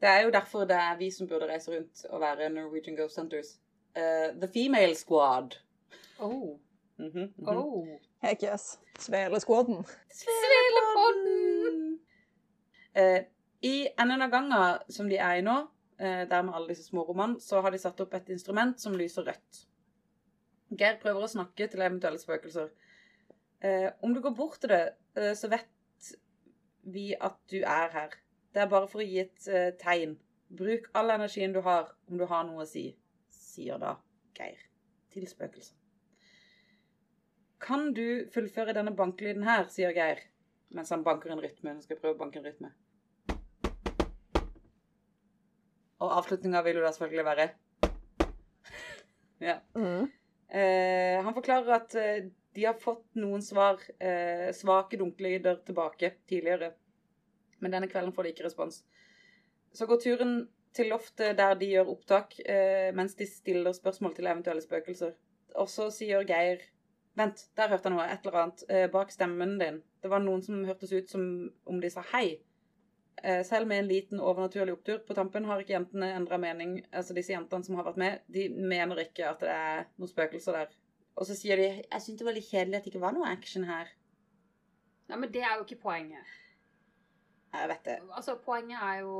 det 0.00 0.08
er 0.08 0.20
jo 0.24 0.30
derfor 0.30 0.64
det 0.68 0.76
er 0.76 0.96
vi 0.98 1.10
som 1.10 1.28
burde 1.28 1.48
reise 1.48 1.72
rundt 1.72 2.04
og 2.10 2.20
være 2.20 2.48
Norwegian 2.48 2.96
Ghost 2.96 3.18
Hunters. 3.20 3.58
Uh, 3.96 4.32
the 4.40 4.48
Female 4.48 4.94
Squad. 4.94 5.56
Oh. 6.20 6.58
Mhm, 6.96 7.32
mhm. 7.36 7.56
Oh. 7.56 7.86
Heck 8.22 8.42
yes. 8.42 8.80
Svelesquaden. 8.98 9.84
Svelepodden! 10.20 12.00
Uh, 12.96 13.24
I 13.62 13.88
enden 13.98 14.22
av 14.22 14.30
ganga 14.30 14.78
som 14.88 15.08
de 15.08 15.16
er 15.16 15.40
i 15.40 15.44
nå, 15.46 15.56
uh, 16.00 16.24
der 16.30 16.42
med 16.42 16.54
alle 16.54 16.68
disse 16.68 16.84
små 16.88 17.02
rommene, 17.08 17.40
så 17.40 17.60
har 17.60 17.70
de 17.70 17.78
satt 17.78 18.00
opp 18.00 18.14
et 18.14 18.28
instrument 18.34 18.80
som 18.80 18.96
lyser 18.98 19.26
rødt. 19.26 19.64
Geir 20.78 20.98
prøver 21.02 21.24
å 21.24 21.30
snakke 21.30 21.68
til 21.70 21.82
eventuelle 21.84 22.20
spøkelser. 22.20 22.70
Eh, 23.64 23.88
om 24.02 24.14
du 24.14 24.20
går 24.20 24.34
bort 24.36 24.60
til 24.60 24.74
det, 24.74 24.82
eh, 25.16 25.32
så 25.38 25.48
vet 25.52 25.70
vi 26.82 27.14
at 27.14 27.38
du 27.50 27.62
er 27.62 27.90
her. 27.94 28.16
Det 28.54 28.62
er 28.62 28.70
bare 28.70 28.88
for 28.88 29.02
å 29.02 29.06
gi 29.06 29.22
et 29.22 29.48
eh, 29.48 29.70
tegn. 29.80 30.18
Bruk 30.54 30.90
all 30.94 31.10
energien 31.14 31.54
du 31.54 31.60
har, 31.64 31.94
om 32.10 32.18
du 32.18 32.26
har 32.30 32.44
noe 32.46 32.62
å 32.62 32.68
si, 32.68 32.90
sier 33.32 33.80
da 33.80 33.96
Geir 34.36 34.60
til 35.14 35.26
spøkelset. 35.30 35.76
Kan 37.64 37.94
du 37.96 38.28
fullføre 38.34 38.74
denne 38.76 38.92
bankelyden 38.92 39.46
her, 39.46 39.70
sier 39.72 39.94
Geir, 39.96 40.20
mens 40.76 40.90
han 40.92 41.04
banker 41.06 41.32
en 41.32 41.40
rytme. 41.40 41.70
Han 41.72 41.82
skal 41.82 41.96
prøve 41.96 42.18
å 42.18 42.20
banke 42.20 42.42
en 42.42 42.44
rytme. 42.44 42.74
Og 46.04 46.12
avslutninga 46.18 46.60
vil 46.66 46.76
jo 46.76 46.84
da 46.84 46.92
selvfølgelig 46.92 47.24
være 47.30 47.48
Ja. 49.48 49.56
Mm. 49.78 50.10
Eh, 50.48 51.20
han 51.24 51.34
forklarer 51.34 51.76
at 51.76 51.94
eh, 51.98 52.26
de 52.54 52.66
har 52.68 52.76
fått 52.78 53.06
noen 53.18 53.42
svar, 53.42 53.80
eh, 53.98 54.50
svake 54.54 54.98
dunkelyder 55.00 55.62
tilbake 55.66 56.12
tidligere. 56.30 56.72
Men 57.58 57.74
denne 57.74 57.88
kvelden 57.90 58.12
får 58.14 58.26
de 58.26 58.34
ikke 58.34 58.46
respons. 58.46 58.82
Så 59.74 59.88
går 59.90 60.02
turen 60.04 60.36
til 60.74 60.90
loftet 60.90 61.36
der 61.38 61.56
de 61.58 61.70
gjør 61.72 61.90
opptak, 61.94 62.36
eh, 62.44 62.92
mens 62.94 63.14
de 63.18 63.26
stiller 63.26 63.74
spørsmål 63.74 64.14
til 64.14 64.30
eventuelle 64.30 64.62
spøkelser. 64.62 65.14
Og 65.54 65.68
så 65.70 65.90
sier 65.94 66.26
Geir 66.26 66.62
Vent, 67.14 67.44
der 67.54 67.70
hørte 67.70 67.86
jeg 67.86 67.94
noe. 67.94 68.06
Et 68.10 68.24
eller 68.26 68.40
annet 68.40 68.62
eh, 68.68 68.88
bak 68.90 69.12
stemmen 69.14 69.54
din. 69.60 69.76
Det 70.02 70.10
var 70.10 70.22
noen 70.22 70.42
som 70.42 70.64
hørtes 70.66 70.92
ut 70.92 71.10
som 71.10 71.22
om 71.70 71.78
de 71.80 71.90
sa 71.90 72.02
hei. 72.10 72.40
Eh, 73.24 73.44
selv 73.44 73.66
med 73.66 73.78
en 73.78 73.88
liten 73.88 74.20
overnaturlig 74.20 74.74
opptur 74.74 74.98
på 75.06 75.14
tampen 75.16 75.46
har 75.48 75.62
ikke 75.62 75.72
jentene 75.72 76.10
endra 76.12 76.36
mening. 76.36 76.74
Altså 76.92 77.14
disse 77.16 77.32
jentene 77.32 77.64
som 77.64 77.78
har 77.78 77.86
vært 77.86 78.00
med, 78.02 78.24
de 78.28 78.50
mener 78.52 79.00
ikke 79.06 79.30
at 79.30 79.40
det 79.40 79.52
er 79.54 79.86
noen 79.96 80.10
spøkelser 80.10 80.58
der. 80.58 80.74
Og 81.16 81.24
så 81.24 81.36
sier 81.38 81.56
de 81.56 81.68
jeg 81.70 82.02
syns 82.04 82.18
det 82.20 82.26
var 82.26 82.36
litt 82.36 82.50
kjedelig 82.50 82.76
at 82.76 82.84
det 82.84 82.92
ikke 82.92 83.04
var 83.06 83.16
noe 83.16 83.30
action 83.30 83.64
her. 83.64 83.88
Nei, 85.08 85.20
men 85.22 85.32
det 85.32 85.40
er 85.40 85.56
jo 85.56 85.64
ikke 85.64 85.80
poenget. 85.86 86.34
Jeg 87.54 87.70
vet 87.70 87.88
det. 87.88 87.96
Altså, 88.10 88.36
poenget 88.44 88.82
er 88.82 89.00
jo 89.06 89.16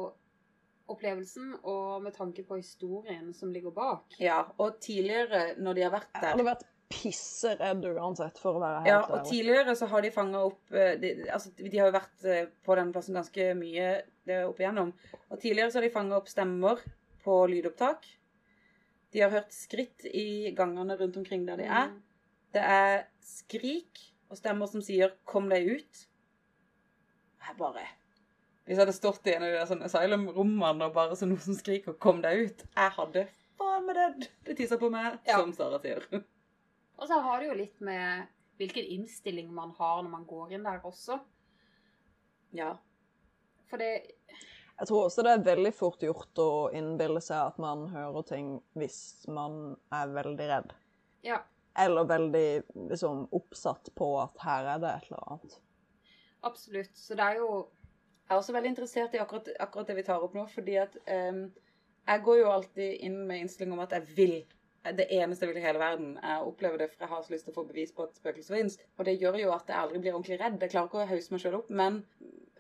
opplevelsen, 0.90 1.55
og 1.62 2.02
med 2.05 2.12
tanke 2.12 2.44
på 2.44 2.59
historien 2.60 3.32
som 3.32 3.52
ligger 3.55 3.72
bak. 3.72 4.18
Ja, 4.20 4.43
og 4.59 4.82
tidligere, 4.85 5.55
når 5.56 5.78
de 5.78 5.85
har 5.86 5.94
vært 5.94 6.20
der 6.20 6.44
vært 6.44 6.66
pisseredd 6.89 7.85
uansett, 7.97 8.39
for 8.39 8.56
å 8.59 8.61
være 8.62 8.81
helt 8.85 8.89
Ja, 8.90 8.98
og 9.05 9.19
ærlig. 9.19 9.31
tidligere 9.31 9.74
så 9.77 9.86
har 9.90 10.02
de 10.02 10.11
fanga 10.15 10.43
opp 10.47 10.73
eh, 10.73 10.97
de, 11.01 11.12
Altså, 11.31 11.51
de 11.56 11.78
har 11.78 11.89
jo 11.90 11.97
vært 11.98 12.24
eh, 12.24 12.47
på 12.65 12.77
den 12.77 12.93
plassen 12.93 13.15
ganske 13.19 13.55
mye 13.59 13.89
det 14.24 14.35
er 14.39 14.47
opp 14.48 14.61
igjennom. 14.61 14.93
Og 15.31 15.40
tidligere 15.40 15.70
så 15.73 15.78
har 15.81 15.82
de 15.89 15.93
fanga 15.94 16.16
opp 16.16 16.28
stemmer 16.28 16.81
på 17.24 17.39
lydopptak. 17.51 18.06
De 19.12 19.20
har 19.20 19.31
hørt 19.31 19.52
skritt 19.52 20.05
i 20.11 20.51
gangene 20.56 20.97
rundt 20.98 21.16
omkring 21.20 21.44
der 21.47 21.56
de 21.61 21.65
er. 21.69 21.90
Mm. 21.93 22.01
Det 22.55 22.62
er 22.62 23.05
skrik 23.24 24.01
og 24.31 24.39
stemmer 24.39 24.66
som 24.70 24.81
sier 24.82 25.12
'kom 25.24 25.48
deg 25.48 25.66
ut'. 25.69 26.06
Jeg 27.47 27.56
bare 27.59 27.85
Hvis 28.65 28.77
jeg 28.78 28.86
hadde 28.86 28.93
stått 28.97 29.27
i 29.27 29.35
en 29.35 29.43
av 29.43 29.51
de 29.52 29.59
der 29.59 29.66
sånne 29.66 29.85
asylum-rommene 29.85 30.85
og 30.89 30.94
bare 30.94 31.16
så 31.16 31.27
noen 31.28 31.39
som 31.40 31.55
skriker 31.55 31.93
'kom 31.98 32.23
deg 32.23 32.47
ut', 32.48 32.65
jeg 32.77 32.90
hadde 32.97 33.27
faen 33.59 33.86
meg 33.86 33.94
det. 33.97 34.28
Det 34.44 34.56
tisser 34.56 34.78
på 34.78 34.90
meg, 34.90 35.19
Ja. 35.27 35.36
som 35.39 35.52
Sara 35.52 35.78
sier. 35.78 36.01
Og 36.97 37.09
så 37.11 37.19
har 37.21 37.41
det 37.41 37.49
jo 37.49 37.59
litt 37.59 37.81
med 37.85 38.27
hvilken 38.59 38.85
innstilling 38.97 39.51
man 39.55 39.73
har 39.79 40.03
når 40.03 40.11
man 40.11 40.27
går 40.29 40.55
inn 40.55 40.66
der 40.66 40.85
også. 40.87 41.19
Ja. 42.55 42.77
For 43.71 43.83
det 43.83 43.91
Jeg 44.79 44.89
tror 44.89 45.07
også 45.07 45.23
det 45.27 45.33
er 45.35 45.47
veldig 45.47 45.73
fort 45.75 46.03
gjort 46.03 46.39
å 46.43 46.71
innbille 46.75 47.23
seg 47.23 47.51
at 47.51 47.59
man 47.62 47.89
hører 47.93 48.27
ting 48.27 48.55
hvis 48.79 49.27
man 49.31 49.77
er 49.95 50.15
veldig 50.15 50.49
redd. 50.51 50.73
Ja. 51.27 51.43
Eller 51.79 52.07
veldig 52.07 52.49
liksom, 52.91 53.27
oppsatt 53.35 53.91
på 53.99 54.09
at 54.23 54.43
her 54.43 54.75
er 54.75 54.83
det 54.83 54.91
et 54.91 55.09
eller 55.11 55.29
annet. 55.31 55.57
Absolutt. 56.45 56.95
Så 56.99 57.16
det 57.19 57.31
er 57.31 57.41
jo 57.43 57.49
Jeg 58.25 58.33
er 58.33 58.41
også 58.41 58.55
veldig 58.57 58.71
interessert 58.73 59.15
i 59.15 59.19
akkurat, 59.21 59.49
akkurat 59.61 59.89
det 59.91 59.99
vi 59.99 60.03
tar 60.07 60.23
opp 60.25 60.33
nå, 60.33 60.47
fordi 60.49 60.79
at 60.81 60.95
um, 61.12 61.43
jeg 62.09 62.23
går 62.25 62.39
jo 62.39 62.53
alltid 62.55 63.03
inn 63.05 63.19
med 63.29 63.43
innstilling 63.43 63.75
om 63.77 63.83
at 63.85 63.93
jeg 63.93 64.15
vil. 64.16 64.39
Det 64.85 65.06
eneste 65.16 65.47
jeg 65.47 65.55
vil 65.55 65.62
i 65.62 65.65
hele 65.65 65.78
verden, 65.81 66.19
er 66.20 66.43
å 66.43 66.51
oppleve 66.51 66.77
det, 66.78 66.90
for 66.93 67.05
jeg 67.06 67.09
har 67.09 67.23
så 67.24 67.32
lyst 67.32 67.47
til 67.48 67.55
å 67.55 67.56
få 67.56 67.62
bevis 67.70 67.93
på 67.97 68.05
at 68.05 68.19
spøkelser 68.19 68.56
finnes. 68.59 68.74
Og 68.98 69.06
det 69.09 69.15
gjør 69.20 69.39
jo 69.40 69.52
at 69.55 69.70
jeg 69.73 69.78
aldri 69.81 69.98
blir 70.05 70.12
ordentlig 70.12 70.36
redd. 70.43 70.59
Jeg 70.61 70.70
klarer 70.74 70.90
ikke 70.90 71.01
å 71.01 71.06
hause 71.09 71.32
meg 71.32 71.40
sjøl 71.40 71.56
opp, 71.62 71.70
men 71.70 72.02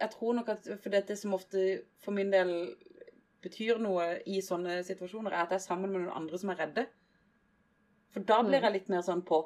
jeg 0.00 0.10
tror 0.14 0.38
nok 0.38 0.48
at 0.54 0.68
for 0.80 0.94
det 0.94 1.18
som 1.20 1.36
ofte 1.36 1.64
for 2.00 2.16
min 2.16 2.32
del 2.32 2.54
betyr 3.44 3.76
noe 3.84 4.06
i 4.24 4.38
sånne 4.40 4.78
situasjoner, 4.88 5.34
er 5.36 5.42
at 5.44 5.52
jeg 5.52 5.60
er 5.60 5.66
sammen 5.66 5.92
med 5.92 6.00
noen 6.06 6.16
andre 6.22 6.40
som 6.40 6.54
er 6.54 6.62
redde. 6.64 6.86
For 8.14 8.24
da 8.24 8.40
blir 8.46 8.62
jeg 8.64 8.72
litt 8.78 8.88
mer 8.94 9.04
sånn 9.04 9.20
på. 9.26 9.42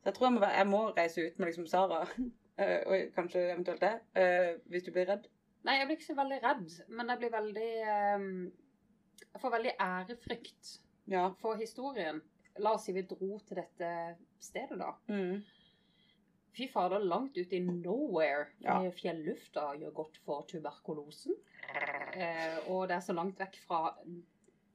Så 0.00 0.08
jeg 0.08 0.16
tror 0.16 0.30
jeg 0.30 0.34
må, 0.38 0.40
være- 0.46 0.56
jeg 0.62 0.68
må 0.70 0.82
reise 0.96 1.26
ut 1.26 1.38
med 1.38 1.50
liksom 1.50 1.66
Sara, 1.68 2.00
eh, 2.62 2.78
og 2.86 3.12
kanskje 3.18 3.42
eventuelt 3.52 3.84
det, 3.84 3.92
eh, 4.16 4.54
hvis 4.72 4.86
du 4.88 4.92
blir 4.96 5.10
redd. 5.12 5.28
Nei, 5.68 5.76
jeg 5.76 5.86
blir 5.90 5.98
ikke 5.98 6.08
så 6.08 6.16
veldig 6.16 6.38
redd, 6.40 6.70
men 6.88 7.12
jeg 7.12 7.20
blir 7.20 7.34
veldig 7.36 7.72
Jeg 9.30 9.40
får 9.42 9.52
veldig 9.52 9.74
ærefrykt 9.84 10.70
Ja. 11.10 11.30
for 11.40 11.58
historien. 11.58 12.20
La 12.62 12.74
oss 12.76 12.84
si 12.86 12.94
vi 12.94 13.02
dro 13.08 13.38
til 13.46 13.58
dette 13.58 13.90
stedet, 14.42 14.78
da. 14.78 14.92
Mm. 15.10 15.40
Fy 16.56 16.66
fader, 16.70 17.02
langt 17.06 17.36
ute 17.38 17.56
i 17.56 17.62
nowhere. 17.62 18.48
Ja. 18.62 18.78
Fjellufta 18.94 19.70
gjør 19.78 19.94
godt 20.02 20.18
for 20.26 20.46
tuberkulosen. 20.50 21.36
Eh, 22.14 22.58
og 22.70 22.88
det 22.90 22.96
er 22.98 23.04
så 23.06 23.14
langt 23.14 23.38
vekk 23.38 23.60
fra 23.66 23.94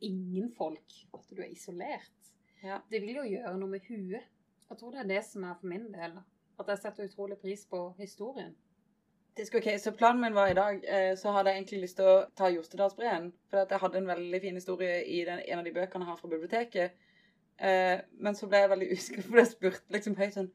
ingen 0.05 0.51
folk 0.55 0.95
at 1.15 1.31
du 1.31 1.41
er 1.43 1.51
isolert. 1.51 2.31
Ja. 2.63 2.79
Det 2.89 3.01
vil 3.03 3.19
jo 3.19 3.27
gjøre 3.27 3.57
noe 3.59 3.75
med 3.75 3.87
huet. 3.89 4.31
Jeg 4.69 4.79
tror 4.79 4.95
det 4.95 5.03
er 5.03 5.11
det 5.11 5.23
som 5.27 5.43
er 5.45 5.59
for 5.59 5.69
min 5.69 5.91
del. 5.93 6.17
At 6.59 6.71
jeg 6.71 6.81
setter 6.81 7.09
utrolig 7.09 7.37
pris 7.41 7.65
på 7.69 7.81
historien. 7.99 8.55
Det 9.37 9.45
skal, 9.45 9.59
ok, 9.59 9.79
Så 9.79 9.91
planen 9.91 10.21
min 10.21 10.35
var 10.35 10.47
i 10.47 10.53
dag, 10.55 10.77
eh, 10.87 11.17
så 11.19 11.31
hadde 11.35 11.51
jeg 11.51 11.59
egentlig 11.59 11.79
lyst 11.81 11.97
til 11.99 12.07
å 12.07 12.19
ta 12.39 12.47
Jostedalsbreen. 12.53 13.33
For 13.49 13.65
jeg 13.65 13.81
hadde 13.81 13.97
en 13.99 14.07
veldig 14.07 14.39
fin 14.41 14.55
historie 14.55 15.01
i 15.03 15.25
den, 15.27 15.41
en 15.43 15.59
av 15.59 15.65
de 15.67 15.73
bøkene 15.75 16.05
jeg 16.05 16.11
har 16.11 16.21
fra 16.21 16.29
biblioteket. 16.31 17.01
Eh, 17.59 17.97
men 18.19 18.35
så 18.35 18.47
ble 18.47 18.63
jeg 18.63 18.71
veldig 18.71 18.91
usikker, 18.95 19.25
for 19.27 19.41
jeg 19.41 19.51
spurte 19.51 19.95
liksom 19.95 20.15
høyt 20.19 20.37
sånn 20.37 20.51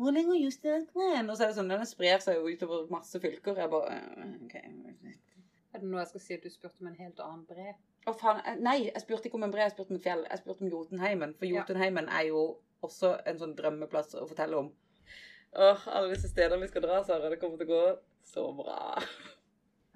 Hvor 0.00 0.16
lenge 0.16 0.32
er 0.32 0.44
Jostedalsbreen? 0.46 1.28
Og 1.28 1.36
så 1.36 1.44
er 1.44 1.52
det 1.52 1.58
sånn, 1.60 1.72
den 1.74 1.86
sprer 1.88 2.24
seg 2.24 2.40
jo 2.40 2.48
utover 2.48 2.88
masse 2.92 3.20
fylker. 3.20 3.60
Jeg 3.60 3.72
bare 3.72 4.00
eh, 4.00 4.34
OK. 4.46 4.56
Er 5.70 5.78
det 5.84 5.86
noe 5.86 6.00
jeg 6.00 6.10
skal 6.14 6.24
si 6.24 6.36
at 6.38 6.44
du 6.44 6.50
spurte 6.50 6.80
om 6.80 6.88
en 6.88 6.98
helt 6.98 7.20
annen 7.20 7.44
bre? 7.46 7.74
Å 8.08 8.14
faen, 8.16 8.40
Nei, 8.64 8.78
jeg 8.88 9.04
spurte 9.04 9.28
ikke 9.28 9.36
om 9.36 9.44
en 9.44 9.52
bre, 9.52 9.66
jeg 9.68 9.76
spurte 9.76 9.92
om 9.92 10.00
et 10.00 10.08
fjell. 10.08 10.24
Jeg 10.24 10.40
spurte 10.40 10.64
om 10.64 10.72
Jotunheimen. 10.72 11.36
For 11.36 11.46
Ja. 11.46 11.60
Jotunheimen 11.60 12.08
er 12.08 12.30
jo 12.32 12.46
også 12.80 13.18
en 13.28 13.38
sånn 13.44 13.52
drømmeplass 13.58 14.16
å 14.16 14.24
fortelle 14.24 14.56
om. 14.56 14.72
Åh, 15.52 15.86
alle 15.86 16.14
disse 16.14 16.30
stedene 16.30 16.62
vi 16.62 16.70
skal 16.70 16.84
dra, 16.84 17.00
Sara. 17.04 17.30
Det 17.32 17.40
kommer 17.40 17.58
til 17.60 17.70
å 17.70 17.74
gå 17.74 17.84
så 18.30 18.46
bra. 18.54 18.80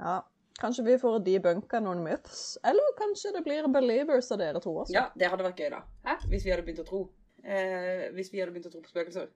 Ja. 0.03 0.23
Kanskje 0.61 0.85
vi 0.87 0.95
får 1.03 1.19
debunka 1.27 1.81
noen 1.83 2.05
myths? 2.05 2.59
Eller 2.63 2.93
kanskje 2.99 3.33
det 3.35 3.43
blir 3.47 3.67
believers 3.75 4.31
av 4.31 4.39
dere 4.39 4.61
to 4.63 4.71
også? 4.85 4.95
Ja, 4.95 5.09
det 5.19 5.31
hadde 5.31 5.47
vært 5.47 5.59
gøy, 5.59 5.71
da. 5.75 5.81
Hæ? 6.07 6.15
Hvis 6.31 6.45
vi 6.47 6.53
hadde 6.53 6.67
begynt 6.67 6.83
å 6.85 6.87
tro. 6.87 7.01
Eh, 7.43 8.05
hvis 8.15 8.31
vi 8.33 8.39
hadde 8.39 8.55
begynt 8.55 8.69
å 8.71 8.73
tro 8.75 8.83
på 8.85 8.93
spøkelser. 8.93 9.33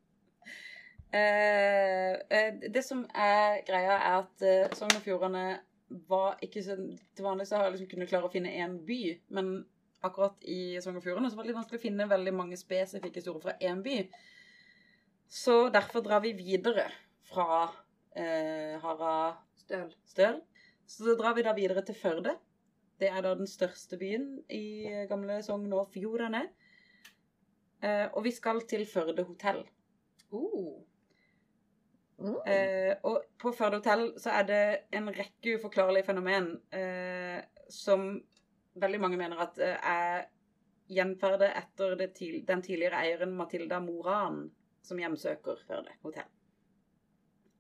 Eh, 1.11 2.13
eh, 2.13 2.55
det 2.71 2.85
som 2.87 3.03
er 3.15 3.65
greia, 3.67 3.97
er 3.97 4.21
at 4.21 4.45
eh, 4.45 4.77
Sogn 4.77 4.95
og 4.99 5.03
Fjordane 5.03 5.45
var 6.09 6.37
ikke 6.45 6.61
så 6.61 6.75
Til 6.77 7.25
vanlig 7.25 7.47
så 7.49 7.57
har 7.57 7.65
jeg 7.65 7.79
liksom 7.79 7.89
kunnet 7.95 8.11
klare 8.11 8.29
å 8.29 8.33
finne 8.33 8.53
én 8.61 8.75
by, 8.85 9.01
men 9.33 9.55
akkurat 10.05 10.45
i 10.45 10.77
Sogn 10.85 11.01
og 11.01 11.07
Fjordane 11.07 11.31
så 11.31 11.39
var 11.39 11.47
det 11.47 11.51
litt 11.55 11.59
vanskelig 11.59 11.81
å 11.81 11.87
finne 11.87 12.11
veldig 12.11 12.35
mange 12.37 12.61
spesifikke 12.61 13.23
historier 13.23 13.43
fra 13.43 13.57
én 13.65 13.81
by. 13.83 14.03
Så 15.29 15.69
derfor 15.73 16.05
drar 16.05 16.23
vi 16.25 16.33
videre 16.37 16.89
fra 17.29 17.69
eh, 18.17 18.79
Hara 18.83 19.37
Støl. 19.55 20.41
Så 20.89 21.17
drar 21.19 21.37
vi 21.37 21.45
da 21.45 21.53
videre 21.57 21.85
til 21.85 21.99
Førde. 21.99 22.35
Det 22.99 23.11
er 23.13 23.23
da 23.23 23.35
den 23.39 23.47
største 23.47 23.99
byen 24.01 24.39
i 24.51 24.89
gamle 25.11 25.43
Sogn 25.45 25.69
og 25.77 25.93
Fjordane. 25.93 26.47
Eh, 27.85 28.07
og 28.09 28.25
vi 28.25 28.33
skal 28.35 28.65
til 28.67 28.87
Førde 28.89 29.27
hotell. 29.29 29.63
Uh, 30.33 30.81
Uh. 32.19 32.43
Eh, 32.51 32.97
og 33.07 33.23
på 33.39 33.53
Førde 33.55 33.79
hotell 33.79 34.09
så 34.19 34.33
er 34.41 34.47
det 34.49 34.63
en 34.99 35.07
rekke 35.15 35.55
uforklarlige 35.55 36.09
fenomen 36.09 36.51
eh, 36.75 37.39
som 37.71 38.09
veldig 38.75 39.01
mange 39.05 39.21
mener 39.21 39.39
at 39.45 39.61
eh, 39.63 39.77
er 39.87 40.25
gjenferdet 40.91 41.53
etter 41.61 41.95
det 42.01 42.09
til, 42.17 42.41
den 42.49 42.65
tidligere 42.65 43.05
eieren 43.05 43.37
Matilda 43.39 43.79
Moran, 43.85 44.49
som 44.89 45.01
hjemsøker 45.01 45.61
Førde 45.69 45.95
hotell. 46.03 46.29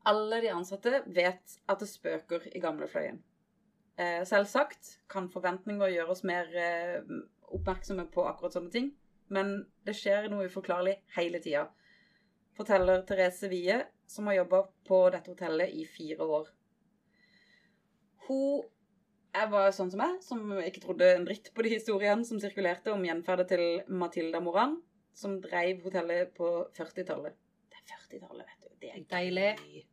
Alle 0.09 0.40
de 0.40 0.52
ansatte 0.55 1.02
vet 1.06 1.59
at 1.68 1.82
det 1.82 1.88
spøker 1.90 2.46
i 2.56 2.62
gamlefløyen. 2.62 3.18
Eh, 3.98 4.22
selvsagt 4.28 4.94
kan 5.10 5.26
forventninger 5.32 5.90
gjøre 5.90 6.14
oss 6.14 6.24
mer 6.28 6.48
eh, 6.55 7.02
oppmerksomme 7.52 8.06
på 8.14 8.24
akkurat 8.30 8.55
sånne 8.56 8.72
ting, 8.72 8.92
men 9.34 9.66
det 9.84 9.96
skjer 9.98 10.30
noe 10.32 10.46
uforklarlig 10.48 10.94
hele 11.16 11.42
tida. 11.44 11.66
Forteller 12.56 13.02
Therese 13.06 13.50
Wie, 13.50 13.76
som 14.09 14.30
har 14.30 14.38
jobba 14.38 14.62
på 14.88 15.02
dette 15.12 15.34
hotellet 15.34 15.74
i 15.76 15.84
fire 15.86 16.24
år. 16.38 16.48
Hun 18.28 18.66
jeg 19.38 19.50
var 19.52 19.68
sånn 19.76 19.90
som 19.92 20.00
meg, 20.00 20.14
som 20.24 20.40
ikke 20.64 20.80
trodde 20.82 21.09
en 21.12 21.26
dritt 21.28 21.50
på 21.55 21.62
de 21.62 21.70
historiene 21.74 22.24
som 22.26 22.40
sirkulerte 22.40 22.90
om 22.94 23.05
gjenferdet 23.05 23.50
til 23.52 23.64
Matilda 24.00 24.40
Moran, 24.42 24.78
som 25.19 25.35
dreiv 25.43 25.82
hotellet 25.82 26.31
på 26.36 26.49
40-tallet. 26.77 27.35
Det 27.73 27.78
er 27.81 27.86
40-tallet, 27.97 28.47
vet 28.47 28.61
du. 28.62 28.69
Det 28.85 28.90
er 28.95 29.05
Deilig. 29.11 29.49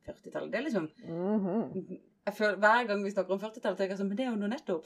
40-tallet. 0.06 0.52
Det 0.54 0.60
er 0.60 0.66
liksom 0.68 0.86
Mhm. 1.10 2.00
jeg 2.26 2.34
føler, 2.34 2.56
Hver 2.62 2.88
gang 2.88 3.04
vi 3.06 3.12
snakker 3.12 3.34
om 3.34 3.40
40-tallet, 3.42 3.78
tenker 3.78 3.94
jeg 3.96 4.00
sånn 4.02 4.08
Men 4.10 4.18
det 4.18 4.26
er 4.26 4.32
jo 4.32 4.42
noe 4.44 4.50
nettopp. 4.54 4.86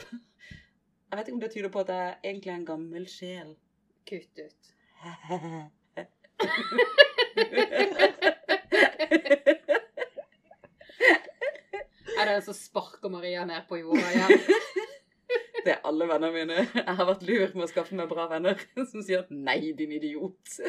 Jeg 1.10 1.18
vet 1.18 1.28
ikke 1.28 1.34
om 1.40 1.42
det 1.44 1.52
tyder 1.54 1.70
på 1.74 1.80
at 1.84 1.88
jeg 1.96 2.16
egentlig 2.24 2.52
er 2.52 2.56
en 2.60 2.66
gammel 2.66 3.06
sjel. 3.08 3.56
kutt 4.10 4.40
ut. 4.40 4.74
Er 12.20 12.26
det 12.26 12.36
en 12.36 12.42
som 12.44 12.54
sparker 12.58 13.10
Maria 13.14 13.46
ned 13.48 13.68
på 13.70 13.78
jorda 13.80 14.10
igjen? 14.12 14.40
Det 15.66 15.74
er 15.76 15.82
alle 15.86 16.08
vennene 16.08 16.32
mine. 16.34 16.68
Jeg 16.74 16.96
har 16.96 17.06
vært 17.10 17.26
lur 17.28 17.56
med 17.56 17.66
å 17.66 17.70
skaffe 17.70 17.96
meg 17.98 18.10
bra 18.10 18.28
venner 18.32 18.60
som 18.92 19.04
sier 19.04 19.26
'nei, 19.30 19.74
din 19.78 19.92
idiot'. 19.92 20.60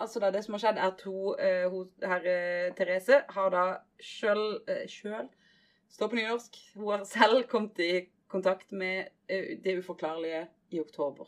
Altså 0.00 0.20
da, 0.20 0.30
Det 0.30 0.44
som 0.44 0.54
har 0.54 0.60
skjedd, 0.60 0.78
er 0.78 0.92
at 0.92 1.02
hun, 1.02 1.34
eh, 1.40 1.66
hun 1.72 1.90
herre 2.02 2.36
Therese 2.76 3.22
har 3.28 3.50
da 3.50 3.64
sjøl 4.00 4.60
eh, 4.68 4.84
Sjøl? 4.88 5.28
Står 5.88 6.10
på 6.12 6.18
nynorsk. 6.18 6.58
Hun 6.74 6.90
har 6.92 7.04
selv 7.04 7.46
kommet 7.48 7.78
i 7.80 8.06
kontakt 8.28 8.72
med 8.72 9.08
eh, 9.28 9.56
det 9.64 9.78
uforklarlige 9.78 10.46
i 10.70 10.80
oktober. 10.80 11.26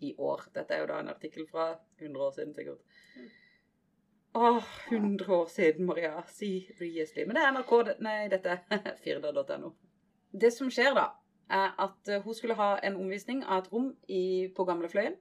i 0.00 0.14
år. 0.18 0.46
Dette 0.54 0.72
er 0.74 0.80
jo 0.80 0.86
da 0.86 0.98
en 1.00 1.08
artikkel 1.12 1.44
fra 1.46 1.74
100 2.00 2.22
år 2.24 2.30
siden, 2.32 2.54
sikkert. 2.54 2.78
Åh, 4.34 4.64
100 4.88 5.28
år 5.34 5.46
siden, 5.46 5.86
Maria. 5.86 6.22
Si 6.26 6.68
Seriously. 6.78 7.24
Men 7.26 7.36
det 7.36 7.42
er 7.44 7.52
NRK, 7.52 8.00
nei, 8.00 8.28
dette 8.32 8.54
er 8.70 8.94
firda.no. 9.04 9.74
Det 10.32 10.52
som 10.54 10.70
skjer 10.72 10.94
da, 10.96 11.10
at 11.50 12.08
eh, 12.08 12.22
hun 12.22 12.36
skulle 12.36 12.58
ha 12.58 12.76
en 12.86 12.98
omvisning 13.00 13.42
av 13.44 13.64
et 13.64 13.72
rom 13.72 13.90
i, 14.08 14.48
på 14.56 14.64
Gamlefløyen. 14.68 15.16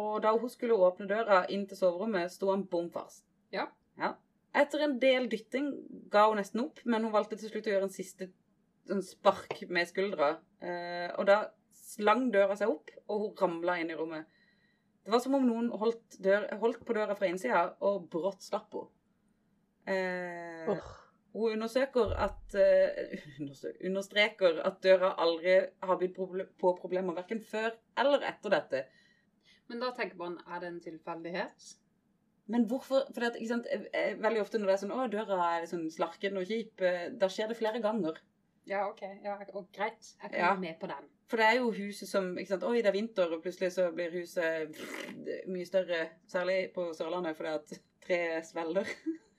Og 0.00 0.22
da 0.24 0.32
hun 0.36 0.50
skulle 0.50 0.78
åpne 0.78 1.08
døra 1.10 1.42
inn 1.52 1.66
til 1.68 1.76
soverommet, 1.76 2.32
sto 2.32 2.52
han 2.52 2.64
bom 2.70 2.88
fast. 2.92 3.24
Ja. 3.52 3.66
ja. 3.98 4.14
Etter 4.56 4.84
en 4.86 4.98
del 5.02 5.28
dytting 5.32 5.72
ga 6.12 6.28
hun 6.28 6.40
nesten 6.40 6.62
opp, 6.64 6.80
men 6.84 7.04
hun 7.04 7.12
valgte 7.12 7.36
til 7.40 7.52
slutt 7.52 7.68
å 7.68 7.74
gjøre 7.74 7.90
en 7.90 7.94
siste 7.94 8.30
en 8.90 9.02
spark 9.02 9.60
med 9.70 9.88
skuldra. 9.90 10.36
Eh, 10.62 11.10
og 11.18 11.26
da 11.28 11.42
slang 11.76 12.30
døra 12.34 12.56
seg 12.58 12.72
opp, 12.72 12.90
og 13.08 13.26
hun 13.26 13.36
ramla 13.38 13.78
inn 13.80 13.92
i 13.92 13.98
rommet. 13.98 14.26
Det 15.02 15.10
var 15.10 15.22
som 15.22 15.34
om 15.34 15.46
noen 15.46 15.70
holdt, 15.78 16.18
dør, 16.22 16.46
holdt 16.62 16.84
på 16.86 16.96
døra 16.96 17.16
fra 17.18 17.28
innsida, 17.30 17.62
og 17.82 18.08
brått 18.10 18.44
slapp 18.46 18.74
henne. 18.78 18.90
Eh, 19.82 20.68
Åh. 20.70 20.90
Hun 21.32 21.54
undersøker 21.56 22.12
at 22.20 22.56
eh, 22.60 23.22
understreker 23.88 24.58
at 24.66 24.82
døra 24.84 25.14
aldri 25.22 25.54
har 25.82 26.00
bydd 26.00 26.18
på 26.60 26.72
problemer 26.80 27.16
verken 27.16 27.40
før 27.40 27.70
eller 27.98 28.26
etter 28.28 28.52
dette. 28.52 28.82
Men 29.70 29.80
da 29.80 29.92
tenker 29.96 30.18
man, 30.20 30.36
er 30.46 30.60
det 30.60 30.68
en 30.68 30.82
tilfeldighet? 30.84 31.70
Men 32.52 32.66
hvorfor? 32.68 33.06
For 33.14 33.24
det, 33.24 33.46
sant, 33.48 33.68
eh, 33.72 33.86
eh, 33.96 34.18
Veldig 34.20 34.42
ofte 34.42 34.60
når 34.60 34.72
det 34.72 34.74
er 34.74 34.82
sånn 34.82 34.92
'Å, 34.92 35.08
døra 35.08 35.38
er 35.56 35.66
sånn 35.70 35.88
slarken 35.90 36.36
og 36.36 36.44
kjip', 36.50 36.84
da 37.18 37.30
skjer 37.30 37.48
det 37.48 37.56
flere 37.56 37.80
ganger. 37.80 38.20
Ja, 38.68 38.84
ok. 38.90 39.00
Ja, 39.24 39.38
og 39.54 39.72
greit. 39.72 40.14
Jeg 40.22 40.30
kan 40.30 40.38
Ja. 40.38 40.50
være 40.52 40.60
med 40.60 40.80
på 40.80 40.86
den. 40.86 41.08
For 41.26 41.36
det 41.36 41.46
er 41.46 41.56
jo 41.56 41.70
huset 41.72 42.08
som 42.08 42.36
ikke 42.36 42.48
sant, 42.48 42.62
Oi, 42.62 42.82
det 42.82 42.86
er 42.86 42.92
vinter, 42.92 43.32
og 43.32 43.42
plutselig 43.42 43.72
så 43.72 43.90
blir 43.94 44.10
huset 44.12 44.76
mye 45.48 45.64
større. 45.66 46.10
Særlig 46.28 46.72
på 46.74 46.92
Sørlandet, 46.94 47.36
fordi 47.36 47.48
at 47.48 47.80
treet 48.06 48.46
svelger. 48.46 48.84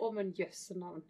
Å, 0.00 0.10
men 0.16 0.32
jøsse 0.36 0.76
navn. 0.80 1.02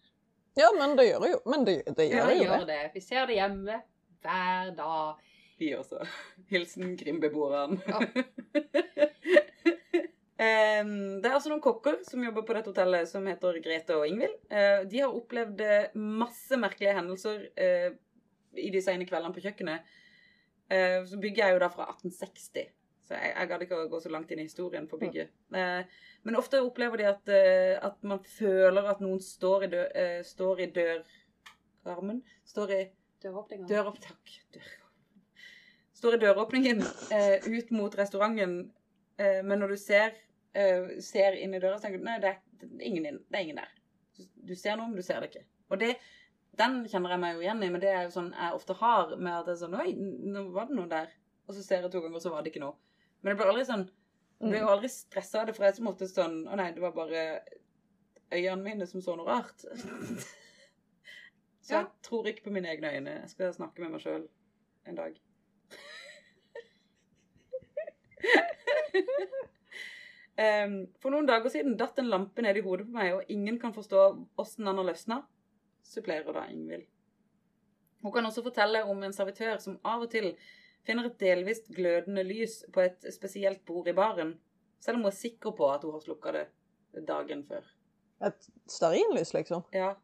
Ja, 0.58 0.68
men 0.76 0.96
det 0.98 1.06
gjør 1.06 1.26
jo. 1.30 1.38
Men 1.50 1.64
det, 1.68 1.76
det 1.96 2.08
Ja, 2.10 2.24
gjør 2.26 2.34
jo 2.34 2.44
gjør 2.48 2.64
det. 2.66 2.78
det. 2.82 2.90
Vi 2.96 3.02
ser 3.06 3.28
det 3.30 3.36
hjemme 3.38 3.76
hver 4.24 4.72
dag. 4.76 5.20
Vi 5.60 5.68
også. 5.76 6.02
Hilsen 6.50 6.96
Grimbeboerne. 6.98 7.78
Ja. 7.86 8.00
Det 10.40 11.28
er 11.28 11.34
altså 11.36 11.50
noen 11.52 11.60
kokker 11.60 11.98
som 12.08 12.22
jobber 12.24 12.46
på 12.48 12.54
dette 12.56 12.70
hotellet, 12.72 13.08
som 13.10 13.26
heter 13.28 13.58
Grete 13.60 13.96
og 13.98 14.06
Ingvild. 14.08 14.38
Eh, 14.48 14.86
de 14.88 15.02
har 15.02 15.12
opplevd 15.12 15.60
eh, 15.60 15.90
masse 16.00 16.56
merkelige 16.56 16.94
hendelser 16.96 17.42
eh, 17.60 17.90
i 18.56 18.70
de 18.72 18.80
sene 18.80 19.04
kveldene 19.08 19.36
på 19.36 19.42
kjøkkenet. 19.44 19.90
Eh, 20.72 20.96
så 21.10 21.18
bygget 21.20 21.44
er 21.44 21.52
jo 21.52 21.60
da 21.60 21.68
fra 21.74 21.90
1860, 21.92 22.70
så 23.10 23.18
jeg, 23.18 23.30
jeg 23.34 23.48
gadd 23.50 23.62
ikke 23.64 23.78
å 23.82 23.86
gå 23.90 23.98
så 23.98 24.10
langt 24.14 24.30
inn 24.30 24.38
i 24.38 24.46
historien 24.46 24.84
på 24.86 24.98
bygget. 25.00 25.32
Eh, 25.58 26.02
men 26.22 26.36
ofte 26.38 26.60
opplever 26.62 27.00
de 27.00 27.08
at, 27.10 27.30
eh, 27.34 27.72
at 27.82 27.96
man 28.06 28.20
føler 28.22 28.86
at 28.86 29.00
noen 29.02 29.18
står 29.24 29.64
i, 29.66 29.70
dør, 29.72 29.88
eh, 29.98 30.20
står 30.26 30.62
i 30.62 30.68
dørarmen 30.76 32.20
Står 32.46 32.74
i 32.76 32.80
Døråpninger. 33.20 33.66
Døråp... 33.68 33.98
Takk. 34.04 34.36
Dør. 34.54 34.68
Står 35.98 36.16
i 36.16 36.20
døråpningen 36.22 36.78
ut 37.50 37.72
mot 37.74 37.96
restauranten, 37.98 38.54
eh, 39.18 39.42
men 39.42 39.60
når 39.60 39.74
du 39.74 39.80
ser, 39.82 40.14
ser 41.02 41.36
inn 41.36 41.52
i 41.54 41.60
døra, 41.60 41.76
så 41.76 41.88
tenker 41.88 42.00
du 42.00 42.06
nei, 42.06 42.16
det 42.22 42.30
er, 42.30 42.38
ingen 42.78 43.10
inn, 43.10 43.20
det 43.26 43.40
er 43.40 43.44
ingen 43.48 43.60
der. 43.60 43.74
Du 44.46 44.54
ser 44.54 44.78
noe, 44.78 44.86
men 44.86 45.02
du 45.02 45.04
ser 45.04 45.18
det 45.20 45.32
ikke. 45.32 45.44
Og 45.68 45.82
det, 45.82 45.96
den 46.62 46.80
kjenner 46.90 47.16
jeg 47.16 47.22
meg 47.26 47.34
jo 47.34 47.44
igjen 47.44 47.66
i, 47.66 47.72
men 47.74 47.82
det 47.82 47.90
er 47.90 48.06
jo 48.06 48.14
sånn 48.14 48.30
jeg 48.36 48.56
ofte 48.56 48.78
har 48.80 49.16
med 49.18 49.34
at 49.34 49.50
det 49.50 49.56
er 49.56 49.60
sånn 49.64 49.76
Oi, 49.82 49.90
nå 49.98 50.46
var 50.54 50.70
det 50.70 50.78
noe 50.78 50.90
der. 50.90 51.12
Og 51.48 51.56
så 51.56 51.66
ser 51.66 51.82
jeg 51.82 51.92
to 51.92 52.02
ganger, 52.04 52.22
så 52.22 52.32
var 52.32 52.46
det 52.46 52.52
ikke 52.52 52.62
noe. 52.62 52.78
Men 53.20 53.32
det 53.32 53.40
blir 53.40 53.52
aldri 53.52 53.64
sånn 53.68 53.88
Jeg 54.40 54.48
blir 54.48 54.62
jo 54.62 54.72
aldri 54.72 54.88
stressa 54.92 55.42
av 55.42 55.48
det, 55.48 55.56
for 55.56 55.66
jeg 55.66 55.74
er 55.74 55.78
som 55.78 55.90
oftest 55.90 56.16
sånn 56.16 56.36
Å 56.48 56.60
nei, 56.60 56.70
det 56.76 56.84
var 56.84 56.96
bare 56.96 57.24
øynene 58.30 58.64
mine 58.64 58.86
som 58.86 59.02
så 59.04 59.16
noe 59.18 59.26
rart. 59.26 59.64
Så 61.70 61.74
jeg 61.74 61.86
tror 62.06 62.28
ikke 62.30 62.46
på 62.46 62.52
mine 62.54 62.70
egne 62.70 62.92
øyne. 62.94 63.16
Jeg 63.24 63.32
skal 63.32 63.54
snakke 63.54 63.82
med 63.82 63.90
meg 63.94 64.04
sjøl 64.04 64.24
en 64.90 64.98
dag. 64.98 65.18
um, 70.44 70.76
for 71.02 71.14
noen 71.14 71.28
dager 71.28 71.52
siden 71.52 71.76
datt 71.78 71.98
en 71.98 72.10
lampe 72.10 72.42
ned 72.42 72.58
i 72.58 72.64
hodet 72.64 72.86
på 72.88 72.96
meg, 72.96 73.08
og 73.18 73.30
ingen 73.30 73.58
kan 73.62 73.76
forstå 73.76 74.00
åssen 74.40 74.66
den 74.66 74.80
har 74.80 74.88
løsna, 74.88 75.16
supplerer 75.86 76.32
da 76.34 76.42
Ingvild. 76.50 76.86
Hun 78.00 78.14
kan 78.14 78.26
også 78.26 78.46
fortelle 78.46 78.82
om 78.88 79.02
en 79.04 79.14
servitør 79.14 79.58
som 79.60 79.78
av 79.84 80.06
og 80.06 80.10
til 80.12 80.32
finner 80.86 81.06
et 81.10 81.18
delvis 81.20 81.60
glødende 81.68 82.24
lys 82.24 82.64
på 82.72 82.80
et 82.80 83.04
spesielt 83.12 83.64
bord 83.66 83.88
i 83.88 83.92
baren, 83.92 84.34
selv 84.80 84.96
om 84.96 85.02
hun 85.04 85.12
er 85.12 85.16
sikker 85.16 85.52
på 85.56 85.68
at 85.74 85.82
hun 85.84 85.92
har 85.92 86.00
slukka 86.00 86.32
det 86.32 86.46
dagen 87.06 87.44
før. 87.48 87.64
Et 88.26 88.50
stearinlys, 88.68 89.32
liksom. 89.34 89.62
Ja. 89.72 89.94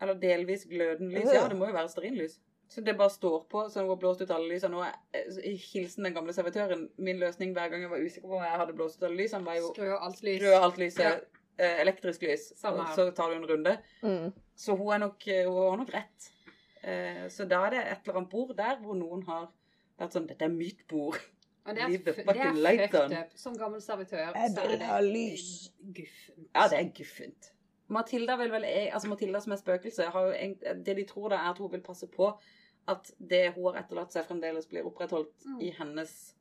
Eller 0.00 0.14
delvis 0.14 0.64
glødende 0.68 1.14
lys. 1.14 1.32
Ja, 1.34 1.48
det 1.48 1.56
må 1.56 1.66
jo 1.66 1.72
være 1.76 1.88
stearinlys. 1.88 2.38
Så 2.68 2.82
det 2.84 2.96
bare 2.98 3.10
står 3.10 3.46
på, 3.48 3.62
så 3.72 3.80
hun 3.80 3.88
har 3.88 3.96
blåst 3.96 4.20
ut 4.20 4.30
alle 4.30 4.48
lysene. 4.52 4.76
Og 4.76 5.38
hilsen 5.72 6.04
den 6.04 6.12
gamle 6.14 6.32
servitøren. 6.36 6.88
Min 6.98 7.16
løsning 7.18 7.54
hver 7.56 7.70
gang 7.72 7.80
jeg 7.86 7.90
var 7.90 8.02
usikker 8.04 8.28
på 8.28 8.36
om 8.36 8.44
jeg 8.44 8.58
hadde 8.60 8.74
blåst 8.76 8.98
ut 9.00 9.06
alle 9.08 9.16
lysene, 9.22 9.44
var 9.48 9.56
jo 9.56 9.70
Skru 9.72 9.86
av 9.94 10.02
alt 10.08 10.20
lys. 10.22 10.40
skru 10.42 10.52
alt 10.58 10.76
lyset, 10.82 11.00
Ja. 11.00 11.64
eh, 11.64 11.80
elektrisk 11.80 12.22
lys, 12.22 12.52
Samme 12.60 12.84
her. 12.84 12.94
så 12.94 13.10
tar 13.16 13.30
du 13.30 13.36
en 13.36 13.46
runde. 13.48 13.78
Mm. 14.02 14.32
Så 14.54 14.76
hun 14.76 14.92
er 14.92 14.98
nok, 14.98 15.22
hun 15.24 15.56
har 15.70 15.76
nok 15.80 15.94
rett. 15.94 16.30
Eh, 16.82 17.28
Så 17.28 17.48
da 17.48 17.64
er 17.66 17.70
det 17.70 17.78
et 17.86 17.98
eller 18.04 18.18
annet 18.20 18.30
bord 18.30 18.54
der 18.56 18.76
hvor 18.82 18.94
noen 18.94 19.22
har 19.26 19.48
vært 19.98 20.12
sånn 20.16 20.26
Dette 20.28 20.44
er 20.44 20.48
mitt 20.54 20.86
bord. 20.88 21.18
Og 21.68 21.74
det 21.74 21.82
er, 21.82 21.88
Leave 21.88 22.04
det 22.04 22.18
er 22.18 22.88
fucked 22.88 23.12
up. 23.18 23.32
Som 23.36 23.56
gammel 23.60 23.80
servitør 23.84 24.22
Jeg 24.22 24.52
så 24.54 24.62
er 24.62 24.68
vil 24.68 24.78
det 24.78 24.86
ha 24.88 25.00
lys. 25.04 25.70
guffent. 25.92 26.48
Ja, 26.54 26.68
det 26.68 26.78
er 26.78 26.92
guffent. 26.96 27.50
Matilda 27.88 28.36
vil 28.36 28.50
vel, 28.52 28.64
e- 28.64 28.90
altså 28.92 29.08
Matilda 29.08 29.40
som 29.40 29.52
er 29.52 29.56
spøkelse, 29.56 30.06
har 30.12 30.26
jo 30.26 30.32
egent- 30.32 30.84
det 30.84 30.96
de 30.96 31.04
tror 31.04 31.28
da 31.30 31.36
er 31.36 31.50
at 31.50 31.58
hun 31.58 31.70
vil 31.72 31.80
passe 31.80 32.06
på 32.06 32.30
at 32.88 33.10
det 33.20 33.52
hun 33.54 33.64
har 33.74 33.82
etterlatt 33.82 34.12
seg, 34.12 34.24
fremdeles 34.24 34.66
blir 34.68 34.84
opprettholdt 34.88 35.44
Mm. 35.44 35.60
i 35.62 35.70
hennes 35.70 36.34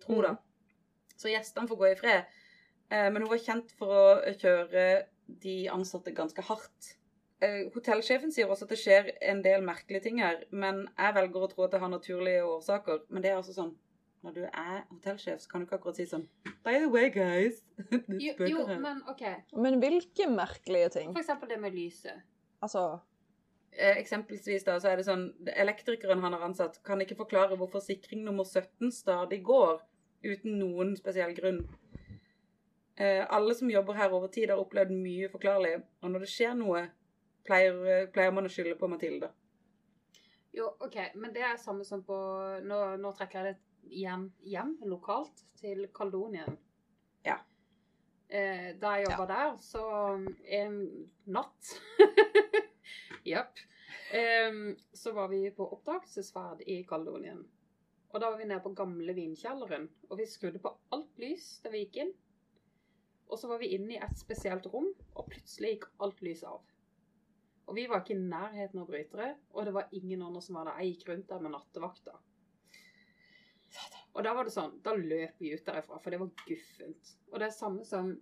tro, 0.00 0.20
da. 0.22 0.34
Så 1.16 1.28
gjestene 1.32 1.68
får 1.68 1.76
gå 1.78 1.92
i 1.92 1.94
fred. 1.96 2.24
Eh, 2.90 3.10
men 3.10 3.22
hun 3.22 3.30
var 3.30 3.38
kjent 3.38 3.70
for 3.78 3.88
å 3.88 4.34
kjøre 4.36 5.04
de 5.40 5.68
ansatte 5.68 6.12
ganske 6.14 6.42
hardt. 6.42 6.96
Eh, 7.40 7.68
hotellsjefen 7.74 8.32
sier 8.34 8.50
også 8.50 8.66
at 8.66 8.72
det 8.74 8.80
skjer 8.80 9.10
en 9.30 9.42
del 9.44 9.62
merkelige 9.66 10.08
ting 10.08 10.22
her, 10.22 10.40
men 10.50 10.86
jeg 10.98 11.14
velger 11.14 11.44
å 11.44 11.50
tro 11.52 11.66
at 11.66 11.76
det 11.76 11.82
har 11.82 11.92
naturlige 11.92 12.46
årsaker. 12.46 13.04
Men 13.08 13.22
det 13.22 13.32
er 13.32 13.38
altså 13.42 13.54
sånn 13.56 13.76
Når 14.26 14.32
du 14.34 14.40
er 14.48 14.80
hotellsjef, 14.90 15.44
så 15.44 15.50
kan 15.50 15.62
du 15.62 15.68
ikke 15.68 15.76
akkurat 15.78 16.00
si 16.00 16.08
sånn 16.10 16.24
By 16.66 16.80
the 16.82 16.88
way, 16.90 17.06
guys. 17.14 17.60
Jo, 18.24 18.34
jo, 18.50 18.64
men 18.82 19.04
OK. 19.06 19.22
Men 19.54 19.78
hvilke 19.78 20.26
merkelige 20.32 20.88
ting? 20.96 21.12
For 21.14 21.22
eksempel 21.22 21.52
det 21.52 21.60
med 21.62 21.76
lyset. 21.78 22.24
Altså 22.58 22.98
Eh, 23.78 23.98
Eksempelvis 24.00 24.64
da, 24.66 24.78
så 24.80 24.90
er 24.90 24.98
det 24.98 25.06
sånn 25.06 25.28
Elektrikeren 25.54 26.22
han 26.24 26.34
har 26.34 26.46
ansatt, 26.48 26.80
kan 26.86 27.00
ikke 27.04 27.18
forklare 27.20 27.58
hvorfor 27.58 27.82
sikring 27.84 28.24
nummer 28.26 28.46
17 28.48 28.90
stadig 28.94 29.42
går, 29.46 29.82
uten 30.24 30.56
noen 30.58 30.96
spesiell 30.98 31.34
grunn. 31.36 31.60
Eh, 32.98 33.22
alle 33.30 33.54
som 33.54 33.70
jobber 33.70 33.94
her 33.94 34.10
over 34.10 34.32
tid, 34.34 34.50
har 34.50 34.58
opplevd 34.58 34.90
mye 34.90 35.28
forklarlig, 35.30 35.76
og 36.02 36.10
når 36.10 36.24
det 36.24 36.30
skjer 36.32 36.56
noe, 36.58 36.88
pleier, 37.48 37.78
eh, 37.88 38.06
pleier 38.12 38.34
man 38.34 38.48
å 38.48 38.52
skylde 38.52 38.76
på 38.78 38.88
Mathilde. 38.92 39.30
Jo, 40.56 40.70
OK, 40.84 40.96
men 41.20 41.32
det 41.34 41.44
er 41.44 41.58
samme 41.60 41.84
som 41.84 42.02
på 42.06 42.16
Nå, 42.64 42.78
nå 43.00 43.12
trekker 43.16 43.44
jeg 43.44 43.54
det 43.54 43.92
hjem, 44.00 44.28
hjem 44.44 44.76
lokalt 44.90 45.44
til 45.60 45.86
Kaldonien. 45.94 46.56
Ja. 47.26 47.38
Eh, 48.28 48.74
da 48.80 48.96
jeg 48.96 49.08
jobba 49.08 49.26
der, 49.30 49.52
så 49.64 49.84
en 50.60 50.80
natt 51.26 51.74
Jepp. 53.28 53.60
eh, 54.12 54.58
så 54.92 55.12
var 55.16 55.28
vi 55.32 55.44
på 55.54 55.68
oppdagelsesferd 55.76 56.64
i 56.66 56.82
Kaldonien. 56.88 57.44
Og 58.08 58.20
da 58.20 58.30
var 58.30 58.38
vi 58.40 58.48
nede 58.48 58.64
på 58.64 58.72
gamle 58.76 59.12
vinkjelleren, 59.16 59.84
og 60.08 60.18
vi 60.18 60.26
skrudde 60.26 60.62
på 60.64 60.72
alt 60.96 61.20
lys 61.20 61.58
da 61.64 61.72
vi 61.72 61.84
gikk 61.84 62.00
inn. 62.04 62.12
Og 63.28 63.36
så 63.36 63.50
var 63.50 63.60
vi 63.60 63.74
inne 63.76 63.98
i 63.98 64.00
et 64.00 64.16
spesielt 64.16 64.64
rom, 64.72 64.88
og 65.12 65.28
plutselig 65.28 65.74
gikk 65.74 65.90
alt 66.04 66.22
lys 66.24 66.40
av. 66.48 66.62
Og 67.68 67.76
vi 67.76 67.84
var 67.88 68.00
ikke 68.00 68.16
i 68.16 68.22
nærheten 68.30 68.80
av 68.80 68.88
brytere, 68.88 69.34
og 69.52 69.66
det 69.68 69.74
var 69.76 69.90
ingen 69.92 70.22
andre 70.24 70.40
som 70.42 70.56
var 70.56 70.70
der. 70.70 70.80
Jeg 70.80 70.94
gikk 70.94 71.10
rundt 71.10 71.28
der 71.28 71.42
med 71.44 71.52
nattevakta. 71.52 72.14
Og 74.16 74.24
da 74.24 74.32
var 74.34 74.48
det 74.48 74.54
sånn, 74.54 74.78
da 74.82 74.94
løp 74.96 75.36
vi 75.42 75.52
ut 75.52 75.66
derifra, 75.66 75.98
for 76.00 76.10
det 76.10 76.20
var 76.22 76.32
guffent. 76.46 77.12
Og 77.28 77.36
det 77.38 77.50
er 77.50 77.54
samme 77.54 77.84
som 77.86 78.14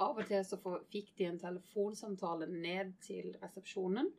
av 0.00 0.20
og 0.20 0.28
til 0.28 0.44
så 0.46 0.58
fikk 0.92 1.14
de 1.18 1.28
en 1.28 1.40
telefonsamtale 1.40 2.48
ned 2.52 2.92
til 3.04 3.32
resepsjonen. 3.42 4.10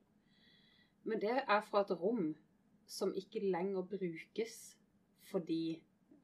Men 1.09 1.22
det 1.22 1.38
er 1.41 1.61
fra 1.65 1.85
et 1.85 1.93
rom 1.97 2.34
som 2.89 3.13
ikke 3.18 3.45
lenger 3.45 3.88
brukes 3.88 4.57
fordi 5.31 5.77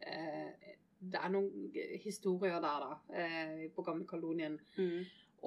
eh, 0.03 0.73
det 0.99 1.19
er 1.21 1.31
noen 1.31 1.69
historier 2.03 2.59
der, 2.59 2.83
da, 2.83 2.97
eh, 3.15 3.67
på 3.73 3.85
Gamle 3.85 4.07
Kalonien, 4.09 4.57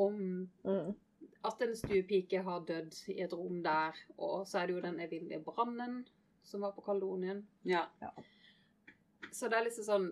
om 0.00 0.16
mm. 0.64 0.94
At 1.42 1.62
en 1.64 1.76
stuepike 1.76 2.42
har 2.44 2.64
dødd 2.68 2.96
i 3.14 3.20
et 3.24 3.32
rom 3.32 3.62
der, 3.64 3.96
og 4.18 4.46
så 4.48 4.60
er 4.60 4.68
det 4.68 4.74
jo 4.76 4.82
den 4.84 5.00
evinnelige 5.00 5.40
brannen 5.46 6.02
som 6.44 6.60
var 6.64 6.72
på 6.76 6.84
Kaledonien. 6.84 7.46
Ja. 7.68 7.86
Så 9.32 9.48
det 9.48 9.58
er 9.60 9.66
liksom 9.68 9.86
sånn 9.86 10.10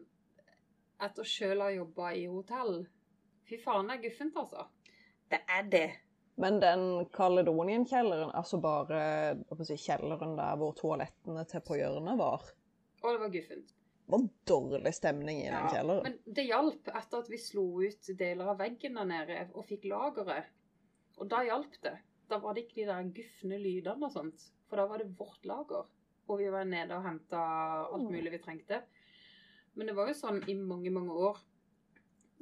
Etter 0.99 1.27
sjøl 1.27 1.61
å 1.63 1.69
ha 1.69 1.75
jobba 1.75 2.09
i 2.19 2.25
hotell 2.27 2.81
Fy 3.47 3.59
faen, 3.63 3.87
det 3.87 3.95
er 3.97 4.03
guffent, 4.03 4.37
altså. 4.37 4.65
Det 5.31 5.39
er 5.47 5.69
det. 5.71 5.87
Men 6.39 6.59
den 6.63 6.83
Kaledonien-kjelleren, 7.15 8.31
altså 8.37 8.59
bare 8.63 9.01
si, 9.65 9.77
kjelleren 9.81 10.35
der 10.39 10.59
hvor 10.61 10.75
toalettene 10.79 11.45
til 11.49 11.63
på 11.65 11.79
hjørnet 11.81 12.19
var, 12.21 12.45
Og 13.03 13.09
det 13.15 13.21
var 13.23 13.33
guffent. 13.33 13.73
det 13.73 14.13
var 14.13 14.27
dårlig 14.51 14.93
stemning 14.95 15.41
i 15.43 15.49
den 15.49 15.71
kjelleren. 15.73 16.05
Men 16.05 16.35
det 16.37 16.45
hjalp 16.51 16.91
etter 16.93 17.23
at 17.25 17.31
vi 17.33 17.41
slo 17.43 17.65
ut 17.81 18.13
deler 18.21 18.53
av 18.53 18.61
veggen 18.61 19.01
der 19.01 19.09
nede 19.15 19.41
og 19.55 19.67
fikk 19.71 19.89
lageret. 19.91 20.53
Og 21.19 21.29
da 21.31 21.43
hjalp 21.47 21.79
det. 21.85 21.97
Da 22.29 22.39
var 22.43 22.55
det 22.55 22.67
ikke 22.67 22.83
de 22.83 22.89
der 22.91 23.13
gufne 23.17 23.59
lydene 23.61 24.09
og 24.09 24.15
sånt. 24.15 24.49
For 24.69 24.81
da 24.81 24.87
var 24.91 25.03
det 25.03 25.13
vårt 25.19 25.47
lager. 25.49 25.89
Og 26.29 26.41
vi 26.41 26.49
var 26.53 26.69
nede 26.69 26.97
og 26.97 27.07
henta 27.07 27.41
alt 27.89 28.11
mulig 28.11 28.35
vi 28.35 28.43
trengte. 28.45 28.83
Men 29.79 29.89
det 29.89 29.97
var 29.97 30.11
jo 30.11 30.19
sånn 30.19 30.43
i 30.51 30.57
mange, 30.59 30.93
mange 30.93 31.15
år 31.15 31.41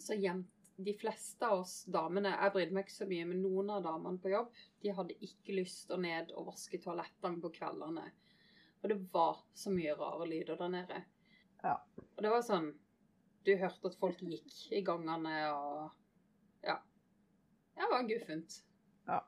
så 0.03 0.17
gjemte 0.19 0.57
de 0.77 0.93
fleste 0.93 1.47
av 1.47 1.63
oss 1.63 1.87
damene 1.89 2.35
Jeg 2.35 2.53
brydde 2.53 2.77
meg 2.77 2.85
ikke 2.85 2.95
så 2.99 3.07
mye, 3.09 3.27
men 3.29 3.41
noen 3.41 3.71
av 3.73 3.85
damene 3.87 4.21
på 4.21 4.33
jobb 4.33 4.51
de 4.85 4.93
hadde 4.93 5.17
ikke 5.25 5.57
lyst 5.57 5.93
å 5.93 5.97
ned 6.01 6.35
og 6.37 6.51
vaske 6.51 6.81
toalettene 6.83 7.41
på 7.41 7.53
kveldene. 7.55 8.05
Og 8.83 8.91
det 8.93 8.99
var 9.13 9.41
så 9.57 9.73
mye 9.73 9.95
rare 9.97 10.27
lyder 10.29 10.59
der 10.61 10.73
nede. 10.73 10.99
Ja. 11.63 11.79
Og 12.17 12.21
det 12.25 12.33
var 12.33 12.45
sånn 12.45 12.75
Du 13.47 13.53
hørte 13.57 13.89
at 13.89 13.97
folk 14.01 14.21
gikk 14.27 14.53
i 14.75 14.83
gangene 14.85 15.37
og. 15.55 15.95
Det 17.77 17.87
var 17.91 18.05
guffent. 18.09 18.61
Ja. 19.09 19.19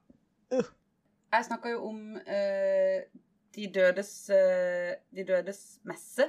Jeg 1.33 1.45
snakka 1.45 1.71
jo 1.75 1.83
om 1.91 2.03
uh, 2.17 3.01
de, 3.55 3.67
dødes, 3.75 4.13
uh, 4.33 4.93
de 5.17 5.25
dødes 5.29 5.63
messe 5.89 6.29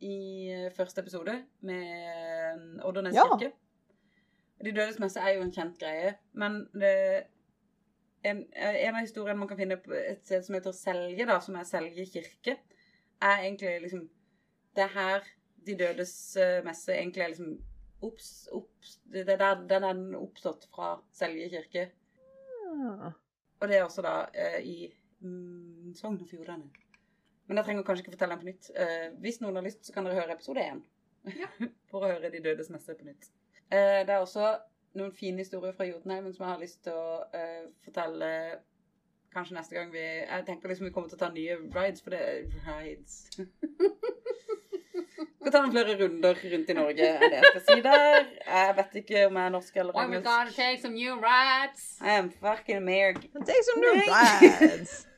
i 0.00 0.48
eh, 0.54 0.68
første 0.76 1.02
episode 1.02 1.32
med 1.66 2.80
Oddernes 2.86 3.16
Ja. 3.18 3.24
kirke. 3.36 3.50
De 4.64 4.72
dødes 4.72 4.98
messe 5.02 5.20
er 5.20 5.34
jo 5.34 5.42
en 5.42 5.52
kjent 5.52 5.78
greie, 5.78 6.12
men 6.32 6.60
det 6.74 6.92
en, 8.24 8.44
en 8.54 8.94
av 8.94 9.00
historiene 9.00 9.38
man 9.38 9.48
kan 9.50 9.58
finne 9.58 9.76
på 9.82 9.92
et 9.94 10.22
sted 10.24 10.42
som 10.46 10.54
heter 10.54 10.74
Selje, 10.74 11.26
da, 11.26 11.40
som 11.42 11.58
er 11.58 11.66
Selje 11.66 12.06
kirke, 12.06 12.56
er 13.22 13.42
egentlig 13.42 13.80
liksom 13.82 14.08
Det 14.76 14.84
er 14.84 14.94
her 14.94 15.26
De 15.66 15.74
dødes 15.78 16.12
messe 16.64 16.94
egentlig 16.94 17.22
er 17.22 17.28
liksom 17.34 17.58
opps, 18.04 18.48
opps, 18.52 18.98
det 19.12 19.24
er 19.28 19.40
der 19.40 19.64
den 19.68 19.86
er 19.86 20.18
oppstått 20.20 20.68
fra 20.72 20.96
Selje 21.12 21.48
kirke. 21.52 21.88
Ja. 22.68 23.12
Og 23.58 23.68
det 23.68 23.78
er 23.78 23.84
også 23.84 24.04
da 24.06 24.14
eh, 24.34 24.60
i 24.62 24.76
mm, 25.20 25.94
Sogn 25.98 26.20
og 26.22 26.28
Fjordane. 26.30 26.68
Men 27.48 27.58
jeg 27.58 27.64
trenger 27.64 27.84
kanskje 27.86 28.04
ikke 28.04 28.14
fortelle 28.14 28.36
den 28.36 28.44
på 28.44 28.50
nytt. 28.50 28.70
Eh, 28.76 29.08
hvis 29.24 29.40
noen 29.42 29.56
har 29.56 29.64
lyst, 29.64 29.86
så 29.86 29.94
kan 29.94 30.06
dere 30.06 30.20
høre 30.20 30.36
episode 30.36 30.62
én. 30.62 30.82
For 31.90 32.04
å 32.04 32.10
høre 32.12 32.30
De 32.30 32.42
dødes 32.44 32.70
messe 32.70 32.94
på 32.94 33.08
nytt. 33.08 33.30
Eh, 33.72 34.04
det 34.06 34.14
er 34.14 34.20
også 34.20 34.52
noen 34.98 35.12
fine 35.12 35.42
historier 35.42 35.74
fra 35.76 35.86
Jotunheimen 35.88 36.34
som 36.34 36.44
jeg 36.44 36.52
har 36.52 36.62
lyst 36.62 36.82
til 36.86 36.96
å 36.96 37.22
eh, 37.36 37.66
fortelle 37.84 38.30
kanskje 39.34 39.58
neste 39.58 39.76
gang 39.76 39.90
vi 39.92 40.00
Jeg 40.00 40.44
tenker 40.46 40.70
liksom 40.70 40.88
vi 40.88 40.92
kommer 40.94 41.10
til 41.10 41.18
å 41.18 41.24
ta 41.24 41.28
nye 41.32 41.58
rides, 41.74 42.04
for 42.04 42.14
det 42.14 42.20
er 42.20 42.46
rides. 42.68 43.18
Skal 45.18 45.52
ta 45.52 45.60
noen 45.64 45.72
flere 45.74 45.96
runder 45.98 46.40
rundt 46.52 46.70
i 46.70 46.76
Norge 46.78 47.08
enn 47.08 47.24
det 47.32 47.40
jeg 47.40 47.50
skal 47.52 47.64
si 47.66 47.82
der. 47.86 48.28
Jeg 48.46 48.76
vet 48.78 48.96
ikke 49.02 49.26
om 49.26 49.38
jeg 49.40 49.50
er 49.50 49.54
norsk 49.54 49.76
eller 49.82 50.00
engelsk. 50.02 50.26
I'm 50.26 50.30
gonna 50.30 50.56
take 50.56 50.80
some 50.82 50.94
new 50.94 51.18
rats. 51.22 51.86
I 52.00 52.14
am 52.18 52.30
fucking 52.30 52.78
American. 52.78 53.44
Take 53.44 53.64
some 53.70 53.80
new 53.84 53.94
rats. 54.08 54.98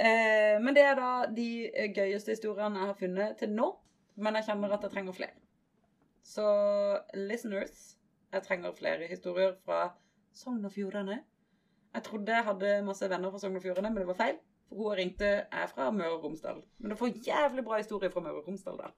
Eh, 0.00 0.56
men 0.64 0.72
det 0.72 0.80
er 0.80 0.94
da 0.96 1.26
de 1.36 1.68
gøyeste 1.92 2.32
historiene 2.32 2.78
jeg 2.80 2.88
har 2.88 2.96
funnet 2.96 3.34
til 3.36 3.50
nå. 3.52 3.66
Men 4.16 4.38
jeg 4.38 4.46
kjenner 4.46 4.72
at 4.72 4.86
jeg 4.86 4.94
trenger 4.94 5.12
flere. 5.12 5.34
Så 6.24 6.46
listeners, 7.12 7.98
jeg 8.32 8.46
trenger 8.46 8.72
flere 8.78 9.08
historier 9.10 9.52
fra 9.64 9.90
Sogn 10.32 10.64
og 10.64 10.72
Fjordane. 10.72 11.18
Jeg 11.94 12.06
trodde 12.06 12.32
jeg 12.32 12.46
hadde 12.46 12.72
masse 12.86 13.10
venner 13.10 13.32
fra 13.34 13.42
Sogn 13.42 13.60
og 13.60 13.62
Fjordane, 13.66 13.90
men 13.90 14.00
det 14.00 14.08
var 14.08 14.18
feil. 14.22 14.40
For 14.70 14.78
hun 14.78 14.90
jeg 14.94 14.98
ringte 15.02 15.28
er 15.50 15.70
fra 15.70 15.90
Møre 15.90 16.14
og 16.16 16.24
Romsdal. 16.24 16.60
Men 16.78 16.92
du 16.94 16.96
får 17.00 17.16
jævlig 17.26 17.64
bra 17.66 17.80
historie 17.82 18.10
fra 18.14 18.22
Møre 18.22 18.38
og 18.40 18.46
Romsdal, 18.48 18.78
da. 18.78 18.90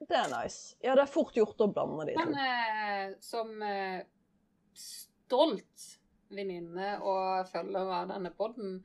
Det 0.00 0.16
er 0.16 0.30
nice. 0.32 0.74
Ja, 0.82 0.94
det 0.96 1.04
er 1.04 1.12
fort 1.12 1.34
gjort 1.36 1.60
å 1.60 1.68
blande 1.70 2.06
de 2.08 2.14
Men 2.18 2.32
to. 2.34 2.40
eh, 2.40 3.14
som 3.22 3.50
eh, 3.62 4.00
stolt 4.74 5.86
venninne 6.32 6.94
og 7.02 7.46
følger 7.50 7.92
av 8.00 8.10
denne 8.12 8.32
podden 8.36 8.80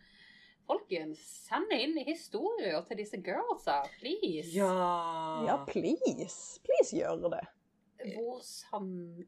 Folkens, 0.65 1.19
send 1.45 1.69
inn 1.77 1.91
historier 2.07 2.79
til 2.87 2.97
disse 2.97 3.19
girlsa, 3.21 3.83
please. 3.99 4.47
Ja, 4.57 5.59
please. 5.67 6.57
Please 6.65 6.89
gjør 6.97 7.27
det. 7.35 7.43
Hvor 8.15 8.39
sann, 8.41 8.87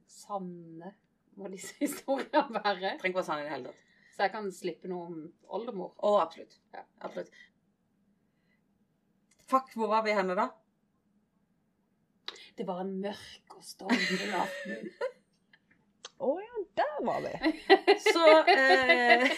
sanne 0.09 0.95
må 1.37 1.51
disse 1.53 1.75
historiene 1.83 2.57
være? 2.57 2.95
Trenger 2.97 3.11
ikke 3.11 3.19
være 3.19 3.27
sanne 3.29 3.43
i 3.43 3.45
det 3.45 3.53
hele 3.53 3.69
tatt. 3.69 3.83
Så 4.17 4.25
jeg 4.25 4.31
kan 4.33 4.47
slippe 4.49 4.89
noe 4.89 5.05
om 5.11 5.17
oldemor. 5.53 5.91
Å, 6.01 6.15
absolutt. 6.23 6.55
Ja. 6.73 6.81
absolutt. 7.05 7.29
Fuck, 9.47 9.69
hvor 9.77 9.87
var 9.91 10.01
vi 10.07 10.15
henne 10.17 10.33
da? 10.35 10.47
Det 12.57 12.65
var 12.65 12.79
en 12.81 12.95
mørk 13.03 13.53
og 13.53 13.61
stormende 13.63 14.39
aften. 14.41 14.89
Å 16.25 16.31
ja, 16.41 16.63
der 16.81 16.95
var 17.05 17.21
vi. 17.21 17.33
Så 18.01 18.25
eh, 18.49 19.21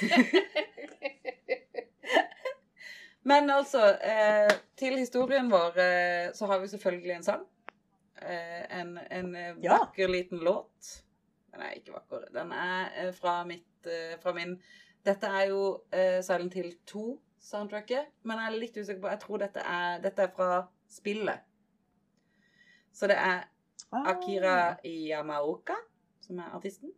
Men 3.27 3.51
altså, 3.51 3.83
eh, 3.99 4.47
til 4.79 4.95
historien 5.01 5.51
vår 5.51 5.75
eh, 5.83 6.31
så 6.33 6.47
har 6.47 6.59
vi 6.63 6.71
selvfølgelig 6.71 7.17
en 7.17 7.27
sang. 7.27 7.43
Eh, 8.23 8.63
en 8.79 8.95
en 8.97 9.35
vakker 9.59 10.07
Ja. 10.07 10.13
liten 10.15 10.39
låt. 10.47 11.03
Den 11.51 11.61
er 11.67 11.75
ikke 11.75 11.97
vakker. 11.99 12.29
Den 12.33 12.55
er 12.55 12.87
eh, 13.03 13.11
fra 13.19 13.41
mitt 13.43 13.67
eh, 13.87 14.17
Fra 14.19 14.33
min 14.35 14.57
Dette 15.05 15.27
er 15.27 15.45
jo 15.53 15.61
eh, 15.95 16.19
Silent 16.25 16.53
Hill 16.59 16.73
2-soundtracket, 16.91 18.09
men 18.27 18.41
jeg 18.41 18.51
er 18.51 18.59
litt 18.59 18.77
usikker 18.81 19.01
på 19.05 19.13
Jeg 19.13 19.21
tror 19.23 19.45
dette 19.45 19.63
er, 19.63 20.01
dette 20.03 20.25
er 20.25 20.33
fra 20.35 20.49
spillet. 20.91 21.45
Så 22.91 23.07
det 23.07 23.15
er 23.15 23.45
Ah. 23.91 24.09
Akira 24.09 24.77
Yamaoka, 24.83 25.75
som 26.19 26.39
er 26.39 26.51
artisten. 26.53 26.91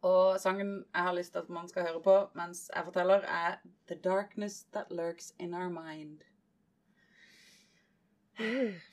Og 0.00 0.40
sangen 0.40 0.84
jeg 0.94 1.02
har 1.02 1.14
lyst 1.14 1.32
til 1.32 1.38
at 1.38 1.48
man 1.48 1.68
skal 1.68 1.86
høre 1.86 2.02
på 2.02 2.16
mens 2.36 2.70
jeg 2.74 2.84
forteller, 2.84 3.24
er 3.24 3.56
The 3.88 3.96
Darkness 4.04 4.64
That 4.72 4.90
Lurks 4.90 5.34
In 5.38 5.54
Our 5.54 5.68
Mind. 5.68 6.20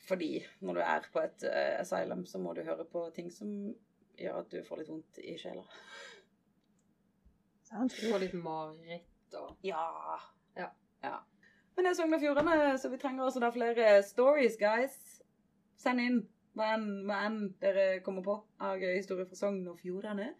Fordi 0.08 0.44
når 0.60 0.74
du 0.74 0.80
er 0.80 1.04
på 1.12 1.18
et 1.18 1.44
uh, 1.44 1.80
asylum, 1.80 2.26
så 2.26 2.38
må 2.38 2.52
du 2.52 2.62
høre 2.62 2.84
på 2.84 3.10
ting 3.14 3.32
som 3.32 3.74
gjør 4.18 4.40
at 4.40 4.50
du 4.50 4.64
får 4.64 4.80
litt 4.80 4.88
vondt 4.88 5.20
i 5.22 5.36
sjela. 5.38 5.62
Sant. 7.66 7.96
Du 7.98 8.06
får 8.10 8.22
litt 8.22 8.36
mareritt 8.38 9.36
og 9.40 9.66
Ja. 9.66 9.82
Ja. 10.56 10.70
ja. 11.02 11.16
Men 11.74 11.84
det 11.84 11.90
er 11.92 11.98
Sogn 11.98 12.16
og 12.16 12.22
Fjordane, 12.22 12.78
så 12.80 12.88
vi 12.88 12.98
trenger 13.00 13.26
også 13.26 13.42
da 13.42 13.50
flere 13.52 13.90
stories, 14.06 14.56
guys. 14.60 14.96
Send 15.76 16.00
inn 16.00 16.22
hva 16.56 16.70
enn, 16.76 16.86
hva 17.08 17.18
enn 17.28 17.40
dere 17.60 17.86
kommer 18.04 18.24
på 18.24 18.36
av 18.64 18.78
gøye 18.80 18.96
historier 18.96 19.28
fra 19.28 19.36
Sogn 19.36 19.66
og 19.68 19.80
Fjordane. 19.82 20.30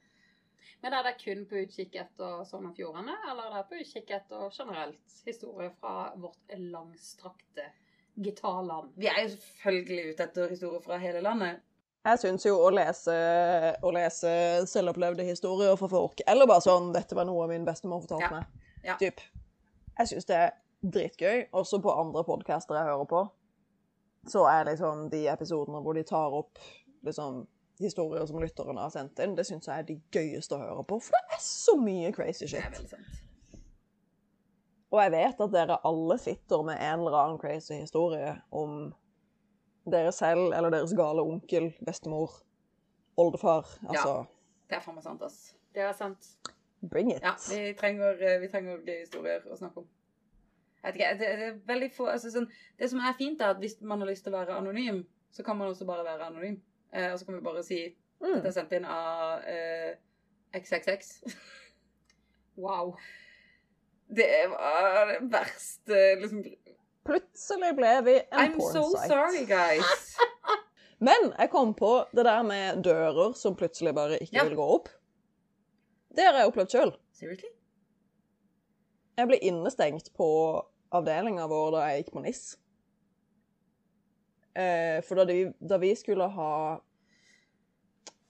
Men 0.80 0.94
er 0.96 1.04
det 1.04 1.16
kun 1.20 1.44
på 1.50 1.60
utkikk 1.66 1.98
etter 2.00 2.40
Sogn 2.48 2.70
og 2.70 2.78
Fjordane, 2.78 3.18
eller 3.30 3.50
er 3.50 3.58
det 3.58 3.66
på 3.68 3.82
utkikk 3.82 4.14
etter 4.16 4.48
generelt 4.54 5.18
historie 5.26 5.72
fra 5.80 6.12
vårt 6.16 6.56
langstrakte 6.56 7.68
gitarland? 8.16 8.94
Vi 8.96 9.10
er 9.12 9.22
jo 9.26 9.34
selvfølgelig 9.34 10.14
ute 10.14 10.28
etter 10.30 10.54
historier 10.54 10.84
fra 10.84 11.00
hele 11.02 11.20
landet. 11.26 11.65
Jeg 12.06 12.18
syns 12.22 12.44
jo 12.46 12.54
å 12.62 12.68
lese, 12.70 13.14
å 13.82 13.90
lese 13.94 14.30
selvopplevde 14.70 15.24
historier 15.26 15.74
fra 15.80 15.88
folk, 15.90 16.20
eller 16.26 16.46
bare 16.46 16.62
sånn 16.62 16.92
'Dette 16.94 17.16
var 17.18 17.26
noe 17.26 17.48
min 17.50 17.64
bestemor 17.66 18.00
fortalte 18.04 18.30
Ja. 18.30 18.30
meg', 18.30 18.46
Ja. 18.84 18.96
typ. 18.96 19.20
Jeg 19.98 20.06
syns 20.08 20.26
det 20.26 20.36
er 20.36 20.50
dritgøy. 20.84 21.48
Også 21.52 21.80
på 21.82 21.90
andre 21.98 22.22
podcaster 22.24 22.74
jeg 22.76 22.84
hører 22.84 23.06
på, 23.06 23.28
så 24.28 24.44
er 24.46 24.64
liksom 24.64 25.10
de 25.10 25.26
episodene 25.28 25.82
hvor 25.82 25.94
de 25.94 26.02
tar 26.04 26.30
opp 26.32 26.58
liksom 27.04 27.46
historier 27.80 28.26
som 28.26 28.40
lytterne 28.40 28.80
har 28.80 28.90
sendt 28.90 29.18
inn, 29.18 29.34
det 29.34 29.44
syns 29.46 29.66
jeg 29.66 29.78
er 29.78 29.82
de 29.82 30.00
gøyeste 30.12 30.54
å 30.56 30.58
høre 30.62 30.84
på, 30.84 31.00
for 31.02 31.12
det 31.12 31.36
er 31.36 31.40
så 31.40 31.76
mye 31.76 32.12
crazy 32.12 32.46
Det 32.46 32.50
shit. 32.50 32.84
Og 34.92 35.02
jeg 35.02 35.10
vet 35.10 35.40
at 35.40 35.52
dere 35.52 35.78
alle 35.84 36.18
sitter 36.18 36.62
med 36.62 36.78
en 36.80 37.00
eller 37.00 37.18
annen 37.18 37.38
crazy 37.38 37.74
historie 37.74 38.40
om 38.52 38.94
dere 39.90 40.12
selv 40.12 40.52
eller 40.56 40.70
deres 40.74 40.94
gale 40.98 41.22
onkel, 41.22 41.70
bestemor, 41.86 42.32
oldefar. 43.16 43.66
Altså, 43.88 44.08
ja. 44.08 44.24
Det 44.70 44.76
er 44.78 44.82
faen 44.84 44.96
meg 44.98 45.04
sant, 45.06 45.22
ass. 45.22 45.54
Det 45.74 45.82
er 45.84 45.92
sant. 45.96 46.30
bring 46.90 47.10
it. 47.10 47.22
Ja, 47.24 47.32
vi 47.50 47.72
trenger, 47.78 48.18
eh, 48.22 48.40
vi 48.40 48.48
trenger 48.52 48.78
gøye 48.86 49.00
historier 49.04 49.46
å 49.50 49.56
snakke 49.58 49.82
om. 49.82 49.86
Jeg 50.82 50.92
vet 50.92 50.98
ikke, 51.00 51.12
det, 51.18 51.28
det 51.40 51.46
er 51.48 51.60
veldig 51.66 51.88
få 51.96 52.06
altså 52.12 52.30
sånn, 52.30 52.46
Det 52.78 52.88
som 52.90 53.00
er 53.02 53.14
fint, 53.18 53.40
er 53.40 53.54
at 53.56 53.58
hvis 53.62 53.80
man 53.82 53.98
har 54.04 54.06
lyst 54.10 54.22
til 54.26 54.34
å 54.34 54.38
være 54.38 54.54
anonym, 54.60 55.00
så 55.34 55.42
kan 55.42 55.56
man 55.58 55.68
også 55.72 55.86
bare 55.88 56.04
være 56.06 56.28
anonym. 56.28 56.60
Eh, 56.92 57.08
og 57.12 57.18
så 57.18 57.26
kan 57.26 57.34
vi 57.38 57.46
bare 57.46 57.62
si 57.66 57.84
Mm. 58.16 58.30
dette 58.38 58.48
er 58.48 58.52
sendt 58.56 58.70
inn 58.72 58.84
av 58.88 59.42
eh, 59.44 59.96
XXX. 60.56 61.10
Wow. 62.56 62.94
Det 64.08 64.28
var 64.48 65.10
det 65.10 65.18
verste 65.28 65.98
liksom 66.22 66.38
plutselig 67.06 67.72
ble 67.78 67.92
vi 68.06 68.14
en 68.20 68.38
I'm 68.42 68.60
so 68.60 68.82
pornsite. 68.82 69.08
sorry, 69.10 69.44
guys. 69.48 70.16
Men 71.06 71.30
jeg 71.38 71.50
kom 71.52 71.74
på 71.76 71.90
det 72.16 72.24
der 72.24 72.42
med 72.46 72.82
dører 72.86 73.34
som 73.36 73.56
plutselig 73.58 73.92
bare 73.96 74.18
ikke 74.22 74.36
Ja. 74.38 74.44
vil 74.48 74.56
gå 74.58 74.66
opp. 74.78 74.88
Det 76.16 76.24
har 76.24 76.38
jeg 76.40 76.48
opplevd 76.52 76.72
sjøl. 76.72 76.92
Seriously? 77.12 77.50
Jeg 79.16 79.28
ble 79.30 79.38
innestengt 79.48 80.10
på 80.16 80.28
avdelinga 80.96 81.46
vår 81.48 81.70
da 81.76 81.84
jeg 81.90 82.02
gikk 82.04 82.12
på 82.14 82.22
NIS. 82.24 82.42
Eh, 84.56 85.02
for 85.04 85.20
da, 85.20 85.24
de, 85.28 85.52
da 85.60 85.76
vi 85.82 85.90
skulle 85.96 86.24
ha 86.32 86.52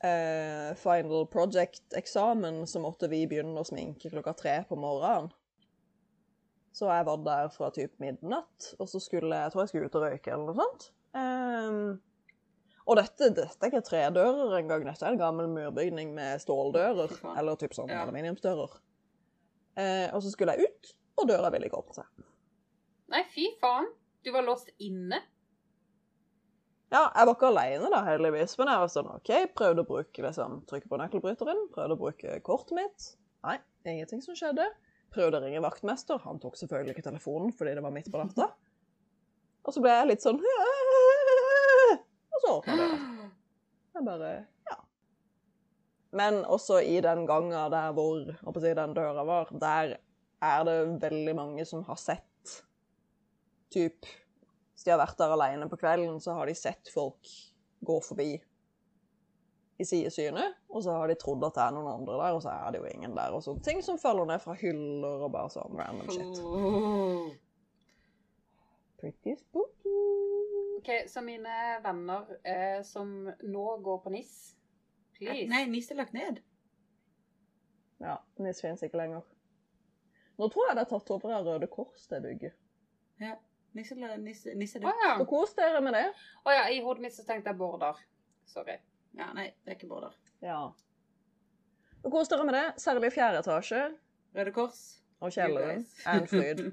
eh, 0.02 0.74
final 0.78 1.26
project-eksamen, 1.30 2.64
så 2.66 2.82
måtte 2.82 3.06
vi 3.10 3.22
begynne 3.30 3.62
å 3.62 3.66
sminke 3.66 4.10
klokka 4.10 4.34
tre 4.38 4.56
på 4.68 4.78
morgenen. 4.78 5.30
Så 6.76 6.90
jeg 6.92 7.06
var 7.08 7.22
der 7.24 7.46
fra 7.54 7.70
typ 7.72 7.94
midnatt, 8.02 8.74
og 8.76 8.88
så 8.90 9.00
skulle 9.00 9.32
jeg 9.32 9.52
tror 9.54 9.62
jeg 9.64 9.70
skulle 9.70 9.88
ut 9.88 9.94
og 9.96 10.02
røyke 10.04 10.32
eller 10.34 10.50
noe 10.50 10.58
sånt. 10.58 10.90
Um, 11.16 11.94
og 12.86 12.98
dette, 13.00 13.30
dette 13.34 13.56
er 13.64 13.70
ikke 13.72 13.80
tredører 13.86 14.58
engang, 14.58 14.84
dette 14.84 15.06
er 15.08 15.14
en 15.16 15.22
gammel 15.22 15.48
murbygning 15.50 16.12
med 16.14 16.42
ståldører, 16.44 17.16
eller 17.32 17.56
typ 17.58 17.72
sånn 17.74 17.88
Ja. 17.90 18.02
aluminiumsdører. 18.04 18.76
Uh, 19.76 20.08
og 20.12 20.20
så 20.24 20.30
skulle 20.34 20.52
jeg 20.56 20.68
ut, 20.68 20.92
og 21.16 21.30
døra 21.32 21.48
ville 21.54 21.70
ikke 21.70 21.80
åpne 21.80 21.96
seg. 22.02 22.26
Nei, 23.12 23.24
fy 23.32 23.48
faen. 23.62 23.88
Du 24.26 24.32
var 24.34 24.44
låst 24.44 24.68
inne. 24.82 25.22
Ja, 26.92 27.06
jeg 27.16 27.26
var 27.26 27.34
ikke 27.34 27.48
alene 27.50 27.88
da, 27.90 28.04
heldigvis, 28.06 28.54
men 28.60 28.68
jeg 28.70 28.82
var 28.84 28.90
sånn, 28.92 29.08
ok, 29.16 29.30
prøvde 29.58 29.82
å 29.82 29.88
bruke, 29.88 30.22
liksom, 30.22 30.60
trykke 30.70 30.90
på 30.92 30.98
nøkkelbryteren, 31.00 31.64
prøvde 31.74 31.96
å 31.96 32.00
bruke 32.04 32.36
kortet 32.46 32.76
mitt. 32.78 33.06
Nei, 33.46 33.56
ingenting 33.88 34.20
som 34.22 34.36
skjedde. 34.38 34.68
Prøvde 35.16 35.38
å 35.38 35.44
ringe 35.46 35.62
vaktmester, 35.64 36.20
han 36.26 36.40
tok 36.42 36.58
selvfølgelig 36.60 36.92
ikke 36.92 37.06
telefonen 37.06 37.54
fordi 37.56 37.72
det 37.78 37.84
var 37.84 37.94
midt 37.94 38.10
på 38.12 38.20
natta. 38.20 38.50
Og 39.66 39.74
så 39.74 39.80
ble 39.82 39.94
jeg 39.94 40.10
litt 40.10 40.24
sånn, 40.24 40.42
og 42.36 42.42
så 42.42 42.50
åpna 42.58 42.76
døra. 42.76 42.98
Jeg 43.96 44.04
bare, 44.04 44.32
ja. 44.68 44.76
Men 46.20 46.42
også 46.44 46.82
i 46.84 46.98
den 47.04 47.24
gangen 47.28 47.72
der 47.72 47.96
hvor, 47.96 48.28
jeg, 48.28 48.76
den 48.76 48.92
døra 48.98 49.24
var, 49.26 49.50
der 49.56 49.96
er 50.44 50.68
det 50.68 50.76
veldig 51.02 51.34
mange 51.38 51.64
som 51.68 51.82
har 51.88 51.98
sett, 52.00 52.52
typ, 53.72 54.04
hvis 54.76 54.84
de 54.84 54.92
har 54.92 55.00
vært 55.00 55.18
der 55.18 55.32
alene 55.32 55.70
på 55.72 55.80
kvelden, 55.80 56.20
så 56.20 56.36
har 56.36 56.46
de 56.46 56.54
sett 56.54 56.92
folk 56.92 57.32
gå 57.86 57.96
forbi 58.04 58.34
i 59.80 59.84
sidesynet, 59.84 60.60
og 60.76 60.82
så 60.84 60.94
har 61.00 61.08
de 61.10 61.16
trodd 61.18 61.44
at 61.46 61.56
det 61.56 61.62
er 61.64 61.74
noen 61.76 61.88
andre 61.90 62.16
der, 62.20 62.36
og 62.36 62.42
så 62.44 62.52
er 62.52 62.74
det 62.74 62.80
jo 62.82 62.90
ingen 62.90 63.14
der, 63.16 63.34
og 63.34 63.42
sånne 63.44 63.64
ting 63.64 63.82
som 63.84 63.98
faller 64.00 64.28
ned 64.28 64.42
fra 64.42 64.54
hyller 64.60 65.24
og 65.26 65.32
bare 65.34 65.52
sånn 65.54 65.78
random 65.78 66.10
shit. 66.12 66.40
Oh. 66.44 67.30
Pretty 69.00 69.36
spooky. 69.40 69.94
Ok, 70.78 70.90
Så 71.10 71.22
mine 71.24 71.54
venner 71.84 72.28
eh, 72.46 72.80
som 72.86 73.10
nå 73.42 73.64
går 73.84 73.98
på 74.04 74.12
NIS, 74.14 74.34
please 75.16 75.48
Nei, 75.50 75.64
NIS 75.72 75.90
er 75.92 76.00
lagt 76.02 76.14
ned. 76.16 76.42
Ja, 78.04 78.18
NIS 78.40 78.60
finnes 78.64 78.84
ikke 78.84 79.00
lenger. 79.00 79.24
Nå 80.36 80.50
tror 80.52 80.68
jeg 80.68 80.76
det 80.76 80.84
er 80.84 80.90
tatt 80.92 81.12
over 81.14 81.32
av 81.32 81.46
Røde 81.48 81.68
Kors, 81.72 82.04
det 82.12 82.20
bygget. 82.24 82.56
Nisse, 83.76 83.96
nisse, 83.96 84.52
nisse 84.56 84.78
er 84.78 84.84
død. 84.84 85.00
ja. 85.04 85.14
Kos 85.28 85.56
dere 85.56 85.80
med 85.84 85.96
det. 85.96 86.06
Å 86.44 86.52
ja, 86.52 86.68
i 86.72 86.82
hodet 86.84 87.04
mitt 87.04 87.16
så 87.16 87.24
tenkte 87.28 87.52
jeg 87.52 87.60
border. 87.60 87.98
Sorry. 88.48 88.76
Ja, 89.16 89.30
nei, 89.32 89.48
det 89.64 89.72
er 89.72 89.78
ikke 89.78 89.88
Bårdar. 89.88 90.16
Ja. 90.42 90.60
Så 92.02 92.10
kos 92.12 92.28
dere 92.30 92.46
med 92.46 92.54
det, 92.54 92.66
særlig 92.82 93.12
fjerde 93.14 93.42
etasje 93.42 93.84
Røde 94.36 94.52
Kors. 94.52 94.80
og 95.20 95.32
kjelleren. 95.32 95.80
You 95.80 95.84
guys. 95.84 96.02
er 96.06 96.20
en 96.20 96.28
fryd. 96.28 96.66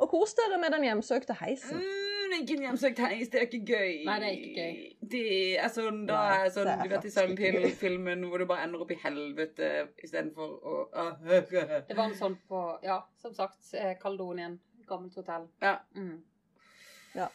Og 0.00 0.08
kos 0.08 0.32
dere 0.34 0.58
med 0.58 0.72
den 0.72 0.86
hjemsøkte 0.88 1.36
heisen. 1.42 1.76
Mm, 1.76 2.10
ikke 2.40 2.56
en 2.56 2.64
hjemsøkt 2.64 3.02
heis, 3.04 3.28
det 3.28 3.40
er 3.40 3.46
ikke 3.48 3.60
gøy. 3.68 3.92
Nei, 4.06 4.14
det 4.22 4.28
er 4.28 4.38
ikke 4.38 4.54
gøy. 4.54 4.78
Det 5.12 5.24
er 5.60 5.72
sånn, 5.74 6.00
da 6.08 6.22
Nei, 6.22 6.38
er 6.38 6.54
sånn, 6.54 6.70
det 6.70 6.76
er 6.76 6.88
du 6.88 6.94
vet 6.94 7.44
i. 7.44 7.50
Hill-filmen 7.58 8.24
hvor 8.30 8.42
du 8.42 8.46
bare 8.48 8.64
ender 8.68 8.84
opp 8.84 8.94
i 8.94 8.98
helvete 9.02 9.70
istedenfor 10.00 10.56
å 10.56 10.78
ah, 10.94 11.12
Det 11.90 11.96
var 11.98 12.06
en 12.06 12.16
sånn 12.16 12.38
på, 12.48 12.64
ja, 12.86 13.02
som 13.20 13.36
sagt, 13.36 13.60
Kaldonien. 13.70 14.00
Kaledonien. 14.00 14.58
Gammelt 14.90 15.14
hotell. 15.20 15.46
Ja. 15.62 15.76
Mm. 15.94 16.16
Ja. 17.14 17.28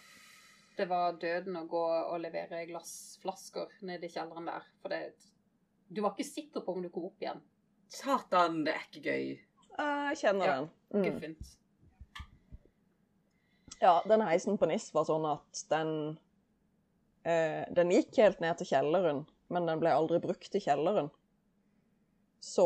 Det 0.76 0.90
var 0.90 1.16
døden 1.22 1.56
å 1.56 1.64
gå 1.72 1.84
og 1.86 2.18
levere 2.20 2.66
glassflasker 2.68 3.78
ned 3.88 4.04
i 4.04 4.10
kjelleren 4.12 4.50
der. 4.50 4.66
For 4.82 4.92
det 4.92 5.00
Du 5.90 6.02
var 6.02 6.16
ikke 6.16 6.28
sikker 6.28 6.64
på 6.66 6.74
om 6.76 6.82
du 6.84 6.90
kom 6.90 7.06
opp 7.10 7.22
igjen. 7.22 7.42
Satan, 7.92 8.64
det 8.66 8.74
er 8.74 8.88
ikke 8.90 9.04
gøy. 9.06 9.28
Jeg 9.78 10.18
kjenner 10.22 10.46
Ja. 10.48 10.56
den. 10.62 10.70
Mm. 10.96 11.04
Guffent. 11.06 11.52
Ja, 13.82 14.02
den 14.08 14.22
heisen 14.22 14.58
på 14.58 14.66
NIS 14.70 14.90
var 14.96 15.06
sånn 15.06 15.26
at 15.28 15.64
den 15.70 15.90
eh, 17.28 17.66
Den 17.76 17.92
gikk 17.92 18.16
helt 18.22 18.40
ned 18.40 18.58
til 18.58 18.68
kjelleren, 18.72 19.26
men 19.50 19.66
den 19.68 19.80
ble 19.82 19.92
aldri 19.94 20.20
brukt 20.24 20.56
i 20.56 20.62
kjelleren. 20.64 21.10
Så 22.46 22.66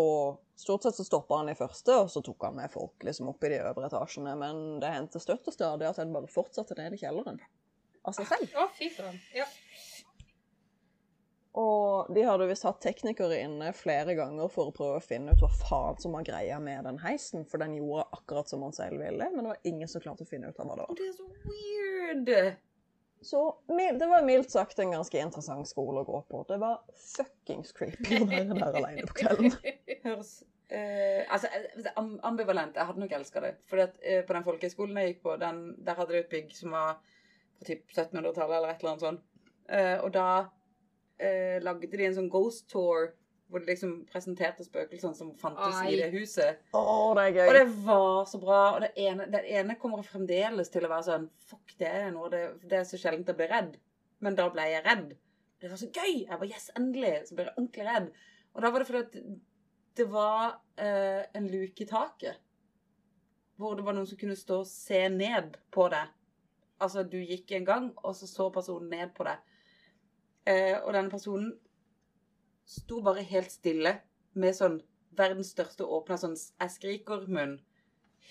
stort 0.59 0.83
sett 0.83 0.95
så 0.99 1.05
stoppa 1.07 1.37
han 1.39 1.49
i 1.49 1.55
første, 1.55 1.95
og 2.03 2.09
så 2.11 2.21
tok 2.23 2.43
han 2.43 2.57
med 2.59 2.71
folk 2.71 3.03
liksom 3.07 3.29
opp 3.31 3.43
i 3.47 3.49
de 3.53 3.61
øvre 3.63 3.87
etasjene. 3.87 4.35
Men 4.37 4.79
det 4.83 4.91
hendte 4.91 5.21
støtt 5.23 5.47
og 5.47 5.55
stadig 5.55 5.87
at 5.87 5.99
en 6.03 6.11
bare 6.13 6.27
fortsatte 6.27 6.75
ned 6.77 6.93
i 6.97 6.99
kjelleren. 6.99 7.39
Av 8.07 8.15
seg 8.15 8.27
selv. 8.27 8.51
Å, 8.59 8.67
fy 8.75 8.89
søren. 8.91 9.19
Ja. 9.35 9.47
Og 11.57 12.11
de 12.13 12.23
hadde 12.27 12.45
visst 12.49 12.65
hatt 12.67 12.81
teknikere 12.83 13.39
inne 13.41 13.71
flere 13.73 14.13
ganger 14.17 14.51
for 14.53 14.69
å 14.69 14.75
prøve 14.75 14.99
å 14.99 15.03
finne 15.03 15.33
ut 15.33 15.41
hva 15.41 15.49
faen 15.49 15.97
som 16.01 16.13
var 16.13 16.27
greia 16.27 16.59
med 16.61 16.85
den 16.85 16.99
heisen, 17.01 17.45
for 17.49 17.61
den 17.63 17.73
gjorde 17.79 18.05
akkurat 18.19 18.51
som 18.51 18.61
han 18.67 18.75
selv 18.75 19.01
ville, 19.01 19.31
men 19.33 19.41
det 19.41 19.53
var 19.55 19.71
ingen 19.71 19.89
som 19.89 20.03
klarte 20.03 20.27
å 20.27 20.29
finne 20.29 20.51
ut 20.51 20.59
av 20.61 20.69
hva 20.69 20.77
det 20.77 20.85
var. 20.85 20.99
det 20.99 21.07
er 21.09 21.15
så 21.17 21.29
weird. 21.49 22.59
Så 23.21 23.41
det 23.99 24.05
var 24.07 24.23
mildt 24.23 24.51
sagt 24.51 24.79
en 24.79 24.93
ganske 24.95 25.19
interessant 25.19 25.67
skole 25.67 26.05
å 26.05 26.07
gå 26.07 26.21
på. 26.29 26.43
Det 26.47 26.59
var 26.61 26.77
fuckings 26.95 27.73
creepy 27.75 28.21
å 28.21 28.27
være 28.29 28.55
der 28.61 28.77
alene 28.79 29.09
på 29.09 29.17
kvelden. 29.17 29.57
Høres 30.05 30.31
eh, 30.69 31.25
Altså, 31.27 31.49
eh, 31.51 31.89
ambivalent. 32.29 32.77
Jeg 32.79 32.87
hadde 32.87 33.03
nok 33.03 33.17
elska 33.17 33.43
det. 33.43 33.51
For 33.67 33.83
eh, 33.83 34.21
på 34.23 34.37
den 34.37 34.45
folkehøyskolen 34.45 35.01
jeg 35.01 35.11
gikk 35.11 35.25
på, 35.25 35.35
den, 35.41 35.59
der 35.83 35.99
hadde 35.99 36.15
de 36.15 36.21
et 36.21 36.31
bygg 36.31 36.55
som 36.55 36.77
var 36.77 37.01
på 37.59 37.67
typ 37.67 37.91
1700-tallet 37.91 38.55
eller 38.55 38.71
et 38.71 38.79
eller 38.79 38.93
annet 38.93 39.05
sånt. 39.09 39.27
Eh, 39.67 39.97
og 39.99 40.13
da 40.15 40.29
eh, 41.19 41.57
lagde 41.63 41.89
de 41.91 42.05
en 42.07 42.15
sånn 42.15 42.31
ghost 42.31 42.69
tour 42.71 43.11
hvor 43.49 43.63
de 43.63 43.71
liksom 43.71 43.93
presenterte 44.09 44.63
spøkelsene 44.65 45.17
som 45.17 45.31
fantes 45.37 45.79
Ai. 45.79 45.93
i 45.93 45.97
det 45.97 46.11
huset. 46.13 46.59
Oh, 46.77 47.15
det 47.17 47.31
er 47.31 47.47
Og 47.47 47.55
det 47.57 47.85
var 47.85 48.25
så 48.29 48.37
bra. 48.41 48.59
Og 48.75 48.83
det 48.83 48.91
ene, 49.01 49.25
det 49.31 49.41
ene 49.57 49.77
kommer 49.81 50.05
fremdeles 50.05 50.69
til 50.69 50.85
å 50.85 50.91
være 50.91 51.07
sånn 51.07 51.25
Fuck, 51.49 51.73
det 51.81 51.89
er 51.89 52.11
noe 52.13 52.29
det, 52.29 52.43
det 52.69 52.77
er 52.81 52.85
så 52.85 52.99
sjelden 53.01 53.25
jeg 53.25 53.39
blir 53.39 53.49
redd. 53.49 53.79
Men 54.21 54.37
da 54.37 54.45
ble 54.53 54.67
jeg 54.69 54.85
redd. 54.85 55.15
Det 55.59 55.71
var 55.71 55.81
så 55.81 55.89
gøy! 55.89 56.27
Jeg 56.27 56.37
var 56.39 56.45
yes, 56.45 56.69
endelig! 56.77 57.15
Så 57.25 57.35
ble 57.35 57.47
jeg 57.47 57.55
ordentlig 57.55 57.87
redd. 57.89 58.11
Og 58.53 58.61
da 58.61 58.71
var 58.71 58.83
det 58.83 58.89
fordi 58.91 59.01
at 59.07 59.17
det 59.99 60.07
var 60.13 60.45
eh, 60.77 61.25
en 61.35 61.49
luke 61.49 61.83
i 61.83 61.89
taket. 61.89 62.45
Hvor 63.59 63.75
det 63.75 63.83
var 63.83 63.97
noen 63.97 64.07
som 64.07 64.19
kunne 64.19 64.37
stå 64.37 64.61
og 64.61 64.69
se 64.69 65.01
ned 65.11 65.57
på 65.73 65.89
deg. 65.91 66.13
Altså, 66.79 67.03
du 67.03 67.17
gikk 67.17 67.57
en 67.57 67.65
gang, 67.67 67.89
og 67.97 68.13
så 68.15 68.29
så 68.29 68.47
personen 68.53 68.93
ned 68.93 69.11
på 69.17 69.25
deg. 69.27 69.41
Eh, 70.49 70.75
og 70.81 70.93
denne 70.95 71.11
personen 71.13 71.51
sto 72.69 73.01
bare 73.05 73.21
helt 73.25 73.51
stille 73.53 73.95
med 74.39 74.55
sånn 74.57 74.79
verdens 75.19 75.51
største 75.53 75.85
åpna 75.85 76.17
sånn 76.21 76.35
jeg 76.37 76.73
skriker-munn. 76.75 77.57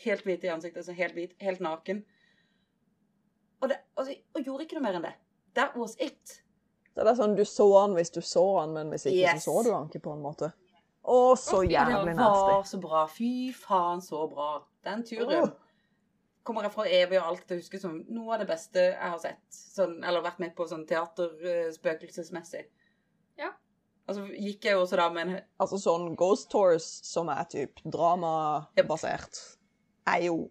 Helt 0.05 0.25
hvit 0.27 0.45
i 0.47 0.51
ansiktet, 0.53 0.83
altså 0.83 0.95
helt 0.99 1.17
hvit, 1.19 1.35
helt 1.43 1.63
naken. 1.65 2.05
Og, 3.63 3.69
det, 3.73 3.81
altså, 3.99 4.15
og 4.35 4.45
gjorde 4.47 4.67
ikke 4.67 4.79
noe 4.79 4.87
mer 4.87 4.99
enn 5.01 5.07
det. 5.09 5.15
That 5.59 5.75
was 5.79 5.97
it. 5.99 6.39
Så 6.95 7.03
det 7.07 7.13
er 7.13 7.19
sånn, 7.19 7.37
Du 7.39 7.45
så 7.47 7.67
han 7.81 7.95
hvis 7.99 8.11
du 8.15 8.21
så 8.23 8.45
han, 8.61 8.75
men 8.75 8.91
hvis 8.95 9.07
ikke, 9.11 9.19
Yes. 9.35 9.45
så 9.45 9.55
så 9.59 9.65
du 9.67 9.73
han 9.75 9.89
ikke 9.91 10.03
på 10.07 10.15
en 10.15 10.23
måte. 10.23 10.53
Å, 11.09 11.19
så 11.39 11.63
jævlig 11.65 12.15
nasty. 12.15 12.19
det 12.19 12.55
var 12.55 12.65
så 12.69 12.79
bra. 12.83 13.07
Fy 13.09 13.31
faen, 13.57 14.03
så 14.05 14.27
bra. 14.31 14.49
Den 14.85 15.05
turen 15.07 15.43
Åh. 15.45 15.51
Kommer 16.49 16.67
jeg 16.67 16.75
fra 16.75 16.89
evig 16.89 17.21
og 17.21 17.31
alt 17.31 17.47
til 17.47 17.59
å 17.59 17.63
huske 17.63 17.81
som 17.83 18.01
noe 18.09 18.35
av 18.35 18.43
det 18.43 18.49
beste 18.49 18.83
jeg 18.89 19.13
har 19.15 19.21
sett. 19.23 19.45
Sånn, 19.53 19.99
eller 20.01 20.25
vært 20.25 20.41
med 20.43 20.55
på 20.57 20.67
sånn 20.71 20.87
teaterspøkelsesmessig. 20.89 22.65
Ja. 23.39 23.53
Altså 24.09 24.25
gikk 24.33 24.65
jeg 24.65 24.79
jo 24.79 24.85
også 24.87 24.99
da 24.99 25.09
med 25.13 25.27
en 25.27 25.41
Altså 25.61 25.79
sånn 25.83 26.15
Ghost 26.17 26.49
Tours, 26.53 26.87
som 27.05 27.29
er 27.33 27.45
typ 27.53 27.83
dramabasert, 27.85 29.43
er 30.09 30.25
jo 30.31 30.47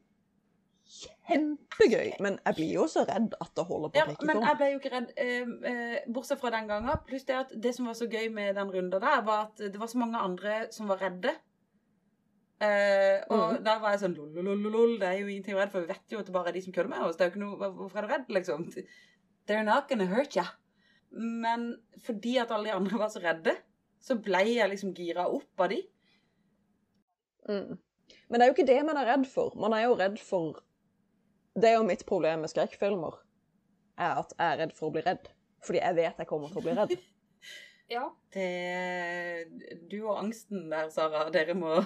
kjempegøy. 1.27 2.13
Men 2.23 2.37
jeg 2.45 2.57
blir 2.59 2.71
jo 2.77 2.85
så 2.91 3.03
redd 3.07 3.33
at 3.41 3.51
det 3.57 3.65
holder 3.67 3.91
på 3.91 3.99
Ja, 3.99 4.05
å 4.07 4.13
ja, 4.13 4.27
men 4.29 4.45
jeg 4.45 4.59
ble 4.59 4.69
jo 4.71 4.79
ikke 4.79 4.93
redd, 4.93 5.11
eh, 5.19 5.49
eh, 5.71 5.97
bortsett 6.13 6.41
fra 6.41 6.53
den 6.53 6.69
gangen. 6.69 7.03
Pluss 7.09 7.27
det 7.27 7.35
at 7.41 7.51
det 7.65 7.73
som 7.75 7.89
var 7.89 7.97
så 7.99 8.07
gøy 8.07 8.29
med 8.33 8.55
den 8.55 8.71
runden 8.73 9.03
der, 9.03 9.21
var 9.27 9.49
at 9.49 9.65
det 9.65 9.81
var 9.81 9.91
så 9.91 9.99
mange 10.01 10.21
andre 10.21 10.59
som 10.71 10.87
var 10.91 11.01
redde. 11.03 11.33
Eh, 12.59 13.21
og 13.29 13.59
Mm. 13.59 13.63
da 13.63 13.77
var 13.79 13.91
jeg 13.91 13.99
sånn 14.01 14.15
lol, 14.17 14.97
det 14.99 15.07
er 15.07 15.19
jo 15.19 15.27
ingenting 15.27 15.53
å 15.53 15.59
være 15.59 15.65
redd 15.67 15.71
for. 15.71 15.81
Vi 15.81 15.87
vet 15.93 16.09
jo 16.11 16.19
at 16.19 16.25
det 16.25 16.33
bare 16.33 16.47
er 16.49 16.53
de 16.53 16.61
som 16.61 16.73
kødder 16.73 16.89
med 16.89 17.01
oss. 17.05 17.15
Det 17.15 17.25
er 17.25 17.29
jo 17.29 17.35
ikke 17.35 17.45
noe, 17.45 17.71
Hvorfor 17.75 17.97
er 17.97 18.01
du 18.01 18.13
redd, 18.13 18.29
liksom? 18.29 18.65
They're 19.47 19.63
not 19.63 19.87
gonna 19.87 20.05
hurt 20.05 20.35
ya. 20.35 20.45
Men 21.11 21.77
fordi 22.03 22.37
at 22.41 22.51
alle 22.51 22.65
de 22.65 22.75
andre 22.75 22.97
var 22.99 23.09
så 23.09 23.21
redde, 23.21 23.55
så 24.01 24.15
ble 24.21 24.41
jeg 24.55 24.69
liksom 24.69 24.93
gira 24.95 25.27
opp 25.29 25.59
av 25.59 25.69
de. 25.69 25.83
Mm. 27.47 27.77
Men 28.29 28.39
det 28.39 28.41
er 28.41 28.49
jo 28.51 28.55
ikke 28.55 28.67
det 28.67 28.85
man 28.85 28.97
er 28.97 29.05
redd 29.05 29.27
for. 29.27 29.53
Man 29.55 29.73
er 29.73 29.85
jo 29.85 29.95
redd 29.95 30.19
for 30.19 30.63
Det 31.57 31.71
er 31.71 31.77
jo 31.79 31.83
mitt 31.87 32.05
problem 32.05 32.41
med 32.43 32.49
skrekkfilmer, 32.51 33.15
er 33.97 34.19
at 34.19 34.33
jeg 34.37 34.45
er 34.53 34.57
redd 34.59 34.73
for 34.77 34.89
å 34.89 34.93
bli 34.93 35.01
redd. 35.01 35.29
Fordi 35.65 35.79
jeg 35.81 35.95
vet 35.95 36.17
jeg 36.21 36.27
kommer 36.27 36.49
til 36.49 36.57
å 36.61 36.65
bli 36.67 36.75
redd. 36.77 36.97
Ja. 37.91 38.05
Det 38.33 39.47
Du 39.91 40.01
og 40.09 40.17
angsten 40.19 40.69
der, 40.71 40.89
Sara, 40.91 41.27
dere 41.31 41.55
må 41.55 41.77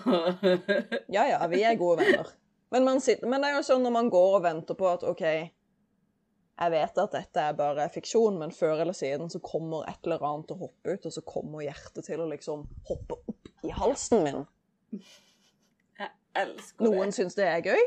Ja 1.15 1.27
ja, 1.29 1.41
vi 1.51 1.61
er 1.61 1.77
gode 1.79 2.01
venner. 2.01 2.31
Men, 2.71 2.85
man 2.87 3.01
sitter, 3.03 3.27
men 3.27 3.43
det 3.43 3.51
er 3.51 3.57
jo 3.59 3.65
sånn 3.67 3.83
når 3.83 3.93
man 3.97 4.09
går 4.13 4.37
og 4.37 4.45
venter 4.45 4.77
på 4.79 4.87
at 4.87 5.03
OK, 5.03 5.23
jeg 6.61 6.71
vet 6.71 6.99
at 7.03 7.15
dette 7.17 7.43
er 7.43 7.57
bare 7.57 7.87
fiksjon, 7.91 8.37
men 8.39 8.53
før 8.55 8.83
eller 8.85 8.95
siden 8.95 9.31
så 9.33 9.41
kommer 9.43 9.83
et 9.89 10.07
eller 10.07 10.23
annet 10.23 10.47
til 10.47 10.55
å 10.55 10.67
hoppe 10.67 10.93
ut, 10.93 11.07
og 11.09 11.15
så 11.15 11.23
kommer 11.27 11.65
hjertet 11.65 12.07
til 12.07 12.23
å 12.23 12.29
liksom 12.31 12.63
hoppe 12.87 13.17
opp 13.17 13.51
i 13.67 13.73
halsen 13.75 14.23
min. 14.23 14.39
Jeg 15.99 16.13
elsker 16.39 16.79
det. 16.79 16.87
Noen 16.87 17.11
syns 17.15 17.35
det 17.35 17.49
er 17.49 17.65
gøy, 17.65 17.83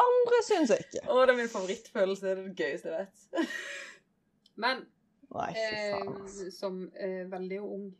andre 0.00 0.40
syns 0.46 0.72
ikke. 0.78 1.04
Å, 1.04 1.20
det 1.26 1.34
er 1.34 1.40
min 1.42 1.52
favorittfølelse. 1.52 2.24
Det 2.24 2.32
er 2.32 2.40
det 2.40 2.64
gøyeste 2.64 2.92
jeg 2.92 3.04
vet. 3.04 3.52
Men 4.64 4.84
Nei, 5.32 5.50
eh, 5.56 6.50
som 6.52 6.82
eh, 6.94 7.22
veldig 7.32 7.60
ung 7.64 7.90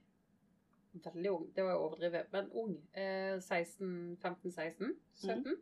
Veldig 0.92 1.30
ung, 1.32 1.46
det 1.56 1.62
var 1.64 1.70
jo 1.72 1.84
overdrevet, 1.86 2.26
men 2.34 2.50
ung. 2.52 2.74
Eh, 2.92 3.38
16, 3.40 4.18
15, 4.20 4.50
16, 4.52 4.90
17. 5.22 5.54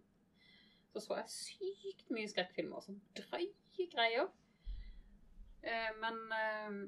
Så 0.91 1.01
så 1.05 1.19
jeg 1.21 1.29
sykt 1.31 2.11
mye 2.11 2.27
skrekkfilmer. 2.33 2.83
Sånn 2.83 2.97
drøye 3.15 3.87
greier. 3.93 4.27
Eh, 5.63 5.93
men 6.03 6.19
eh, 6.35 6.81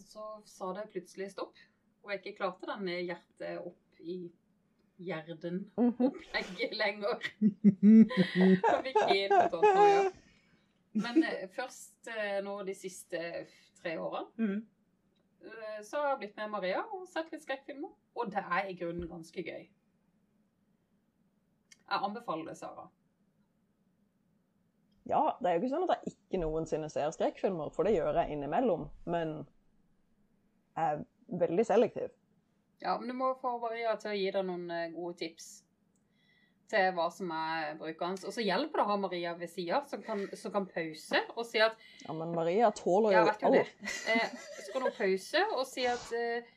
så 0.00 0.24
sa 0.48 0.70
det 0.78 0.86
plutselig 0.94 1.28
stopp, 1.34 1.60
og 2.02 2.14
jeg 2.14 2.22
ikke 2.22 2.38
klarte 2.38 2.70
den 2.72 2.88
hjertet 3.10 3.60
opp 3.60 4.00
i 4.00 4.16
gjerden 5.04 5.60
Mhm. 5.76 6.16
lenger. 6.80 7.20
Så 8.70 8.76
fikk 8.86 8.98
jeg 9.10 9.26
inn 9.26 9.36
på 9.52 9.60
alt 9.60 9.92
ja. 9.92 10.10
Men 10.94 11.22
eh, 11.28 11.44
først 11.52 12.08
nå 12.46 12.56
de 12.64 12.74
siste 12.78 13.20
tre 13.84 13.98
årene 14.00 14.26
Mm. 14.40 14.62
Så 15.44 15.84
så 15.84 16.00
har 16.00 16.14
jeg 16.14 16.18
blitt 16.18 16.36
med 16.40 16.52
Maria 16.54 16.82
og 16.96 17.02
sett 17.08 17.32
litt 17.32 17.42
skrekkfilmer. 17.44 17.90
Og 18.16 18.30
det 18.32 18.40
er 18.40 18.68
i 18.70 18.76
grunnen 18.78 19.08
ganske 19.10 19.42
gøy. 19.44 19.66
Jeg 21.84 22.04
anbefaler 22.06 22.46
det, 22.48 22.54
Sara. 22.56 22.86
Ja, 25.04 25.20
det 25.40 25.50
er 25.50 25.58
jo 25.58 25.60
ikke 25.60 25.72
sånn 25.74 25.84
at 25.84 25.98
jeg 25.98 26.14
ikke 26.14 26.40
noensinne 26.40 26.88
ser 26.88 27.12
skrekkfilmer, 27.12 27.68
for 27.74 27.84
det 27.84 27.92
gjør 27.98 28.22
jeg 28.22 28.38
innimellom. 28.38 28.86
Men 29.04 29.34
jeg 30.78 30.94
er 30.94 31.04
veldig 31.44 31.66
selektiv. 31.68 32.14
Ja, 32.80 32.96
men 32.98 33.12
du 33.12 33.16
må 33.18 33.34
få 33.42 33.58
Maria 33.60 33.92
til 34.00 34.14
å 34.14 34.16
gi 34.16 34.30
deg 34.32 34.48
noen 34.48 34.64
eh, 34.72 34.88
gode 34.96 35.18
tips 35.20 35.50
til 36.74 36.90
hva 36.98 37.06
som 37.14 37.30
er 37.38 37.78
hans. 38.02 38.26
Og 38.26 38.34
så 38.34 38.42
hjelper 38.44 38.80
det 38.82 38.84
å 38.84 38.90
ha 38.90 38.96
Maria 39.06 39.32
ved 39.38 39.50
sida, 39.54 39.80
som, 39.88 40.02
kan- 40.02 40.26
som 40.36 40.52
kan 40.54 40.66
pause 40.66 41.22
og 41.36 41.46
si 41.46 41.62
at 41.62 41.78
Ja, 42.04 42.12
Men 42.18 42.34
Maria 42.34 42.70
tåler 42.74 43.14
jo 43.14 43.24
alt. 43.30 43.42
Eh, 44.10 44.38
så 44.64 44.72
kan 44.74 44.82
hun 44.88 44.96
pause 44.98 45.44
og 45.54 45.66
si 45.70 45.86
at 45.86 46.06
eh, 46.18 46.54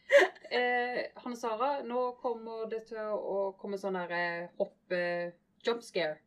eh, 0.51 1.01
Hanne 1.23 1.37
Sara, 1.39 1.71
nå 1.85 2.07
kommer 2.21 2.65
det 2.71 2.87
til 2.89 3.11
å 3.13 3.51
komme 3.61 3.77
sånn 3.81 3.99
der 4.01 4.15
eh, 4.17 4.47
hoppe 4.59 5.03
jump 5.67 5.83
scare. 5.85 6.17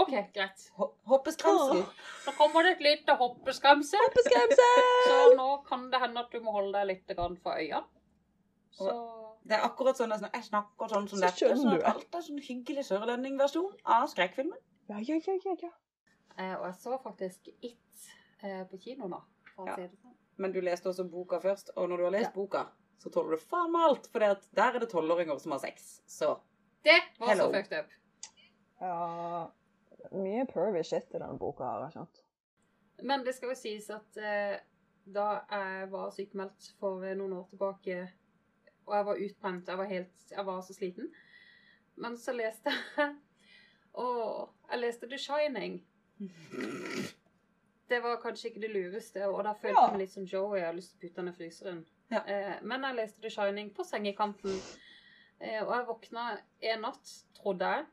OK, 0.00 0.08
greit. 0.32 0.62
Ho- 0.78 0.94
Hoppeskremsel. 1.10 1.82
Nå 2.26 2.32
kommer 2.38 2.64
det 2.64 2.70
et 2.78 2.84
lite 2.86 3.12
hoppeskremsel. 3.20 4.00
Hoppeskremsel! 4.06 4.86
Så 5.04 5.18
nå 5.36 5.48
kan 5.68 5.90
det 5.92 6.00
hende 6.00 6.22
at 6.24 6.32
du 6.32 6.38
må 6.40 6.54
holde 6.56 6.72
deg 6.78 6.88
litt 6.94 7.12
grann 7.12 7.36
for 7.44 7.60
øynene. 7.60 7.84
Så 8.72 8.88
Det 9.44 9.56
er 9.56 9.64
akkurat 9.66 9.96
sånn 9.98 10.12
at 10.14 10.22
jeg 10.32 10.44
snakker 10.44 10.88
sånn 10.92 11.08
som 11.10 11.18
Så 11.18 11.26
dette. 11.26 11.56
Sånn 11.58 11.74
at 11.74 11.82
alt 11.90 12.14
er 12.14 12.20
sånn 12.28 12.38
hyggelig 12.42 12.84
sørlendingversjon 12.86 13.72
av 13.84 14.06
skrekkfilmen. 14.12 14.58
Ja, 14.88 14.98
ja, 15.02 15.16
ja, 15.26 15.34
ja, 15.44 15.54
ja. 15.62 15.70
eh, 16.38 16.54
Og 16.60 16.66
jeg 16.68 16.74
så 16.78 16.98
faktisk 17.02 17.48
It 17.60 18.06
eh, 18.42 18.64
på 18.70 18.78
kino 18.80 19.08
nå. 19.08 19.22
For 19.56 19.66
Ja. 19.68 19.74
si 19.76 19.82
det 19.88 19.98
sånn. 19.98 20.14
Men 20.38 20.52
du 20.52 20.60
leste 20.60 20.88
også 20.88 21.04
boka 21.10 21.40
først, 21.40 21.70
og 21.76 21.88
når 21.90 21.96
du 21.96 22.02
har 22.04 22.10
lest 22.10 22.30
Ja. 22.30 22.30
boka, 22.34 22.66
så 22.98 23.10
tåler 23.12 23.30
du 23.30 23.36
faen 23.36 23.72
meg 23.72 23.82
alt. 23.82 24.06
For 24.12 24.18
der 24.20 24.36
er 24.74 24.78
det 24.78 24.88
tolvåringer 24.90 25.38
som 25.40 25.52
har 25.52 25.58
sex. 25.58 26.00
Så 26.06 26.38
Det 26.84 27.00
var 27.18 27.28
Hello. 27.28 27.50
så 27.50 27.52
fucked 27.52 27.78
up. 27.78 27.90
ja 28.80 29.50
mye 30.12 30.44
pervy 30.46 30.82
shit 30.84 31.14
i 31.14 31.18
denne 31.18 31.38
boka, 31.38 31.64
har 31.64 31.84
jeg 31.90 31.92
skjønt. 31.96 32.22
Men 33.02 33.24
det 33.24 33.34
skal 33.34 33.48
jo 33.50 33.54
sies 33.54 33.90
at 33.90 34.16
eh, 34.16 34.58
da 35.06 35.44
jeg 35.50 35.90
var 35.90 36.10
sykemeldt 36.10 36.72
for 36.80 37.00
noen 37.14 37.32
år 37.32 37.48
tilbake, 37.50 38.08
og 38.86 38.94
jeg 38.96 39.06
var 39.06 39.20
utbrent, 39.26 39.68
jeg 39.68 39.78
var, 39.78 39.84
helt, 39.90 40.24
jeg 40.30 40.46
var 40.46 40.60
så 40.66 40.74
sliten, 40.74 41.12
men 41.96 42.16
så 42.18 42.32
leste 42.36 42.70
jeg 42.96 43.16
Å, 43.92 44.04
jeg 44.70 44.78
leste 44.80 45.08
The 45.10 45.18
Shining. 45.20 45.74
Det 47.88 47.98
var 48.00 48.16
kanskje 48.22 48.48
ikke 48.48 48.62
det 48.62 48.70
lureste, 48.72 49.26
og 49.28 49.42
da 49.44 49.52
følte 49.52 49.74
Ja. 49.76 49.82
jeg 49.84 49.92
meg 49.92 50.00
litt 50.06 50.14
som 50.14 50.24
Joey. 50.24 50.58
Jeg 50.62 50.66
har 50.70 50.76
lyst 50.78 50.94
til 50.94 50.96
å 50.96 51.02
putte 51.02 51.20
den 51.20 51.28
i 51.28 51.34
fryseren. 51.36 51.82
Ja. 52.10 52.22
Eh, 52.24 52.54
men 52.64 52.86
jeg 52.88 52.96
leste 52.96 53.20
The 53.20 53.28
Shining 53.34 53.68
på 53.76 53.84
sengekanten, 53.84 54.54
eh, 55.40 55.60
og 55.60 55.74
jeg 55.76 55.86
våkna 55.90 56.24
en 56.72 56.80
natt, 56.86 57.12
trodde 57.36 57.68
jeg, 57.74 57.84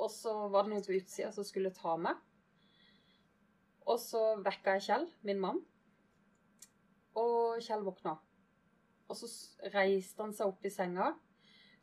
og 0.00 0.08
så 0.10 0.32
var 0.48 0.64
det 0.64 0.72
noen 0.72 0.86
på 0.88 0.96
utsida 0.96 1.28
som 1.36 1.44
skulle 1.44 1.70
ta 1.76 1.96
meg. 2.00 2.16
Og 3.86 4.00
så 4.00 4.22
vekka 4.42 4.78
jeg 4.78 4.86
Kjell, 4.88 5.06
min 5.22 5.38
mann. 5.44 5.60
Og 7.14 7.60
Kjell 7.60 7.84
våkna. 7.86 8.16
Og 9.06 9.18
så 9.18 9.28
reiste 9.74 10.22
han 10.22 10.34
seg 10.34 10.50
opp 10.50 10.66
i 10.66 10.72
senga, 10.72 11.12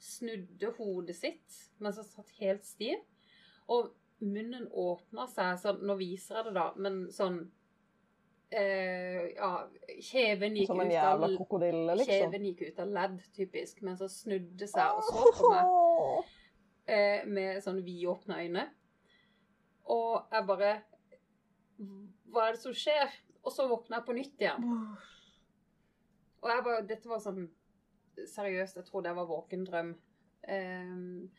snudde 0.04 0.74
hodet 0.78 1.16
sitt 1.16 1.60
mens 1.80 2.00
han 2.02 2.08
satt 2.08 2.32
helt 2.42 2.66
stiv. 2.68 3.00
Og 3.72 3.94
munnen 4.24 4.68
åpna 4.70 5.28
seg 5.32 5.60
sånn 5.62 5.84
Nå 5.88 5.96
viser 6.00 6.40
jeg 6.40 6.50
det, 6.50 6.54
da, 6.58 6.66
men 6.80 6.98
sånn 7.16 7.40
eh, 8.52 9.32
Ja, 9.38 9.52
kjeven 10.04 10.58
gikk 10.60 10.72
sånn 10.72 10.84
ut 10.84 10.98
av 11.00 11.26
liksom. 12.02 12.12
Kjeven 12.12 12.48
gikk 12.50 12.64
ut 12.68 12.82
av 12.84 12.94
ledd, 13.00 13.18
typisk, 13.36 13.82
mens 13.88 14.04
han 14.04 14.12
snudde 14.12 14.70
seg 14.70 15.00
og 15.00 15.08
så 15.08 15.34
på 15.40 15.52
meg 15.54 15.74
eh, 16.88 17.24
med 17.28 17.64
sånn 17.66 17.82
vidåpne 17.86 18.42
øyne. 18.44 18.68
Og 19.94 20.32
jeg 20.32 20.48
bare 20.48 20.74
Hva 22.32 22.48
er 22.48 22.56
det 22.56 22.64
som 22.64 22.76
skjer? 22.76 23.12
Og 23.44 23.52
så 23.52 23.68
våkna 23.68 24.00
jeg 24.00 24.08
på 24.08 24.16
nytt 24.16 24.44
igjen. 24.46 24.70
Og 26.44 26.50
jeg 26.52 26.66
bare 26.66 26.86
Dette 26.88 27.10
var 27.12 27.22
sånn 27.24 27.46
Seriøst, 28.30 28.78
jeg 28.78 28.86
trodde 28.86 29.10
jeg 29.10 29.18
var 29.18 29.26
våkendrøm. 29.26 29.88
Um, 30.46 31.32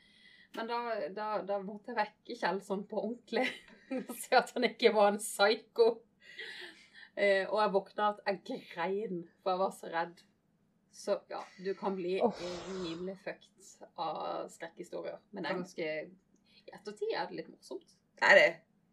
men 0.57 0.67
da, 0.71 0.79
da, 1.15 1.27
da 1.47 1.59
måtte 1.63 1.93
jeg 1.93 1.99
vekke 2.01 2.37
Kjell 2.41 2.59
sånn 2.67 2.83
på 2.91 2.99
ordentlig. 2.99 3.45
Og 4.09 4.11
si 4.19 4.35
at 4.35 4.51
han 4.57 4.67
ikke 4.67 4.91
var 4.97 5.13
en 5.13 5.21
psyko. 5.23 5.87
Eh, 7.15 7.45
og 7.47 7.61
jeg 7.61 7.71
våkna 7.77 8.09
at 8.11 8.23
jeg 8.27 8.63
grein, 8.73 9.21
for 9.43 9.53
jeg 9.55 9.61
var 9.61 9.75
så 9.77 9.91
redd. 9.93 10.23
Så 10.95 11.15
ja, 11.31 11.41
du 11.63 11.71
kan 11.79 11.95
bli 11.95 12.17
Uff. 12.27 12.41
rimelig 12.73 13.15
fucked 13.23 13.69
av 14.03 14.49
skrekkhistorier. 14.51 15.21
Men 15.31 15.47
det 15.47 15.53
er 15.53 15.59
ganske 15.61 15.89
I 16.65 16.65
ettertid 16.75 17.15
er 17.15 17.29
det 17.31 17.39
litt 17.39 17.53
morsomt. 17.53 17.95
Det 18.19 18.31
er 18.33 18.41
det. 18.41 18.49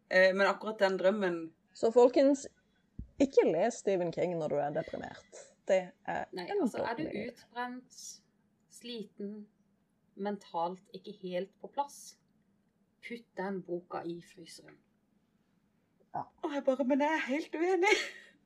Eh, 0.06 0.30
Men 0.38 0.46
akkurat 0.46 0.78
den 0.82 0.98
drømmen 1.00 1.40
Så 1.74 1.90
folkens, 1.94 2.46
ikke 3.22 3.48
les 3.50 3.82
Stephen 3.82 4.12
King 4.14 4.36
når 4.38 4.54
du 4.54 4.60
er 4.62 4.74
deprimert. 4.78 5.42
Det 5.68 5.82
er 6.06 6.24
Nei, 6.32 6.46
en 6.50 6.62
altså 6.64 6.82
er 6.82 6.96
du 6.98 7.04
utbrent, 7.06 7.98
sliten, 8.70 9.34
mentalt 10.14 10.96
ikke 10.96 11.12
helt 11.22 11.52
på 11.60 11.70
plass, 11.72 12.16
putt 13.02 13.28
den 13.38 13.60
boka 13.66 14.02
i 14.06 14.18
fryseren. 14.26 14.78
Og 16.14 16.54
jeg 16.54 16.64
bare 16.64 16.84
Men 16.84 17.00
jeg 17.00 17.12
er 17.12 17.26
helt 17.26 17.54
uenig. 17.54 17.96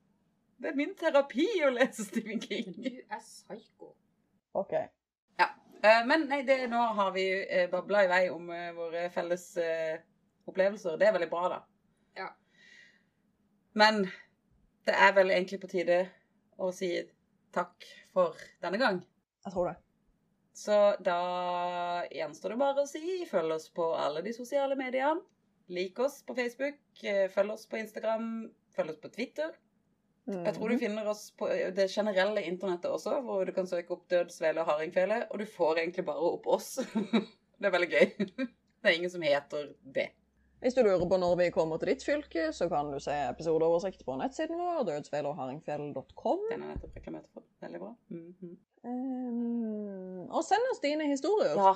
Det 0.61 0.71
er 0.71 0.77
min 0.77 0.93
terapi 0.97 1.45
å 1.67 1.69
lese 1.69 2.05
Stephen 2.07 2.39
King. 2.41 2.71
Men 2.77 2.95
du 2.95 3.01
er 3.13 3.19
psyko. 3.21 3.91
OK. 4.57 4.71
Ja. 5.37 5.51
Men 6.09 6.25
nei, 6.31 6.39
det, 6.47 6.63
nå 6.71 6.79
har 6.97 7.11
vi 7.13 7.25
uh, 7.43 7.67
babla 7.69 8.01
i 8.05 8.09
vei 8.09 8.21
om 8.33 8.49
eh, 8.49 8.71
våre 8.73 9.03
felles 9.13 9.43
eh, 9.61 9.99
opplevelser. 10.49 10.97
Det 10.97 11.05
er 11.05 11.13
veldig 11.13 11.29
bra, 11.29 11.43
da. 11.51 11.59
Ja. 12.17 12.31
Men 13.77 14.07
det 14.89 14.95
er 14.97 15.13
vel 15.13 15.29
egentlig 15.35 15.61
på 15.61 15.69
tide 15.75 15.99
å 16.57 16.71
si 16.73 16.91
takk 17.55 17.85
for 18.13 18.35
denne 18.63 18.79
gang. 18.81 19.01
Jeg 19.45 19.53
tror 19.53 19.71
det. 19.71 19.77
Så 20.57 20.73
da 21.05 21.17
gjenstår 22.09 22.55
det 22.55 22.59
bare 22.59 22.83
å 22.83 22.89
si 22.89 23.25
følg 23.29 23.53
oss 23.53 23.69
på 23.69 23.91
alle 23.95 24.23
de 24.25 24.33
sosiale 24.33 24.75
mediene. 24.79 25.21
Lik 25.69 25.99
oss 25.99 26.21
på 26.25 26.33
Facebook, 26.37 26.79
eh, 27.03 27.27
følg 27.29 27.51
oss 27.53 27.65
på 27.67 27.77
Instagram, 27.77 28.27
følg 28.75 28.89
oss 28.93 29.01
på 29.03 29.11
Twitter. 29.13 29.51
Jeg 30.27 30.53
tror 30.55 30.69
du 30.69 30.75
Mhm. 30.75 30.79
finner 30.79 31.07
oss 31.07 31.31
på 31.31 31.47
eh, 31.49 31.71
det 31.71 31.89
generelle 31.91 32.41
internettet 32.43 32.91
også, 32.91 33.21
hvor 33.23 33.45
du 33.45 33.51
kan 33.53 33.65
søke 33.67 33.91
opp 33.91 34.07
Dødsvele 34.09 34.59
og 34.59 34.67
hardingfele, 34.67 35.27
og 35.31 35.39
du 35.39 35.45
får 35.45 35.77
egentlig 35.77 36.05
bare 36.05 36.19
opp 36.33 36.47
oss. 36.47 36.75
det 37.59 37.65
er 37.65 37.71
veldig 37.71 37.89
gøy. 37.91 38.07
Det 38.83 38.91
er 38.93 38.97
ingen 38.99 39.09
som 39.09 39.21
heter 39.21 39.73
det. 39.83 40.11
Hvis 40.61 40.73
du 40.73 40.81
lurer 40.81 41.05
på 41.05 41.17
når 41.21 41.35
vi 41.37 41.47
kommer 41.53 41.77
til 41.77 41.91
ditt 41.93 42.03
fylke, 42.05 42.47
så 42.55 42.65
kan 42.71 42.89
du 42.91 42.97
se 43.03 43.13
episodeoversikt 43.29 44.01
på 44.07 44.15
nettsiden 44.17 44.57
vår, 44.57 44.83
dødsfjellogharingfjell.com. 44.89 46.45
Den 46.49 46.63
er 46.65 46.71
nettopp 46.73 46.95
reklamert 46.97 47.27
for. 47.33 47.45
Veldig 47.61 47.81
bra. 47.83 47.91
Mhm. 48.13 48.55
Um, 48.87 50.27
og 50.31 50.43
send 50.47 50.63
oss 50.71 50.79
dine 50.83 51.05
historier. 51.09 51.57
Ja. 51.59 51.73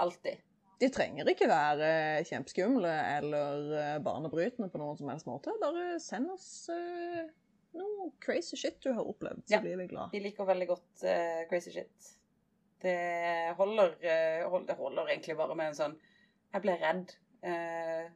Alltid. 0.00 0.40
De 0.78 0.88
trenger 0.94 1.26
ikke 1.32 1.48
være 1.50 1.88
kjempeskumle 2.28 2.90
eller 3.16 3.98
barnebrytende 4.04 4.68
på 4.70 4.78
noen 4.78 4.96
som 5.00 5.08
helst 5.10 5.26
måte. 5.26 5.52
Bare 5.60 5.96
send 6.00 6.30
oss 6.30 6.46
uh, 6.70 7.24
noe 7.74 8.12
crazy 8.22 8.56
shit 8.60 8.78
du 8.84 8.92
har 8.94 9.02
opplevd, 9.02 9.42
så 9.48 9.56
Ja. 9.58 9.60
blir 9.64 9.76
vi 9.82 9.88
glad. 9.90 10.12
Vi 10.14 10.20
liker 10.22 10.46
veldig 10.46 10.68
godt 10.70 11.02
uh, 11.04 11.42
crazy 11.50 11.74
shit. 11.74 12.12
Det 12.80 12.94
holder, 13.58 13.96
uh, 13.98 14.44
hold, 14.52 14.68
det 14.70 14.76
holder 14.78 15.10
egentlig 15.10 15.36
bare 15.40 15.56
med 15.58 15.72
en 15.72 15.80
sånn 15.82 15.98
Jeg 16.54 16.62
ble 16.64 16.78
redd. 16.80 17.10
Eh, 17.46 18.06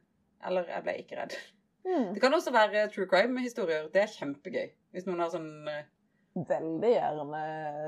eller 0.47 0.69
jeg 0.73 0.85
ble 0.85 0.95
ikke 1.01 1.19
redd. 1.19 1.35
Mm. 1.83 2.13
Det 2.15 2.21
kan 2.23 2.33
også 2.33 2.53
være 2.55 2.87
true 2.93 3.07
crime-historier. 3.11 3.89
Det 3.93 4.01
er 4.03 4.11
kjempegøy. 4.13 4.69
Hvis 4.95 5.07
noen 5.07 5.23
har 5.23 5.33
sånn 5.33 5.51
eh, 5.71 5.83
Veldig 6.33 6.89
gjerne 6.89 7.39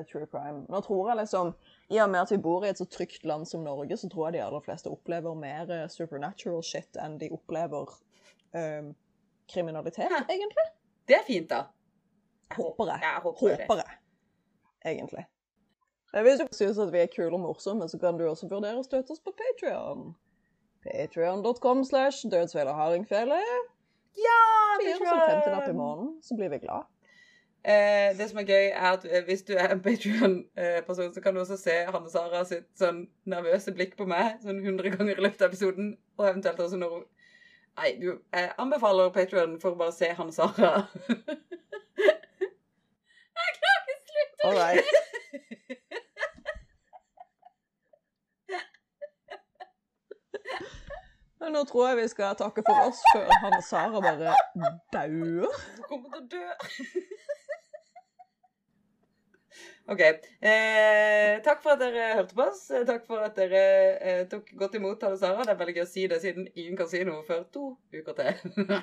true 0.06 0.28
crime. 0.30 0.68
Nå 0.70 0.82
tror 0.86 1.08
jeg 1.10 1.18
liksom, 1.24 1.48
I 1.90 1.98
og 2.04 2.12
med 2.14 2.20
at 2.20 2.34
vi 2.36 2.38
bor 2.46 2.66
i 2.66 2.70
et 2.70 2.78
så 2.78 2.86
trygt 2.86 3.24
land 3.26 3.48
som 3.50 3.64
Norge, 3.66 3.98
så 3.98 4.10
tror 4.12 4.28
jeg 4.28 4.36
de 4.36 4.44
aller 4.46 4.62
fleste 4.62 4.92
opplever 4.94 5.34
mer 5.40 5.72
eh, 5.74 5.88
supernatural 5.90 6.62
shit 6.64 7.00
enn 7.02 7.18
de 7.18 7.32
opplever 7.34 7.96
eh, 8.54 8.92
kriminalitet, 9.50 10.14
Hæ. 10.14 10.28
egentlig. 10.30 10.68
Det 11.10 11.18
er 11.18 11.26
fint, 11.26 11.50
da. 11.50 11.64
Håper 12.54 12.92
jeg. 12.92 13.02
Jeg 13.02 13.24
håper. 13.24 13.56
Håper 13.66 13.82
jeg. 13.82 13.98
Egentlig. 14.94 15.26
Hvis 16.14 16.40
du 16.40 16.54
syns 16.54 16.78
at 16.80 16.94
vi 16.94 17.02
er 17.02 17.10
kule 17.16 17.34
og 17.34 17.42
morsomme, 17.42 17.90
så 17.90 17.98
kan 18.00 18.18
du 18.18 18.28
også 18.30 18.48
vurdere 18.48 18.78
å 18.80 18.86
støtte 18.86 19.18
oss 19.18 19.26
på 19.26 19.34
Patrion. 19.36 20.14
Patreon.com 20.86 21.84
slash 21.84 22.28
dødsfele 22.32 22.70
og 22.70 22.76
hardingfele. 22.76 23.40
Ja, 24.16 24.42
Gi 24.82 24.94
oss 24.94 25.02
en 25.02 25.24
femtilapp 25.30 25.70
i 25.70 25.74
så 26.24 26.36
blir 26.38 26.50
vi 26.54 26.60
glad. 26.64 26.86
Eh, 27.66 28.18
det 28.18 28.30
som 28.30 28.38
er 28.38 28.46
gøy, 28.46 28.68
er 28.70 28.92
at 28.92 29.06
eh, 29.10 29.24
hvis 29.26 29.42
du 29.44 29.54
er 29.58 29.72
en 29.74 29.82
Patreon-person, 29.82 31.14
så 31.14 31.22
kan 31.22 31.34
du 31.34 31.40
også 31.42 31.58
se 31.58 31.74
Hanne 31.90 32.10
Sara 32.14 32.44
sitt 32.46 32.68
sånn 32.78 33.08
nervøse 33.26 33.74
blikk 33.74 33.98
på 33.98 34.06
meg 34.06 34.38
sånn 34.44 34.62
100 34.62 34.94
ganger 34.94 35.18
i 35.18 35.26
løpet 35.26 35.42
av 35.42 35.50
episoden. 35.50 35.96
Og 36.20 36.30
eventuelt 36.30 36.62
også 36.62 36.78
når 36.82 36.98
hun 36.98 37.06
Nei, 37.76 37.90
du 38.00 38.06
jeg 38.32 38.52
anbefaler 38.62 39.10
Patreon 39.12 39.58
for 39.60 39.74
å 39.74 39.80
bare 39.80 39.92
se 39.92 40.08
Hanne 40.16 40.32
Sara. 40.32 40.86
Jeg 43.36 44.46
All 44.46 44.56
right. 44.56 44.86
Men 45.74 45.78
Nå 51.54 51.62
tror 51.70 51.90
jeg 51.92 51.98
vi 52.02 52.08
skal 52.12 52.36
takke 52.40 52.64
for 52.66 52.88
oss 52.90 53.02
før 53.14 53.30
han 53.44 53.54
og 53.58 53.64
Sara 53.64 54.02
bare 54.02 54.34
dauer. 54.94 55.60
Hun 55.78 55.88
kommer 55.90 56.10
til 56.10 56.22
å 56.22 56.28
dø. 56.34 56.46
OK. 59.94 60.02
Eh, 60.02 61.42
takk 61.46 61.62
for 61.62 61.76
at 61.76 61.82
dere 61.84 62.08
hørte 62.18 62.34
på 62.38 62.46
oss. 62.48 62.64
Takk 62.90 63.04
for 63.06 63.22
at 63.22 63.36
dere 63.38 63.62
eh, 64.02 64.24
tok 64.32 64.50
godt 64.58 64.80
imot 64.80 65.04
Hanne 65.06 65.20
Sara. 65.22 65.46
Det 65.46 65.54
er 65.54 65.60
veldig 65.62 65.76
gøy 65.78 65.84
å 65.86 65.92
si 65.92 66.08
det, 66.10 66.18
siden 66.24 66.48
ingen 66.56 66.80
kan 66.80 66.90
si 66.90 67.04
noe 67.06 67.22
før 67.28 67.44
to 67.54 67.68
uker 67.94 68.18
til. 68.18 68.34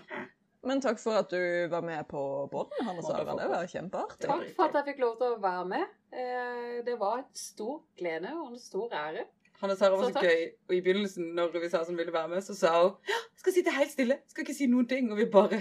Men 0.69 0.79
takk 0.79 1.01
for 1.03 1.19
at 1.19 1.33
du 1.35 1.43
var 1.73 1.83
med 1.83 2.07
på 2.07 2.23
båten, 2.53 2.87
Hanne 2.87 3.03
Sara. 3.03 3.35
Det 3.35 3.49
var 3.51 3.67
kjempeartig. 3.73 4.29
Takk 4.31 4.47
for 4.55 4.69
at 4.71 4.79
jeg 4.79 4.93
fikk 4.93 5.03
lov 5.03 5.17
til 5.19 5.35
å 5.35 5.41
være 5.43 5.65
med. 5.75 5.87
Eh, 6.15 6.77
Det 6.87 6.95
var 7.01 7.25
et 7.25 7.35
stor 7.41 7.81
glede 7.99 8.31
og 8.39 8.53
en 8.53 8.63
stor 8.63 8.95
ære. 8.95 9.27
Hanne 9.63 9.77
Sara 9.79 9.95
var 9.97 10.09
Så 10.11 10.17
så 10.17 10.25
gøy, 10.27 10.43
og 10.69 10.75
i 10.75 10.81
begynnelsen 10.83 11.29
når 11.37 11.53
vi 11.63 11.69
sa 11.71 11.85
som 11.87 11.97
ville 11.99 12.13
være 12.13 12.29
med, 12.33 12.41
så 12.43 12.55
sa 12.59 12.73
hun 12.83 12.97
ja, 13.09 13.19
skal 13.39 13.55
sitte 13.55 13.75
helt 13.77 13.93
stille, 13.95 14.17
skal 14.29 14.43
ikke 14.47 14.57
si 14.59 14.67
noen 14.71 14.89
ting, 14.91 15.11
og 15.15 15.19
vi 15.21 15.27
bare 15.31 15.61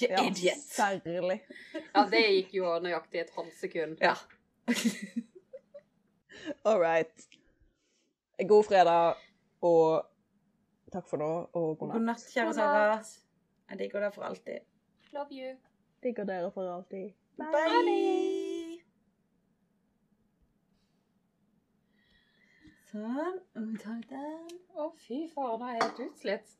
Ja, 0.00 0.22
idiot. 0.24 0.62
særlig. 0.72 1.42
Ja, 1.94 2.06
det 2.08 2.22
gikk 2.32 2.54
jo 2.56 2.70
nøyaktig 2.80 3.20
et 3.26 3.32
halvt 3.36 3.58
sekund. 3.60 3.98
Ja. 4.00 4.14
All 6.64 6.80
right. 6.80 7.26
God 8.48 8.64
fredag, 8.64 9.14
og 9.62 10.06
takk 10.92 11.08
for 11.10 11.20
nå, 11.20 11.28
og 11.52 11.76
god 11.76 11.76
God 11.78 11.92
natt. 11.92 12.02
natt, 12.08 12.24
kjære 12.32 12.54
Sara. 12.56 12.96
Jeg 13.70 13.78
digger 13.84 14.00
deg 14.06 14.14
for 14.16 14.22
alltid. 14.30 14.64
Love 15.12 15.28
you. 15.36 15.52
Digger 16.02 16.24
dere 16.24 16.50
for 16.56 16.72
alltid. 16.72 17.12
Bye. 17.36 18.48
Sånn. 22.92 23.38
og 23.56 23.68
vi 23.70 23.78
tar 23.80 24.00
den. 24.10 24.56
Å, 24.76 24.90
fy 25.00 25.22
faen, 25.32 25.60
nå 25.60 25.68
er 25.68 25.78
jeg 25.78 25.84
helt 25.86 26.00
utslitt. 26.06 26.50